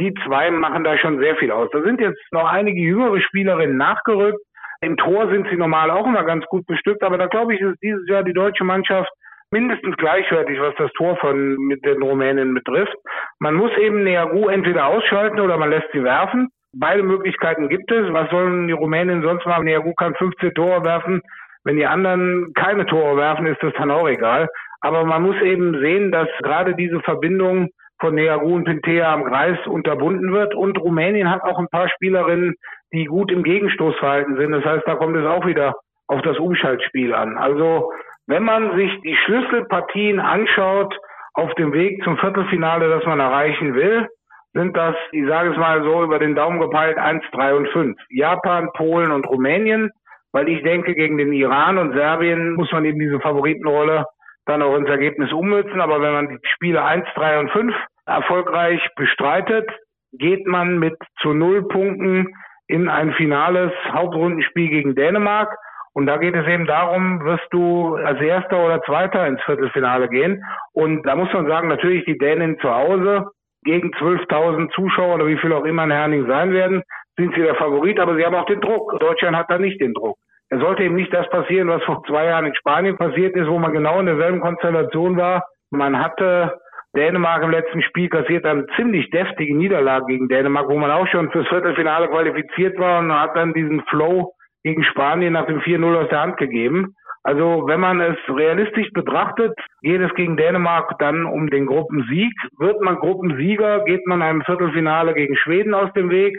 die 0.00 0.14
zwei 0.24 0.50
machen 0.50 0.84
da 0.84 0.96
schon 0.96 1.18
sehr 1.18 1.36
viel 1.36 1.50
aus. 1.50 1.68
Da 1.72 1.82
sind 1.82 2.00
jetzt 2.00 2.20
noch 2.32 2.50
einige 2.50 2.80
jüngere 2.80 3.20
Spielerinnen 3.20 3.76
nachgerückt. 3.76 4.38
Im 4.80 4.96
Tor 4.96 5.28
sind 5.30 5.48
sie 5.50 5.56
normal 5.56 5.90
auch 5.90 6.06
immer 6.06 6.24
ganz 6.24 6.44
gut 6.46 6.64
bestückt, 6.66 7.02
aber 7.02 7.18
da 7.18 7.26
glaube 7.26 7.54
ich, 7.54 7.60
ist 7.60 7.82
dieses 7.82 8.08
Jahr 8.08 8.22
die 8.22 8.32
deutsche 8.32 8.64
Mannschaft 8.64 9.10
mindestens 9.50 9.96
gleichwertig, 9.96 10.60
was 10.60 10.74
das 10.76 10.92
Tor 10.92 11.16
von 11.16 11.56
mit 11.56 11.84
den 11.84 12.02
Rumänen 12.02 12.54
betrifft. 12.54 12.94
Man 13.40 13.54
muss 13.54 13.76
eben 13.78 14.04
Neagu 14.04 14.48
entweder 14.48 14.86
ausschalten 14.86 15.40
oder 15.40 15.56
man 15.56 15.70
lässt 15.70 15.90
sie 15.92 16.04
werfen. 16.04 16.48
Beide 16.72 17.02
Möglichkeiten 17.02 17.68
gibt 17.68 17.90
es. 17.90 18.12
Was 18.12 18.30
sollen 18.30 18.68
die 18.68 18.74
Rumänen 18.74 19.22
sonst 19.22 19.46
machen? 19.46 19.64
Neagu 19.64 19.94
kann 19.94 20.14
15 20.14 20.54
Tore 20.54 20.84
werfen. 20.84 21.22
Wenn 21.64 21.76
die 21.76 21.86
anderen 21.86 22.52
keine 22.54 22.86
Tore 22.86 23.16
werfen, 23.16 23.46
ist 23.46 23.62
das 23.62 23.72
dann 23.78 23.90
auch 23.90 24.08
egal. 24.08 24.48
Aber 24.80 25.04
man 25.04 25.22
muss 25.22 25.40
eben 25.42 25.78
sehen, 25.80 26.12
dass 26.12 26.28
gerade 26.42 26.74
diese 26.76 27.00
Verbindung 27.00 27.70
von 28.00 28.14
Nearu 28.14 28.54
und 28.54 28.64
Pintea 28.64 29.12
am 29.12 29.24
Kreis 29.24 29.58
unterbunden 29.66 30.32
wird. 30.32 30.54
Und 30.54 30.78
Rumänien 30.78 31.30
hat 31.30 31.42
auch 31.42 31.58
ein 31.58 31.68
paar 31.68 31.88
Spielerinnen, 31.88 32.54
die 32.92 33.04
gut 33.04 33.30
im 33.30 33.42
Gegenstoßverhalten 33.42 34.36
sind. 34.36 34.52
Das 34.52 34.64
heißt, 34.64 34.86
da 34.86 34.94
kommt 34.94 35.16
es 35.16 35.26
auch 35.26 35.46
wieder 35.46 35.74
auf 36.06 36.22
das 36.22 36.38
Umschaltspiel 36.38 37.14
an. 37.14 37.36
Also 37.36 37.92
wenn 38.26 38.44
man 38.44 38.76
sich 38.76 38.90
die 39.02 39.16
Schlüsselpartien 39.16 40.20
anschaut 40.20 40.94
auf 41.34 41.54
dem 41.54 41.72
Weg 41.72 42.02
zum 42.04 42.18
Viertelfinale, 42.18 42.88
das 42.88 43.04
man 43.04 43.20
erreichen 43.20 43.74
will, 43.74 44.08
sind 44.54 44.76
das, 44.76 44.94
ich 45.12 45.26
sage 45.26 45.50
es 45.50 45.56
mal 45.56 45.82
so, 45.82 46.02
über 46.02 46.18
den 46.18 46.34
Daumen 46.34 46.60
gepeilt 46.60 46.98
1, 46.98 47.22
3 47.32 47.54
und 47.54 47.68
5. 47.68 47.96
Japan, 48.10 48.70
Polen 48.74 49.12
und 49.12 49.26
Rumänien, 49.26 49.90
weil 50.32 50.48
ich 50.48 50.62
denke, 50.62 50.94
gegen 50.94 51.18
den 51.18 51.32
Iran 51.32 51.78
und 51.78 51.92
Serbien 51.92 52.54
muss 52.54 52.72
man 52.72 52.84
eben 52.84 52.98
diese 52.98 53.20
Favoritenrolle 53.20 54.04
dann 54.48 54.62
auch 54.62 54.76
ins 54.76 54.88
Ergebnis 54.88 55.32
ummützen. 55.32 55.80
Aber 55.80 56.00
wenn 56.00 56.12
man 56.12 56.28
die 56.28 56.38
Spiele 56.54 56.82
1, 56.84 57.06
3 57.14 57.40
und 57.40 57.50
5 57.50 57.74
erfolgreich 58.06 58.80
bestreitet, 58.96 59.68
geht 60.12 60.46
man 60.46 60.78
mit 60.78 60.96
zu 61.20 61.34
null 61.34 61.68
Punkten 61.68 62.34
in 62.66 62.88
ein 62.88 63.12
finales 63.12 63.72
Hauptrundenspiel 63.92 64.68
gegen 64.68 64.94
Dänemark. 64.94 65.54
Und 65.92 66.06
da 66.06 66.16
geht 66.16 66.34
es 66.34 66.46
eben 66.46 66.66
darum, 66.66 67.24
wirst 67.24 67.46
du 67.50 67.96
als 67.96 68.20
Erster 68.20 68.64
oder 68.64 68.80
Zweiter 68.82 69.26
ins 69.26 69.42
Viertelfinale 69.42 70.08
gehen. 70.08 70.42
Und 70.72 71.02
da 71.04 71.16
muss 71.16 71.32
man 71.32 71.46
sagen, 71.46 71.68
natürlich 71.68 72.04
die 72.04 72.18
Dänen 72.18 72.58
zu 72.60 72.70
Hause 72.72 73.26
gegen 73.64 73.90
12.000 73.94 74.70
Zuschauer 74.70 75.16
oder 75.16 75.26
wie 75.26 75.38
viel 75.38 75.52
auch 75.52 75.64
immer 75.64 75.84
in 75.84 75.90
Herning 75.90 76.26
sein 76.26 76.52
werden, 76.52 76.82
sind 77.16 77.34
sie 77.34 77.42
der 77.42 77.56
Favorit, 77.56 77.98
aber 77.98 78.16
sie 78.16 78.24
haben 78.24 78.36
auch 78.36 78.46
den 78.46 78.60
Druck. 78.60 78.98
Deutschland 79.00 79.36
hat 79.36 79.50
da 79.50 79.58
nicht 79.58 79.80
den 79.80 79.92
Druck. 79.92 80.16
Es 80.50 80.60
sollte 80.60 80.82
eben 80.82 80.94
nicht 80.94 81.12
das 81.12 81.28
passieren, 81.28 81.68
was 81.68 81.82
vor 81.84 82.02
zwei 82.04 82.26
Jahren 82.26 82.46
in 82.46 82.54
Spanien 82.54 82.96
passiert 82.96 83.36
ist, 83.36 83.48
wo 83.48 83.58
man 83.58 83.72
genau 83.72 84.00
in 84.00 84.06
derselben 84.06 84.40
Konstellation 84.40 85.16
war. 85.16 85.44
Man 85.70 85.98
hatte 86.02 86.58
Dänemark 86.96 87.42
im 87.42 87.50
letzten 87.50 87.82
Spiel 87.82 88.08
kassiert 88.08 88.46
eine 88.46 88.66
ziemlich 88.76 89.10
deftige 89.10 89.54
Niederlage 89.54 90.06
gegen 90.06 90.28
Dänemark, 90.28 90.68
wo 90.68 90.78
man 90.78 90.90
auch 90.90 91.06
schon 91.08 91.30
fürs 91.30 91.48
Viertelfinale 91.48 92.08
qualifiziert 92.08 92.78
war 92.78 93.00
und 93.00 93.12
hat 93.12 93.36
dann 93.36 93.52
diesen 93.52 93.82
Flow 93.90 94.32
gegen 94.64 94.82
Spanien 94.84 95.34
nach 95.34 95.46
dem 95.46 95.60
4-0 95.60 96.02
aus 96.02 96.08
der 96.08 96.20
Hand 96.20 96.36
gegeben. 96.38 96.94
Also 97.24 97.64
wenn 97.66 97.80
man 97.80 98.00
es 98.00 98.16
realistisch 98.28 98.90
betrachtet, 98.92 99.52
geht 99.82 100.00
es 100.00 100.14
gegen 100.14 100.38
Dänemark 100.38 100.98
dann 100.98 101.26
um 101.26 101.50
den 101.50 101.66
Gruppensieg. 101.66 102.32
Wird 102.58 102.80
man 102.80 102.96
Gruppensieger, 102.96 103.84
geht 103.84 104.06
man 104.06 104.22
einem 104.22 104.42
Viertelfinale 104.42 105.12
gegen 105.12 105.36
Schweden 105.36 105.74
aus 105.74 105.92
dem 105.92 106.08
Weg. 106.08 106.38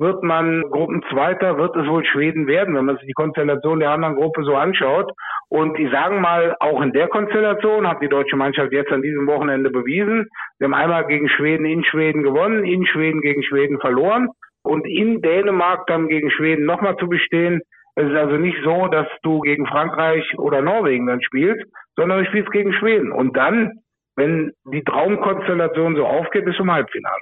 Wird 0.00 0.22
man 0.22 0.62
Gruppenzweiter, 0.70 1.58
wird 1.58 1.76
es 1.76 1.86
wohl 1.86 2.06
Schweden 2.06 2.46
werden, 2.46 2.74
wenn 2.74 2.86
man 2.86 2.96
sich 2.96 3.06
die 3.06 3.12
Konstellation 3.12 3.80
der 3.80 3.90
anderen 3.90 4.14
Gruppe 4.14 4.44
so 4.44 4.56
anschaut. 4.56 5.12
Und 5.50 5.78
ich 5.78 5.90
sage 5.90 6.18
mal, 6.18 6.56
auch 6.58 6.80
in 6.80 6.92
der 6.92 7.08
Konstellation 7.08 7.86
hat 7.86 8.00
die 8.00 8.08
deutsche 8.08 8.36
Mannschaft 8.36 8.72
jetzt 8.72 8.90
an 8.92 9.02
diesem 9.02 9.26
Wochenende 9.26 9.68
bewiesen. 9.68 10.26
Wir 10.58 10.68
haben 10.68 10.74
einmal 10.74 11.06
gegen 11.06 11.28
Schweden 11.28 11.66
in 11.66 11.84
Schweden 11.84 12.22
gewonnen, 12.22 12.64
in 12.64 12.86
Schweden 12.86 13.20
gegen 13.20 13.42
Schweden 13.42 13.78
verloren 13.78 14.30
und 14.62 14.86
in 14.86 15.20
Dänemark 15.20 15.86
dann 15.86 16.08
gegen 16.08 16.30
Schweden 16.30 16.64
nochmal 16.64 16.96
zu 16.96 17.06
bestehen. 17.06 17.60
Es 17.94 18.08
ist 18.08 18.16
also 18.16 18.38
nicht 18.38 18.56
so, 18.64 18.86
dass 18.86 19.06
du 19.22 19.40
gegen 19.40 19.66
Frankreich 19.66 20.24
oder 20.38 20.62
Norwegen 20.62 21.08
dann 21.08 21.20
spielst, 21.20 21.66
sondern 21.96 22.20
du 22.20 22.30
spielst 22.30 22.50
gegen 22.52 22.72
Schweden. 22.72 23.12
Und 23.12 23.36
dann, 23.36 23.80
wenn 24.16 24.52
die 24.72 24.82
Traumkonstellation 24.82 25.94
so 25.96 26.06
aufgeht, 26.06 26.46
bis 26.46 26.56
zum 26.56 26.72
Halbfinale. 26.72 27.20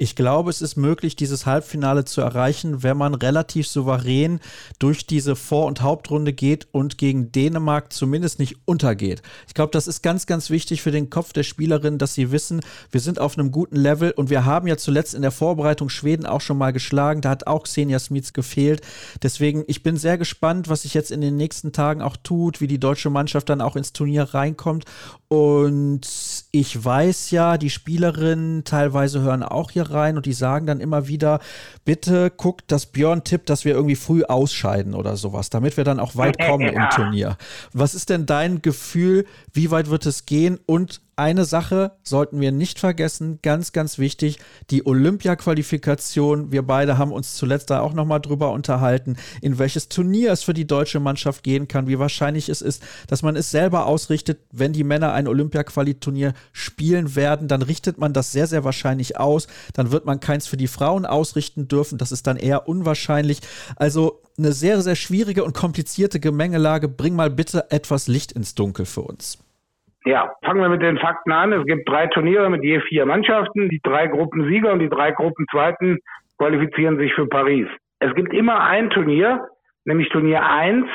Ich 0.00 0.14
glaube, 0.14 0.50
es 0.50 0.62
ist 0.62 0.76
möglich, 0.76 1.16
dieses 1.16 1.44
Halbfinale 1.44 2.04
zu 2.04 2.20
erreichen, 2.20 2.84
wenn 2.84 2.96
man 2.96 3.14
relativ 3.14 3.66
souverän 3.66 4.38
durch 4.78 5.08
diese 5.08 5.34
Vor- 5.34 5.66
und 5.66 5.82
Hauptrunde 5.82 6.32
geht 6.32 6.68
und 6.70 6.98
gegen 6.98 7.32
Dänemark 7.32 7.92
zumindest 7.92 8.38
nicht 8.38 8.58
untergeht. 8.64 9.22
Ich 9.48 9.54
glaube, 9.54 9.72
das 9.72 9.88
ist 9.88 10.02
ganz, 10.02 10.26
ganz 10.26 10.50
wichtig 10.50 10.82
für 10.82 10.92
den 10.92 11.10
Kopf 11.10 11.32
der 11.32 11.42
Spielerin, 11.42 11.98
dass 11.98 12.14
sie 12.14 12.30
wissen, 12.30 12.60
wir 12.92 13.00
sind 13.00 13.18
auf 13.18 13.36
einem 13.36 13.50
guten 13.50 13.74
Level 13.74 14.12
und 14.12 14.30
wir 14.30 14.44
haben 14.44 14.68
ja 14.68 14.76
zuletzt 14.76 15.14
in 15.14 15.22
der 15.22 15.32
Vorbereitung 15.32 15.88
Schweden 15.88 16.26
auch 16.26 16.42
schon 16.42 16.58
mal 16.58 16.72
geschlagen. 16.72 17.20
Da 17.20 17.30
hat 17.30 17.48
auch 17.48 17.64
Xenia 17.64 17.98
Smits 17.98 18.32
gefehlt. 18.32 18.82
Deswegen, 19.24 19.64
ich 19.66 19.82
bin 19.82 19.96
sehr 19.96 20.16
gespannt, 20.16 20.68
was 20.68 20.82
sich 20.82 20.94
jetzt 20.94 21.10
in 21.10 21.20
den 21.20 21.36
nächsten 21.36 21.72
Tagen 21.72 22.02
auch 22.02 22.16
tut, 22.16 22.60
wie 22.60 22.68
die 22.68 22.78
deutsche 22.78 23.10
Mannschaft 23.10 23.48
dann 23.48 23.60
auch 23.60 23.74
ins 23.74 23.92
Turnier 23.92 24.32
reinkommt. 24.32 24.84
Und 25.28 26.00
ich 26.52 26.82
weiß 26.82 27.32
ja, 27.32 27.58
die 27.58 27.68
Spielerinnen 27.68 28.64
teilweise 28.64 29.20
hören 29.20 29.42
auch 29.42 29.70
hier 29.70 29.90
rein 29.90 30.16
und 30.16 30.24
die 30.24 30.32
sagen 30.32 30.66
dann 30.66 30.80
immer 30.80 31.06
wieder, 31.06 31.40
bitte 31.84 32.30
guckt, 32.30 32.72
dass 32.72 32.86
Björn 32.86 33.24
tippt, 33.24 33.50
dass 33.50 33.66
wir 33.66 33.74
irgendwie 33.74 33.96
früh 33.96 34.24
ausscheiden 34.24 34.94
oder 34.94 35.18
sowas, 35.18 35.50
damit 35.50 35.76
wir 35.76 35.84
dann 35.84 36.00
auch 36.00 36.16
weit 36.16 36.38
kommen 36.46 36.68
im 36.68 36.88
Turnier. 36.90 37.36
Was 37.74 37.94
ist 37.94 38.08
denn 38.08 38.24
dein 38.24 38.62
Gefühl, 38.62 39.26
wie 39.52 39.70
weit 39.70 39.90
wird 39.90 40.06
es 40.06 40.24
gehen 40.24 40.58
und 40.64 41.02
eine 41.18 41.44
Sache 41.44 41.92
sollten 42.02 42.40
wir 42.40 42.52
nicht 42.52 42.78
vergessen, 42.78 43.40
ganz, 43.42 43.72
ganz 43.72 43.98
wichtig, 43.98 44.38
die 44.70 44.86
Olympia-Qualifikation. 44.86 46.52
Wir 46.52 46.62
beide 46.62 46.96
haben 46.96 47.12
uns 47.12 47.34
zuletzt 47.34 47.70
da 47.70 47.80
auch 47.80 47.92
nochmal 47.92 48.20
drüber 48.20 48.52
unterhalten, 48.52 49.16
in 49.42 49.58
welches 49.58 49.88
Turnier 49.88 50.32
es 50.32 50.44
für 50.44 50.54
die 50.54 50.66
deutsche 50.66 51.00
Mannschaft 51.00 51.42
gehen 51.42 51.66
kann, 51.66 51.88
wie 51.88 51.98
wahrscheinlich 51.98 52.48
es 52.48 52.62
ist, 52.62 52.82
dass 53.08 53.22
man 53.22 53.34
es 53.34 53.50
selber 53.50 53.86
ausrichtet. 53.86 54.38
Wenn 54.52 54.72
die 54.72 54.84
Männer 54.84 55.12
ein 55.12 55.26
Olympia-Quali-Turnier 55.26 56.34
spielen 56.52 57.16
werden, 57.16 57.48
dann 57.48 57.62
richtet 57.62 57.98
man 57.98 58.12
das 58.12 58.30
sehr, 58.30 58.46
sehr 58.46 58.62
wahrscheinlich 58.62 59.18
aus. 59.18 59.48
Dann 59.72 59.90
wird 59.90 60.04
man 60.04 60.20
keins 60.20 60.46
für 60.46 60.56
die 60.56 60.68
Frauen 60.68 61.04
ausrichten 61.04 61.66
dürfen. 61.66 61.98
Das 61.98 62.12
ist 62.12 62.28
dann 62.28 62.36
eher 62.36 62.68
unwahrscheinlich. 62.68 63.40
Also 63.74 64.22
eine 64.38 64.52
sehr, 64.52 64.80
sehr 64.82 64.94
schwierige 64.94 65.42
und 65.42 65.52
komplizierte 65.52 66.20
Gemengelage. 66.20 66.88
Bring 66.88 67.16
mal 67.16 67.30
bitte 67.30 67.70
etwas 67.70 68.06
Licht 68.06 68.30
ins 68.30 68.54
Dunkel 68.54 68.86
für 68.86 69.02
uns. 69.02 69.38
Ja, 70.04 70.32
fangen 70.44 70.60
wir 70.60 70.68
mit 70.68 70.82
den 70.82 70.98
Fakten 70.98 71.32
an. 71.32 71.52
Es 71.52 71.64
gibt 71.66 71.88
drei 71.88 72.06
Turniere 72.06 72.48
mit 72.50 72.62
je 72.62 72.80
vier 72.80 73.04
Mannschaften. 73.04 73.68
Die 73.68 73.80
drei 73.82 74.06
Gruppensieger 74.06 74.72
und 74.72 74.78
die 74.78 74.88
drei 74.88 75.10
Gruppenzweiten 75.10 75.98
qualifizieren 76.38 76.98
sich 76.98 77.12
für 77.14 77.26
Paris. 77.26 77.66
Es 77.98 78.14
gibt 78.14 78.32
immer 78.32 78.60
ein 78.60 78.90
Turnier, 78.90 79.48
nämlich 79.84 80.08
Turnier 80.10 80.44
1, 80.48 80.86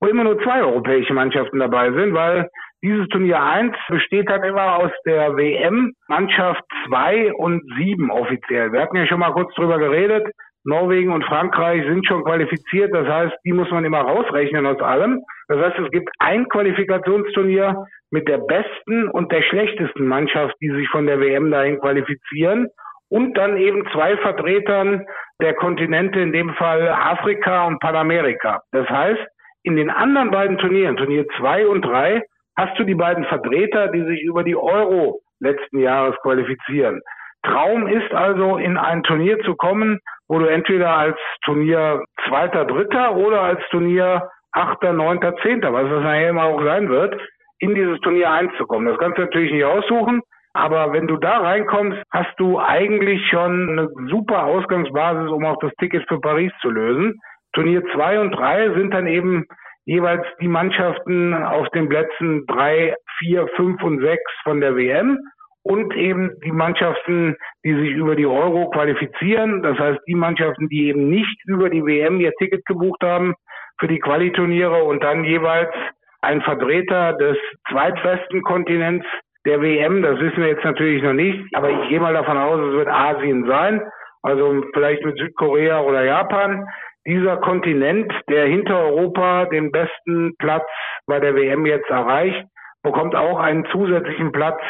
wo 0.00 0.08
immer 0.08 0.24
nur 0.24 0.42
zwei 0.42 0.62
europäische 0.62 1.12
Mannschaften 1.12 1.58
dabei 1.58 1.92
sind, 1.92 2.14
weil 2.14 2.48
dieses 2.82 3.06
Turnier 3.08 3.42
1 3.42 3.76
besteht 3.88 4.28
halt 4.30 4.42
immer 4.44 4.76
aus 4.76 4.90
der 5.04 5.36
WM 5.36 5.92
Mannschaft 6.08 6.62
2 6.86 7.34
und 7.34 7.62
7 7.76 8.10
offiziell. 8.10 8.72
Wir 8.72 8.80
hatten 8.80 8.96
ja 8.96 9.06
schon 9.06 9.20
mal 9.20 9.32
kurz 9.32 9.54
drüber 9.54 9.78
geredet. 9.78 10.26
Norwegen 10.64 11.12
und 11.12 11.24
Frankreich 11.24 11.84
sind 11.84 12.06
schon 12.06 12.24
qualifiziert. 12.24 12.92
Das 12.94 13.06
heißt, 13.06 13.34
die 13.44 13.52
muss 13.52 13.70
man 13.70 13.84
immer 13.84 14.00
rausrechnen 14.00 14.66
aus 14.66 14.80
allem. 14.80 15.22
Das 15.48 15.58
heißt, 15.58 15.78
es 15.78 15.90
gibt 15.90 16.10
ein 16.18 16.48
Qualifikationsturnier 16.48 17.86
mit 18.10 18.28
der 18.28 18.38
besten 18.38 19.08
und 19.08 19.32
der 19.32 19.42
schlechtesten 19.42 20.06
Mannschaft, 20.06 20.54
die 20.60 20.70
sich 20.70 20.88
von 20.88 21.06
der 21.06 21.20
WM 21.20 21.50
dahin 21.50 21.78
qualifizieren. 21.80 22.68
Und 23.08 23.36
dann 23.36 23.56
eben 23.56 23.88
zwei 23.92 24.16
Vertretern 24.18 25.04
der 25.40 25.54
Kontinente, 25.54 26.20
in 26.20 26.32
dem 26.32 26.54
Fall 26.54 26.88
Afrika 26.88 27.66
und 27.66 27.80
Panamerika. 27.80 28.60
Das 28.70 28.88
heißt, 28.88 29.20
in 29.62 29.76
den 29.76 29.90
anderen 29.90 30.30
beiden 30.30 30.58
Turnieren, 30.58 30.96
Turnier 30.96 31.26
zwei 31.38 31.66
und 31.66 31.82
drei, 31.82 32.22
hast 32.56 32.78
du 32.78 32.84
die 32.84 32.94
beiden 32.94 33.24
Vertreter, 33.24 33.88
die 33.88 34.04
sich 34.04 34.22
über 34.22 34.44
die 34.44 34.56
Euro 34.56 35.20
letzten 35.40 35.78
Jahres 35.78 36.14
qualifizieren. 36.22 37.00
Traum 37.42 37.86
ist 37.86 38.12
also, 38.12 38.58
in 38.58 38.76
ein 38.76 39.02
Turnier 39.02 39.40
zu 39.40 39.54
kommen, 39.54 39.98
wo 40.30 40.38
du 40.38 40.46
entweder 40.46 40.96
als 40.96 41.18
Turnier 41.44 42.04
Zweiter, 42.28 42.64
Dritter 42.64 43.16
oder 43.16 43.42
als 43.42 43.60
Turnier 43.70 44.30
Achter, 44.52 44.92
Neunter, 44.92 45.34
Zehnter, 45.42 45.72
was 45.72 45.90
das 45.90 46.04
nachher 46.04 46.30
immer 46.30 46.44
auch 46.44 46.62
sein 46.62 46.88
wird, 46.88 47.20
in 47.58 47.74
dieses 47.74 48.00
Turnier 48.00 48.30
einzukommen. 48.30 48.86
Das 48.86 48.98
kannst 48.98 49.18
du 49.18 49.22
natürlich 49.22 49.52
nicht 49.52 49.64
aussuchen, 49.64 50.22
aber 50.54 50.92
wenn 50.92 51.08
du 51.08 51.16
da 51.16 51.38
reinkommst, 51.38 52.00
hast 52.12 52.32
du 52.38 52.60
eigentlich 52.60 53.26
schon 53.28 53.70
eine 53.70 53.88
super 54.08 54.44
Ausgangsbasis, 54.44 55.30
um 55.32 55.44
auch 55.44 55.58
das 55.60 55.72
Ticket 55.80 56.06
für 56.08 56.20
Paris 56.20 56.52
zu 56.60 56.70
lösen. 56.70 57.18
Turnier 57.52 57.82
zwei 57.92 58.20
und 58.20 58.30
drei 58.30 58.72
sind 58.74 58.94
dann 58.94 59.08
eben 59.08 59.46
jeweils 59.84 60.24
die 60.40 60.48
Mannschaften 60.48 61.34
auf 61.34 61.68
den 61.70 61.88
Plätzen 61.88 62.46
drei, 62.46 62.94
vier, 63.18 63.48
fünf 63.56 63.82
und 63.82 64.00
sechs 64.00 64.30
von 64.44 64.60
der 64.60 64.76
WM 64.76 65.18
und 65.62 65.94
eben 65.94 66.32
die 66.44 66.52
Mannschaften, 66.52 67.36
die 67.64 67.74
sich 67.74 67.90
über 67.90 68.16
die 68.16 68.26
Euro 68.26 68.70
qualifizieren. 68.70 69.62
Das 69.62 69.78
heißt, 69.78 70.00
die 70.06 70.14
Mannschaften, 70.14 70.68
die 70.68 70.88
eben 70.88 71.08
nicht 71.08 71.36
über 71.46 71.68
die 71.68 71.84
WM 71.84 72.20
ihr 72.20 72.32
Ticket 72.38 72.64
gebucht 72.66 73.02
haben 73.02 73.34
für 73.78 73.88
die 73.88 73.98
Qualiturniere 73.98 74.84
und 74.84 75.02
dann 75.02 75.24
jeweils 75.24 75.70
ein 76.22 76.42
Vertreter 76.42 77.14
des 77.14 77.36
zweitbesten 77.70 78.42
Kontinents 78.42 79.06
der 79.46 79.60
WM. 79.60 80.02
Das 80.02 80.18
wissen 80.20 80.38
wir 80.38 80.48
jetzt 80.48 80.64
natürlich 80.64 81.02
noch 81.02 81.14
nicht, 81.14 81.54
aber 81.54 81.70
ich 81.70 81.88
gehe 81.88 82.00
mal 82.00 82.14
davon 82.14 82.36
aus, 82.36 82.60
es 82.60 82.72
wird 82.72 82.88
Asien 82.88 83.46
sein. 83.46 83.82
Also 84.22 84.62
vielleicht 84.74 85.04
mit 85.04 85.16
Südkorea 85.16 85.80
oder 85.80 86.04
Japan. 86.04 86.66
Dieser 87.06 87.38
Kontinent, 87.38 88.12
der 88.28 88.46
hinter 88.46 88.78
Europa 88.84 89.46
den 89.46 89.72
besten 89.72 90.36
Platz 90.38 90.66
bei 91.06 91.18
der 91.18 91.34
WM 91.34 91.64
jetzt 91.64 91.88
erreicht, 91.88 92.44
bekommt 92.82 93.14
auch 93.14 93.38
einen 93.38 93.64
zusätzlichen 93.72 94.32
Platz 94.32 94.60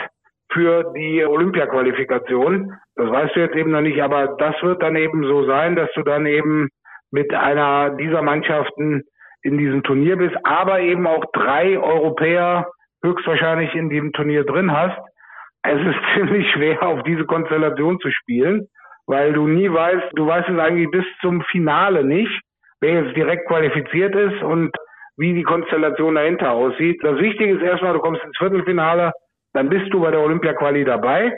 für 0.53 0.93
die 0.97 1.25
Olympia-Qualifikation. 1.25 2.73
Das 2.97 3.11
weißt 3.11 3.37
du 3.37 3.41
jetzt 3.41 3.57
eben 3.57 3.71
noch 3.71 3.81
nicht, 3.81 4.03
aber 4.03 4.37
das 4.39 4.55
wird 4.63 4.83
dann 4.83 4.97
eben 4.97 5.25
so 5.25 5.45
sein, 5.47 5.77
dass 5.77 5.91
du 5.95 6.03
dann 6.03 6.27
eben 6.27 6.69
mit 7.11 7.33
einer 7.33 7.91
dieser 7.91 8.23
Mannschaften 8.23 9.03
in 9.43 9.59
diesem 9.59 9.83
Turnier 9.83 10.17
bist, 10.17 10.37
aber 10.45 10.81
eben 10.81 11.07
auch 11.07 11.25
drei 11.33 11.79
Europäer 11.79 12.71
höchstwahrscheinlich 13.03 13.75
in 13.75 13.89
diesem 13.89 14.13
Turnier 14.13 14.45
drin 14.45 14.71
hast. 14.73 14.99
Es 15.63 15.81
ist 15.81 15.97
ziemlich 16.15 16.51
schwer, 16.53 16.83
auf 16.83 17.03
diese 17.05 17.25
Konstellation 17.25 17.99
zu 18.01 18.11
spielen, 18.11 18.67
weil 19.07 19.33
du 19.33 19.47
nie 19.47 19.73
weißt, 19.73 20.13
du 20.15 20.27
weißt 20.27 20.49
es 20.49 20.59
eigentlich 20.59 20.91
bis 20.91 21.05
zum 21.21 21.43
Finale 21.51 22.05
nicht, 22.05 22.41
wer 22.81 23.03
jetzt 23.03 23.17
direkt 23.17 23.47
qualifiziert 23.49 24.15
ist 24.15 24.43
und 24.43 24.71
wie 25.17 25.35
die 25.35 25.43
Konstellation 25.43 26.15
dahinter 26.15 26.53
aussieht. 26.53 27.03
Das 27.03 27.19
Wichtige 27.19 27.55
ist 27.55 27.63
erstmal, 27.63 27.93
du 27.93 28.01
kommst 28.01 28.23
ins 28.25 28.39
Viertelfinale, 28.39 29.13
dann 29.53 29.69
bist 29.69 29.93
du 29.93 30.01
bei 30.01 30.11
der 30.11 30.21
Olympia-Quali 30.21 30.85
dabei 30.85 31.33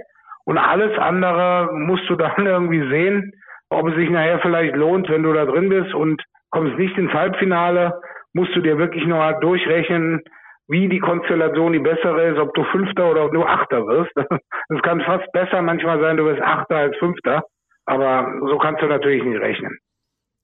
und 0.45 0.59
alles 0.59 0.97
andere 0.99 1.69
musst 1.73 2.09
du 2.09 2.17
dann 2.17 2.47
irgendwie 2.47 2.89
sehen, 2.89 3.33
ob 3.71 3.89
es 3.89 3.95
sich 3.97 4.11
nachher 4.11 4.39
vielleicht 4.41 4.77
lohnt, 4.77 5.09
wenn 5.09 5.23
du 5.23 5.33
da 5.33 5.45
drin 5.45 5.69
bist 5.69 5.95
und 5.95 6.23
kommst 6.51 6.79
nicht 6.79 6.97
ins 6.99 7.13
Halbfinale, 7.13 8.01
musst 8.35 8.55
du 8.55 8.61
dir 8.61 8.79
wirklich 8.79 9.07
noch 9.07 9.41
durchrechnen, 9.41 10.23
wie 10.69 10.89
die 10.89 11.01
Konstellation 11.01 11.73
die 11.73 11.79
bessere 11.79 12.29
ist, 12.29 12.39
ob 12.39 12.55
du 12.55 12.65
Fünfter 12.65 13.11
oder 13.11 13.33
nur 13.33 13.49
Achter 13.49 13.87
wirst. 13.87 14.13
Es 14.69 14.81
kann 14.83 15.03
fast 15.03 15.31
besser 15.33 15.61
manchmal 15.61 16.01
sein, 16.01 16.17
du 16.17 16.25
wirst 16.25 16.41
Achter 16.41 16.77
als 16.77 16.97
Fünfter, 16.97 17.43
aber 17.85 18.27
so 18.49 18.59
kannst 18.59 18.81
du 18.83 18.87
natürlich 18.87 19.23
nicht 19.23 19.41
rechnen. 19.41 19.77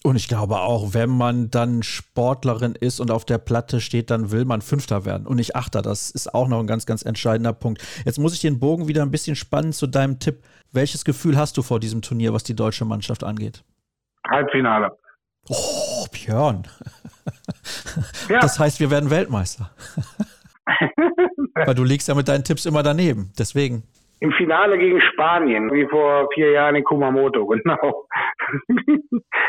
Und 0.05 0.15
ich 0.15 0.29
glaube 0.29 0.61
auch, 0.61 0.95
wenn 0.95 1.11
man 1.11 1.51
dann 1.51 1.83
Sportlerin 1.83 2.75
ist 2.77 3.01
und 3.01 3.11
auf 3.11 3.25
der 3.25 3.39
Platte 3.39 3.81
steht, 3.81 4.11
dann 4.11 4.31
will 4.31 4.45
man 4.45 4.63
Fünfter 4.63 5.05
werden 5.05 5.27
und 5.27 5.37
nicht 5.37 5.57
Achter. 5.57 5.83
Das 5.83 6.11
ist 6.11 6.33
auch 6.35 6.47
noch 6.47 6.61
ein 6.61 6.69
ganz, 6.69 6.87
ganz 6.87 7.03
entscheidender 7.03 7.53
Punkt. 7.53 7.83
Jetzt 8.05 8.19
muss 8.19 8.33
ich 8.33 8.41
den 8.41 8.61
Bogen 8.61 8.87
wieder 8.87 9.03
ein 9.03 9.11
bisschen 9.11 9.35
spannen 9.35 9.73
zu 9.73 9.89
deinem 9.89 10.21
Tipp. 10.21 10.45
Welches 10.71 11.05
Gefühl 11.05 11.37
hast 11.37 11.57
du 11.57 11.63
vor 11.63 11.81
diesem 11.81 12.01
Turnier, 12.01 12.33
was 12.33 12.45
die 12.45 12.55
deutsche 12.55 12.85
Mannschaft 12.85 13.25
angeht? 13.25 13.65
Halbfinale. 14.29 14.97
Oh, 15.49 16.07
Björn. 16.13 16.67
Ja. 18.29 18.41
Das 18.41 18.59
heißt, 18.59 18.81
wir 18.81 18.91
werden 18.91 19.11
Weltmeister. 19.11 19.71
Weil 21.55 21.75
du 21.75 21.85
liegst 21.85 22.09
ja 22.09 22.15
mit 22.15 22.29
deinen 22.29 22.45
Tipps 22.45 22.67
immer 22.67 22.83
daneben. 22.83 23.33
Deswegen. 23.39 23.83
Im 24.21 24.33
Finale 24.33 24.79
gegen 24.79 25.01
Spanien, 25.01 25.73
wie 25.73 25.87
vor 25.87 26.29
vier 26.35 26.51
Jahren 26.51 26.77
in 26.77 26.85
Kumamoto, 26.85 27.47
genau. 27.47 28.07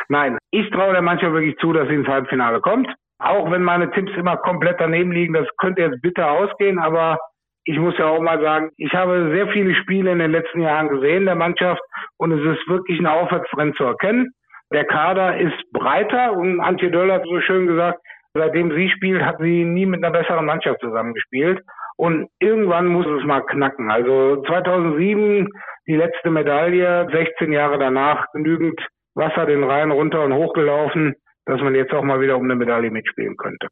Nein, 0.09 0.37
ich 0.51 0.69
traue 0.71 0.93
der 0.93 1.01
Mannschaft 1.01 1.33
wirklich 1.33 1.57
zu, 1.57 1.73
dass 1.73 1.87
sie 1.87 1.95
ins 1.95 2.07
Halbfinale 2.07 2.61
kommt. 2.61 2.87
Auch 3.19 3.51
wenn 3.51 3.63
meine 3.63 3.91
Tipps 3.91 4.11
immer 4.15 4.37
komplett 4.37 4.79
daneben 4.79 5.11
liegen, 5.11 5.33
das 5.33 5.47
könnte 5.57 5.81
jetzt 5.81 6.01
bitter 6.01 6.31
ausgehen, 6.31 6.79
aber 6.79 7.17
ich 7.65 7.77
muss 7.77 7.97
ja 7.97 8.07
auch 8.07 8.21
mal 8.21 8.41
sagen, 8.41 8.71
ich 8.77 8.93
habe 8.93 9.31
sehr 9.33 9.47
viele 9.49 9.75
Spiele 9.75 10.11
in 10.11 10.19
den 10.19 10.31
letzten 10.31 10.61
Jahren 10.61 10.87
gesehen 10.87 11.25
der 11.25 11.35
Mannschaft 11.35 11.81
und 12.17 12.31
es 12.31 12.57
ist 12.57 12.67
wirklich 12.67 12.99
ein 12.99 13.07
Aufwärtstrend 13.07 13.75
zu 13.75 13.83
erkennen. 13.83 14.31
Der 14.71 14.85
Kader 14.85 15.37
ist 15.37 15.71
breiter 15.73 16.33
und 16.33 16.61
Antje 16.61 16.91
Döll 16.91 17.11
hat 17.11 17.23
so 17.25 17.41
schön 17.41 17.67
gesagt, 17.67 17.99
seitdem 18.33 18.71
sie 18.71 18.89
spielt, 18.89 19.23
hat 19.23 19.37
sie 19.39 19.65
nie 19.65 19.85
mit 19.85 20.03
einer 20.03 20.17
besseren 20.17 20.45
Mannschaft 20.45 20.79
zusammengespielt. 20.79 21.61
Und 21.99 22.29
irgendwann 22.39 22.87
muss 22.87 23.05
es 23.05 23.25
mal 23.25 23.41
knacken. 23.41 23.91
Also 23.91 24.41
2007 24.43 25.49
die 25.85 25.97
letzte 25.97 26.31
Medaille, 26.31 27.05
16 27.11 27.51
Jahre 27.51 27.77
danach 27.77 28.25
genügend 28.31 28.79
Wasser 29.15 29.45
den 29.45 29.65
Rhein 29.65 29.91
runter 29.91 30.23
und 30.23 30.31
hochgelaufen, 30.31 31.15
dass 31.45 31.59
man 31.59 31.75
jetzt 31.75 31.91
auch 31.91 32.03
mal 32.03 32.21
wieder 32.21 32.37
um 32.37 32.45
eine 32.45 32.55
Medaille 32.55 32.89
mitspielen 32.89 33.35
könnte. 33.35 33.67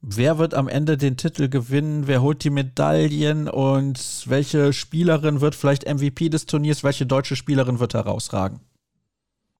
Wer 0.00 0.38
wird 0.38 0.54
am 0.54 0.68
Ende 0.68 0.96
den 0.96 1.16
Titel 1.16 1.48
gewinnen? 1.48 2.04
Wer 2.06 2.22
holt 2.22 2.44
die 2.44 2.50
Medaillen? 2.50 3.48
Und 3.48 3.98
welche 4.28 4.72
Spielerin 4.72 5.40
wird 5.40 5.56
vielleicht 5.56 5.92
MVP 5.92 6.28
des 6.28 6.46
Turniers? 6.46 6.84
Welche 6.84 7.06
deutsche 7.06 7.34
Spielerin 7.34 7.80
wird 7.80 7.94
herausragen? 7.94 8.60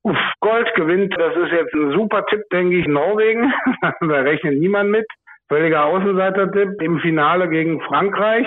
Uff, 0.05 0.17
Gold 0.39 0.73
gewinnt, 0.77 1.13
das 1.19 1.35
ist 1.35 1.51
jetzt 1.51 1.75
ein 1.75 1.91
super 1.91 2.25
Tipp, 2.27 2.43
denke 2.53 2.79
ich, 2.79 2.87
Norwegen. 2.87 3.53
da 3.83 4.21
rechnet 4.21 4.61
niemand 4.61 4.91
mit. 4.91 5.07
Völliger 5.49 5.85
Außenseiter-Tipp 5.87 6.81
im 6.83 6.99
Finale 7.01 7.49
gegen 7.49 7.81
Frankreich. 7.83 8.47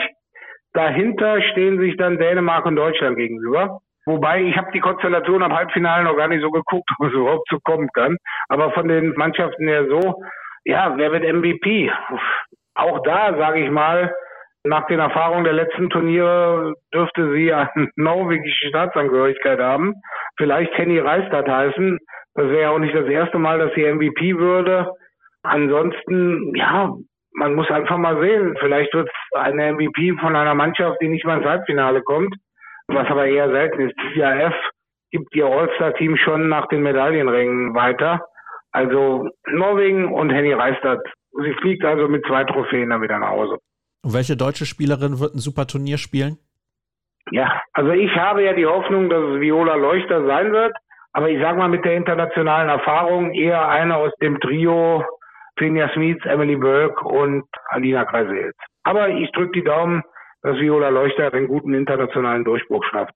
Dahinter 0.74 1.42
stehen 1.52 1.80
sich 1.80 1.98
dann 1.98 2.18
Dänemark 2.18 2.66
und 2.66 2.76
Deutschland 2.76 3.18
gegenüber. 3.18 3.80
Wobei 4.06 4.42
ich 4.42 4.58
habe 4.58 4.72
die 4.74 4.80
Konstellation 4.80 5.44
am 5.44 5.54
Halbfinale 5.54 6.04
noch 6.04 6.18
gar 6.18 6.28
nicht 6.28 6.42
so 6.42 6.52
geguckt, 6.52 6.90
ob 7.00 7.08
es 7.08 7.14
überhaupt 7.14 7.48
so 7.50 7.60
kommen 7.64 7.90
kann. 7.94 8.18
Aber 8.50 8.72
von 8.72 8.88
den 8.88 9.14
Mannschaften 9.16 9.68
her 9.68 9.86
so, 9.88 10.24
ja, 10.64 10.94
wer 10.98 11.12
wird 11.12 11.24
MVP? 11.24 11.92
Auch 12.76 13.02
da, 13.04 13.36
sage 13.38 13.60
ich 13.60 13.72
mal, 13.72 14.14
nach 14.64 14.86
den 14.88 15.00
Erfahrungen 15.00 15.44
der 15.44 15.54
letzten 15.54 15.90
Turniere 15.90 16.74
dürfte 16.94 17.34
sie 17.34 17.52
eine 17.52 17.90
norwegische 17.96 18.68
Staatsangehörigkeit 18.70 19.60
haben. 19.60 19.96
Vielleicht 20.38 20.76
Henny 20.78 21.00
Reistad 21.00 21.48
heißen. 21.48 22.00
Das 22.36 22.46
wäre 22.46 22.62
ja 22.62 22.70
auch 22.70 22.80
nicht 22.80 22.96
das 22.96 23.08
erste 23.08 23.40
Mal, 23.40 23.60
dass 23.60 23.74
sie 23.74 23.92
MVP 23.92 24.38
würde. 24.38 24.94
Ansonsten, 25.44 26.54
ja, 26.56 26.94
man 27.34 27.56
muss 27.56 27.70
einfach 27.70 27.98
mal 27.98 28.20
sehen. 28.22 28.56
Vielleicht 28.60 28.94
wird 28.94 29.08
es 29.10 29.40
eine 29.40 29.74
MVP 29.74 30.18
von 30.20 30.36
einer 30.36 30.54
Mannschaft, 30.54 30.98
die 31.02 31.08
nicht 31.08 31.26
mal 31.26 31.38
ins 31.38 31.48
Halbfinale 31.48 32.02
kommt, 32.02 32.34
was 32.88 33.08
aber 33.08 33.26
eher 33.26 33.50
selten 33.50 33.90
ist. 33.90 33.96
Die 33.98 34.20
IAF 34.20 34.54
gibt 35.12 35.36
ihr 35.36 35.46
All-Star-Team 35.46 36.18
schon 36.18 36.50
nach 36.50 36.68
den 36.68 36.84
Medaillenrängen 36.84 37.74
weiter. 37.74 38.22
Also 38.72 39.28
Norwegen 39.48 40.14
und 40.14 40.30
Henny 40.30 40.54
Reistad. 40.54 41.00
Sie 41.44 41.54
fliegt 41.62 41.84
also 41.84 42.08
mit 42.08 42.26
zwei 42.26 42.44
Trophäen 42.44 42.90
dann 42.90 43.02
wieder 43.02 43.20
nach 43.20 43.30
Hause. 43.30 43.58
Und 44.04 44.14
welche 44.14 44.36
deutsche 44.36 44.66
Spielerin 44.66 45.20
wird 45.20 45.36
ein 45.36 45.40
super 45.40 45.68
Turnier 45.68 45.98
spielen? 45.98 46.38
Ja, 47.32 47.62
also 47.74 47.92
ich 47.92 48.14
habe 48.16 48.44
ja 48.44 48.54
die 48.54 48.66
Hoffnung, 48.66 49.10
dass 49.10 49.22
es 49.22 49.40
Viola 49.40 49.76
Leuchter 49.76 50.26
sein 50.26 50.52
wird. 50.52 50.74
Aber 51.14 51.30
ich 51.30 51.42
sage 51.42 51.58
mal 51.58 51.68
mit 51.68 51.84
der 51.86 51.96
internationalen 51.96 52.70
Erfahrung 52.70 53.34
eher 53.34 53.68
eine 53.68 53.98
aus 53.98 54.14
dem 54.22 54.40
Trio 54.40 55.04
Finja 55.62 55.90
Smith, 55.94 56.18
Emily 56.26 56.56
Burke 56.56 57.08
und 57.08 57.44
Alina 57.70 58.04
Kreisels. 58.06 58.56
Aber 58.82 59.10
ich 59.10 59.32
drücke 59.32 59.52
die 59.52 59.64
Daumen, 59.64 60.02
dass 60.42 60.58
Viola 60.58 60.90
Leuchter 60.90 61.32
einen 61.32 61.48
guten 61.48 61.76
internationalen 61.76 62.44
Durchbruch 62.44 62.84
schafft. 62.90 63.16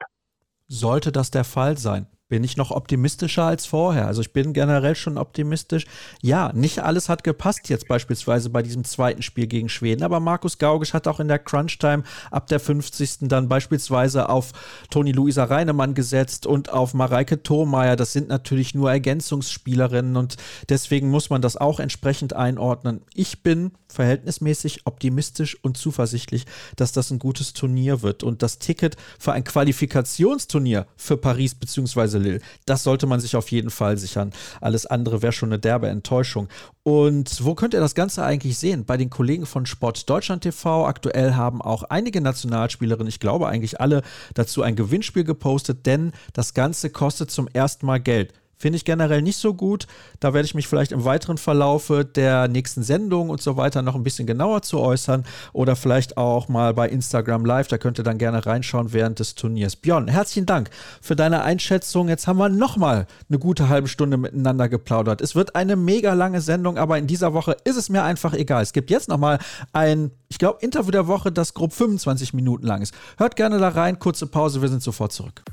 Sollte 0.68 1.12
das 1.12 1.32
der 1.32 1.44
Fall 1.44 1.76
sein, 1.78 2.06
bin 2.28 2.44
ich 2.44 2.58
noch 2.58 2.72
optimistischer 2.72 3.44
als 3.44 3.68
vorher. 3.68 4.08
Also 4.08 4.22
ich 4.22 4.34
bin 4.34 4.54
generell 4.54 4.96
schon 4.96 5.18
optimistisch. 5.18 5.86
Ja, 6.22 6.52
nicht 6.54 6.80
alles 6.80 7.08
hat 7.08 7.24
gepasst 7.24 7.70
jetzt 7.70 7.88
beispielsweise 7.88 8.50
bei 8.50 8.64
diesem 8.64 8.84
zweiten 8.84 9.22
Spiel 9.22 9.46
gegen 9.46 9.70
Schweden, 9.70 10.04
aber 10.04 10.20
Markus 10.20 10.58
Gaugisch 10.58 10.94
hat 10.94 11.08
auch 11.08 11.20
in 11.20 11.28
der 11.28 11.38
Crunch-Time 11.38 12.04
ab 12.32 12.48
der 12.48 12.60
50. 12.60 13.28
dann 13.28 13.48
beispielsweise 13.48 14.30
auf 14.30 14.54
Toni 14.90 15.12
Luisa 15.12 15.44
Reinemann 15.44 15.94
gesetzt 15.94 16.48
und 16.48 16.72
auf 16.72 16.96
Mareike 16.96 17.44
Thormeier. 17.44 17.96
Das 17.96 18.14
sind 18.14 18.28
natürlich 18.28 18.74
nur 18.74 18.92
Ergänzungsspielerinnen 18.92 20.18
und 20.18 20.38
deswegen 20.70 21.10
muss 21.10 21.30
man 21.30 21.44
das 21.44 21.58
auch 21.58 21.80
entsprechend 21.80 22.34
einordnen. 22.34 23.02
Ich 23.14 23.44
bin 23.44 23.72
verhältnismäßig 23.88 24.82
optimistisch 24.86 25.58
und 25.64 25.78
zuversichtlich, 25.78 26.46
dass 26.76 26.92
das 26.92 27.12
ein 27.12 27.20
gutes 27.20 27.54
Turnier 27.54 28.02
wird 28.02 28.24
und 28.24 28.42
das 28.42 28.60
Ticket 28.60 28.98
für 29.20 29.34
ein 29.34 29.44
Qualifikationsturnier 29.44 30.88
für 30.98 31.18
Paris 31.18 31.56
bzw. 31.56 32.16
Lille. 32.26 32.42
Das 32.66 32.84
sollte 32.84 33.08
man 33.08 33.20
sich 33.20 33.36
auf 33.36 33.50
jeden 33.52 33.70
Fall 33.70 33.98
sichern. 33.98 34.32
Alles 34.62 34.86
andere 34.86 35.22
wäre 35.22 35.32
schon 35.32 35.50
eine 35.50 35.60
derbe 35.60 35.88
Enttäuschung. 35.88 36.48
Und 36.84 37.44
wo 37.44 37.56
könnt 37.56 37.74
ihr 37.74 37.80
das 37.80 37.96
Ganze 37.96 38.24
eigentlich 38.24 38.58
sehen? 38.58 38.86
Bei 38.86 38.98
den 38.98 39.10
Kollegen 39.10 39.46
von 39.46 39.66
Sport 39.66 40.10
Deutschland 40.10 40.44
TV. 40.44 40.86
Aktuell 40.86 41.34
haben 41.34 41.62
auch 41.62 41.84
einige 41.84 42.22
Nationalspielerinnen, 42.22 43.08
ich 43.08 43.20
glaube 43.20 43.48
eigentlich 43.48 43.82
alle, 43.82 44.02
dazu 44.34 44.62
ein 44.62 44.76
Gewinnspiel 44.76 45.24
gepostet, 45.24 45.86
denn 45.86 46.12
das 46.34 46.54
Ganze 46.54 46.90
kostet 46.90 47.32
zum 47.32 47.48
ersten 47.48 47.86
Mal 47.86 48.00
Geld. 48.00 48.34
Finde 48.66 48.78
ich 48.78 48.86
generell 48.86 49.22
nicht 49.22 49.38
so 49.38 49.54
gut. 49.54 49.86
Da 50.20 50.34
werde 50.34 50.48
ich 50.48 50.56
mich 50.56 50.68
vielleicht 50.68 50.92
im 50.92 51.06
weiteren 51.06 51.38
Verlaufe 51.38 52.04
der 52.04 52.48
nächsten 52.48 52.82
Sendung 52.82 53.30
und 53.30 53.40
so 53.40 53.58
weiter 53.58 53.84
noch 53.84 53.94
ein 53.94 54.02
bisschen 54.02 54.26
genauer 54.26 54.64
zu 54.64 54.80
äußern 54.80 55.24
oder 55.54 55.76
vielleicht 55.76 56.18
auch 56.18 56.48
mal 56.48 56.74
bei 56.74 56.90
Instagram 56.90 57.46
Live. 57.46 57.68
Da 57.68 57.78
könnt 57.78 58.00
ihr 58.00 58.04
dann 58.04 58.18
gerne 58.18 58.44
reinschauen 58.44 58.92
während 58.92 59.20
des 59.20 59.36
Turniers. 59.36 59.76
Björn, 59.76 60.08
herzlichen 60.08 60.48
Dank 60.48 60.72
für 61.00 61.16
deine 61.16 61.44
Einschätzung. 61.44 62.10
Jetzt 62.10 62.26
haben 62.26 62.40
wir 62.40 62.50
nochmal 62.50 63.06
eine 63.30 63.38
gute 63.38 63.70
halbe 63.70 63.88
Stunde 63.88 64.18
miteinander 64.18 64.68
geplaudert. 64.68 65.22
Es 65.22 65.36
wird 65.36 65.56
eine 65.56 65.76
mega 65.76 66.14
lange 66.14 66.42
Sendung, 66.42 66.80
aber 66.80 66.98
in 66.98 67.06
dieser 67.06 67.36
Woche 67.36 67.56
ist 67.66 67.76
es 67.76 67.90
mir 67.90 68.02
einfach 68.02 68.34
egal. 68.34 68.64
Es 68.64 68.74
gibt 68.74 68.90
jetzt 68.90 69.10
nochmal 69.10 69.38
ein, 69.74 70.10
ich 70.28 70.40
glaube, 70.40 70.58
Interview 70.62 70.90
der 70.90 71.06
Woche, 71.06 71.32
das 71.32 71.54
grob 71.54 71.72
25 71.72 72.34
Minuten 72.34 72.66
lang 72.66 72.82
ist. 72.82 72.96
Hört 73.18 73.36
gerne 73.36 73.60
da 73.60 73.70
rein. 73.70 74.00
Kurze 74.00 74.26
Pause. 74.26 74.64
Wir 74.64 74.70
sind 74.70 74.82
sofort 74.82 75.14
zurück. 75.14 75.44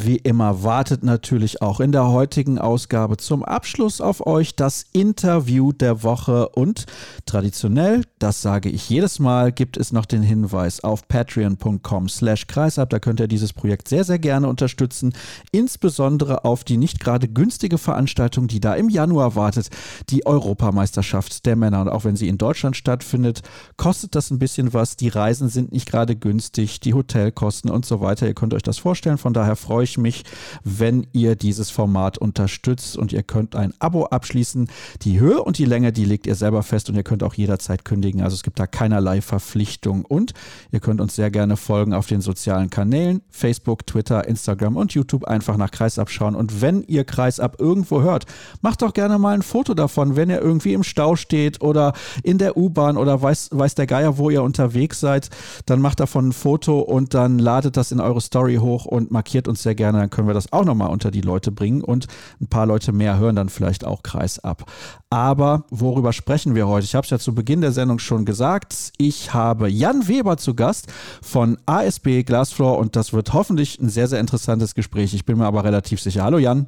Wie 0.00 0.14
immer 0.14 0.62
wartet 0.62 1.02
natürlich 1.02 1.60
auch 1.60 1.80
in 1.80 1.90
der 1.90 2.06
heutigen 2.06 2.60
Ausgabe 2.60 3.16
zum 3.16 3.44
Abschluss 3.44 4.00
auf 4.00 4.24
euch 4.24 4.54
das 4.54 4.86
Interview 4.92 5.72
der 5.72 6.04
Woche 6.04 6.50
und 6.50 6.86
traditionell, 7.26 8.04
das 8.20 8.40
sage 8.40 8.68
ich 8.68 8.88
jedes 8.88 9.18
Mal, 9.18 9.50
gibt 9.50 9.76
es 9.76 9.90
noch 9.90 10.06
den 10.06 10.22
Hinweis 10.22 10.84
auf 10.84 11.08
patreon.com 11.08 12.08
slash 12.08 12.46
kreisab. 12.46 12.90
Da 12.90 13.00
könnt 13.00 13.18
ihr 13.18 13.26
dieses 13.26 13.52
Projekt 13.52 13.88
sehr, 13.88 14.04
sehr 14.04 14.20
gerne 14.20 14.46
unterstützen, 14.46 15.14
insbesondere 15.50 16.44
auf 16.44 16.62
die 16.62 16.76
nicht 16.76 17.00
gerade 17.00 17.26
günstige 17.26 17.76
Veranstaltung, 17.76 18.46
die 18.46 18.60
da 18.60 18.74
im 18.74 18.90
Januar 18.90 19.34
wartet, 19.34 19.68
die 20.10 20.24
Europameisterschaft 20.24 21.44
der 21.44 21.56
Männer. 21.56 21.80
Und 21.80 21.88
auch 21.88 22.04
wenn 22.04 22.14
sie 22.14 22.28
in 22.28 22.38
Deutschland 22.38 22.76
stattfindet, 22.76 23.42
kostet 23.76 24.14
das 24.14 24.30
ein 24.30 24.38
bisschen 24.38 24.72
was. 24.72 24.94
Die 24.94 25.08
Reisen 25.08 25.48
sind 25.48 25.72
nicht 25.72 25.90
gerade 25.90 26.14
günstig, 26.14 26.78
die 26.78 26.94
Hotelkosten 26.94 27.68
und 27.68 27.84
so 27.84 28.00
weiter. 28.00 28.28
Ihr 28.28 28.34
könnt 28.34 28.54
euch 28.54 28.62
das 28.62 28.78
vorstellen. 28.78 29.18
Von 29.18 29.34
daher 29.34 29.56
freue 29.56 29.82
ich 29.82 29.87
mich, 29.96 30.24
wenn 30.64 31.06
ihr 31.12 31.36
dieses 31.36 31.70
Format 31.70 32.18
unterstützt 32.18 32.96
und 32.98 33.12
ihr 33.12 33.22
könnt 33.22 33.56
ein 33.56 33.72
Abo 33.78 34.04
abschließen. 34.06 34.68
Die 35.02 35.20
Höhe 35.20 35.42
und 35.42 35.56
die 35.56 35.64
Länge, 35.64 35.92
die 35.92 36.04
legt 36.04 36.26
ihr 36.26 36.34
selber 36.34 36.62
fest 36.62 36.90
und 36.90 36.96
ihr 36.96 37.02
könnt 37.02 37.22
auch 37.22 37.34
jederzeit 37.34 37.84
kündigen. 37.84 38.20
Also 38.20 38.34
es 38.34 38.42
gibt 38.42 38.58
da 38.58 38.66
keinerlei 38.66 39.22
Verpflichtung 39.22 40.04
und 40.04 40.32
ihr 40.72 40.80
könnt 40.80 41.00
uns 41.00 41.14
sehr 41.14 41.30
gerne 41.30 41.56
folgen 41.56 41.94
auf 41.94 42.06
den 42.06 42.20
sozialen 42.20 42.68
Kanälen 42.68 43.22
Facebook, 43.30 43.86
Twitter, 43.86 44.26
Instagram 44.26 44.76
und 44.76 44.92
YouTube. 44.92 45.24
Einfach 45.24 45.56
nach 45.56 45.70
Kreisab 45.70 46.10
schauen 46.10 46.34
und 46.34 46.60
wenn 46.60 46.82
ihr 46.82 47.04
Kreisab 47.04 47.60
irgendwo 47.60 48.02
hört, 48.02 48.26
macht 48.60 48.82
doch 48.82 48.92
gerne 48.92 49.18
mal 49.18 49.34
ein 49.34 49.42
Foto 49.42 49.74
davon, 49.74 50.16
wenn 50.16 50.30
ihr 50.30 50.40
irgendwie 50.40 50.74
im 50.74 50.82
Stau 50.82 51.16
steht 51.16 51.62
oder 51.62 51.92
in 52.22 52.38
der 52.38 52.56
U-Bahn 52.56 52.96
oder 52.96 53.22
weiß, 53.22 53.50
weiß 53.52 53.74
der 53.76 53.86
Geier, 53.86 54.18
wo 54.18 54.30
ihr 54.30 54.42
unterwegs 54.42 55.00
seid, 55.00 55.30
dann 55.66 55.80
macht 55.80 56.00
davon 56.00 56.28
ein 56.28 56.32
Foto 56.32 56.80
und 56.80 57.14
dann 57.14 57.38
ladet 57.38 57.76
das 57.76 57.92
in 57.92 58.00
eure 58.00 58.20
Story 58.20 58.56
hoch 58.56 58.84
und 58.84 59.10
markiert 59.10 59.48
uns 59.48 59.62
sehr 59.62 59.74
gerne, 59.78 60.00
dann 60.00 60.10
können 60.10 60.28
wir 60.28 60.34
das 60.34 60.52
auch 60.52 60.66
nochmal 60.66 60.90
unter 60.90 61.10
die 61.10 61.22
Leute 61.22 61.50
bringen 61.50 61.82
und 61.82 62.06
ein 62.42 62.48
paar 62.48 62.66
Leute 62.66 62.92
mehr 62.92 63.18
hören 63.18 63.36
dann 63.36 63.48
vielleicht 63.48 63.86
auch 63.86 64.02
Kreis 64.02 64.38
ab. 64.44 64.64
Aber 65.08 65.64
worüber 65.70 66.12
sprechen 66.12 66.54
wir 66.54 66.68
heute? 66.68 66.84
Ich 66.84 66.94
habe 66.94 67.04
es 67.04 67.10
ja 67.10 67.18
zu 67.18 67.34
Beginn 67.34 67.62
der 67.62 67.72
Sendung 67.72 67.98
schon 67.98 68.26
gesagt. 68.26 68.92
Ich 68.98 69.32
habe 69.32 69.70
Jan 69.70 70.06
Weber 70.06 70.36
zu 70.36 70.54
Gast 70.54 70.92
von 71.22 71.56
ASB 71.64 72.24
Glassfloor 72.24 72.76
und 72.76 72.94
das 72.96 73.14
wird 73.14 73.32
hoffentlich 73.32 73.80
ein 73.80 73.88
sehr, 73.88 74.06
sehr 74.06 74.20
interessantes 74.20 74.74
Gespräch. 74.74 75.14
Ich 75.14 75.24
bin 75.24 75.38
mir 75.38 75.46
aber 75.46 75.64
relativ 75.64 76.00
sicher. 76.00 76.24
Hallo 76.24 76.36
Jan. 76.36 76.66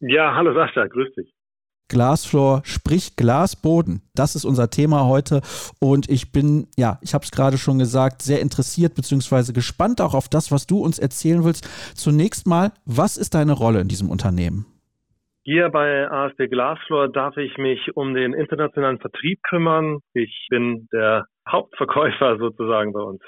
Ja, 0.00 0.34
hallo 0.34 0.52
Sascha, 0.52 0.86
grüß 0.86 1.14
dich. 1.14 1.35
Glasfloor, 1.88 2.62
sprich 2.64 3.16
Glasboden. 3.16 4.02
Das 4.14 4.34
ist 4.34 4.44
unser 4.44 4.70
Thema 4.70 5.06
heute 5.06 5.40
und 5.80 6.08
ich 6.10 6.32
bin, 6.32 6.66
ja, 6.76 6.98
ich 7.02 7.14
habe 7.14 7.24
es 7.24 7.30
gerade 7.30 7.58
schon 7.58 7.78
gesagt, 7.78 8.22
sehr 8.22 8.40
interessiert 8.40 8.94
bzw. 8.94 9.52
gespannt 9.52 10.00
auch 10.00 10.14
auf 10.14 10.28
das, 10.28 10.50
was 10.50 10.66
du 10.66 10.78
uns 10.78 10.98
erzählen 10.98 11.44
willst. 11.44 11.64
Zunächst 11.94 12.46
mal, 12.46 12.72
was 12.84 13.16
ist 13.16 13.34
deine 13.34 13.52
Rolle 13.52 13.80
in 13.80 13.88
diesem 13.88 14.10
Unternehmen? 14.10 14.66
Hier 15.44 15.68
bei 15.68 16.10
ASB 16.10 16.48
Glasfloor 16.48 17.08
darf 17.08 17.36
ich 17.36 17.56
mich 17.56 17.96
um 17.96 18.14
den 18.14 18.34
internationalen 18.34 18.98
Vertrieb 18.98 19.40
kümmern. 19.44 20.00
Ich 20.12 20.48
bin 20.50 20.88
der 20.92 21.26
Hauptverkäufer 21.48 22.38
sozusagen 22.38 22.92
bei 22.92 23.00
uns. 23.00 23.20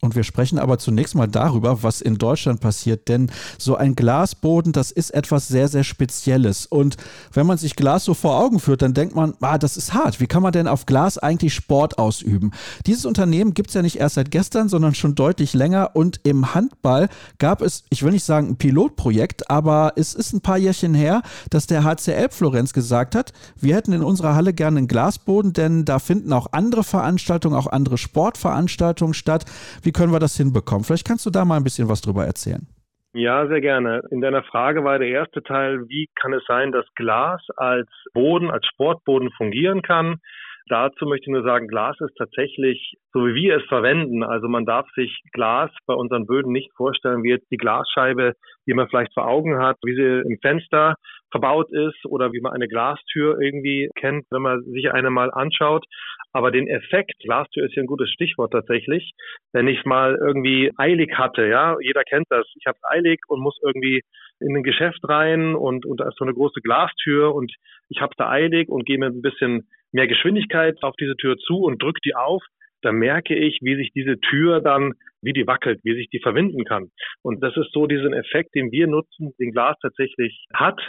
Und 0.00 0.14
wir 0.14 0.22
sprechen 0.22 0.60
aber 0.60 0.78
zunächst 0.78 1.16
mal 1.16 1.26
darüber, 1.26 1.82
was 1.82 2.00
in 2.00 2.18
Deutschland 2.18 2.60
passiert. 2.60 3.08
Denn 3.08 3.32
so 3.58 3.74
ein 3.74 3.96
Glasboden, 3.96 4.72
das 4.72 4.92
ist 4.92 5.10
etwas 5.10 5.48
sehr, 5.48 5.66
sehr 5.66 5.82
Spezielles. 5.82 6.66
Und 6.66 6.96
wenn 7.32 7.48
man 7.48 7.58
sich 7.58 7.74
Glas 7.74 8.04
so 8.04 8.14
vor 8.14 8.38
Augen 8.38 8.60
führt, 8.60 8.82
dann 8.82 8.94
denkt 8.94 9.16
man, 9.16 9.34
ah, 9.40 9.58
das 9.58 9.76
ist 9.76 9.94
hart. 9.94 10.20
Wie 10.20 10.28
kann 10.28 10.42
man 10.42 10.52
denn 10.52 10.68
auf 10.68 10.86
Glas 10.86 11.18
eigentlich 11.18 11.52
Sport 11.52 11.98
ausüben? 11.98 12.52
Dieses 12.86 13.06
Unternehmen 13.06 13.54
gibt 13.54 13.70
es 13.70 13.74
ja 13.74 13.82
nicht 13.82 13.96
erst 13.96 14.14
seit 14.14 14.30
gestern, 14.30 14.68
sondern 14.68 14.94
schon 14.94 15.16
deutlich 15.16 15.52
länger. 15.52 15.90
Und 15.94 16.20
im 16.22 16.54
Handball 16.54 17.08
gab 17.38 17.60
es, 17.60 17.82
ich 17.90 18.04
will 18.04 18.12
nicht 18.12 18.24
sagen 18.24 18.50
ein 18.50 18.56
Pilotprojekt, 18.56 19.50
aber 19.50 19.94
es 19.96 20.14
ist 20.14 20.32
ein 20.32 20.42
paar 20.42 20.58
Jährchen 20.58 20.94
her, 20.94 21.22
dass 21.50 21.66
der 21.66 21.82
HCL 21.82 22.28
Florenz 22.30 22.72
gesagt 22.72 23.16
hat, 23.16 23.32
wir 23.56 23.74
hätten 23.74 23.92
in 23.92 24.04
unserer 24.04 24.36
Halle 24.36 24.52
gerne 24.52 24.78
einen 24.78 24.88
Glasboden, 24.88 25.52
denn 25.54 25.84
da 25.84 25.98
finden 25.98 26.32
auch 26.32 26.52
andere 26.52 26.84
Veranstaltungen, 26.84 27.56
auch 27.56 27.66
andere 27.66 27.98
Sportveranstaltungen 27.98 29.14
statt. 29.18 29.44
Wie 29.82 29.92
können 29.92 30.12
wir 30.12 30.20
das 30.20 30.36
hinbekommen? 30.36 30.84
Vielleicht 30.84 31.06
kannst 31.06 31.26
du 31.26 31.30
da 31.30 31.44
mal 31.44 31.56
ein 31.56 31.64
bisschen 31.64 31.88
was 31.88 32.00
drüber 32.00 32.24
erzählen. 32.24 32.66
Ja, 33.14 33.46
sehr 33.48 33.60
gerne. 33.60 34.02
In 34.10 34.20
deiner 34.20 34.42
Frage 34.44 34.84
war 34.84 34.98
der 34.98 35.08
erste 35.08 35.42
Teil, 35.42 35.88
wie 35.88 36.08
kann 36.14 36.32
es 36.32 36.44
sein, 36.46 36.72
dass 36.72 36.84
Glas 36.94 37.40
als 37.56 37.88
Boden, 38.12 38.50
als 38.50 38.66
Sportboden 38.66 39.30
fungieren 39.36 39.82
kann? 39.82 40.20
Dazu 40.68 41.06
möchte 41.06 41.30
ich 41.30 41.32
nur 41.32 41.42
sagen, 41.42 41.66
Glas 41.66 41.96
ist 42.00 42.14
tatsächlich, 42.18 42.94
so 43.14 43.26
wie 43.26 43.34
wir 43.34 43.56
es 43.56 43.64
verwenden, 43.68 44.22
also 44.22 44.48
man 44.48 44.66
darf 44.66 44.86
sich 44.94 45.22
Glas 45.32 45.70
bei 45.86 45.94
unseren 45.94 46.26
Böden 46.26 46.52
nicht 46.52 46.70
vorstellen, 46.76 47.22
wie 47.22 47.30
jetzt 47.30 47.50
die 47.50 47.56
Glasscheibe, 47.56 48.34
die 48.66 48.74
man 48.74 48.86
vielleicht 48.88 49.14
vor 49.14 49.26
Augen 49.26 49.58
hat, 49.58 49.78
wie 49.82 49.94
sie 49.94 50.28
im 50.28 50.38
Fenster 50.42 50.96
verbaut 51.30 51.70
ist 51.70 52.04
oder 52.06 52.32
wie 52.32 52.40
man 52.40 52.52
eine 52.52 52.68
Glastür 52.68 53.40
irgendwie 53.40 53.90
kennt, 53.96 54.24
wenn 54.30 54.42
man 54.42 54.62
sich 54.64 54.90
eine 54.92 55.10
mal 55.10 55.30
anschaut. 55.30 55.84
Aber 56.32 56.50
den 56.50 56.68
Effekt, 56.68 57.12
Glastür 57.20 57.66
ist 57.66 57.72
hier 57.72 57.82
ein 57.82 57.86
gutes 57.88 58.10
Stichwort 58.10 58.52
tatsächlich, 58.52 59.12
wenn 59.52 59.68
ich 59.68 59.84
mal 59.84 60.16
irgendwie 60.20 60.70
eilig 60.76 61.12
hatte, 61.14 61.46
ja, 61.46 61.76
jeder 61.80 62.02
kennt 62.04 62.26
das, 62.30 62.46
ich 62.56 62.66
habe 62.66 62.78
eilig 62.82 63.20
und 63.28 63.40
muss 63.40 63.58
irgendwie 63.64 64.02
in 64.40 64.56
ein 64.56 64.62
Geschäft 64.62 65.00
rein 65.04 65.54
und, 65.54 65.84
und 65.86 66.00
da 66.00 66.08
ist 66.08 66.16
so 66.18 66.24
eine 66.24 66.34
große 66.34 66.60
Glastür 66.60 67.34
und 67.34 67.52
ich 67.88 68.00
habe 68.00 68.12
da 68.16 68.28
eilig 68.28 68.68
und 68.68 68.86
gehe 68.86 68.98
mir 68.98 69.06
ein 69.06 69.22
bisschen 69.22 69.68
mehr 69.92 70.06
Geschwindigkeit 70.06 70.76
auf 70.82 70.94
diese 70.96 71.16
Tür 71.16 71.36
zu 71.38 71.58
und 71.58 71.82
drücke 71.82 72.00
die 72.04 72.14
auf, 72.14 72.42
dann 72.82 72.96
merke 72.96 73.34
ich, 73.34 73.58
wie 73.62 73.76
sich 73.76 73.90
diese 73.92 74.18
Tür 74.20 74.60
dann, 74.60 74.92
wie 75.22 75.32
die 75.32 75.46
wackelt, 75.46 75.80
wie 75.82 75.94
sich 75.94 76.08
die 76.10 76.20
verwinden 76.20 76.64
kann. 76.64 76.90
Und 77.22 77.42
das 77.42 77.56
ist 77.56 77.72
so 77.72 77.86
diesen 77.86 78.12
Effekt, 78.12 78.54
den 78.54 78.70
wir 78.70 78.86
nutzen, 78.86 79.32
den 79.38 79.52
Glas 79.52 79.76
tatsächlich 79.82 80.46
hat. 80.52 80.80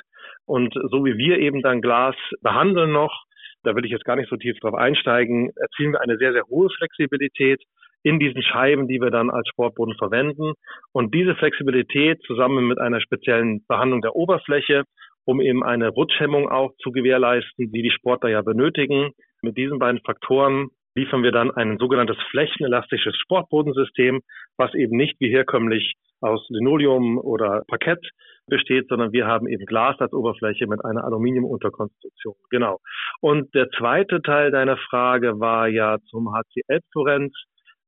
Und 0.45 0.74
so 0.74 1.06
wie 1.06 1.18
wir 1.18 1.40
eben 1.40 1.61
dann 1.61 1.82
Glas 1.82 2.16
behandeln 2.41 2.91
noch, 2.91 3.24
da 3.64 3.76
will 3.76 3.86
ich 3.86 3.91
jetzt 3.91 4.06
gar 4.06 4.16
nicht 4.16 4.30
so 4.30 4.38
tief 4.38 4.57
drauf 4.60 4.74
einsteigen, 4.74 5.52
erzielen 5.56 5.94
wir 5.94 6.02
eine 6.02 6.18
sehr, 6.18 6.34
sehr 6.34 6.45
hohe 6.45 6.70
Flexibilität 6.70 7.61
in 8.03 8.20
diesen 8.20 8.41
Scheiben, 8.41 8.88
die 8.88 9.02
wir 9.02 9.11
dann 9.11 9.30
als 9.30 9.48
Sportboden 9.49 9.95
verwenden. 9.95 10.53
Und 10.94 11.14
diese 11.14 11.36
Flexibilität 11.36 12.22
zusammen 12.24 12.68
mit 12.68 12.80
einer 12.80 13.02
speziellen 13.02 13.66
Behandlung 13.68 14.02
der 14.02 14.16
Oberfläche, 14.16 14.84
um 15.26 15.41
eben 15.41 15.64
eine 15.64 15.90
Rutschhemmung 15.90 16.49
auch 16.49 16.72
zu 16.82 16.91
gewährleisten, 16.91 17.72
die 17.72 17.82
die 17.82 17.91
Sportler 17.91 18.30
ja 18.30 18.41
benötigen. 18.41 19.11
Mit 19.41 19.57
diesen 19.57 19.80
beiden 19.80 20.02
Faktoren 20.02 20.70
liefern 21.00 21.24
wir 21.24 21.32
dann 21.32 21.52
ein 21.52 21.78
sogenanntes 21.78 22.18
flächenelastisches 22.30 23.16
Sportbodensystem, 23.18 24.22
was 24.58 24.74
eben 24.74 24.98
nicht 24.98 25.20
wie 25.20 25.30
herkömmlich 25.30 25.96
aus 26.22 26.46
Linoleum 26.50 27.18
oder 27.18 27.64
Parkett 27.68 28.06
besteht, 28.48 28.88
sondern 28.90 29.14
wir 29.14 29.26
haben 29.26 29.48
eben 29.48 29.66
Glas 29.66 29.96
als 30.00 30.12
Oberfläche 30.12 30.68
mit 30.68 30.84
einer 30.84 31.06
Aluminiumunterkonstruktion. 31.06 32.36
Genau. 32.50 32.80
Und 33.22 33.54
der 33.56 33.70
zweite 33.70 34.22
Teil 34.22 34.52
deiner 34.52 34.78
Frage 34.78 35.40
war 35.40 35.68
ja 35.68 35.98
zum 36.10 36.34
HCL 36.34 36.80
Florenz. 36.92 37.34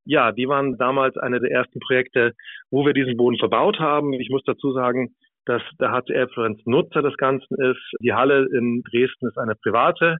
Ja, 0.06 0.32
die 0.32 0.48
waren 0.48 0.78
damals 0.78 1.18
eine 1.18 1.40
der 1.40 1.52
ersten 1.52 1.80
Projekte, 1.80 2.32
wo 2.72 2.86
wir 2.86 2.94
diesen 2.94 3.18
Boden 3.18 3.38
verbaut 3.38 3.80
haben. 3.80 4.14
Ich 4.14 4.30
muss 4.30 4.44
dazu 4.46 4.72
sagen, 4.72 5.14
dass 5.46 5.62
der 5.80 5.92
HCL 5.92 6.28
Florenz 6.34 6.62
Nutzer 6.66 7.02
des 7.02 7.18
Ganzen 7.18 7.56
ist. 7.62 7.82
Die 8.02 8.14
Halle 8.14 8.48
in 8.52 8.84
Dresden 8.84 9.28
ist 9.28 9.38
eine 9.38 9.56
private 9.56 10.18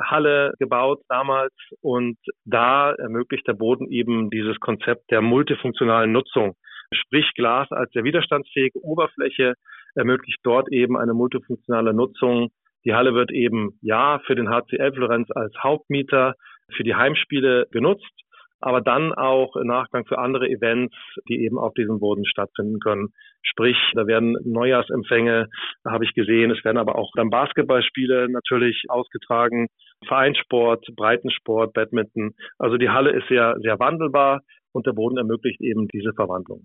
Halle 0.00 0.54
gebaut 0.58 1.02
damals 1.08 1.54
und 1.80 2.18
da 2.44 2.92
ermöglicht 2.92 3.46
der 3.46 3.52
Boden 3.52 3.90
eben 3.90 4.30
dieses 4.30 4.58
Konzept 4.58 5.10
der 5.10 5.20
multifunktionalen 5.20 6.12
Nutzung. 6.12 6.54
Sprich 6.92 7.30
Glas 7.34 7.70
als 7.70 7.90
der 7.92 8.04
widerstandsfähige 8.04 8.80
Oberfläche 8.82 9.54
ermöglicht 9.94 10.40
dort 10.42 10.70
eben 10.72 10.96
eine 10.96 11.14
multifunktionale 11.14 11.94
Nutzung. 11.94 12.50
Die 12.84 12.94
Halle 12.94 13.14
wird 13.14 13.30
eben 13.30 13.78
ja 13.82 14.20
für 14.26 14.34
den 14.34 14.48
HCL 14.48 14.92
Florenz 14.94 15.28
als 15.30 15.54
Hauptmieter 15.62 16.34
für 16.76 16.82
die 16.82 16.94
Heimspiele 16.94 17.66
genutzt 17.70 18.23
aber 18.64 18.80
dann 18.80 19.12
auch 19.12 19.54
Nachgang 19.62 20.06
für 20.06 20.18
andere 20.18 20.48
Events, 20.48 20.96
die 21.28 21.44
eben 21.44 21.58
auf 21.58 21.74
diesem 21.74 22.00
Boden 22.00 22.24
stattfinden 22.24 22.80
können. 22.80 23.08
Sprich, 23.42 23.76
da 23.92 24.06
werden 24.06 24.38
Neujahrsempfänge, 24.42 25.48
da 25.84 25.90
habe 25.90 26.04
ich 26.06 26.14
gesehen, 26.14 26.50
es 26.50 26.64
werden 26.64 26.78
aber 26.78 26.96
auch 26.96 27.10
dann 27.14 27.28
Basketballspiele 27.28 28.30
natürlich 28.30 28.84
ausgetragen, 28.88 29.68
Vereinssport, 30.06 30.86
Breitensport, 30.96 31.74
Badminton. 31.74 32.32
Also 32.58 32.78
die 32.78 32.88
Halle 32.88 33.10
ist 33.10 33.28
sehr, 33.28 33.54
sehr 33.60 33.78
wandelbar 33.78 34.40
und 34.72 34.86
der 34.86 34.92
Boden 34.92 35.18
ermöglicht 35.18 35.60
eben 35.60 35.86
diese 35.88 36.14
Verwandlung. 36.14 36.64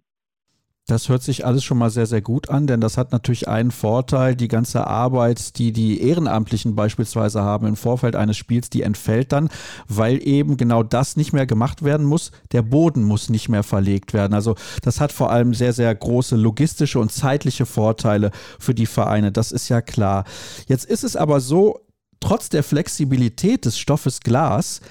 Das 0.89 1.07
hört 1.07 1.21
sich 1.21 1.45
alles 1.45 1.63
schon 1.63 1.77
mal 1.77 1.91
sehr, 1.91 2.07
sehr 2.07 2.21
gut 2.21 2.49
an, 2.49 2.65
denn 2.65 2.81
das 2.81 2.97
hat 2.97 3.11
natürlich 3.11 3.47
einen 3.47 3.69
Vorteil. 3.69 4.35
Die 4.35 4.47
ganze 4.47 4.87
Arbeit, 4.87 5.59
die 5.59 5.71
die 5.71 6.01
Ehrenamtlichen 6.01 6.75
beispielsweise 6.75 7.43
haben 7.43 7.67
im 7.67 7.75
Vorfeld 7.75 8.15
eines 8.15 8.37
Spiels, 8.37 8.71
die 8.71 8.81
entfällt 8.81 9.31
dann, 9.31 9.49
weil 9.87 10.19
eben 10.27 10.57
genau 10.57 10.81
das 10.81 11.15
nicht 11.15 11.31
mehr 11.31 11.45
gemacht 11.45 11.83
werden 11.83 12.07
muss. 12.07 12.31
Der 12.53 12.63
Boden 12.63 13.03
muss 13.03 13.29
nicht 13.29 13.49
mehr 13.49 13.61
verlegt 13.61 14.15
werden. 14.15 14.33
Also 14.33 14.55
das 14.81 14.99
hat 14.99 15.11
vor 15.11 15.31
allem 15.31 15.53
sehr, 15.53 15.73
sehr 15.73 15.93
große 15.93 16.35
logistische 16.35 16.97
und 16.97 17.11
zeitliche 17.11 17.67
Vorteile 17.67 18.31
für 18.57 18.73
die 18.73 18.87
Vereine. 18.87 19.31
Das 19.31 19.51
ist 19.51 19.69
ja 19.69 19.81
klar. 19.81 20.23
Jetzt 20.67 20.85
ist 20.85 21.03
es 21.03 21.15
aber 21.15 21.39
so, 21.39 21.81
trotz 22.19 22.49
der 22.49 22.63
Flexibilität 22.63 23.65
des 23.65 23.77
Stoffes 23.77 24.21
Glas, 24.21 24.81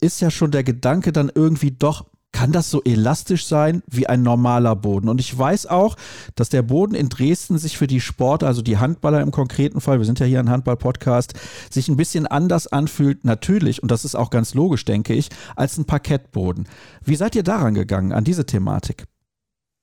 ist 0.00 0.20
ja 0.20 0.32
schon 0.32 0.50
der 0.50 0.64
Gedanke 0.64 1.12
dann 1.12 1.30
irgendwie 1.32 1.70
doch 1.70 2.06
kann 2.34 2.50
das 2.50 2.68
so 2.68 2.82
elastisch 2.82 3.46
sein 3.46 3.84
wie 3.86 4.08
ein 4.08 4.22
normaler 4.22 4.74
Boden. 4.74 5.08
Und 5.08 5.20
ich 5.20 5.38
weiß 5.38 5.66
auch, 5.66 5.96
dass 6.34 6.48
der 6.48 6.62
Boden 6.62 6.96
in 6.96 7.08
Dresden 7.08 7.58
sich 7.58 7.78
für 7.78 7.86
die 7.86 8.00
Sportler, 8.00 8.48
also 8.48 8.60
die 8.60 8.76
Handballer 8.76 9.20
im 9.20 9.30
konkreten 9.30 9.80
Fall, 9.80 10.00
wir 10.00 10.04
sind 10.04 10.18
ja 10.18 10.26
hier 10.26 10.40
ein 10.40 10.50
Handball-Podcast, 10.50 11.34
sich 11.70 11.88
ein 11.88 11.96
bisschen 11.96 12.26
anders 12.26 12.66
anfühlt, 12.66 13.24
natürlich, 13.24 13.82
und 13.82 13.90
das 13.92 14.04
ist 14.04 14.16
auch 14.16 14.30
ganz 14.30 14.52
logisch, 14.52 14.84
denke 14.84 15.14
ich, 15.14 15.28
als 15.54 15.78
ein 15.78 15.84
Parkettboden. 15.84 16.66
Wie 17.04 17.14
seid 17.14 17.36
ihr 17.36 17.44
daran 17.44 17.74
gegangen, 17.74 18.12
an 18.12 18.24
diese 18.24 18.44
Thematik? 18.44 19.06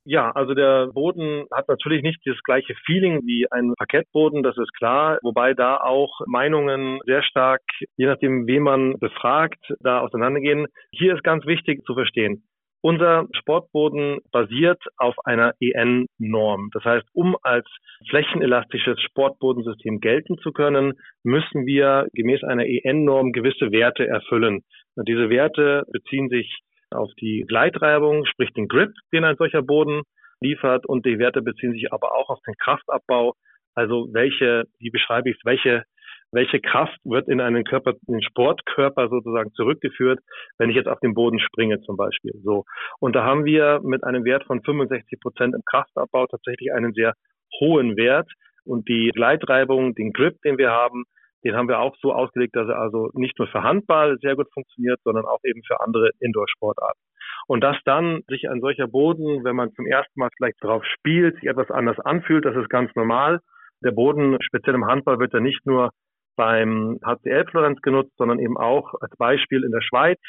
Ja, 0.04 0.32
also 0.32 0.56
der 0.56 0.88
Boden 0.88 1.46
hat 1.52 1.68
natürlich 1.68 2.02
nicht 2.02 2.22
das 2.26 2.42
gleiche 2.44 2.74
Feeling 2.86 3.22
wie 3.24 3.46
ein 3.52 3.74
Parkettboden, 3.78 4.42
das 4.42 4.58
ist 4.58 4.74
klar, 4.74 5.20
wobei 5.22 5.54
da 5.54 5.78
auch 5.78 6.22
Meinungen 6.26 7.00
sehr 7.06 7.22
stark, 7.22 7.62
je 7.98 8.08
nachdem, 8.08 8.48
wen 8.48 8.64
man 8.64 8.98
befragt, 9.00 9.64
da 9.80 10.00
auseinandergehen. 10.00 10.66
Hier 10.92 11.14
ist 11.14 11.24
ganz 11.24 11.46
wichtig 11.46 11.84
zu 11.86 11.94
verstehen, 11.94 12.44
unser 12.84 13.28
Sportboden 13.34 14.22
basiert 14.32 14.82
auf 14.98 15.16
einer 15.24 15.54
EN-Norm. 15.60 16.70
Das 16.74 16.84
heißt, 16.84 17.08
um 17.14 17.38
als 17.44 17.68
flächenelastisches 18.10 19.00
Sportbodensystem 19.02 20.00
gelten 20.00 20.38
zu 20.40 20.52
können, 20.52 20.94
müssen 21.24 21.68
wir 21.68 22.08
gemäß 22.14 22.44
einer 22.44 22.66
EN-Norm 22.66 23.34
gewisse 23.34 23.72
Werte 23.72 24.08
erfüllen. 24.08 24.64
Und 24.96 25.08
diese 25.08 25.30
Werte 25.30 25.84
beziehen 25.92 26.30
sich 26.30 26.60
auf 26.94 27.10
die 27.20 27.46
Gleitreibung, 27.48 28.26
sprich 28.26 28.52
den 28.54 28.68
Grip, 28.68 28.92
den 29.14 29.24
ein 29.24 29.38
solcher 29.38 29.62
Boden 29.62 30.04
liefert 30.40 30.86
und 30.86 31.06
die 31.06 31.20
Werte 31.20 31.42
beziehen 31.42 31.74
sich 31.74 31.92
aber 31.92 32.16
auch 32.16 32.30
auf 32.30 32.40
den 32.46 32.56
Kraftabbau. 32.56 33.34
Also 33.76 34.10
welche, 34.12 34.66
wie 34.80 34.90
beschreibe 34.90 35.30
ich 35.30 35.38
es, 35.38 35.46
welche 35.46 35.84
welche 36.32 36.60
Kraft 36.60 36.98
wird 37.04 37.28
in 37.28 37.42
einen 37.42 37.64
Körper, 37.64 37.94
in 38.08 38.14
den 38.14 38.24
Sportkörper 38.24 39.10
sozusagen 39.10 39.52
zurückgeführt, 39.54 40.20
wenn 40.58 40.70
ich 40.70 40.76
jetzt 40.76 40.88
auf 40.88 41.00
den 41.00 41.14
Boden 41.14 41.40
springe 41.40 41.82
zum 41.82 41.98
Beispiel. 41.98 42.34
So. 42.44 42.64
Und 43.00 43.16
da 43.16 43.24
haben 43.24 43.46
wir 43.46 43.82
mit 43.84 44.04
einem 44.04 44.24
Wert 44.24 44.46
von 44.46 44.64
65 44.64 45.20
Prozent 45.20 45.54
im 45.54 45.62
Kraftabbau 45.66 46.28
tatsächlich 46.28 46.72
einen 46.74 46.94
sehr 46.94 47.14
hohen 47.60 47.98
Wert. 47.98 48.32
Und 48.64 48.88
die 48.88 49.12
Gleitreibung, 49.14 49.96
den 49.96 50.14
Grip, 50.14 50.42
den 50.44 50.58
wir 50.58 50.72
haben, 50.72 51.04
den 51.44 51.56
haben 51.56 51.68
wir 51.68 51.80
auch 51.80 51.96
so 52.02 52.14
ausgelegt, 52.14 52.56
dass 52.56 52.68
er 52.68 52.80
also 52.80 53.10
nicht 53.14 53.38
nur 53.40 53.48
für 53.48 53.64
Handball 53.64 54.18
sehr 54.22 54.36
gut 54.36 54.48
funktioniert, 54.54 55.00
sondern 55.04 55.26
auch 55.26 55.40
eben 55.44 55.62
für 55.66 55.82
andere 55.82 56.12
Indoor-Sportarten. 56.20 57.00
Und 57.48 57.62
dass 57.64 57.78
dann 57.86 58.22
sich 58.28 58.50
ein 58.50 58.62
solcher 58.62 58.88
Boden, 58.88 59.44
wenn 59.44 59.56
man 59.56 59.74
zum 59.74 59.86
ersten 59.86 60.20
Mal 60.20 60.30
vielleicht 60.38 60.64
drauf 60.64 60.84
spielt, 60.86 61.36
sich 61.36 61.50
etwas 61.50 61.72
anders 61.72 62.00
anfühlt, 62.00 62.46
das 62.46 62.56
ist 62.56 62.70
ganz 62.70 62.94
normal. 62.96 63.40
Der 63.84 63.92
Boden, 63.92 64.38
speziell 64.42 64.76
im 64.76 64.86
Handball, 64.86 65.20
wird 65.20 65.34
ja 65.34 65.40
nicht 65.40 65.66
nur 65.66 65.90
beim 66.36 67.00
HCL 67.04 67.46
Florenz 67.50 67.82
genutzt, 67.82 68.14
sondern 68.18 68.40
eben 68.40 68.58
auch 68.58 68.94
als 69.02 69.16
Beispiel 69.18 69.64
in 69.64 69.72
der 69.72 69.82
Schweiz 69.82 70.20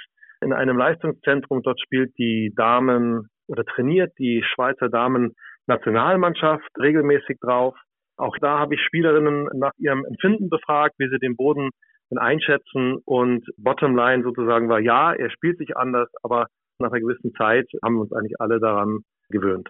in 0.40 0.52
einem 0.52 0.76
Leistungszentrum. 0.76 1.62
Dort 1.62 1.80
spielt 1.80 2.16
die 2.18 2.52
Damen 2.56 3.28
oder 3.46 3.64
trainiert 3.64 4.12
die 4.18 4.42
Schweizer 4.42 4.88
Damen 4.88 5.34
Nationalmannschaft 5.66 6.68
regelmäßig 6.80 7.38
drauf. 7.40 7.76
Auch 8.22 8.36
da 8.40 8.60
habe 8.60 8.76
ich 8.76 8.80
Spielerinnen 8.80 9.48
nach 9.54 9.72
ihrem 9.78 10.04
Empfinden 10.04 10.48
befragt, 10.48 10.94
wie 10.98 11.08
sie 11.08 11.18
den 11.18 11.34
Boden 11.34 11.70
einschätzen 12.16 12.98
und 13.04 13.44
Bottomline 13.56 14.22
sozusagen 14.22 14.68
war, 14.68 14.78
ja, 14.78 15.12
er 15.12 15.30
spielt 15.30 15.58
sich 15.58 15.76
anders, 15.76 16.08
aber 16.22 16.46
nach 16.78 16.92
einer 16.92 17.00
gewissen 17.00 17.32
Zeit 17.34 17.66
haben 17.82 17.94
wir 17.94 18.02
uns 18.02 18.12
eigentlich 18.12 18.38
alle 18.38 18.60
daran 18.60 19.00
gewöhnt. 19.30 19.68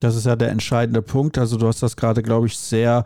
Das 0.00 0.16
ist 0.16 0.26
ja 0.26 0.36
der 0.36 0.50
entscheidende 0.50 1.02
Punkt. 1.02 1.38
Also 1.38 1.58
du 1.58 1.66
hast 1.66 1.82
das 1.82 1.96
gerade, 1.96 2.22
glaube 2.22 2.46
ich, 2.46 2.56
sehr 2.56 3.04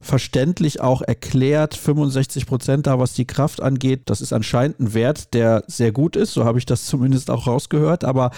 verständlich 0.00 0.80
auch 0.80 1.02
erklärt. 1.02 1.74
65 1.74 2.46
Prozent 2.46 2.86
da, 2.86 2.98
was 2.98 3.14
die 3.14 3.26
Kraft 3.26 3.60
angeht. 3.60 4.02
Das 4.06 4.20
ist 4.20 4.32
anscheinend 4.32 4.80
ein 4.80 4.94
Wert, 4.94 5.34
der 5.34 5.64
sehr 5.66 5.92
gut 5.92 6.16
ist. 6.16 6.32
So 6.32 6.44
habe 6.44 6.58
ich 6.58 6.66
das 6.66 6.86
zumindest 6.86 7.30
auch 7.30 7.46
rausgehört. 7.46 8.04
Aber 8.04 8.30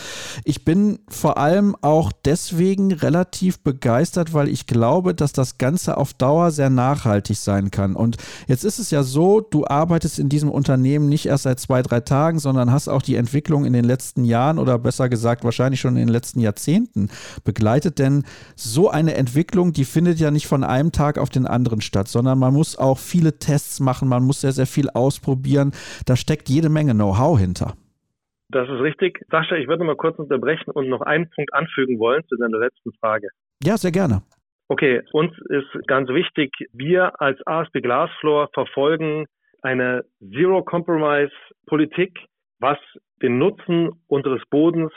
ich 0.44 0.64
bin 0.64 1.00
vor 1.08 1.38
allem 1.38 1.76
auch 1.80 2.12
deswegen 2.24 2.92
relativ 2.92 3.60
begeistert, 3.60 4.32
weil 4.32 4.48
ich 4.48 4.66
glaube, 4.66 5.14
dass 5.14 5.32
das 5.32 5.58
Ganze 5.58 5.96
auf 5.96 6.14
Dauer 6.14 6.50
sehr 6.50 6.70
nachhaltig 6.70 7.36
sein 7.36 7.70
kann. 7.70 7.94
Und 7.94 8.16
jetzt 8.46 8.64
ist 8.64 8.78
es 8.78 8.90
ja 8.90 9.02
so, 9.02 9.40
du 9.40 9.66
arbeitest 9.66 10.18
in 10.18 10.28
diesem 10.28 10.50
Unternehmen 10.50 11.08
nicht 11.08 11.26
erst 11.26 11.44
seit 11.44 11.60
zwei, 11.60 11.82
drei 11.82 12.00
Tagen, 12.00 12.38
sondern 12.38 12.72
hast 12.72 12.88
auch 12.88 13.02
die 13.02 13.16
Entwicklung 13.16 13.64
in 13.64 13.72
den 13.72 13.84
letzten 13.84 14.24
Jahren 14.24 14.58
oder 14.58 14.78
besser 14.78 15.08
gesagt 15.08 15.44
wahrscheinlich 15.44 15.80
schon 15.80 15.96
in 15.96 16.06
den 16.06 16.08
letzten 16.08 16.40
Jahrzehnten 16.40 17.08
begleitet. 17.44 17.98
Denn 17.98 18.24
so 18.56 18.90
eine 18.90 19.14
Entwicklung, 19.14 19.72
die 19.72 19.84
findet 19.84 20.18
ja 20.18 20.30
nicht 20.30 20.46
von 20.46 20.64
einem 20.64 20.92
Tag 20.92 21.18
auf 21.18 21.30
den 21.30 21.46
anderen 21.50 21.80
statt, 21.80 22.08
sondern 22.08 22.38
man 22.38 22.54
muss 22.54 22.78
auch 22.78 22.98
viele 22.98 23.38
Tests 23.38 23.80
machen, 23.80 24.08
man 24.08 24.22
muss 24.22 24.40
sehr, 24.40 24.52
sehr 24.52 24.66
viel 24.66 24.88
ausprobieren. 24.90 25.72
Da 26.06 26.16
steckt 26.16 26.48
jede 26.48 26.68
Menge 26.68 26.94
Know-how 26.94 27.38
hinter. 27.38 27.74
Das 28.48 28.68
ist 28.68 28.80
richtig. 28.80 29.20
Sascha, 29.30 29.56
ich 29.56 29.68
würde 29.68 29.84
mal 29.84 29.96
kurz 29.96 30.18
unterbrechen 30.18 30.70
und 30.72 30.88
noch 30.88 31.02
einen 31.02 31.30
Punkt 31.30 31.54
anfügen 31.54 31.98
wollen 31.98 32.22
zu 32.28 32.36
deiner 32.36 32.58
letzten 32.58 32.92
Frage. 32.94 33.28
Ja, 33.62 33.76
sehr 33.76 33.92
gerne. 33.92 34.22
Okay, 34.68 35.02
uns 35.12 35.32
ist 35.48 35.86
ganz 35.86 36.08
wichtig, 36.08 36.52
wir 36.72 37.20
als 37.20 37.38
ASB 37.46 37.80
Glassfloor 37.80 38.48
verfolgen 38.54 39.26
eine 39.62 40.04
Zero-Compromise-Politik, 40.20 42.18
was 42.60 42.78
den 43.22 43.38
Nutzen 43.38 43.90
unseres 44.06 44.42
Bodens 44.50 44.92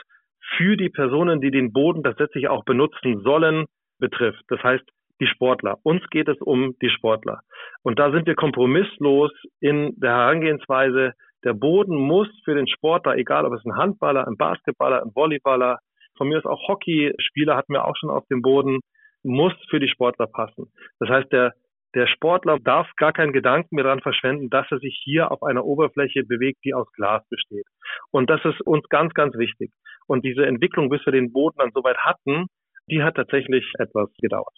für 0.56 0.76
die 0.76 0.90
Personen, 0.90 1.40
die 1.40 1.50
den 1.50 1.72
Boden 1.72 2.02
tatsächlich 2.02 2.48
auch 2.48 2.64
benutzen 2.64 3.22
sollen, 3.22 3.66
betrifft. 3.98 4.42
Das 4.48 4.62
heißt, 4.62 4.84
die 5.20 5.26
Sportler. 5.26 5.78
Uns 5.82 6.02
geht 6.10 6.28
es 6.28 6.40
um 6.40 6.74
die 6.82 6.90
Sportler. 6.90 7.40
Und 7.82 7.98
da 7.98 8.10
sind 8.10 8.26
wir 8.26 8.34
kompromisslos 8.34 9.32
in 9.60 9.94
der 9.96 10.10
Herangehensweise. 10.10 11.12
Der 11.44 11.52
Boden 11.52 11.96
muss 11.96 12.28
für 12.44 12.54
den 12.54 12.66
Sportler, 12.66 13.16
egal 13.16 13.44
ob 13.44 13.52
es 13.52 13.64
ein 13.64 13.76
Handballer, 13.76 14.26
ein 14.26 14.36
Basketballer, 14.36 15.02
ein 15.02 15.12
Volleyballer, 15.12 15.78
von 16.16 16.28
mir 16.28 16.38
ist 16.38 16.46
auch 16.46 16.68
Hockeyspieler 16.68 17.56
hatten 17.56 17.72
wir 17.72 17.84
auch 17.84 17.96
schon 17.96 18.10
auf 18.10 18.24
dem 18.28 18.40
Boden, 18.40 18.80
muss 19.22 19.52
für 19.68 19.80
die 19.80 19.88
Sportler 19.88 20.26
passen. 20.26 20.70
Das 21.00 21.08
heißt, 21.08 21.32
der, 21.32 21.54
der 21.94 22.06
Sportler 22.06 22.58
darf 22.58 22.88
gar 22.96 23.12
keinen 23.12 23.32
Gedanken 23.32 23.74
mehr 23.74 23.84
daran 23.84 24.00
verschwenden, 24.00 24.50
dass 24.50 24.66
er 24.70 24.78
sich 24.78 25.00
hier 25.02 25.32
auf 25.32 25.42
einer 25.42 25.64
Oberfläche 25.64 26.24
bewegt, 26.24 26.58
die 26.64 26.74
aus 26.74 26.90
Glas 26.92 27.26
besteht. 27.28 27.66
Und 28.10 28.30
das 28.30 28.44
ist 28.44 28.60
uns 28.62 28.88
ganz, 28.88 29.12
ganz 29.14 29.36
wichtig. 29.36 29.72
Und 30.06 30.24
diese 30.24 30.46
Entwicklung, 30.46 30.88
bis 30.88 31.04
wir 31.04 31.12
den 31.12 31.32
Boden 31.32 31.56
dann 31.58 31.72
soweit 31.74 31.98
hatten, 31.98 32.46
die 32.88 33.02
hat 33.02 33.16
tatsächlich 33.16 33.64
etwas 33.78 34.10
gedauert. 34.20 34.54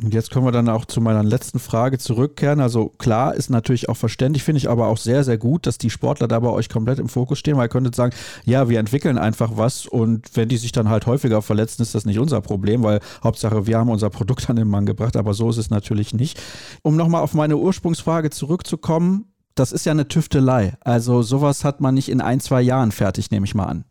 Und 0.00 0.14
jetzt 0.14 0.30
können 0.30 0.44
wir 0.44 0.52
dann 0.52 0.68
auch 0.68 0.84
zu 0.84 1.00
meiner 1.00 1.24
letzten 1.24 1.58
Frage 1.58 1.98
zurückkehren. 1.98 2.60
Also 2.60 2.90
klar, 2.98 3.34
ist 3.34 3.50
natürlich 3.50 3.88
auch 3.88 3.96
verständlich, 3.96 4.44
finde 4.44 4.58
ich 4.58 4.70
aber 4.70 4.86
auch 4.86 4.96
sehr, 4.96 5.24
sehr 5.24 5.38
gut, 5.38 5.66
dass 5.66 5.76
die 5.76 5.90
Sportler 5.90 6.28
da 6.28 6.38
bei 6.38 6.50
euch 6.50 6.68
komplett 6.68 7.00
im 7.00 7.08
Fokus 7.08 7.40
stehen, 7.40 7.56
weil 7.56 7.66
ihr 7.66 7.70
könntet 7.70 7.96
sagen, 7.96 8.14
ja, 8.44 8.68
wir 8.68 8.78
entwickeln 8.78 9.18
einfach 9.18 9.56
was 9.56 9.86
und 9.86 10.36
wenn 10.36 10.48
die 10.48 10.56
sich 10.56 10.70
dann 10.70 10.88
halt 10.88 11.06
häufiger 11.06 11.42
verletzen, 11.42 11.82
ist 11.82 11.96
das 11.96 12.06
nicht 12.06 12.20
unser 12.20 12.40
Problem, 12.40 12.84
weil 12.84 13.00
Hauptsache 13.24 13.66
wir 13.66 13.76
haben 13.76 13.90
unser 13.90 14.10
Produkt 14.10 14.48
an 14.48 14.56
den 14.56 14.68
Mann 14.68 14.86
gebracht, 14.86 15.16
aber 15.16 15.34
so 15.34 15.50
ist 15.50 15.58
es 15.58 15.70
natürlich 15.70 16.14
nicht. 16.14 16.40
Um 16.82 16.94
nochmal 16.94 17.22
auf 17.22 17.34
meine 17.34 17.56
Ursprungsfrage 17.56 18.30
zurückzukommen, 18.30 19.32
das 19.56 19.72
ist 19.72 19.84
ja 19.84 19.90
eine 19.90 20.06
Tüftelei. 20.06 20.74
Also 20.80 21.22
sowas 21.22 21.64
hat 21.64 21.80
man 21.80 21.94
nicht 21.94 22.08
in 22.08 22.20
ein, 22.20 22.38
zwei 22.38 22.60
Jahren 22.60 22.92
fertig, 22.92 23.32
nehme 23.32 23.46
ich 23.46 23.56
mal 23.56 23.66
an. 23.66 23.84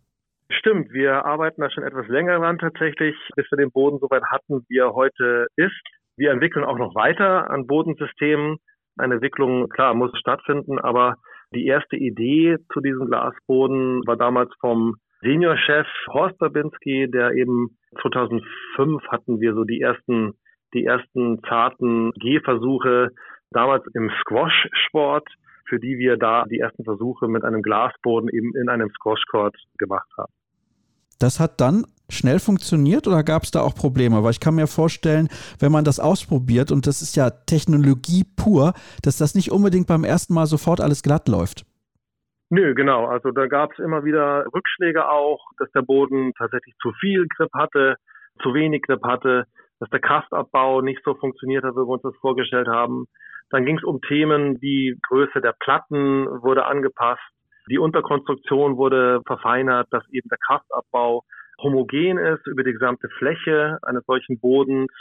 Stimmt, 0.50 0.94
wir 0.94 1.26
arbeiten 1.26 1.60
da 1.60 1.70
schon 1.70 1.84
etwas 1.84 2.08
länger 2.08 2.38
dran 2.38 2.58
tatsächlich, 2.58 3.16
bis 3.36 3.46
wir 3.52 3.58
den 3.58 3.72
Boden 3.72 4.00
soweit 4.00 4.24
hatten, 4.32 4.66
wie 4.70 4.78
er 4.78 4.94
heute 4.94 5.48
ist. 5.58 5.74
Wir 6.18 6.32
entwickeln 6.32 6.66
auch 6.66 6.78
noch 6.78 6.96
weiter 6.96 7.50
an 7.50 7.68
Bodensystemen. 7.68 8.58
Eine 8.98 9.16
Entwicklung, 9.16 9.70
klar, 9.70 9.94
muss 9.94 10.12
stattfinden, 10.18 10.80
aber 10.80 11.16
die 11.54 11.68
erste 11.68 11.96
Idee 11.96 12.58
zu 12.74 12.82
diesem 12.82 13.06
Glasboden 13.06 14.02
war 14.06 14.18
damals 14.18 14.52
vom 14.60 14.96
Seniorchef 15.22 15.88
Horst 16.08 16.38
Babinski, 16.40 17.10
der 17.10 17.32
eben 17.34 17.78
2005 18.02 19.04
hatten 19.08 19.40
wir 19.40 19.54
so 19.54 19.64
die 19.64 19.82
ersten, 19.82 20.34
die 20.74 20.86
ersten 20.86 21.42
zarten 21.44 22.12
Gehversuche 22.20 23.10
damals 23.52 23.86
im 23.94 24.12
Squash-Sport, 24.22 25.28
für 25.68 25.80
die 25.80 25.98
wir 25.98 26.18
da 26.18 26.46
die 26.46 26.60
ersten 26.60 26.84
Versuche 26.84 27.28
mit 27.28 27.44
einem 27.44 27.62
Glasboden 27.62 28.30
eben 28.30 28.56
in 28.56 28.70
einem 28.70 28.90
Squash-Court 28.90 29.56
gemacht 29.78 30.10
haben. 30.18 30.32
Das 31.20 31.40
hat 31.40 31.62
dann 31.62 31.86
schnell 32.10 32.40
funktioniert 32.40 33.08
oder 33.08 33.24
gab 33.24 33.44
es 33.44 33.52
da 33.52 33.62
auch 33.62 33.76
Probleme? 33.76 34.24
Weil 34.24 34.32
ich 34.32 34.40
kann 34.40 34.56
mir 34.56 34.68
vorstellen, 34.68 35.30
wenn 35.60 35.72
man 35.72 35.84
das 35.84 36.00
ausprobiert 36.00 36.72
und 36.72 36.88
das 36.88 37.02
ist 37.02 37.16
ja 37.16 37.30
Technologie 37.30 38.24
pur, 38.36 38.74
dass 39.04 39.18
das 39.18 39.36
nicht 39.36 39.52
unbedingt 39.52 39.88
beim 39.88 40.04
ersten 40.04 40.34
Mal 40.34 40.46
sofort 40.46 40.82
alles 40.82 41.04
glatt 41.04 41.28
läuft. 41.28 41.66
Nö, 42.50 42.74
genau. 42.76 43.06
Also 43.06 43.32
da 43.32 43.48
gab 43.48 43.74
es 43.74 43.80
immer 43.80 44.06
wieder 44.06 44.46
Rückschläge 44.54 45.10
auch, 45.10 45.40
dass 45.58 45.70
der 45.72 45.82
Boden 45.82 46.34
tatsächlich 46.38 46.76
zu 46.82 46.94
viel 46.94 47.28
Grip 47.28 47.52
hatte, 47.54 47.96
zu 48.42 48.54
wenig 48.54 48.84
Grip 48.84 49.04
hatte, 49.04 49.46
dass 49.80 49.90
der 49.90 50.00
Kraftabbau 50.00 50.82
nicht 50.82 51.02
so 51.04 51.14
funktioniert 51.16 51.64
hat, 51.64 51.74
wie 51.74 51.80
wir 51.80 51.88
uns 51.88 52.04
das 52.04 52.16
vorgestellt 52.22 52.68
haben. 52.68 53.06
Dann 53.50 53.66
ging 53.66 53.78
es 53.78 53.84
um 53.84 54.02
Themen, 54.02 54.60
die 54.60 54.98
Größe 55.08 55.42
der 55.42 55.56
Platten 55.60 56.26
wurde 56.42 56.66
angepasst, 56.66 57.22
die 57.70 57.80
Unterkonstruktion 57.80 58.78
wurde 58.78 59.22
verfeinert, 59.26 59.88
dass 59.92 60.04
eben 60.12 60.30
der 60.30 60.38
Kraftabbau 60.46 61.24
homogen 61.62 62.18
ist 62.18 62.46
über 62.48 62.64
die 62.64 62.74
gesamte 62.74 63.10
Fläche 63.18 63.78
eines 63.82 64.06
solchen 64.06 64.40
Bodens. 64.40 64.92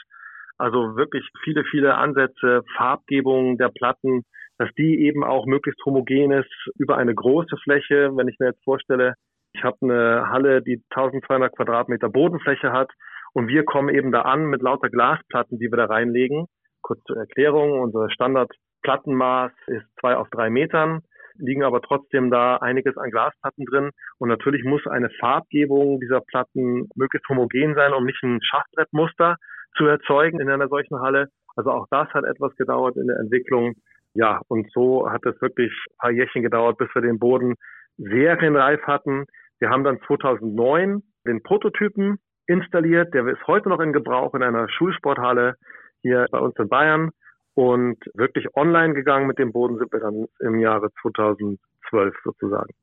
Also 0.59 0.97
wirklich 0.97 1.29
viele, 1.45 1.65
viele 1.65 1.97
Ansätze, 1.97 2.63
Farbgebung 2.77 3.59
der 3.59 3.69
Platten, 3.69 4.25
dass 4.59 4.71
die 4.79 5.05
eben 5.05 5.23
auch 5.23 5.47
möglichst 5.47 5.85
homogen 5.85 6.33
ist 6.33 6.51
über 6.79 6.97
eine 6.97 7.15
große 7.15 7.57
Fläche. 7.63 8.11
Wenn 8.15 8.29
ich 8.29 8.39
mir 8.39 8.47
jetzt 8.49 8.65
vorstelle, 8.65 9.15
ich 9.53 9.63
habe 9.63 9.77
eine 9.83 10.29
Halle, 10.31 10.63
die 10.63 10.83
1200 10.91 11.55
Quadratmeter 11.55 12.09
Bodenfläche 12.09 12.73
hat 12.73 12.91
und 13.33 13.49
wir 13.49 13.65
kommen 13.65 13.95
eben 13.95 14.13
da 14.13 14.23
an 14.23 14.47
mit 14.47 14.63
lauter 14.63 14.89
Glasplatten, 14.89 15.59
die 15.59 15.71
wir 15.71 15.77
da 15.77 15.87
reinlegen. 15.87 16.47
Kurz 16.81 17.03
zur 17.05 17.17
Erklärung, 17.17 17.81
unser 17.81 18.11
Standardplattenmaß 18.11 19.53
ist 19.67 19.87
zwei 20.01 20.17
auf 20.17 20.29
drei 20.31 20.49
Metern 20.51 21.03
liegen 21.39 21.63
aber 21.63 21.81
trotzdem 21.81 22.31
da 22.31 22.57
einiges 22.57 22.97
an 22.97 23.11
Glasplatten 23.11 23.65
drin. 23.65 23.91
Und 24.19 24.29
natürlich 24.29 24.65
muss 24.65 24.87
eine 24.87 25.11
Farbgebung 25.21 26.01
dieser 26.01 26.21
Platten 26.21 26.89
möglichst 26.95 27.29
homogen 27.29 27.75
sein, 27.75 27.93
um 27.93 28.05
nicht 28.05 28.23
ein 28.23 28.41
Schachbrettmuster 28.43 29.37
zu 29.77 29.87
erzeugen 29.87 30.41
in 30.41 30.51
einer 30.51 30.69
solchen 30.69 31.01
Halle. 31.01 31.29
Also 31.55 31.71
auch 31.71 31.87
das 31.91 32.09
hat 32.11 32.25
etwas 32.25 32.55
gedauert 32.57 32.97
in 32.97 33.07
der 33.07 33.19
Entwicklung. 33.19 33.75
Ja, 34.15 34.41
und 34.49 34.71
so 34.73 35.11
hat 35.11 35.25
es 35.27 35.41
wirklich 35.43 35.73
ein 35.73 35.97
paar 35.99 36.11
Jährchen 36.11 36.43
gedauert, 36.43 36.79
bis 36.79 36.89
wir 36.95 37.03
den 37.03 37.19
Boden 37.19 37.55
serienreif 37.99 38.83
hatten. 38.83 39.27
Wir 39.59 39.71
haben 39.71 39.85
dann 39.85 40.01
2009 40.07 41.03
den 41.27 41.43
Prototypen 41.43 42.19
installiert. 42.47 43.13
Der 43.15 43.27
ist 43.27 43.47
heute 43.47 43.69
noch 43.69 43.81
in 43.81 43.93
Gebrauch 43.93 44.35
in 44.35 44.43
einer 44.43 44.69
Schulsporthalle 44.69 45.57
hier 46.03 46.27
bei 46.31 46.39
uns 46.39 46.55
in 46.59 46.69
Bayern. 46.69 47.11
Und 47.57 47.97
wirklich 48.13 48.55
online 48.55 48.93
gegangen 48.93 49.27
mit 49.27 49.39
dem 49.39 49.51
Boden 49.51 49.79
sind 49.79 49.91
wir 49.91 50.01
dann 50.01 50.27
im 50.41 50.59
Jahre 50.59 50.91
2012 51.01 52.15
sozusagen. 52.23 52.75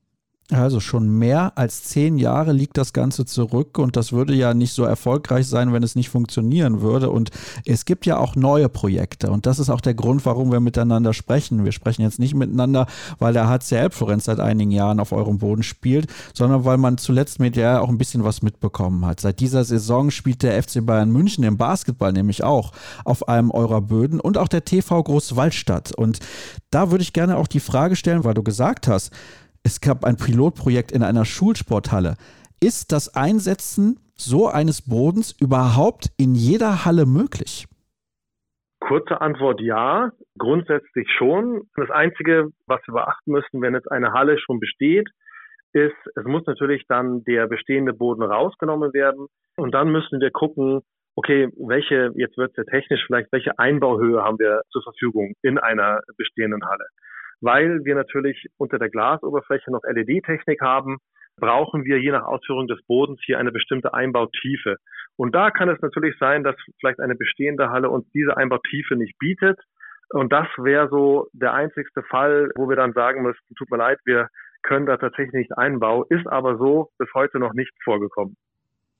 Also 0.51 0.81
schon 0.81 1.07
mehr 1.07 1.53
als 1.55 1.83
zehn 1.83 2.17
Jahre 2.17 2.51
liegt 2.51 2.77
das 2.77 2.91
Ganze 2.91 3.23
zurück 3.23 3.79
und 3.79 3.95
das 3.95 4.11
würde 4.11 4.33
ja 4.33 4.53
nicht 4.53 4.73
so 4.73 4.83
erfolgreich 4.83 5.47
sein, 5.47 5.71
wenn 5.71 5.83
es 5.83 5.95
nicht 5.95 6.09
funktionieren 6.09 6.81
würde. 6.81 7.11
Und 7.11 7.31
es 7.65 7.85
gibt 7.85 8.05
ja 8.05 8.17
auch 8.17 8.35
neue 8.35 8.67
Projekte 8.67 9.31
und 9.31 9.45
das 9.45 9.57
ist 9.57 9.69
auch 9.69 9.79
der 9.79 9.93
Grund, 9.93 10.25
warum 10.25 10.51
wir 10.51 10.59
miteinander 10.59 11.13
sprechen. 11.13 11.63
Wir 11.63 11.71
sprechen 11.71 12.01
jetzt 12.01 12.19
nicht 12.19 12.35
miteinander, 12.35 12.87
weil 13.19 13.31
der 13.31 13.47
HCL 13.47 13.91
Florenz 13.91 14.25
seit 14.25 14.41
einigen 14.41 14.71
Jahren 14.71 14.99
auf 14.99 15.13
eurem 15.13 15.37
Boden 15.37 15.63
spielt, 15.63 16.07
sondern 16.33 16.65
weil 16.65 16.77
man 16.77 16.97
zuletzt 16.97 17.39
medial 17.39 17.79
auch 17.79 17.89
ein 17.89 17.97
bisschen 17.97 18.25
was 18.25 18.41
mitbekommen 18.41 19.05
hat. 19.05 19.21
Seit 19.21 19.39
dieser 19.39 19.63
Saison 19.63 20.11
spielt 20.11 20.43
der 20.43 20.61
FC 20.61 20.85
Bayern 20.85 21.09
München 21.09 21.45
im 21.45 21.57
Basketball 21.57 22.11
nämlich 22.11 22.43
auch 22.43 22.73
auf 23.05 23.29
einem 23.29 23.49
eurer 23.49 23.81
Böden 23.81 24.19
und 24.19 24.37
auch 24.37 24.49
der 24.49 24.65
TV 24.65 25.03
Großwaldstadt. 25.03 25.93
Und 25.93 26.19
da 26.69 26.91
würde 26.91 27.03
ich 27.03 27.13
gerne 27.13 27.37
auch 27.37 27.47
die 27.47 27.61
Frage 27.61 27.95
stellen, 27.95 28.25
weil 28.25 28.33
du 28.33 28.43
gesagt 28.43 28.89
hast, 28.89 29.11
es 29.63 29.79
gab 29.79 30.03
ein 30.03 30.17
Pilotprojekt 30.17 30.91
in 30.91 31.03
einer 31.03 31.25
Schulsporthalle. 31.25 32.15
Ist 32.61 32.91
das 32.91 33.15
Einsetzen 33.15 33.99
so 34.15 34.47
eines 34.47 34.87
Bodens 34.87 35.31
überhaupt 35.39 36.09
in 36.17 36.35
jeder 36.35 36.85
Halle 36.85 37.05
möglich? 37.05 37.65
Kurze 38.81 39.21
Antwort 39.21 39.61
ja, 39.61 40.11
grundsätzlich 40.37 41.09
schon. 41.17 41.61
Das 41.75 41.89
Einzige, 41.89 42.49
was 42.67 42.81
wir 42.85 42.93
beachten 42.93 43.31
müssen, 43.31 43.61
wenn 43.61 43.73
jetzt 43.73 43.89
eine 43.89 44.11
Halle 44.11 44.37
schon 44.37 44.59
besteht, 44.59 45.07
ist, 45.71 45.95
es 46.15 46.25
muss 46.25 46.45
natürlich 46.45 46.83
dann 46.87 47.23
der 47.23 47.47
bestehende 47.47 47.93
Boden 47.93 48.21
rausgenommen 48.21 48.93
werden. 48.93 49.27
Und 49.55 49.73
dann 49.73 49.91
müssen 49.91 50.19
wir 50.19 50.31
gucken, 50.31 50.81
okay, 51.15 51.47
welche, 51.57 52.11
jetzt 52.15 52.37
wird 52.37 52.51
es 52.51 52.57
ja 52.57 52.63
technisch 52.65 53.03
vielleicht, 53.07 53.31
welche 53.31 53.57
Einbauhöhe 53.57 54.21
haben 54.21 54.37
wir 54.39 54.61
zur 54.71 54.83
Verfügung 54.83 55.33
in 55.41 55.57
einer 55.57 56.01
bestehenden 56.17 56.65
Halle 56.65 56.85
weil 57.43 57.83
wir 57.83 57.95
natürlich 57.95 58.47
unter 58.57 58.79
der 58.79 58.89
Glasoberfläche 58.89 59.69
noch 59.69 59.81
LED-Technik 59.83 60.61
haben, 60.61 60.97
brauchen 61.37 61.83
wir 61.83 61.99
je 61.99 62.11
nach 62.11 62.23
Ausführung 62.23 62.67
des 62.67 62.79
Bodens 62.87 63.19
hier 63.25 63.37
eine 63.37 63.51
bestimmte 63.51 63.93
Einbautiefe. 63.93 64.77
Und 65.17 65.35
da 65.35 65.51
kann 65.51 65.67
es 65.67 65.81
natürlich 65.81 66.15
sein, 66.19 66.43
dass 66.43 66.55
vielleicht 66.79 66.99
eine 66.99 67.15
bestehende 67.15 67.69
Halle 67.69 67.89
uns 67.89 68.09
diese 68.11 68.37
Einbautiefe 68.37 68.95
nicht 68.95 69.17
bietet. 69.19 69.59
Und 70.09 70.31
das 70.31 70.47
wäre 70.57 70.87
so 70.89 71.27
der 71.33 71.53
einzigste 71.53 72.03
Fall, 72.03 72.49
wo 72.55 72.69
wir 72.69 72.75
dann 72.75 72.93
sagen 72.93 73.23
müssten, 73.23 73.55
tut 73.55 73.69
mir 73.71 73.77
leid, 73.77 73.99
wir 74.05 74.27
können 74.61 74.85
da 74.85 74.97
tatsächlich 74.97 75.33
nicht 75.33 75.57
einbauen, 75.57 76.05
ist 76.09 76.27
aber 76.27 76.57
so 76.57 76.91
bis 76.97 77.09
heute 77.13 77.39
noch 77.39 77.53
nicht 77.53 77.73
vorgekommen. 77.83 78.37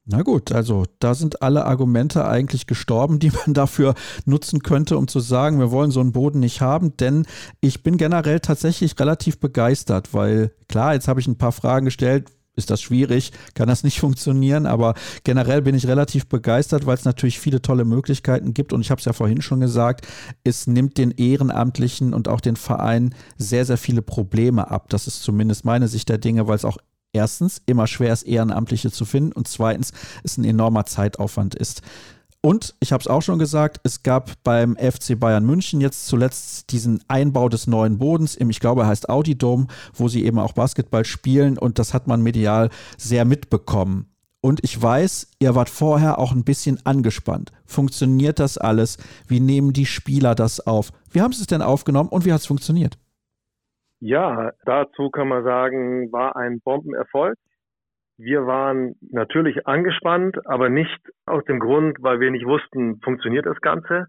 Na 0.06 0.22
gut, 0.22 0.52
also 0.52 0.84
da 1.00 1.16
sind 1.16 1.42
alle 1.42 1.66
Argumente 1.66 2.28
eigentlich 2.28 2.68
gestorben, 2.68 3.20
die 3.20 3.32
man 3.32 3.54
dafür 3.54 3.96
nutzen 4.26 4.62
könnte, 4.62 4.98
um 4.98 5.08
zu 5.08 5.22
sagen, 5.22 5.60
wir 5.60 5.72
wollen 5.72 5.92
so 5.92 6.02
einen 6.02 6.12
Boden 6.12 6.40
nicht 6.40 6.60
haben, 6.60 6.98
denn 6.98 7.26
ich 7.62 7.84
bin 7.84 7.98
generell 7.98 8.42
tatsächlich 8.42 9.00
relativ 9.00 9.40
begeistert, 9.40 10.14
weil 10.14 10.52
klar, 10.68 10.94
jetzt 10.94 11.08
habe 11.08 11.22
ich 11.22 11.28
ein 11.28 11.38
paar 11.38 11.54
Fragen 11.54 11.86
gestellt, 11.86 12.30
ist 12.56 12.70
das 12.70 12.82
schwierig, 12.82 13.32
kann 13.56 13.70
das 13.70 13.84
nicht 13.84 14.00
funktionieren, 14.02 14.66
aber 14.66 14.94
generell 15.24 15.62
bin 15.62 15.74
ich 15.74 15.88
relativ 15.88 16.28
begeistert, 16.28 16.86
weil 16.86 16.96
es 16.96 17.06
natürlich 17.06 17.40
viele 17.40 17.62
tolle 17.62 17.86
Möglichkeiten 17.86 18.54
gibt 18.54 18.74
und 18.74 18.82
ich 18.82 18.92
habe 18.92 19.00
es 19.00 19.06
ja 19.06 19.14
vorhin 19.14 19.42
schon 19.42 19.62
gesagt, 19.62 20.06
es 20.44 20.68
nimmt 20.68 20.98
den 20.98 21.12
Ehrenamtlichen 21.12 22.14
und 22.14 22.28
auch 22.28 22.42
den 22.42 22.58
Vereinen 22.58 23.16
sehr, 23.38 23.64
sehr 23.64 23.78
viele 23.78 24.02
Probleme 24.02 24.70
ab. 24.70 24.90
Das 24.90 25.08
ist 25.08 25.24
zumindest 25.24 25.64
meine 25.64 25.88
Sicht 25.88 26.10
der 26.10 26.18
Dinge, 26.18 26.46
weil 26.48 26.58
es 26.58 26.66
auch 26.66 26.78
erstens 27.14 27.62
immer 27.66 27.88
schwer 27.88 28.12
ist, 28.12 28.24
Ehrenamtliche 28.24 28.92
zu 28.92 29.06
finden 29.06 29.32
und 29.32 29.48
zweitens 29.48 29.94
es 30.24 30.38
ein 30.38 30.44
enormer 30.44 30.86
Zeitaufwand 30.86 31.56
ist. 31.56 31.82
Und 32.46 32.76
ich 32.82 32.92
habe 32.92 33.00
es 33.00 33.08
auch 33.08 33.22
schon 33.22 33.40
gesagt, 33.40 33.80
es 33.84 34.04
gab 34.04 34.32
beim 34.44 34.76
FC 34.76 35.18
Bayern 35.18 35.46
München 35.46 35.80
jetzt 35.80 36.08
zuletzt 36.08 36.74
diesen 36.74 37.02
Einbau 37.08 37.48
des 37.48 37.68
neuen 37.68 38.00
Bodens 38.00 38.36
im, 38.36 38.50
ich 38.50 38.60
glaube, 38.60 38.82
er 38.82 38.88
heißt 38.88 39.08
Audi 39.08 39.38
Dome, 39.38 39.68
wo 39.94 40.10
sie 40.10 40.26
eben 40.26 40.40
auch 40.40 40.52
Basketball 40.52 41.06
spielen 41.06 41.58
und 41.58 41.80
das 41.80 41.94
hat 41.94 42.08
man 42.08 42.22
medial 42.22 42.70
sehr 42.98 43.24
mitbekommen. 43.24 44.08
Und 44.42 44.62
ich 44.62 44.80
weiß, 44.80 45.30
ihr 45.40 45.56
wart 45.56 45.70
vorher 45.70 46.20
auch 46.20 46.34
ein 46.34 46.44
bisschen 46.44 46.86
angespannt. 46.86 47.54
Funktioniert 47.66 48.40
das 48.40 48.58
alles? 48.58 48.98
Wie 49.26 49.40
nehmen 49.40 49.72
die 49.72 49.86
Spieler 49.86 50.36
das 50.36 50.60
auf? 50.60 50.92
Wie 51.12 51.22
haben 51.22 51.32
sie 51.32 51.42
es 51.42 51.48
denn 51.48 51.62
aufgenommen 51.62 52.10
und 52.10 52.26
wie 52.26 52.34
hat 52.34 52.42
es 52.42 52.48
funktioniert? 52.48 52.98
Ja, 54.06 54.52
dazu 54.66 55.10
kann 55.12 55.30
man 55.30 55.46
sagen, 55.46 56.12
war 56.12 56.36
ein 56.36 56.60
Bombenerfolg. 56.60 57.38
Wir 58.18 58.46
waren 58.46 58.96
natürlich 59.12 59.66
angespannt, 59.66 60.36
aber 60.46 60.68
nicht 60.68 61.00
aus 61.26 61.42
dem 61.46 61.62
Grund, 61.62 62.00
weil 62.02 62.20
wir 62.20 62.30
nicht 62.30 62.46
wussten, 62.46 63.00
funktioniert 63.02 63.46
das 63.46 63.62
Ganze. 63.62 64.08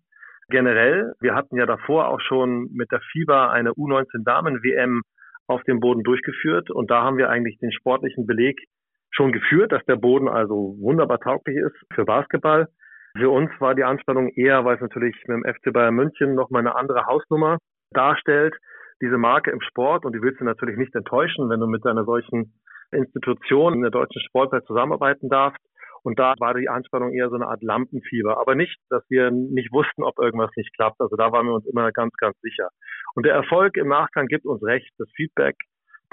Generell, 0.48 1.12
wir 1.20 1.36
hatten 1.36 1.56
ja 1.56 1.64
davor 1.64 2.08
auch 2.08 2.20
schon 2.20 2.70
mit 2.72 2.90
der 2.90 3.02
FIBA 3.12 3.52
eine 3.52 3.70
U19-Damen-WM 3.70 5.02
auf 5.46 5.62
dem 5.62 5.78
Boden 5.78 6.02
durchgeführt 6.02 6.72
und 6.72 6.90
da 6.90 7.04
haben 7.04 7.16
wir 7.16 7.30
eigentlich 7.30 7.60
den 7.60 7.70
sportlichen 7.70 8.26
Beleg 8.26 8.58
schon 9.12 9.30
geführt, 9.30 9.70
dass 9.70 9.84
der 9.84 9.94
Boden 9.94 10.26
also 10.26 10.74
wunderbar 10.80 11.20
tauglich 11.20 11.56
ist 11.56 11.76
für 11.94 12.04
Basketball. 12.04 12.66
Für 13.16 13.30
uns 13.30 13.48
war 13.60 13.76
die 13.76 13.84
Anspannung 13.84 14.30
eher, 14.30 14.64
weil 14.64 14.74
es 14.74 14.80
natürlich 14.80 15.14
mit 15.28 15.36
dem 15.36 15.54
FC 15.54 15.72
Bayern 15.72 15.94
München 15.94 16.34
nochmal 16.34 16.62
eine 16.62 16.74
andere 16.74 17.06
Hausnummer 17.06 17.58
darstellt 17.92 18.56
diese 19.00 19.18
Marke 19.18 19.50
im 19.50 19.60
Sport 19.60 20.04
und 20.04 20.14
die 20.14 20.22
willst 20.22 20.40
du 20.40 20.44
natürlich 20.44 20.76
nicht 20.76 20.94
enttäuschen, 20.94 21.50
wenn 21.50 21.60
du 21.60 21.66
mit 21.66 21.86
einer 21.86 22.04
solchen 22.04 22.54
Institution 22.92 23.74
in 23.74 23.82
der 23.82 23.90
deutschen 23.90 24.22
Sportwelt 24.22 24.66
zusammenarbeiten 24.66 25.28
darfst. 25.28 25.60
Und 26.02 26.18
da 26.18 26.34
war 26.38 26.52
die 26.52 26.68
Anspannung 26.68 27.12
eher 27.12 27.30
so 27.30 27.36
eine 27.36 27.48
Art 27.48 27.62
Lampenfieber. 27.62 28.38
Aber 28.38 28.54
nicht, 28.54 28.78
dass 28.90 29.02
wir 29.08 29.30
nicht 29.30 29.72
wussten, 29.72 30.02
ob 30.02 30.18
irgendwas 30.18 30.50
nicht 30.54 30.74
klappt. 30.74 31.00
Also 31.00 31.16
da 31.16 31.32
waren 31.32 31.46
wir 31.46 31.54
uns 31.54 31.66
immer 31.66 31.92
ganz, 31.92 32.12
ganz 32.18 32.38
sicher. 32.40 32.68
Und 33.14 33.24
der 33.24 33.34
Erfolg 33.34 33.76
im 33.78 33.88
Nachgang 33.88 34.26
gibt 34.26 34.44
uns 34.44 34.62
recht. 34.62 34.92
Das 34.98 35.08
Feedback 35.16 35.56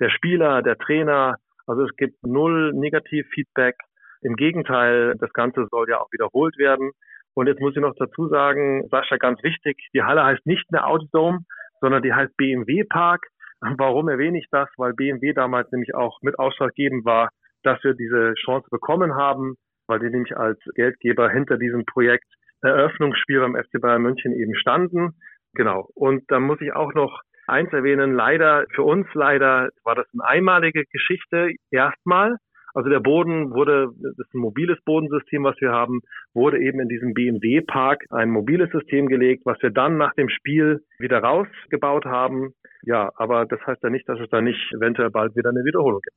der 0.01 0.09
Spieler, 0.09 0.61
der 0.61 0.77
Trainer, 0.77 1.35
also 1.67 1.83
es 1.83 1.95
gibt 1.95 2.23
null 2.25 2.73
Negativ-Feedback. 2.73 3.75
Im 4.23 4.35
Gegenteil, 4.35 5.15
das 5.19 5.31
Ganze 5.33 5.67
soll 5.71 5.89
ja 5.89 5.99
auch 5.99 6.11
wiederholt 6.11 6.57
werden. 6.57 6.91
Und 7.33 7.47
jetzt 7.47 7.61
muss 7.61 7.75
ich 7.75 7.81
noch 7.81 7.95
dazu 7.97 8.27
sagen, 8.27 8.87
Sascha, 8.89 9.17
ganz 9.17 9.41
wichtig, 9.41 9.77
die 9.93 10.03
Halle 10.03 10.23
heißt 10.23 10.45
nicht 10.45 10.69
mehr 10.71 10.87
Audidome, 10.87 11.39
sondern 11.81 12.01
die 12.01 12.13
heißt 12.13 12.35
BMW 12.37 12.83
Park. 12.83 13.27
Warum 13.77 14.07
erwähne 14.07 14.39
ich 14.39 14.47
das? 14.51 14.69
Weil 14.77 14.93
BMW 14.93 15.33
damals 15.33 15.71
nämlich 15.71 15.93
auch 15.93 16.19
mit 16.21 16.39
ausschlaggebend 16.39 17.05
war, 17.05 17.29
dass 17.63 17.83
wir 17.83 17.93
diese 17.93 18.33
Chance 18.35 18.67
bekommen 18.71 19.15
haben, 19.15 19.55
weil 19.87 19.99
die 19.99 20.09
nämlich 20.09 20.35
als 20.37 20.59
Geldgeber 20.75 21.29
hinter 21.29 21.57
diesem 21.57 21.85
Projekt 21.85 22.25
Eröffnungsspiel 22.63 23.39
beim 23.39 23.55
FC 23.55 23.81
Bayern 23.81 24.03
München 24.03 24.33
eben 24.33 24.55
standen. 24.55 25.15
Genau. 25.53 25.89
Und 25.95 26.23
da 26.29 26.39
muss 26.39 26.61
ich 26.61 26.73
auch 26.73 26.93
noch 26.93 27.21
eins 27.47 27.71
erwähnen. 27.73 28.13
Leider, 28.13 28.65
für 28.73 28.83
uns 28.83 29.07
leider 29.13 29.69
war 29.83 29.95
das 29.95 30.07
eine 30.13 30.25
einmalige 30.25 30.85
Geschichte 30.91 31.51
erstmal. 31.71 32.37
Also 32.73 32.89
der 32.89 32.99
Boden 32.99 33.51
wurde, 33.51 33.89
das 34.01 34.17
ist 34.17 34.33
ein 34.33 34.39
mobiles 34.39 34.77
Bodensystem, 34.85 35.43
was 35.43 35.55
wir 35.59 35.71
haben, 35.71 36.01
wurde 36.33 36.59
eben 36.59 36.79
in 36.79 36.89
diesem 36.89 37.13
BMW-Park 37.13 38.05
ein 38.09 38.29
mobiles 38.29 38.71
System 38.71 39.07
gelegt, 39.07 39.45
was 39.45 39.61
wir 39.61 39.71
dann 39.71 39.97
nach 39.97 40.13
dem 40.15 40.29
Spiel 40.29 40.83
wieder 40.99 41.19
rausgebaut 41.19 42.05
haben. 42.05 42.53
Ja, 42.83 43.11
aber 43.15 43.45
das 43.45 43.59
heißt 43.65 43.83
ja 43.83 43.89
nicht, 43.89 44.07
dass 44.09 44.19
es 44.19 44.29
da 44.29 44.41
nicht 44.41 44.59
eventuell 44.75 45.09
bald 45.09 45.35
wieder 45.35 45.49
eine 45.49 45.63
Wiederholung 45.63 46.01
gibt. 46.01 46.15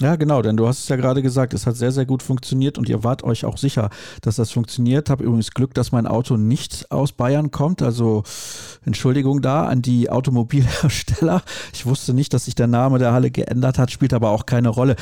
Ja, 0.00 0.16
genau, 0.16 0.42
denn 0.42 0.56
du 0.56 0.66
hast 0.66 0.80
es 0.80 0.88
ja 0.88 0.96
gerade 0.96 1.22
gesagt, 1.22 1.54
es 1.54 1.68
hat 1.68 1.76
sehr, 1.76 1.92
sehr 1.92 2.04
gut 2.04 2.20
funktioniert 2.20 2.78
und 2.78 2.88
ihr 2.88 3.04
wart 3.04 3.22
euch 3.22 3.44
auch 3.44 3.56
sicher, 3.56 3.90
dass 4.22 4.34
das 4.34 4.50
funktioniert. 4.50 5.08
Hab 5.08 5.20
übrigens 5.20 5.52
Glück, 5.52 5.72
dass 5.72 5.92
mein 5.92 6.08
Auto 6.08 6.36
nicht 6.36 6.90
aus 6.90 7.12
Bayern 7.12 7.52
kommt. 7.52 7.80
Also 7.80 8.24
Entschuldigung 8.84 9.40
da 9.40 9.66
an 9.66 9.82
die 9.82 10.10
Automobilhersteller. 10.10 11.42
Ich 11.72 11.86
wusste 11.86 12.12
nicht, 12.12 12.34
dass 12.34 12.46
sich 12.46 12.56
der 12.56 12.66
Name 12.66 12.98
der 12.98 13.12
Halle 13.12 13.30
geändert 13.30 13.78
hat, 13.78 13.92
spielt 13.92 14.14
aber 14.14 14.30
auch 14.30 14.46
keine 14.46 14.70
Rolle. 14.70 14.96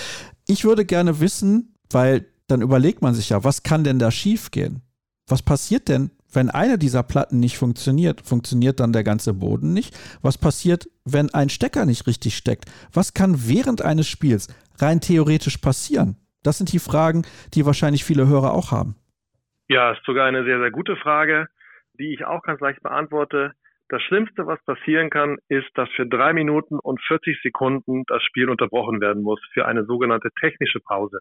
Ich 0.46 0.64
würde 0.64 0.84
gerne 0.84 1.20
wissen, 1.20 1.74
weil 1.90 2.26
dann 2.48 2.62
überlegt 2.62 3.02
man 3.02 3.14
sich 3.14 3.30
ja, 3.30 3.44
was 3.44 3.62
kann 3.62 3.84
denn 3.84 3.98
da 3.98 4.10
schiefgehen? 4.10 4.82
Was 5.28 5.42
passiert 5.42 5.88
denn, 5.88 6.10
wenn 6.32 6.50
eine 6.50 6.78
dieser 6.78 7.02
Platten 7.02 7.38
nicht 7.38 7.58
funktioniert? 7.58 8.22
Funktioniert 8.22 8.80
dann 8.80 8.92
der 8.92 9.04
ganze 9.04 9.34
Boden 9.34 9.72
nicht? 9.72 9.96
Was 10.22 10.38
passiert, 10.38 10.88
wenn 11.04 11.32
ein 11.32 11.48
Stecker 11.48 11.86
nicht 11.86 12.06
richtig 12.06 12.36
steckt? 12.36 12.70
Was 12.92 13.14
kann 13.14 13.48
während 13.48 13.82
eines 13.82 14.08
Spiels 14.08 14.48
rein 14.78 15.00
theoretisch 15.00 15.58
passieren? 15.58 16.16
Das 16.42 16.58
sind 16.58 16.72
die 16.72 16.78
Fragen, 16.78 17.24
die 17.54 17.64
wahrscheinlich 17.66 18.04
viele 18.04 18.26
Hörer 18.26 18.52
auch 18.52 18.72
haben. 18.72 18.96
Ja, 19.68 19.92
ist 19.92 20.04
sogar 20.04 20.26
eine 20.26 20.44
sehr, 20.44 20.58
sehr 20.58 20.70
gute 20.70 20.96
Frage, 20.96 21.48
die 21.98 22.12
ich 22.12 22.24
auch 22.24 22.42
ganz 22.42 22.60
leicht 22.60 22.82
beantworte. 22.82 23.52
Das 23.92 24.00
Schlimmste, 24.04 24.46
was 24.46 24.58
passieren 24.64 25.10
kann, 25.10 25.36
ist, 25.50 25.68
dass 25.74 25.86
für 25.90 26.06
drei 26.06 26.32
Minuten 26.32 26.78
und 26.78 26.98
40 27.08 27.42
Sekunden 27.42 28.04
das 28.06 28.22
Spiel 28.22 28.48
unterbrochen 28.48 29.02
werden 29.02 29.22
muss 29.22 29.38
für 29.52 29.66
eine 29.66 29.84
sogenannte 29.84 30.30
technische 30.40 30.80
Pause. 30.80 31.18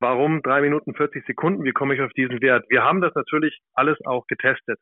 Warum 0.00 0.40
drei 0.40 0.62
Minuten 0.62 0.94
40 0.94 1.26
Sekunden? 1.26 1.64
Wie 1.64 1.72
komme 1.72 1.94
ich 1.94 2.00
auf 2.00 2.10
diesen 2.14 2.40
Wert? 2.40 2.64
Wir 2.70 2.82
haben 2.82 3.02
das 3.02 3.14
natürlich 3.14 3.60
alles 3.74 3.98
auch 4.06 4.26
getestet, 4.26 4.78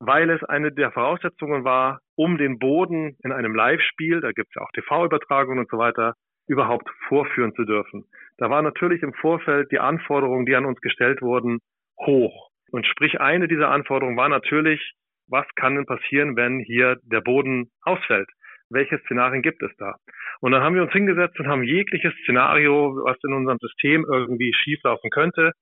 weil 0.00 0.28
es 0.28 0.42
eine 0.42 0.72
der 0.72 0.90
Voraussetzungen 0.90 1.62
war, 1.62 2.00
um 2.16 2.36
den 2.36 2.58
Boden 2.58 3.16
in 3.22 3.30
einem 3.30 3.54
Live-Spiel, 3.54 4.20
da 4.20 4.32
gibt 4.32 4.48
es 4.48 4.54
ja 4.56 4.62
auch 4.62 4.72
TV-Übertragungen 4.72 5.60
und 5.60 5.70
so 5.70 5.78
weiter, 5.78 6.14
überhaupt 6.48 6.90
vorführen 7.06 7.54
zu 7.54 7.64
dürfen. 7.64 8.06
Da 8.38 8.50
war 8.50 8.62
natürlich 8.62 9.04
im 9.04 9.14
Vorfeld 9.14 9.70
die 9.70 9.78
Anforderungen, 9.78 10.46
die 10.46 10.56
an 10.56 10.66
uns 10.66 10.80
gestellt 10.80 11.22
wurden, 11.22 11.60
hoch. 12.00 12.50
Und 12.72 12.88
sprich, 12.88 13.20
eine 13.20 13.46
dieser 13.46 13.70
Anforderungen 13.70 14.16
war 14.16 14.28
natürlich, 14.28 14.94
was 15.28 15.46
kann 15.56 15.74
denn 15.74 15.86
passieren, 15.86 16.36
wenn 16.36 16.60
hier 16.60 16.96
der 17.02 17.20
Boden 17.20 17.70
ausfällt? 17.82 18.28
welche 18.70 18.98
Szenarien 19.00 19.42
gibt 19.42 19.62
es 19.62 19.70
da? 19.78 19.96
Und 20.40 20.52
dann 20.52 20.62
haben 20.62 20.74
wir 20.74 20.82
uns 20.82 20.92
hingesetzt 20.92 21.38
und 21.38 21.46
haben 21.46 21.62
jegliches 21.62 22.12
Szenario, 22.22 22.96
was 23.04 23.16
in 23.24 23.32
unserem 23.32 23.58
System 23.58 24.04
irgendwie 24.10 24.52
schieflaufen 24.52 25.10
könnte, 25.10 25.52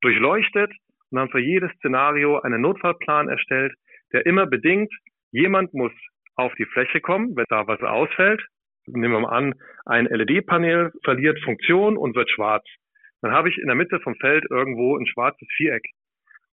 durchleuchtet 0.00 0.72
und 1.10 1.18
haben 1.18 1.30
für 1.30 1.40
jedes 1.40 1.70
Szenario 1.78 2.40
einen 2.40 2.60
Notfallplan 2.60 3.28
erstellt, 3.28 3.74
der 4.12 4.26
immer 4.26 4.46
bedingt, 4.46 4.92
jemand 5.30 5.74
muss 5.74 5.92
auf 6.36 6.54
die 6.54 6.66
Fläche 6.66 7.00
kommen, 7.00 7.36
wenn 7.36 7.44
da 7.48 7.66
was 7.66 7.80
ausfällt. 7.80 8.44
Nehmen 8.86 9.14
wir 9.14 9.20
mal 9.20 9.36
an, 9.36 9.54
ein 9.86 10.06
LED-Panel 10.06 10.92
verliert 11.04 11.40
Funktion 11.42 11.96
und 11.96 12.14
wird 12.14 12.30
schwarz. 12.30 12.64
Dann 13.22 13.32
habe 13.32 13.48
ich 13.48 13.56
in 13.56 13.66
der 13.66 13.76
Mitte 13.76 14.00
vom 14.00 14.14
Feld 14.16 14.44
irgendwo 14.50 14.96
ein 14.96 15.06
schwarzes 15.06 15.48
Viereck. 15.56 15.84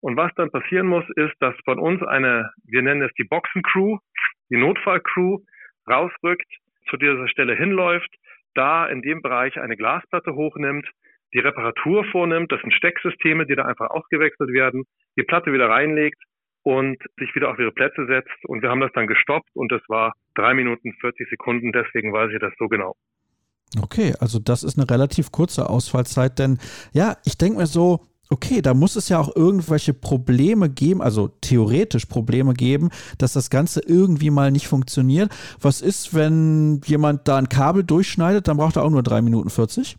Und 0.01 0.17
was 0.17 0.31
dann 0.35 0.51
passieren 0.51 0.87
muss, 0.87 1.05
ist, 1.15 1.33
dass 1.39 1.55
von 1.63 1.79
uns 1.79 2.01
eine, 2.03 2.51
wir 2.65 2.81
nennen 2.81 3.03
es 3.03 3.13
die 3.13 3.23
Boxencrew, 3.23 3.97
die 4.49 4.57
Notfallcrew, 4.57 5.39
rausrückt, 5.87 6.47
zu 6.89 6.97
dieser 6.97 7.27
Stelle 7.27 7.55
hinläuft, 7.55 8.09
da 8.55 8.87
in 8.87 9.01
dem 9.01 9.21
Bereich 9.21 9.59
eine 9.59 9.77
Glasplatte 9.77 10.33
hochnimmt, 10.33 10.87
die 11.33 11.39
Reparatur 11.39 12.03
vornimmt, 12.05 12.51
das 12.51 12.61
sind 12.61 12.73
Stecksysteme, 12.73 13.45
die 13.45 13.55
da 13.55 13.63
einfach 13.63 13.89
ausgewechselt 13.89 14.51
werden, 14.51 14.83
die 15.17 15.23
Platte 15.23 15.53
wieder 15.53 15.69
reinlegt 15.69 16.21
und 16.63 16.97
sich 17.17 17.33
wieder 17.33 17.49
auf 17.49 17.59
ihre 17.59 17.71
Plätze 17.71 18.05
setzt. 18.07 18.45
Und 18.45 18.61
wir 18.61 18.69
haben 18.69 18.81
das 18.81 18.91
dann 18.93 19.07
gestoppt 19.07 19.49
und 19.53 19.71
das 19.71 19.81
war 19.87 20.13
drei 20.35 20.53
Minuten 20.53 20.93
40 20.99 21.29
Sekunden, 21.29 21.71
deswegen 21.71 22.11
weiß 22.11 22.31
ich 22.33 22.39
das 22.39 22.53
so 22.59 22.67
genau. 22.67 22.95
Okay, 23.81 24.13
also 24.19 24.39
das 24.39 24.63
ist 24.63 24.77
eine 24.77 24.89
relativ 24.89 25.31
kurze 25.31 25.69
Ausfallzeit, 25.69 26.39
denn 26.39 26.59
ja, 26.91 27.15
ich 27.23 27.37
denke 27.37 27.59
mir 27.59 27.67
so, 27.67 28.10
okay, 28.31 28.61
da 28.61 28.73
muss 28.73 28.95
es 28.95 29.09
ja 29.09 29.19
auch 29.19 29.35
irgendwelche 29.35 29.93
Probleme 29.93 30.69
geben, 30.69 31.01
also 31.01 31.27
theoretisch 31.41 32.05
Probleme 32.05 32.53
geben, 32.53 32.89
dass 33.19 33.33
das 33.33 33.49
Ganze 33.49 33.81
irgendwie 33.85 34.31
mal 34.31 34.51
nicht 34.51 34.67
funktioniert. 34.67 35.29
Was 35.61 35.81
ist, 35.81 36.15
wenn 36.15 36.79
jemand 36.85 37.27
da 37.27 37.37
ein 37.37 37.49
Kabel 37.49 37.83
durchschneidet, 37.83 38.47
dann 38.47 38.57
braucht 38.57 38.77
er 38.77 38.83
auch 38.83 38.89
nur 38.89 39.03
drei 39.03 39.21
Minuten 39.21 39.49
40? 39.49 39.97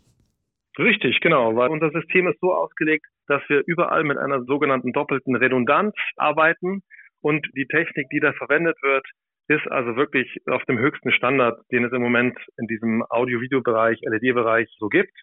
Richtig, 0.79 1.19
genau, 1.21 1.55
weil 1.55 1.69
unser 1.69 1.91
System 1.91 2.27
ist 2.27 2.39
so 2.41 2.51
ausgelegt, 2.51 3.05
dass 3.27 3.41
wir 3.47 3.61
überall 3.67 4.03
mit 4.03 4.17
einer 4.17 4.43
sogenannten 4.45 4.91
doppelten 4.91 5.35
Redundanz 5.35 5.93
arbeiten 6.17 6.81
und 7.21 7.45
die 7.55 7.67
Technik, 7.67 8.07
die 8.11 8.19
da 8.19 8.33
verwendet 8.33 8.75
wird, 8.81 9.05
ist 9.47 9.69
also 9.69 9.95
wirklich 9.95 10.27
auf 10.47 10.63
dem 10.65 10.79
höchsten 10.79 11.11
Standard, 11.11 11.59
den 11.71 11.83
es 11.83 11.91
im 11.91 12.01
Moment 12.01 12.35
in 12.57 12.65
diesem 12.67 13.03
Audio-Video-Bereich, 13.09 13.99
LED-Bereich 14.01 14.67
so 14.79 14.87
gibt. 14.87 15.13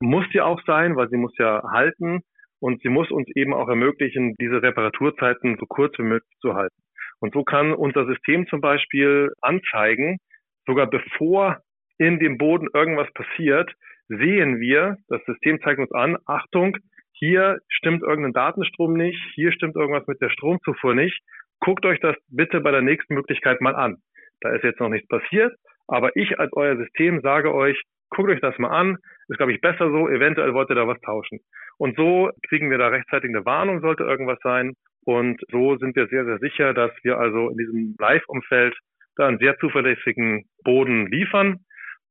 Muss 0.00 0.26
die 0.34 0.40
auch 0.40 0.60
sein, 0.66 0.96
weil 0.96 1.08
sie 1.08 1.16
muss 1.16 1.36
ja 1.38 1.62
halten 1.70 2.22
und 2.60 2.82
sie 2.82 2.88
muss 2.88 3.10
uns 3.10 3.28
eben 3.34 3.54
auch 3.54 3.68
ermöglichen, 3.68 4.34
diese 4.40 4.62
Reparaturzeiten 4.62 5.56
so 5.58 5.66
kurz 5.66 5.98
wie 5.98 6.04
möglich 6.04 6.38
zu 6.40 6.54
halten. 6.54 6.76
Und 7.20 7.34
so 7.34 7.42
kann 7.42 7.72
unser 7.72 8.06
System 8.06 8.46
zum 8.46 8.60
Beispiel 8.60 9.32
anzeigen, 9.40 10.18
sogar 10.66 10.86
bevor 10.86 11.58
in 11.98 12.18
dem 12.18 12.38
Boden 12.38 12.68
irgendwas 12.72 13.12
passiert, 13.12 13.72
sehen 14.08 14.60
wir, 14.60 14.96
das 15.08 15.24
System 15.24 15.60
zeigt 15.60 15.78
uns 15.78 15.92
an, 15.92 16.16
Achtung, 16.26 16.76
hier 17.12 17.58
stimmt 17.68 18.02
irgendein 18.02 18.32
Datenstrom 18.32 18.94
nicht, 18.94 19.20
hier 19.34 19.52
stimmt 19.52 19.76
irgendwas 19.76 20.06
mit 20.06 20.20
der 20.20 20.30
Stromzufuhr 20.30 20.94
nicht. 20.94 21.20
Guckt 21.60 21.84
euch 21.84 22.00
das 22.00 22.16
bitte 22.28 22.60
bei 22.60 22.70
der 22.70 22.80
nächsten 22.80 23.14
Möglichkeit 23.14 23.60
mal 23.60 23.76
an. 23.76 23.98
Da 24.40 24.50
ist 24.54 24.64
jetzt 24.64 24.80
noch 24.80 24.88
nichts 24.88 25.06
passiert, 25.08 25.54
aber 25.86 26.16
ich 26.16 26.38
als 26.38 26.50
euer 26.54 26.76
System 26.76 27.20
sage 27.20 27.54
euch, 27.54 27.80
guckt 28.10 28.30
euch 28.30 28.40
das 28.40 28.58
mal 28.58 28.68
an, 28.68 28.98
ist 29.28 29.36
glaube 29.36 29.52
ich 29.52 29.60
besser 29.60 29.90
so, 29.90 30.08
eventuell 30.08 30.54
wollt 30.54 30.70
ihr 30.70 30.76
da 30.76 30.86
was 30.86 31.00
tauschen. 31.00 31.40
Und 31.78 31.96
so 31.96 32.30
kriegen 32.48 32.70
wir 32.70 32.78
da 32.78 32.88
rechtzeitig 32.88 33.30
eine 33.30 33.44
Warnung, 33.44 33.80
sollte 33.80 34.04
irgendwas 34.04 34.38
sein. 34.42 34.74
Und 35.04 35.40
so 35.50 35.78
sind 35.78 35.96
wir 35.96 36.08
sehr, 36.08 36.24
sehr 36.24 36.38
sicher, 36.38 36.74
dass 36.74 36.90
wir 37.02 37.18
also 37.18 37.48
in 37.48 37.56
diesem 37.56 37.96
Live-Umfeld 37.98 38.76
da 39.16 39.26
einen 39.26 39.38
sehr 39.38 39.58
zuverlässigen 39.58 40.44
Boden 40.62 41.06
liefern. 41.06 41.60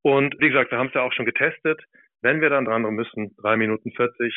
Und 0.01 0.35
wie 0.39 0.49
gesagt, 0.49 0.71
wir 0.71 0.79
haben 0.79 0.87
es 0.87 0.93
ja 0.93 1.01
auch 1.01 1.13
schon 1.13 1.25
getestet. 1.25 1.81
Wenn 2.21 2.41
wir 2.41 2.49
dann 2.49 2.65
dran 2.65 2.81
müssen, 2.81 3.35
drei 3.41 3.57
Minuten 3.57 3.91
40 3.91 4.33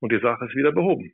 und 0.00 0.12
die 0.12 0.20
Sache 0.20 0.44
ist 0.46 0.54
wieder 0.54 0.72
behoben. 0.72 1.12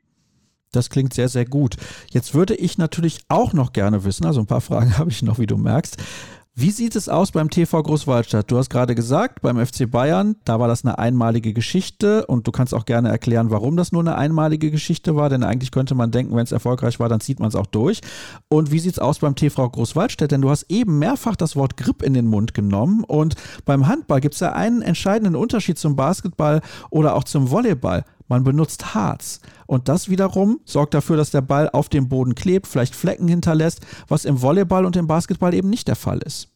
Das 0.73 0.89
klingt 0.89 1.13
sehr, 1.13 1.29
sehr 1.29 1.45
gut. 1.45 1.77
Jetzt 2.11 2.35
würde 2.35 2.55
ich 2.55 2.79
natürlich 2.79 3.21
auch 3.29 3.53
noch 3.53 3.73
gerne 3.73 4.05
wissen, 4.05 4.27
also 4.27 4.41
ein 4.41 4.47
paar 4.47 4.61
Fragen 4.61 4.97
habe 4.99 5.11
ich 5.11 5.23
noch, 5.23 5.39
wie 5.39 5.47
du 5.47 5.57
merkst. 5.57 6.42
Wie 6.55 6.71
sieht 6.71 6.97
es 6.97 7.09
aus 7.09 7.31
beim 7.31 7.49
TV 7.49 7.83
Großwaldstadt? 7.83 8.51
Du 8.51 8.59
hast 8.59 8.69
gerade 8.69 8.95
gesagt, 8.95 9.41
beim 9.41 9.57
FC 9.57 9.91
Bayern, 9.91 10.37
da 10.45 10.61
war 10.61 10.69
das 10.69 10.85
eine 10.85 10.99
einmalige 10.99 11.55
Geschichte 11.55 12.27
und 12.27 12.47
du 12.47 12.53
kannst 12.53 12.75
auch 12.75 12.85
gerne 12.85 13.09
erklären, 13.09 13.51
warum 13.51 13.75
das 13.75 13.91
nur 13.91 14.03
eine 14.03 14.17
einmalige 14.17 14.71
Geschichte 14.71 15.17
war, 15.17 15.31
denn 15.31 15.45
eigentlich 15.45 15.71
könnte 15.71 15.95
man 15.95 16.11
denken, 16.11 16.37
wenn 16.37 16.45
es 16.45 16.53
erfolgreich 16.53 17.01
war, 17.01 17.09
dann 17.09 17.21
zieht 17.21 17.41
man 17.41 17.49
es 17.49 17.57
auch 17.57 17.65
durch. 17.65 18.03
Und 18.49 18.71
wie 18.71 18.81
sieht 18.81 18.93
es 18.93 18.99
aus 18.99 19.21
beim 19.21 19.35
TV 19.35 19.67
Großwaldstadt? 19.67 20.31
Denn 20.31 20.43
du 20.43 20.51
hast 20.51 20.67
eben 20.71 20.99
mehrfach 20.99 21.37
das 21.37 21.57
Wort 21.57 21.79
Grip 21.79 22.03
in 22.03 22.13
den 22.13 22.27
Mund 22.27 22.53
genommen 22.53 23.03
und 23.05 23.35
beim 23.65 23.87
Handball 23.87 24.21
gibt 24.21 24.35
es 24.35 24.41
ja 24.41 24.53
einen 24.53 24.83
entscheidenden 24.83 25.37
Unterschied 25.37 25.79
zum 25.79 25.97
Basketball 25.97 26.61
oder 26.91 27.15
auch 27.15 27.25
zum 27.25 27.51
Volleyball. 27.51 28.05
Man 28.33 28.45
benutzt 28.45 28.95
Harz. 28.95 29.43
Und 29.67 29.91
das 29.91 30.09
wiederum 30.09 30.59
sorgt 30.65 30.95
dafür, 30.95 31.19
dass 31.19 31.31
der 31.33 31.43
Ball 31.43 31.69
auf 31.71 31.91
dem 31.91 32.09
Boden 32.09 32.35
klebt, 32.35 32.67
vielleicht 32.67 32.95
Flecken 32.95 33.29
hinterlässt, 33.29 33.85
was 34.09 34.25
im 34.25 34.41
Volleyball 34.41 34.87
und 34.87 34.97
im 34.97 35.07
Basketball 35.07 35.53
eben 35.53 35.69
nicht 35.69 35.87
der 35.87 35.97
Fall 35.97 36.21
ist. 36.25 36.51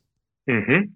Mhm. 0.47 0.95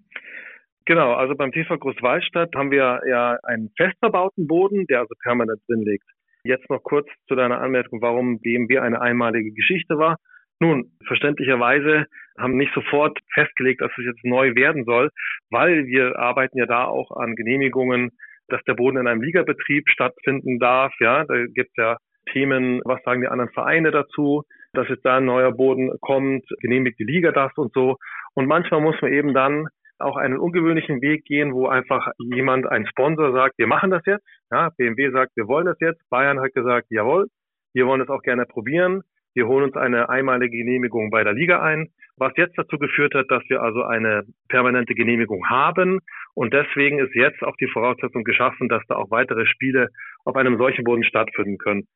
Genau, 0.86 1.12
also 1.12 1.34
beim 1.34 1.52
TV 1.52 1.76
Großwallstadt 1.76 2.54
haben 2.56 2.70
wir 2.70 3.02
ja 3.06 3.36
einen 3.42 3.68
fest 3.76 3.98
verbauten 4.00 4.46
Boden, 4.46 4.86
der 4.86 5.00
also 5.00 5.14
permanent 5.22 5.60
drin 5.68 5.82
liegt. 5.82 6.06
Jetzt 6.44 6.70
noch 6.70 6.82
kurz 6.82 7.06
zu 7.28 7.34
deiner 7.34 7.60
Anmerkung, 7.60 8.00
warum 8.00 8.40
BMW 8.40 8.78
eine 8.78 9.02
einmalige 9.02 9.52
Geschichte 9.52 9.98
war. 9.98 10.16
Nun, 10.60 10.92
verständlicherweise 11.06 12.06
haben 12.38 12.56
nicht 12.56 12.72
sofort 12.72 13.18
festgelegt, 13.34 13.82
dass 13.82 13.92
es 13.98 14.06
jetzt 14.06 14.24
neu 14.24 14.54
werden 14.54 14.86
soll, 14.86 15.10
weil 15.50 15.84
wir 15.84 16.18
arbeiten 16.18 16.56
ja 16.56 16.64
da 16.64 16.86
auch 16.86 17.10
an 17.10 17.36
Genehmigungen 17.36 18.12
dass 18.52 18.62
der 18.64 18.74
Boden 18.74 18.98
in 18.98 19.06
einem 19.06 19.22
Ligabetrieb 19.22 19.88
stattfinden 19.88 20.58
darf. 20.58 20.92
Ja, 21.00 21.24
da 21.24 21.34
gibt 21.46 21.70
es 21.70 21.76
ja 21.76 21.96
Themen, 22.32 22.80
was 22.84 23.02
sagen 23.02 23.22
die 23.22 23.28
anderen 23.28 23.50
Vereine 23.50 23.90
dazu, 23.90 24.42
dass 24.72 24.88
jetzt 24.88 25.04
da 25.04 25.16
ein 25.16 25.24
neuer 25.24 25.52
Boden 25.52 25.90
kommt, 26.00 26.44
genehmigt 26.60 26.98
die 26.98 27.04
Liga 27.04 27.32
das 27.32 27.52
und 27.56 27.72
so. 27.72 27.96
Und 28.34 28.46
manchmal 28.46 28.80
muss 28.80 29.00
man 29.00 29.12
eben 29.12 29.34
dann 29.34 29.68
auch 29.98 30.16
einen 30.16 30.38
ungewöhnlichen 30.38 31.02
Weg 31.02 31.24
gehen, 31.24 31.52
wo 31.52 31.66
einfach 31.66 32.08
jemand, 32.18 32.66
ein 32.66 32.86
Sponsor 32.86 33.32
sagt, 33.32 33.58
wir 33.58 33.66
machen 33.66 33.90
das 33.90 34.02
jetzt. 34.06 34.24
Ja, 34.50 34.70
BMW 34.76 35.10
sagt, 35.10 35.32
wir 35.36 35.46
wollen 35.46 35.66
das 35.66 35.78
jetzt. 35.80 36.00
Bayern 36.08 36.40
hat 36.40 36.54
gesagt, 36.54 36.86
jawohl, 36.90 37.28
wir 37.74 37.86
wollen 37.86 38.00
es 38.00 38.08
auch 38.08 38.22
gerne 38.22 38.46
probieren. 38.46 39.02
Wir 39.34 39.46
holen 39.46 39.64
uns 39.64 39.76
eine 39.76 40.08
einmalige 40.08 40.56
Genehmigung 40.56 41.10
bei 41.10 41.22
der 41.22 41.32
Liga 41.32 41.62
ein, 41.62 41.88
was 42.16 42.32
jetzt 42.36 42.58
dazu 42.58 42.78
geführt 42.78 43.14
hat, 43.14 43.26
dass 43.30 43.44
wir 43.48 43.62
also 43.62 43.84
eine 43.84 44.24
permanente 44.48 44.94
Genehmigung 44.94 45.48
haben. 45.48 46.00
Und 46.34 46.54
deswegen 46.54 46.98
ist 46.98 47.14
jetzt 47.14 47.42
auch 47.42 47.56
die 47.56 47.68
Voraussetzung 47.68 48.24
geschaffen, 48.24 48.68
dass 48.68 48.82
da 48.88 48.96
auch 48.96 49.10
weitere 49.10 49.46
Spiele 49.46 49.88
auf 50.24 50.36
einem 50.36 50.58
solchen 50.58 50.84
Boden 50.84 51.04
stattfinden 51.04 51.58
können. 51.58 51.86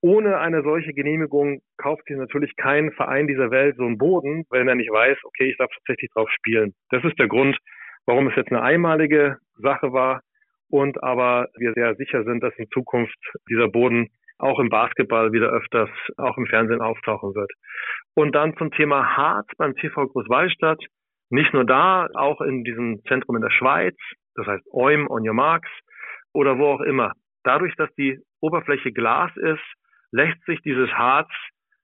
Ohne 0.00 0.38
eine 0.38 0.62
solche 0.62 0.92
Genehmigung 0.92 1.60
kauft 1.76 2.06
sich 2.06 2.16
natürlich 2.16 2.56
kein 2.56 2.90
Verein 2.92 3.28
dieser 3.28 3.50
Welt 3.52 3.76
so 3.76 3.84
einen 3.84 3.98
Boden, 3.98 4.44
wenn 4.50 4.66
er 4.66 4.74
nicht 4.74 4.90
weiß, 4.90 5.16
okay, 5.22 5.50
ich 5.50 5.56
darf 5.58 5.70
tatsächlich 5.70 6.10
drauf 6.12 6.28
spielen. 6.30 6.74
Das 6.90 7.04
ist 7.04 7.18
der 7.20 7.28
Grund, 7.28 7.56
warum 8.06 8.26
es 8.26 8.34
jetzt 8.34 8.50
eine 8.50 8.62
einmalige 8.62 9.38
Sache 9.58 9.92
war 9.92 10.22
und 10.68 11.02
aber 11.02 11.48
wir 11.56 11.72
sehr 11.74 11.94
sicher 11.96 12.24
sind, 12.24 12.42
dass 12.42 12.56
in 12.56 12.68
Zukunft 12.70 13.18
dieser 13.48 13.68
Boden 13.68 14.08
auch 14.38 14.58
im 14.58 14.70
Basketball 14.70 15.32
wieder 15.32 15.50
öfters 15.50 15.90
auch 16.16 16.36
im 16.36 16.46
Fernsehen 16.46 16.80
auftauchen 16.80 17.34
wird. 17.34 17.52
Und 18.14 18.34
dann 18.34 18.56
zum 18.56 18.72
Thema 18.72 19.16
Harz 19.16 19.46
beim 19.56 19.74
TV 19.76 20.08
Großwallstadt. 20.08 20.82
Nicht 21.32 21.54
nur 21.54 21.64
da, 21.64 22.08
auch 22.12 22.42
in 22.42 22.62
diesem 22.62 23.02
Zentrum 23.08 23.36
in 23.36 23.42
der 23.42 23.50
Schweiz, 23.50 23.96
das 24.34 24.46
heißt 24.46 24.66
Oim, 24.70 25.08
on 25.08 25.26
your 25.26 25.32
marks 25.32 25.70
oder 26.34 26.58
wo 26.58 26.66
auch 26.66 26.82
immer. 26.82 27.12
Dadurch, 27.42 27.74
dass 27.76 27.88
die 27.94 28.18
Oberfläche 28.42 28.92
Glas 28.92 29.34
ist, 29.36 29.64
lässt 30.10 30.44
sich 30.44 30.60
dieses 30.60 30.90
Harz 30.90 31.30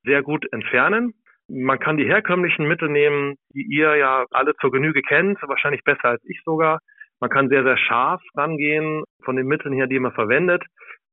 sehr 0.05 0.23
gut 0.23 0.45
entfernen. 0.53 1.15
Man 1.49 1.79
kann 1.79 1.97
die 1.97 2.05
herkömmlichen 2.05 2.69
Mittel 2.69 2.91
nehmen, 2.91 3.37
die 3.55 3.67
ihr 3.71 3.97
ja 3.97 4.27
alle 4.33 4.55
zur 4.57 4.71
Genüge 4.71 5.01
kennt, 5.01 5.39
wahrscheinlich 5.41 5.83
besser 5.83 6.11
als 6.11 6.25
ich 6.27 6.43
sogar. 6.45 6.81
Man 7.19 7.31
kann 7.31 7.49
sehr, 7.49 7.65
sehr 7.65 7.79
scharf 7.79 8.21
rangehen 8.37 9.03
von 9.25 9.37
den 9.37 9.47
Mitteln 9.47 9.73
her, 9.73 9.87
die 9.87 9.99
man 9.99 10.13
verwendet 10.13 10.63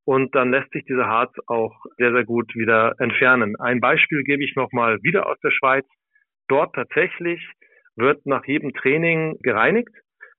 und 0.04 0.36
dann 0.36 0.52
lässt 0.52 0.72
sich 0.72 0.84
dieser 0.84 1.08
Harz 1.08 1.32
auch 1.48 1.74
sehr, 1.98 2.12
sehr 2.12 2.26
gut 2.26 2.54
wieder 2.54 2.96
entfernen. 3.00 3.56
Ein 3.60 3.80
Beispiel 3.80 4.24
gebe 4.24 4.44
ich 4.44 4.58
nochmal 4.58 5.02
wieder 5.04 5.26
aus 5.26 5.40
der 5.40 5.52
Schweiz. 5.52 5.86
Dort 6.50 6.76
tatsächlich 6.76 7.42
wird 7.96 8.26
nach 8.26 8.46
jedem 8.46 8.74
Training 8.74 9.38
gereinigt. 9.42 9.90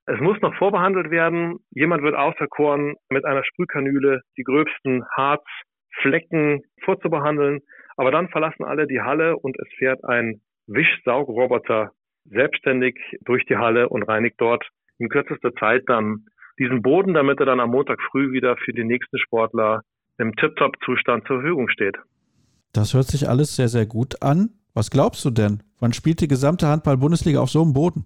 Es 0.06 0.20
muss 0.20 0.40
noch 0.40 0.54
vorbehandelt 0.54 1.10
werden. 1.10 1.58
Jemand 1.70 2.02
wird 2.02 2.14
auserkoren, 2.14 2.94
mit 3.10 3.24
einer 3.24 3.44
Sprühkanüle 3.44 4.20
die 4.36 4.44
gröbsten 4.44 5.04
Harzflecken 5.16 6.62
vorzubehandeln. 6.84 7.60
Aber 7.96 8.10
dann 8.10 8.28
verlassen 8.28 8.64
alle 8.64 8.86
die 8.86 9.00
Halle 9.00 9.36
und 9.36 9.56
es 9.58 9.68
fährt 9.78 10.04
ein 10.04 10.40
Wischsaugroboter 10.66 11.90
selbstständig 12.24 12.96
durch 13.24 13.44
die 13.46 13.56
Halle 13.56 13.88
und 13.88 14.02
reinigt 14.02 14.36
dort 14.38 14.68
in 14.98 15.08
kürzester 15.08 15.52
Zeit 15.54 15.82
dann 15.86 16.26
diesen 16.58 16.82
Boden, 16.82 17.14
damit 17.14 17.40
er 17.40 17.46
dann 17.46 17.60
am 17.60 17.70
Montag 17.70 18.00
früh 18.10 18.32
wieder 18.32 18.56
für 18.56 18.72
die 18.72 18.84
nächsten 18.84 19.18
Sportler 19.18 19.82
im 20.18 20.34
Tip-Top-Zustand 20.36 21.26
zur 21.26 21.40
Verfügung 21.40 21.68
steht. 21.68 21.96
Das 22.72 22.94
hört 22.94 23.06
sich 23.06 23.28
alles 23.28 23.56
sehr, 23.56 23.68
sehr 23.68 23.86
gut 23.86 24.22
an. 24.22 24.50
Was 24.76 24.90
glaubst 24.90 25.24
du 25.24 25.30
denn? 25.30 25.62
Wann 25.80 25.94
spielt 25.94 26.20
die 26.20 26.28
gesamte 26.28 26.66
Handball-Bundesliga 26.66 27.40
auf 27.40 27.48
so 27.48 27.62
einem 27.62 27.72
Boden? 27.72 28.04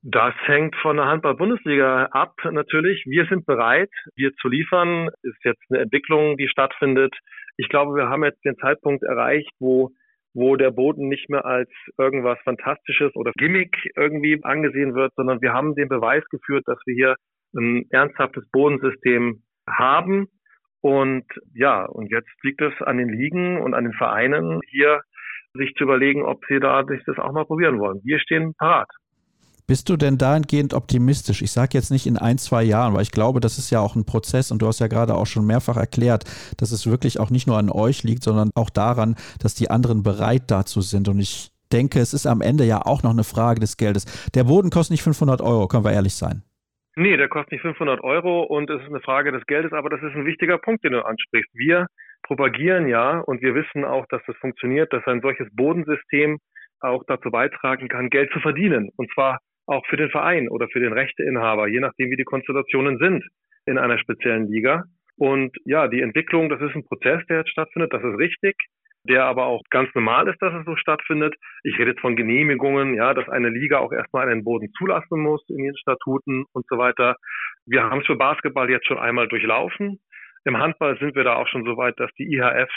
Das 0.00 0.32
hängt 0.46 0.74
von 0.76 0.96
der 0.96 1.04
Handball-Bundesliga 1.04 2.06
ab, 2.12 2.32
natürlich. 2.50 3.04
Wir 3.04 3.26
sind 3.26 3.44
bereit, 3.44 3.90
wir 4.16 4.32
zu 4.40 4.48
liefern. 4.48 5.10
Ist 5.20 5.44
jetzt 5.44 5.60
eine 5.68 5.80
Entwicklung, 5.80 6.38
die 6.38 6.48
stattfindet. 6.48 7.14
Ich 7.58 7.68
glaube, 7.68 7.94
wir 7.94 8.08
haben 8.08 8.24
jetzt 8.24 8.42
den 8.42 8.56
Zeitpunkt 8.56 9.02
erreicht, 9.04 9.50
wo 9.58 9.90
wo 10.32 10.54
der 10.56 10.70
Boden 10.70 11.08
nicht 11.08 11.28
mehr 11.28 11.44
als 11.44 11.68
irgendwas 11.98 12.38
Fantastisches 12.44 13.14
oder 13.16 13.32
Gimmick 13.36 13.76
irgendwie 13.96 14.38
angesehen 14.42 14.94
wird, 14.94 15.12
sondern 15.16 15.42
wir 15.42 15.52
haben 15.52 15.74
den 15.74 15.88
Beweis 15.88 16.24
geführt, 16.30 16.62
dass 16.66 16.78
wir 16.86 16.94
hier 16.94 17.16
ein 17.54 17.84
ernsthaftes 17.90 18.48
Bodensystem 18.52 19.42
haben. 19.68 20.28
Und 20.82 21.26
ja, 21.52 21.84
und 21.84 22.12
jetzt 22.12 22.30
liegt 22.44 22.62
es 22.62 22.72
an 22.80 22.96
den 22.96 23.08
Ligen 23.08 23.60
und 23.60 23.74
an 23.74 23.84
den 23.84 23.92
Vereinen, 23.92 24.60
hier 24.70 25.02
sich 25.54 25.74
zu 25.76 25.84
überlegen, 25.84 26.24
ob 26.24 26.44
sie 26.48 26.60
da 26.60 26.84
sich 26.84 27.02
das 27.06 27.18
auch 27.18 27.32
mal 27.32 27.44
probieren 27.44 27.78
wollen. 27.78 28.00
Wir 28.04 28.18
stehen 28.20 28.54
parat. 28.54 28.88
Bist 29.66 29.88
du 29.88 29.96
denn 29.96 30.18
dahingehend 30.18 30.74
optimistisch? 30.74 31.42
Ich 31.42 31.52
sage 31.52 31.70
jetzt 31.74 31.92
nicht 31.92 32.06
in 32.06 32.16
ein, 32.16 32.38
zwei 32.38 32.64
Jahren, 32.64 32.92
weil 32.92 33.02
ich 33.02 33.12
glaube, 33.12 33.38
das 33.38 33.56
ist 33.56 33.70
ja 33.70 33.78
auch 33.78 33.94
ein 33.94 34.04
Prozess 34.04 34.50
und 34.50 34.60
du 34.62 34.66
hast 34.66 34.80
ja 34.80 34.88
gerade 34.88 35.14
auch 35.14 35.26
schon 35.26 35.46
mehrfach 35.46 35.76
erklärt, 35.76 36.24
dass 36.58 36.72
es 36.72 36.90
wirklich 36.90 37.20
auch 37.20 37.30
nicht 37.30 37.46
nur 37.46 37.56
an 37.56 37.70
euch 37.70 38.02
liegt, 38.02 38.24
sondern 38.24 38.50
auch 38.56 38.68
daran, 38.68 39.14
dass 39.40 39.54
die 39.54 39.70
anderen 39.70 40.02
bereit 40.02 40.50
dazu 40.50 40.80
sind. 40.80 41.08
Und 41.08 41.20
ich 41.20 41.52
denke, 41.72 42.00
es 42.00 42.14
ist 42.14 42.26
am 42.26 42.40
Ende 42.40 42.64
ja 42.64 42.82
auch 42.84 43.04
noch 43.04 43.12
eine 43.12 43.22
Frage 43.22 43.60
des 43.60 43.76
Geldes. 43.76 44.06
Der 44.34 44.42
Boden 44.42 44.70
kostet 44.70 44.90
nicht 44.90 45.04
500 45.04 45.40
Euro, 45.40 45.68
können 45.68 45.84
wir 45.84 45.92
ehrlich 45.92 46.14
sein. 46.14 46.42
Nee, 46.96 47.16
der 47.16 47.28
kostet 47.28 47.52
nicht 47.52 47.62
500 47.62 48.02
Euro 48.02 48.42
und 48.42 48.68
es 48.68 48.82
ist 48.82 48.88
eine 48.88 49.00
Frage 49.00 49.30
des 49.30 49.46
Geldes, 49.46 49.72
aber 49.72 49.88
das 49.88 50.02
ist 50.02 50.16
ein 50.16 50.26
wichtiger 50.26 50.58
Punkt, 50.58 50.82
den 50.84 50.92
du 50.92 51.06
ansprichst. 51.06 51.50
Wir 51.54 51.86
propagieren 52.22 52.88
ja 52.88 53.18
und 53.20 53.42
wir 53.42 53.54
wissen 53.54 53.84
auch, 53.84 54.06
dass 54.08 54.22
das 54.26 54.36
funktioniert, 54.36 54.92
dass 54.92 55.06
ein 55.06 55.20
solches 55.20 55.48
Bodensystem 55.54 56.38
auch 56.80 57.02
dazu 57.06 57.30
beitragen 57.30 57.88
kann, 57.88 58.10
Geld 58.10 58.32
zu 58.32 58.40
verdienen. 58.40 58.90
Und 58.96 59.10
zwar 59.12 59.38
auch 59.66 59.84
für 59.86 59.96
den 59.96 60.10
Verein 60.10 60.48
oder 60.48 60.68
für 60.68 60.80
den 60.80 60.92
Rechteinhaber, 60.92 61.68
je 61.68 61.80
nachdem, 61.80 62.10
wie 62.10 62.16
die 62.16 62.24
Konstellationen 62.24 62.98
sind 62.98 63.24
in 63.66 63.78
einer 63.78 63.98
speziellen 63.98 64.48
Liga. 64.48 64.84
Und 65.16 65.56
ja, 65.64 65.86
die 65.88 66.00
Entwicklung, 66.00 66.48
das 66.48 66.60
ist 66.60 66.74
ein 66.74 66.86
Prozess, 66.86 67.24
der 67.28 67.38
jetzt 67.38 67.50
stattfindet, 67.50 67.92
das 67.92 68.02
ist 68.02 68.18
richtig, 68.18 68.56
der 69.04 69.24
aber 69.24 69.46
auch 69.46 69.62
ganz 69.70 69.88
normal 69.94 70.28
ist, 70.28 70.40
dass 70.40 70.54
es 70.54 70.64
so 70.64 70.76
stattfindet. 70.76 71.34
Ich 71.62 71.78
rede 71.78 71.90
jetzt 71.90 72.00
von 72.00 72.16
Genehmigungen, 72.16 72.94
ja, 72.94 73.14
dass 73.14 73.28
eine 73.28 73.48
Liga 73.48 73.78
auch 73.78 73.92
erstmal 73.92 74.28
einen 74.28 74.44
Boden 74.44 74.70
zulassen 74.76 75.20
muss 75.20 75.42
in 75.48 75.64
ihren 75.64 75.76
Statuten 75.76 76.44
und 76.52 76.66
so 76.68 76.78
weiter. 76.78 77.16
Wir 77.66 77.84
haben 77.84 78.00
es 78.00 78.06
für 78.06 78.16
Basketball 78.16 78.70
jetzt 78.70 78.86
schon 78.86 78.98
einmal 78.98 79.28
durchlaufen. 79.28 80.00
Im 80.44 80.58
Handball 80.58 80.98
sind 80.98 81.14
wir 81.14 81.24
da 81.24 81.36
auch 81.36 81.48
schon 81.48 81.64
so 81.64 81.76
weit, 81.76 81.98
dass 81.98 82.10
die 82.18 82.34
IHF 82.34 82.70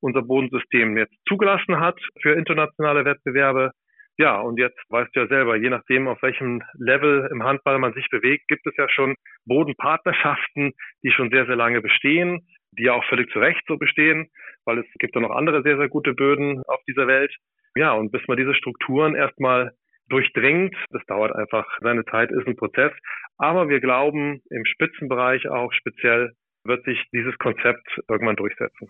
unser 0.00 0.22
Bodensystem 0.22 0.96
jetzt 0.96 1.14
zugelassen 1.28 1.80
hat 1.80 1.98
für 2.22 2.32
internationale 2.32 3.04
Wettbewerbe. 3.04 3.72
Ja, 4.16 4.40
und 4.40 4.58
jetzt 4.58 4.78
weißt 4.88 5.14
du 5.14 5.20
ja 5.20 5.26
selber, 5.28 5.56
je 5.56 5.70
nachdem, 5.70 6.08
auf 6.08 6.20
welchem 6.22 6.62
Level 6.74 7.28
im 7.32 7.42
Handball 7.44 7.78
man 7.78 7.94
sich 7.94 8.08
bewegt, 8.10 8.48
gibt 8.48 8.66
es 8.66 8.76
ja 8.76 8.88
schon 8.88 9.14
Bodenpartnerschaften, 9.46 10.72
die 11.04 11.10
schon 11.12 11.30
sehr, 11.30 11.46
sehr 11.46 11.56
lange 11.56 11.80
bestehen, 11.80 12.40
die 12.72 12.84
ja 12.84 12.94
auch 12.94 13.04
völlig 13.04 13.30
zu 13.30 13.38
Recht 13.38 13.62
so 13.68 13.76
bestehen, 13.76 14.28
weil 14.64 14.78
es 14.78 14.86
gibt 14.98 15.14
ja 15.14 15.20
noch 15.20 15.30
andere 15.30 15.62
sehr, 15.62 15.76
sehr 15.76 15.88
gute 15.88 16.14
Böden 16.14 16.62
auf 16.66 16.80
dieser 16.88 17.06
Welt. 17.06 17.34
Ja, 17.76 17.92
und 17.92 18.10
bis 18.10 18.26
man 18.26 18.36
diese 18.36 18.54
Strukturen 18.54 19.14
erstmal 19.14 19.72
durchdringt, 20.08 20.74
das 20.90 21.04
dauert 21.06 21.34
einfach 21.34 21.66
seine 21.80 22.04
Zeit, 22.06 22.30
ist 22.30 22.46
ein 22.46 22.56
Prozess. 22.56 22.92
Aber 23.36 23.68
wir 23.68 23.80
glauben, 23.80 24.40
im 24.50 24.64
Spitzenbereich 24.64 25.48
auch 25.48 25.72
speziell 25.72 26.32
wird 26.68 26.84
sich 26.84 26.98
dieses 27.12 27.36
Konzept 27.38 28.00
irgendwann 28.08 28.36
durchsetzen. 28.36 28.88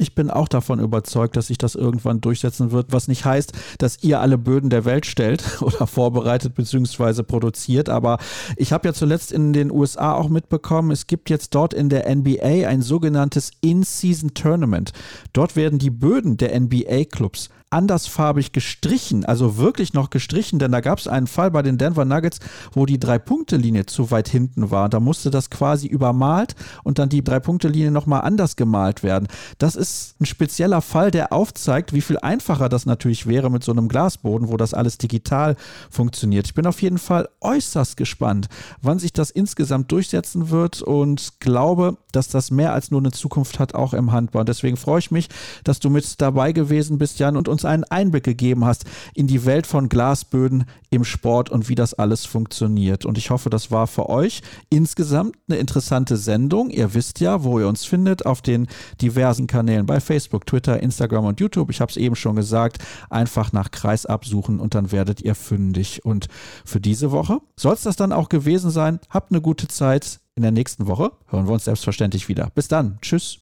Ich 0.00 0.14
bin 0.14 0.30
auch 0.30 0.48
davon 0.48 0.80
überzeugt, 0.80 1.36
dass 1.36 1.48
sich 1.48 1.58
das 1.58 1.74
irgendwann 1.74 2.22
durchsetzen 2.22 2.72
wird, 2.72 2.90
was 2.90 3.06
nicht 3.06 3.26
heißt, 3.26 3.76
dass 3.78 4.02
ihr 4.02 4.20
alle 4.20 4.38
Böden 4.38 4.70
der 4.70 4.86
Welt 4.86 5.04
stellt 5.04 5.44
oder 5.60 5.86
vorbereitet 5.86 6.54
bzw. 6.54 7.22
produziert. 7.22 7.90
Aber 7.90 8.18
ich 8.56 8.72
habe 8.72 8.88
ja 8.88 8.94
zuletzt 8.94 9.30
in 9.30 9.52
den 9.52 9.70
USA 9.70 10.14
auch 10.14 10.30
mitbekommen, 10.30 10.90
es 10.90 11.06
gibt 11.06 11.28
jetzt 11.28 11.54
dort 11.54 11.74
in 11.74 11.90
der 11.90 12.08
NBA 12.14 12.66
ein 12.66 12.80
sogenanntes 12.80 13.50
In-Season 13.60 14.32
Tournament. 14.32 14.92
Dort 15.34 15.54
werden 15.54 15.78
die 15.78 15.90
Böden 15.90 16.38
der 16.38 16.58
NBA-Clubs 16.58 17.50
andersfarbig 17.70 18.52
gestrichen, 18.52 19.24
also 19.24 19.56
wirklich 19.56 19.94
noch 19.94 20.10
gestrichen, 20.10 20.58
denn 20.58 20.72
da 20.72 20.80
gab 20.80 20.98
es 20.98 21.06
einen 21.06 21.28
Fall 21.28 21.50
bei 21.50 21.62
den 21.62 21.78
Denver 21.78 22.04
Nuggets, 22.04 22.40
wo 22.72 22.84
die 22.84 22.98
Drei-Punkte-Linie 22.98 23.86
zu 23.86 24.10
weit 24.10 24.28
hinten 24.28 24.70
war. 24.70 24.88
Da 24.88 25.00
musste 25.00 25.30
das 25.30 25.50
quasi 25.50 25.86
übermalt 25.86 26.56
und 26.82 26.98
dann 26.98 27.08
die 27.08 27.22
Drei-Punkte-Linie 27.22 27.92
nochmal 27.92 28.22
anders 28.22 28.56
gemalt 28.56 29.02
werden. 29.02 29.28
Das 29.58 29.76
ist 29.76 30.20
ein 30.20 30.26
spezieller 30.26 30.82
Fall, 30.82 31.10
der 31.10 31.32
aufzeigt, 31.32 31.92
wie 31.92 32.00
viel 32.00 32.18
einfacher 32.18 32.68
das 32.68 32.86
natürlich 32.86 33.26
wäre 33.26 33.50
mit 33.50 33.62
so 33.62 33.72
einem 33.72 33.88
Glasboden, 33.88 34.48
wo 34.48 34.56
das 34.56 34.74
alles 34.74 34.98
digital 34.98 35.56
funktioniert. 35.90 36.46
Ich 36.46 36.54
bin 36.54 36.66
auf 36.66 36.82
jeden 36.82 36.98
Fall 36.98 37.28
äußerst 37.40 37.96
gespannt, 37.96 38.48
wann 38.82 38.98
sich 38.98 39.12
das 39.12 39.30
insgesamt 39.30 39.92
durchsetzen 39.92 40.50
wird 40.50 40.82
und 40.82 41.40
glaube, 41.40 41.96
dass 42.12 42.28
das 42.28 42.50
mehr 42.50 42.72
als 42.72 42.90
nur 42.90 43.00
eine 43.00 43.12
Zukunft 43.12 43.58
hat, 43.58 43.74
auch 43.74 43.94
im 43.94 44.12
Handball. 44.12 44.44
Deswegen 44.44 44.76
freue 44.76 44.98
ich 44.98 45.10
mich, 45.10 45.28
dass 45.64 45.78
du 45.78 45.90
mit 45.90 46.20
dabei 46.20 46.52
gewesen 46.52 46.98
bist, 46.98 47.18
Jan, 47.18 47.36
und 47.36 47.48
uns 47.48 47.59
uns 47.60 47.64
einen 47.66 47.84
Einblick 47.84 48.24
gegeben 48.24 48.64
hast 48.64 48.84
in 49.14 49.26
die 49.26 49.44
Welt 49.44 49.66
von 49.66 49.88
Glasböden 49.88 50.64
im 50.88 51.04
Sport 51.04 51.50
und 51.50 51.68
wie 51.68 51.74
das 51.74 51.94
alles 51.94 52.24
funktioniert. 52.24 53.04
Und 53.04 53.18
ich 53.18 53.30
hoffe, 53.30 53.50
das 53.50 53.70
war 53.70 53.86
für 53.86 54.08
euch 54.08 54.42
insgesamt 54.70 55.36
eine 55.48 55.58
interessante 55.58 56.16
Sendung. 56.16 56.70
Ihr 56.70 56.94
wisst 56.94 57.20
ja, 57.20 57.44
wo 57.44 57.60
ihr 57.60 57.68
uns 57.68 57.84
findet, 57.84 58.24
auf 58.24 58.40
den 58.40 58.66
diversen 59.00 59.46
Kanälen 59.46 59.86
bei 59.86 60.00
Facebook, 60.00 60.46
Twitter, 60.46 60.82
Instagram 60.82 61.26
und 61.26 61.40
YouTube. 61.40 61.70
Ich 61.70 61.80
habe 61.80 61.90
es 61.90 61.96
eben 61.96 62.16
schon 62.16 62.36
gesagt, 62.36 62.78
einfach 63.10 63.52
nach 63.52 63.70
Kreis 63.70 64.06
absuchen 64.06 64.58
und 64.58 64.74
dann 64.74 64.90
werdet 64.90 65.20
ihr 65.20 65.34
fündig. 65.34 66.04
Und 66.04 66.28
für 66.64 66.80
diese 66.80 67.12
Woche 67.12 67.38
soll 67.56 67.74
es 67.74 67.82
das 67.82 67.96
dann 67.96 68.12
auch 68.12 68.28
gewesen 68.28 68.70
sein. 68.70 69.00
Habt 69.10 69.32
eine 69.32 69.40
gute 69.40 69.68
Zeit. 69.68 70.20
In 70.36 70.42
der 70.42 70.52
nächsten 70.52 70.86
Woche 70.86 71.12
hören 71.26 71.46
wir 71.46 71.52
uns 71.52 71.64
selbstverständlich 71.66 72.28
wieder. 72.28 72.50
Bis 72.54 72.68
dann. 72.68 72.98
Tschüss. 73.02 73.38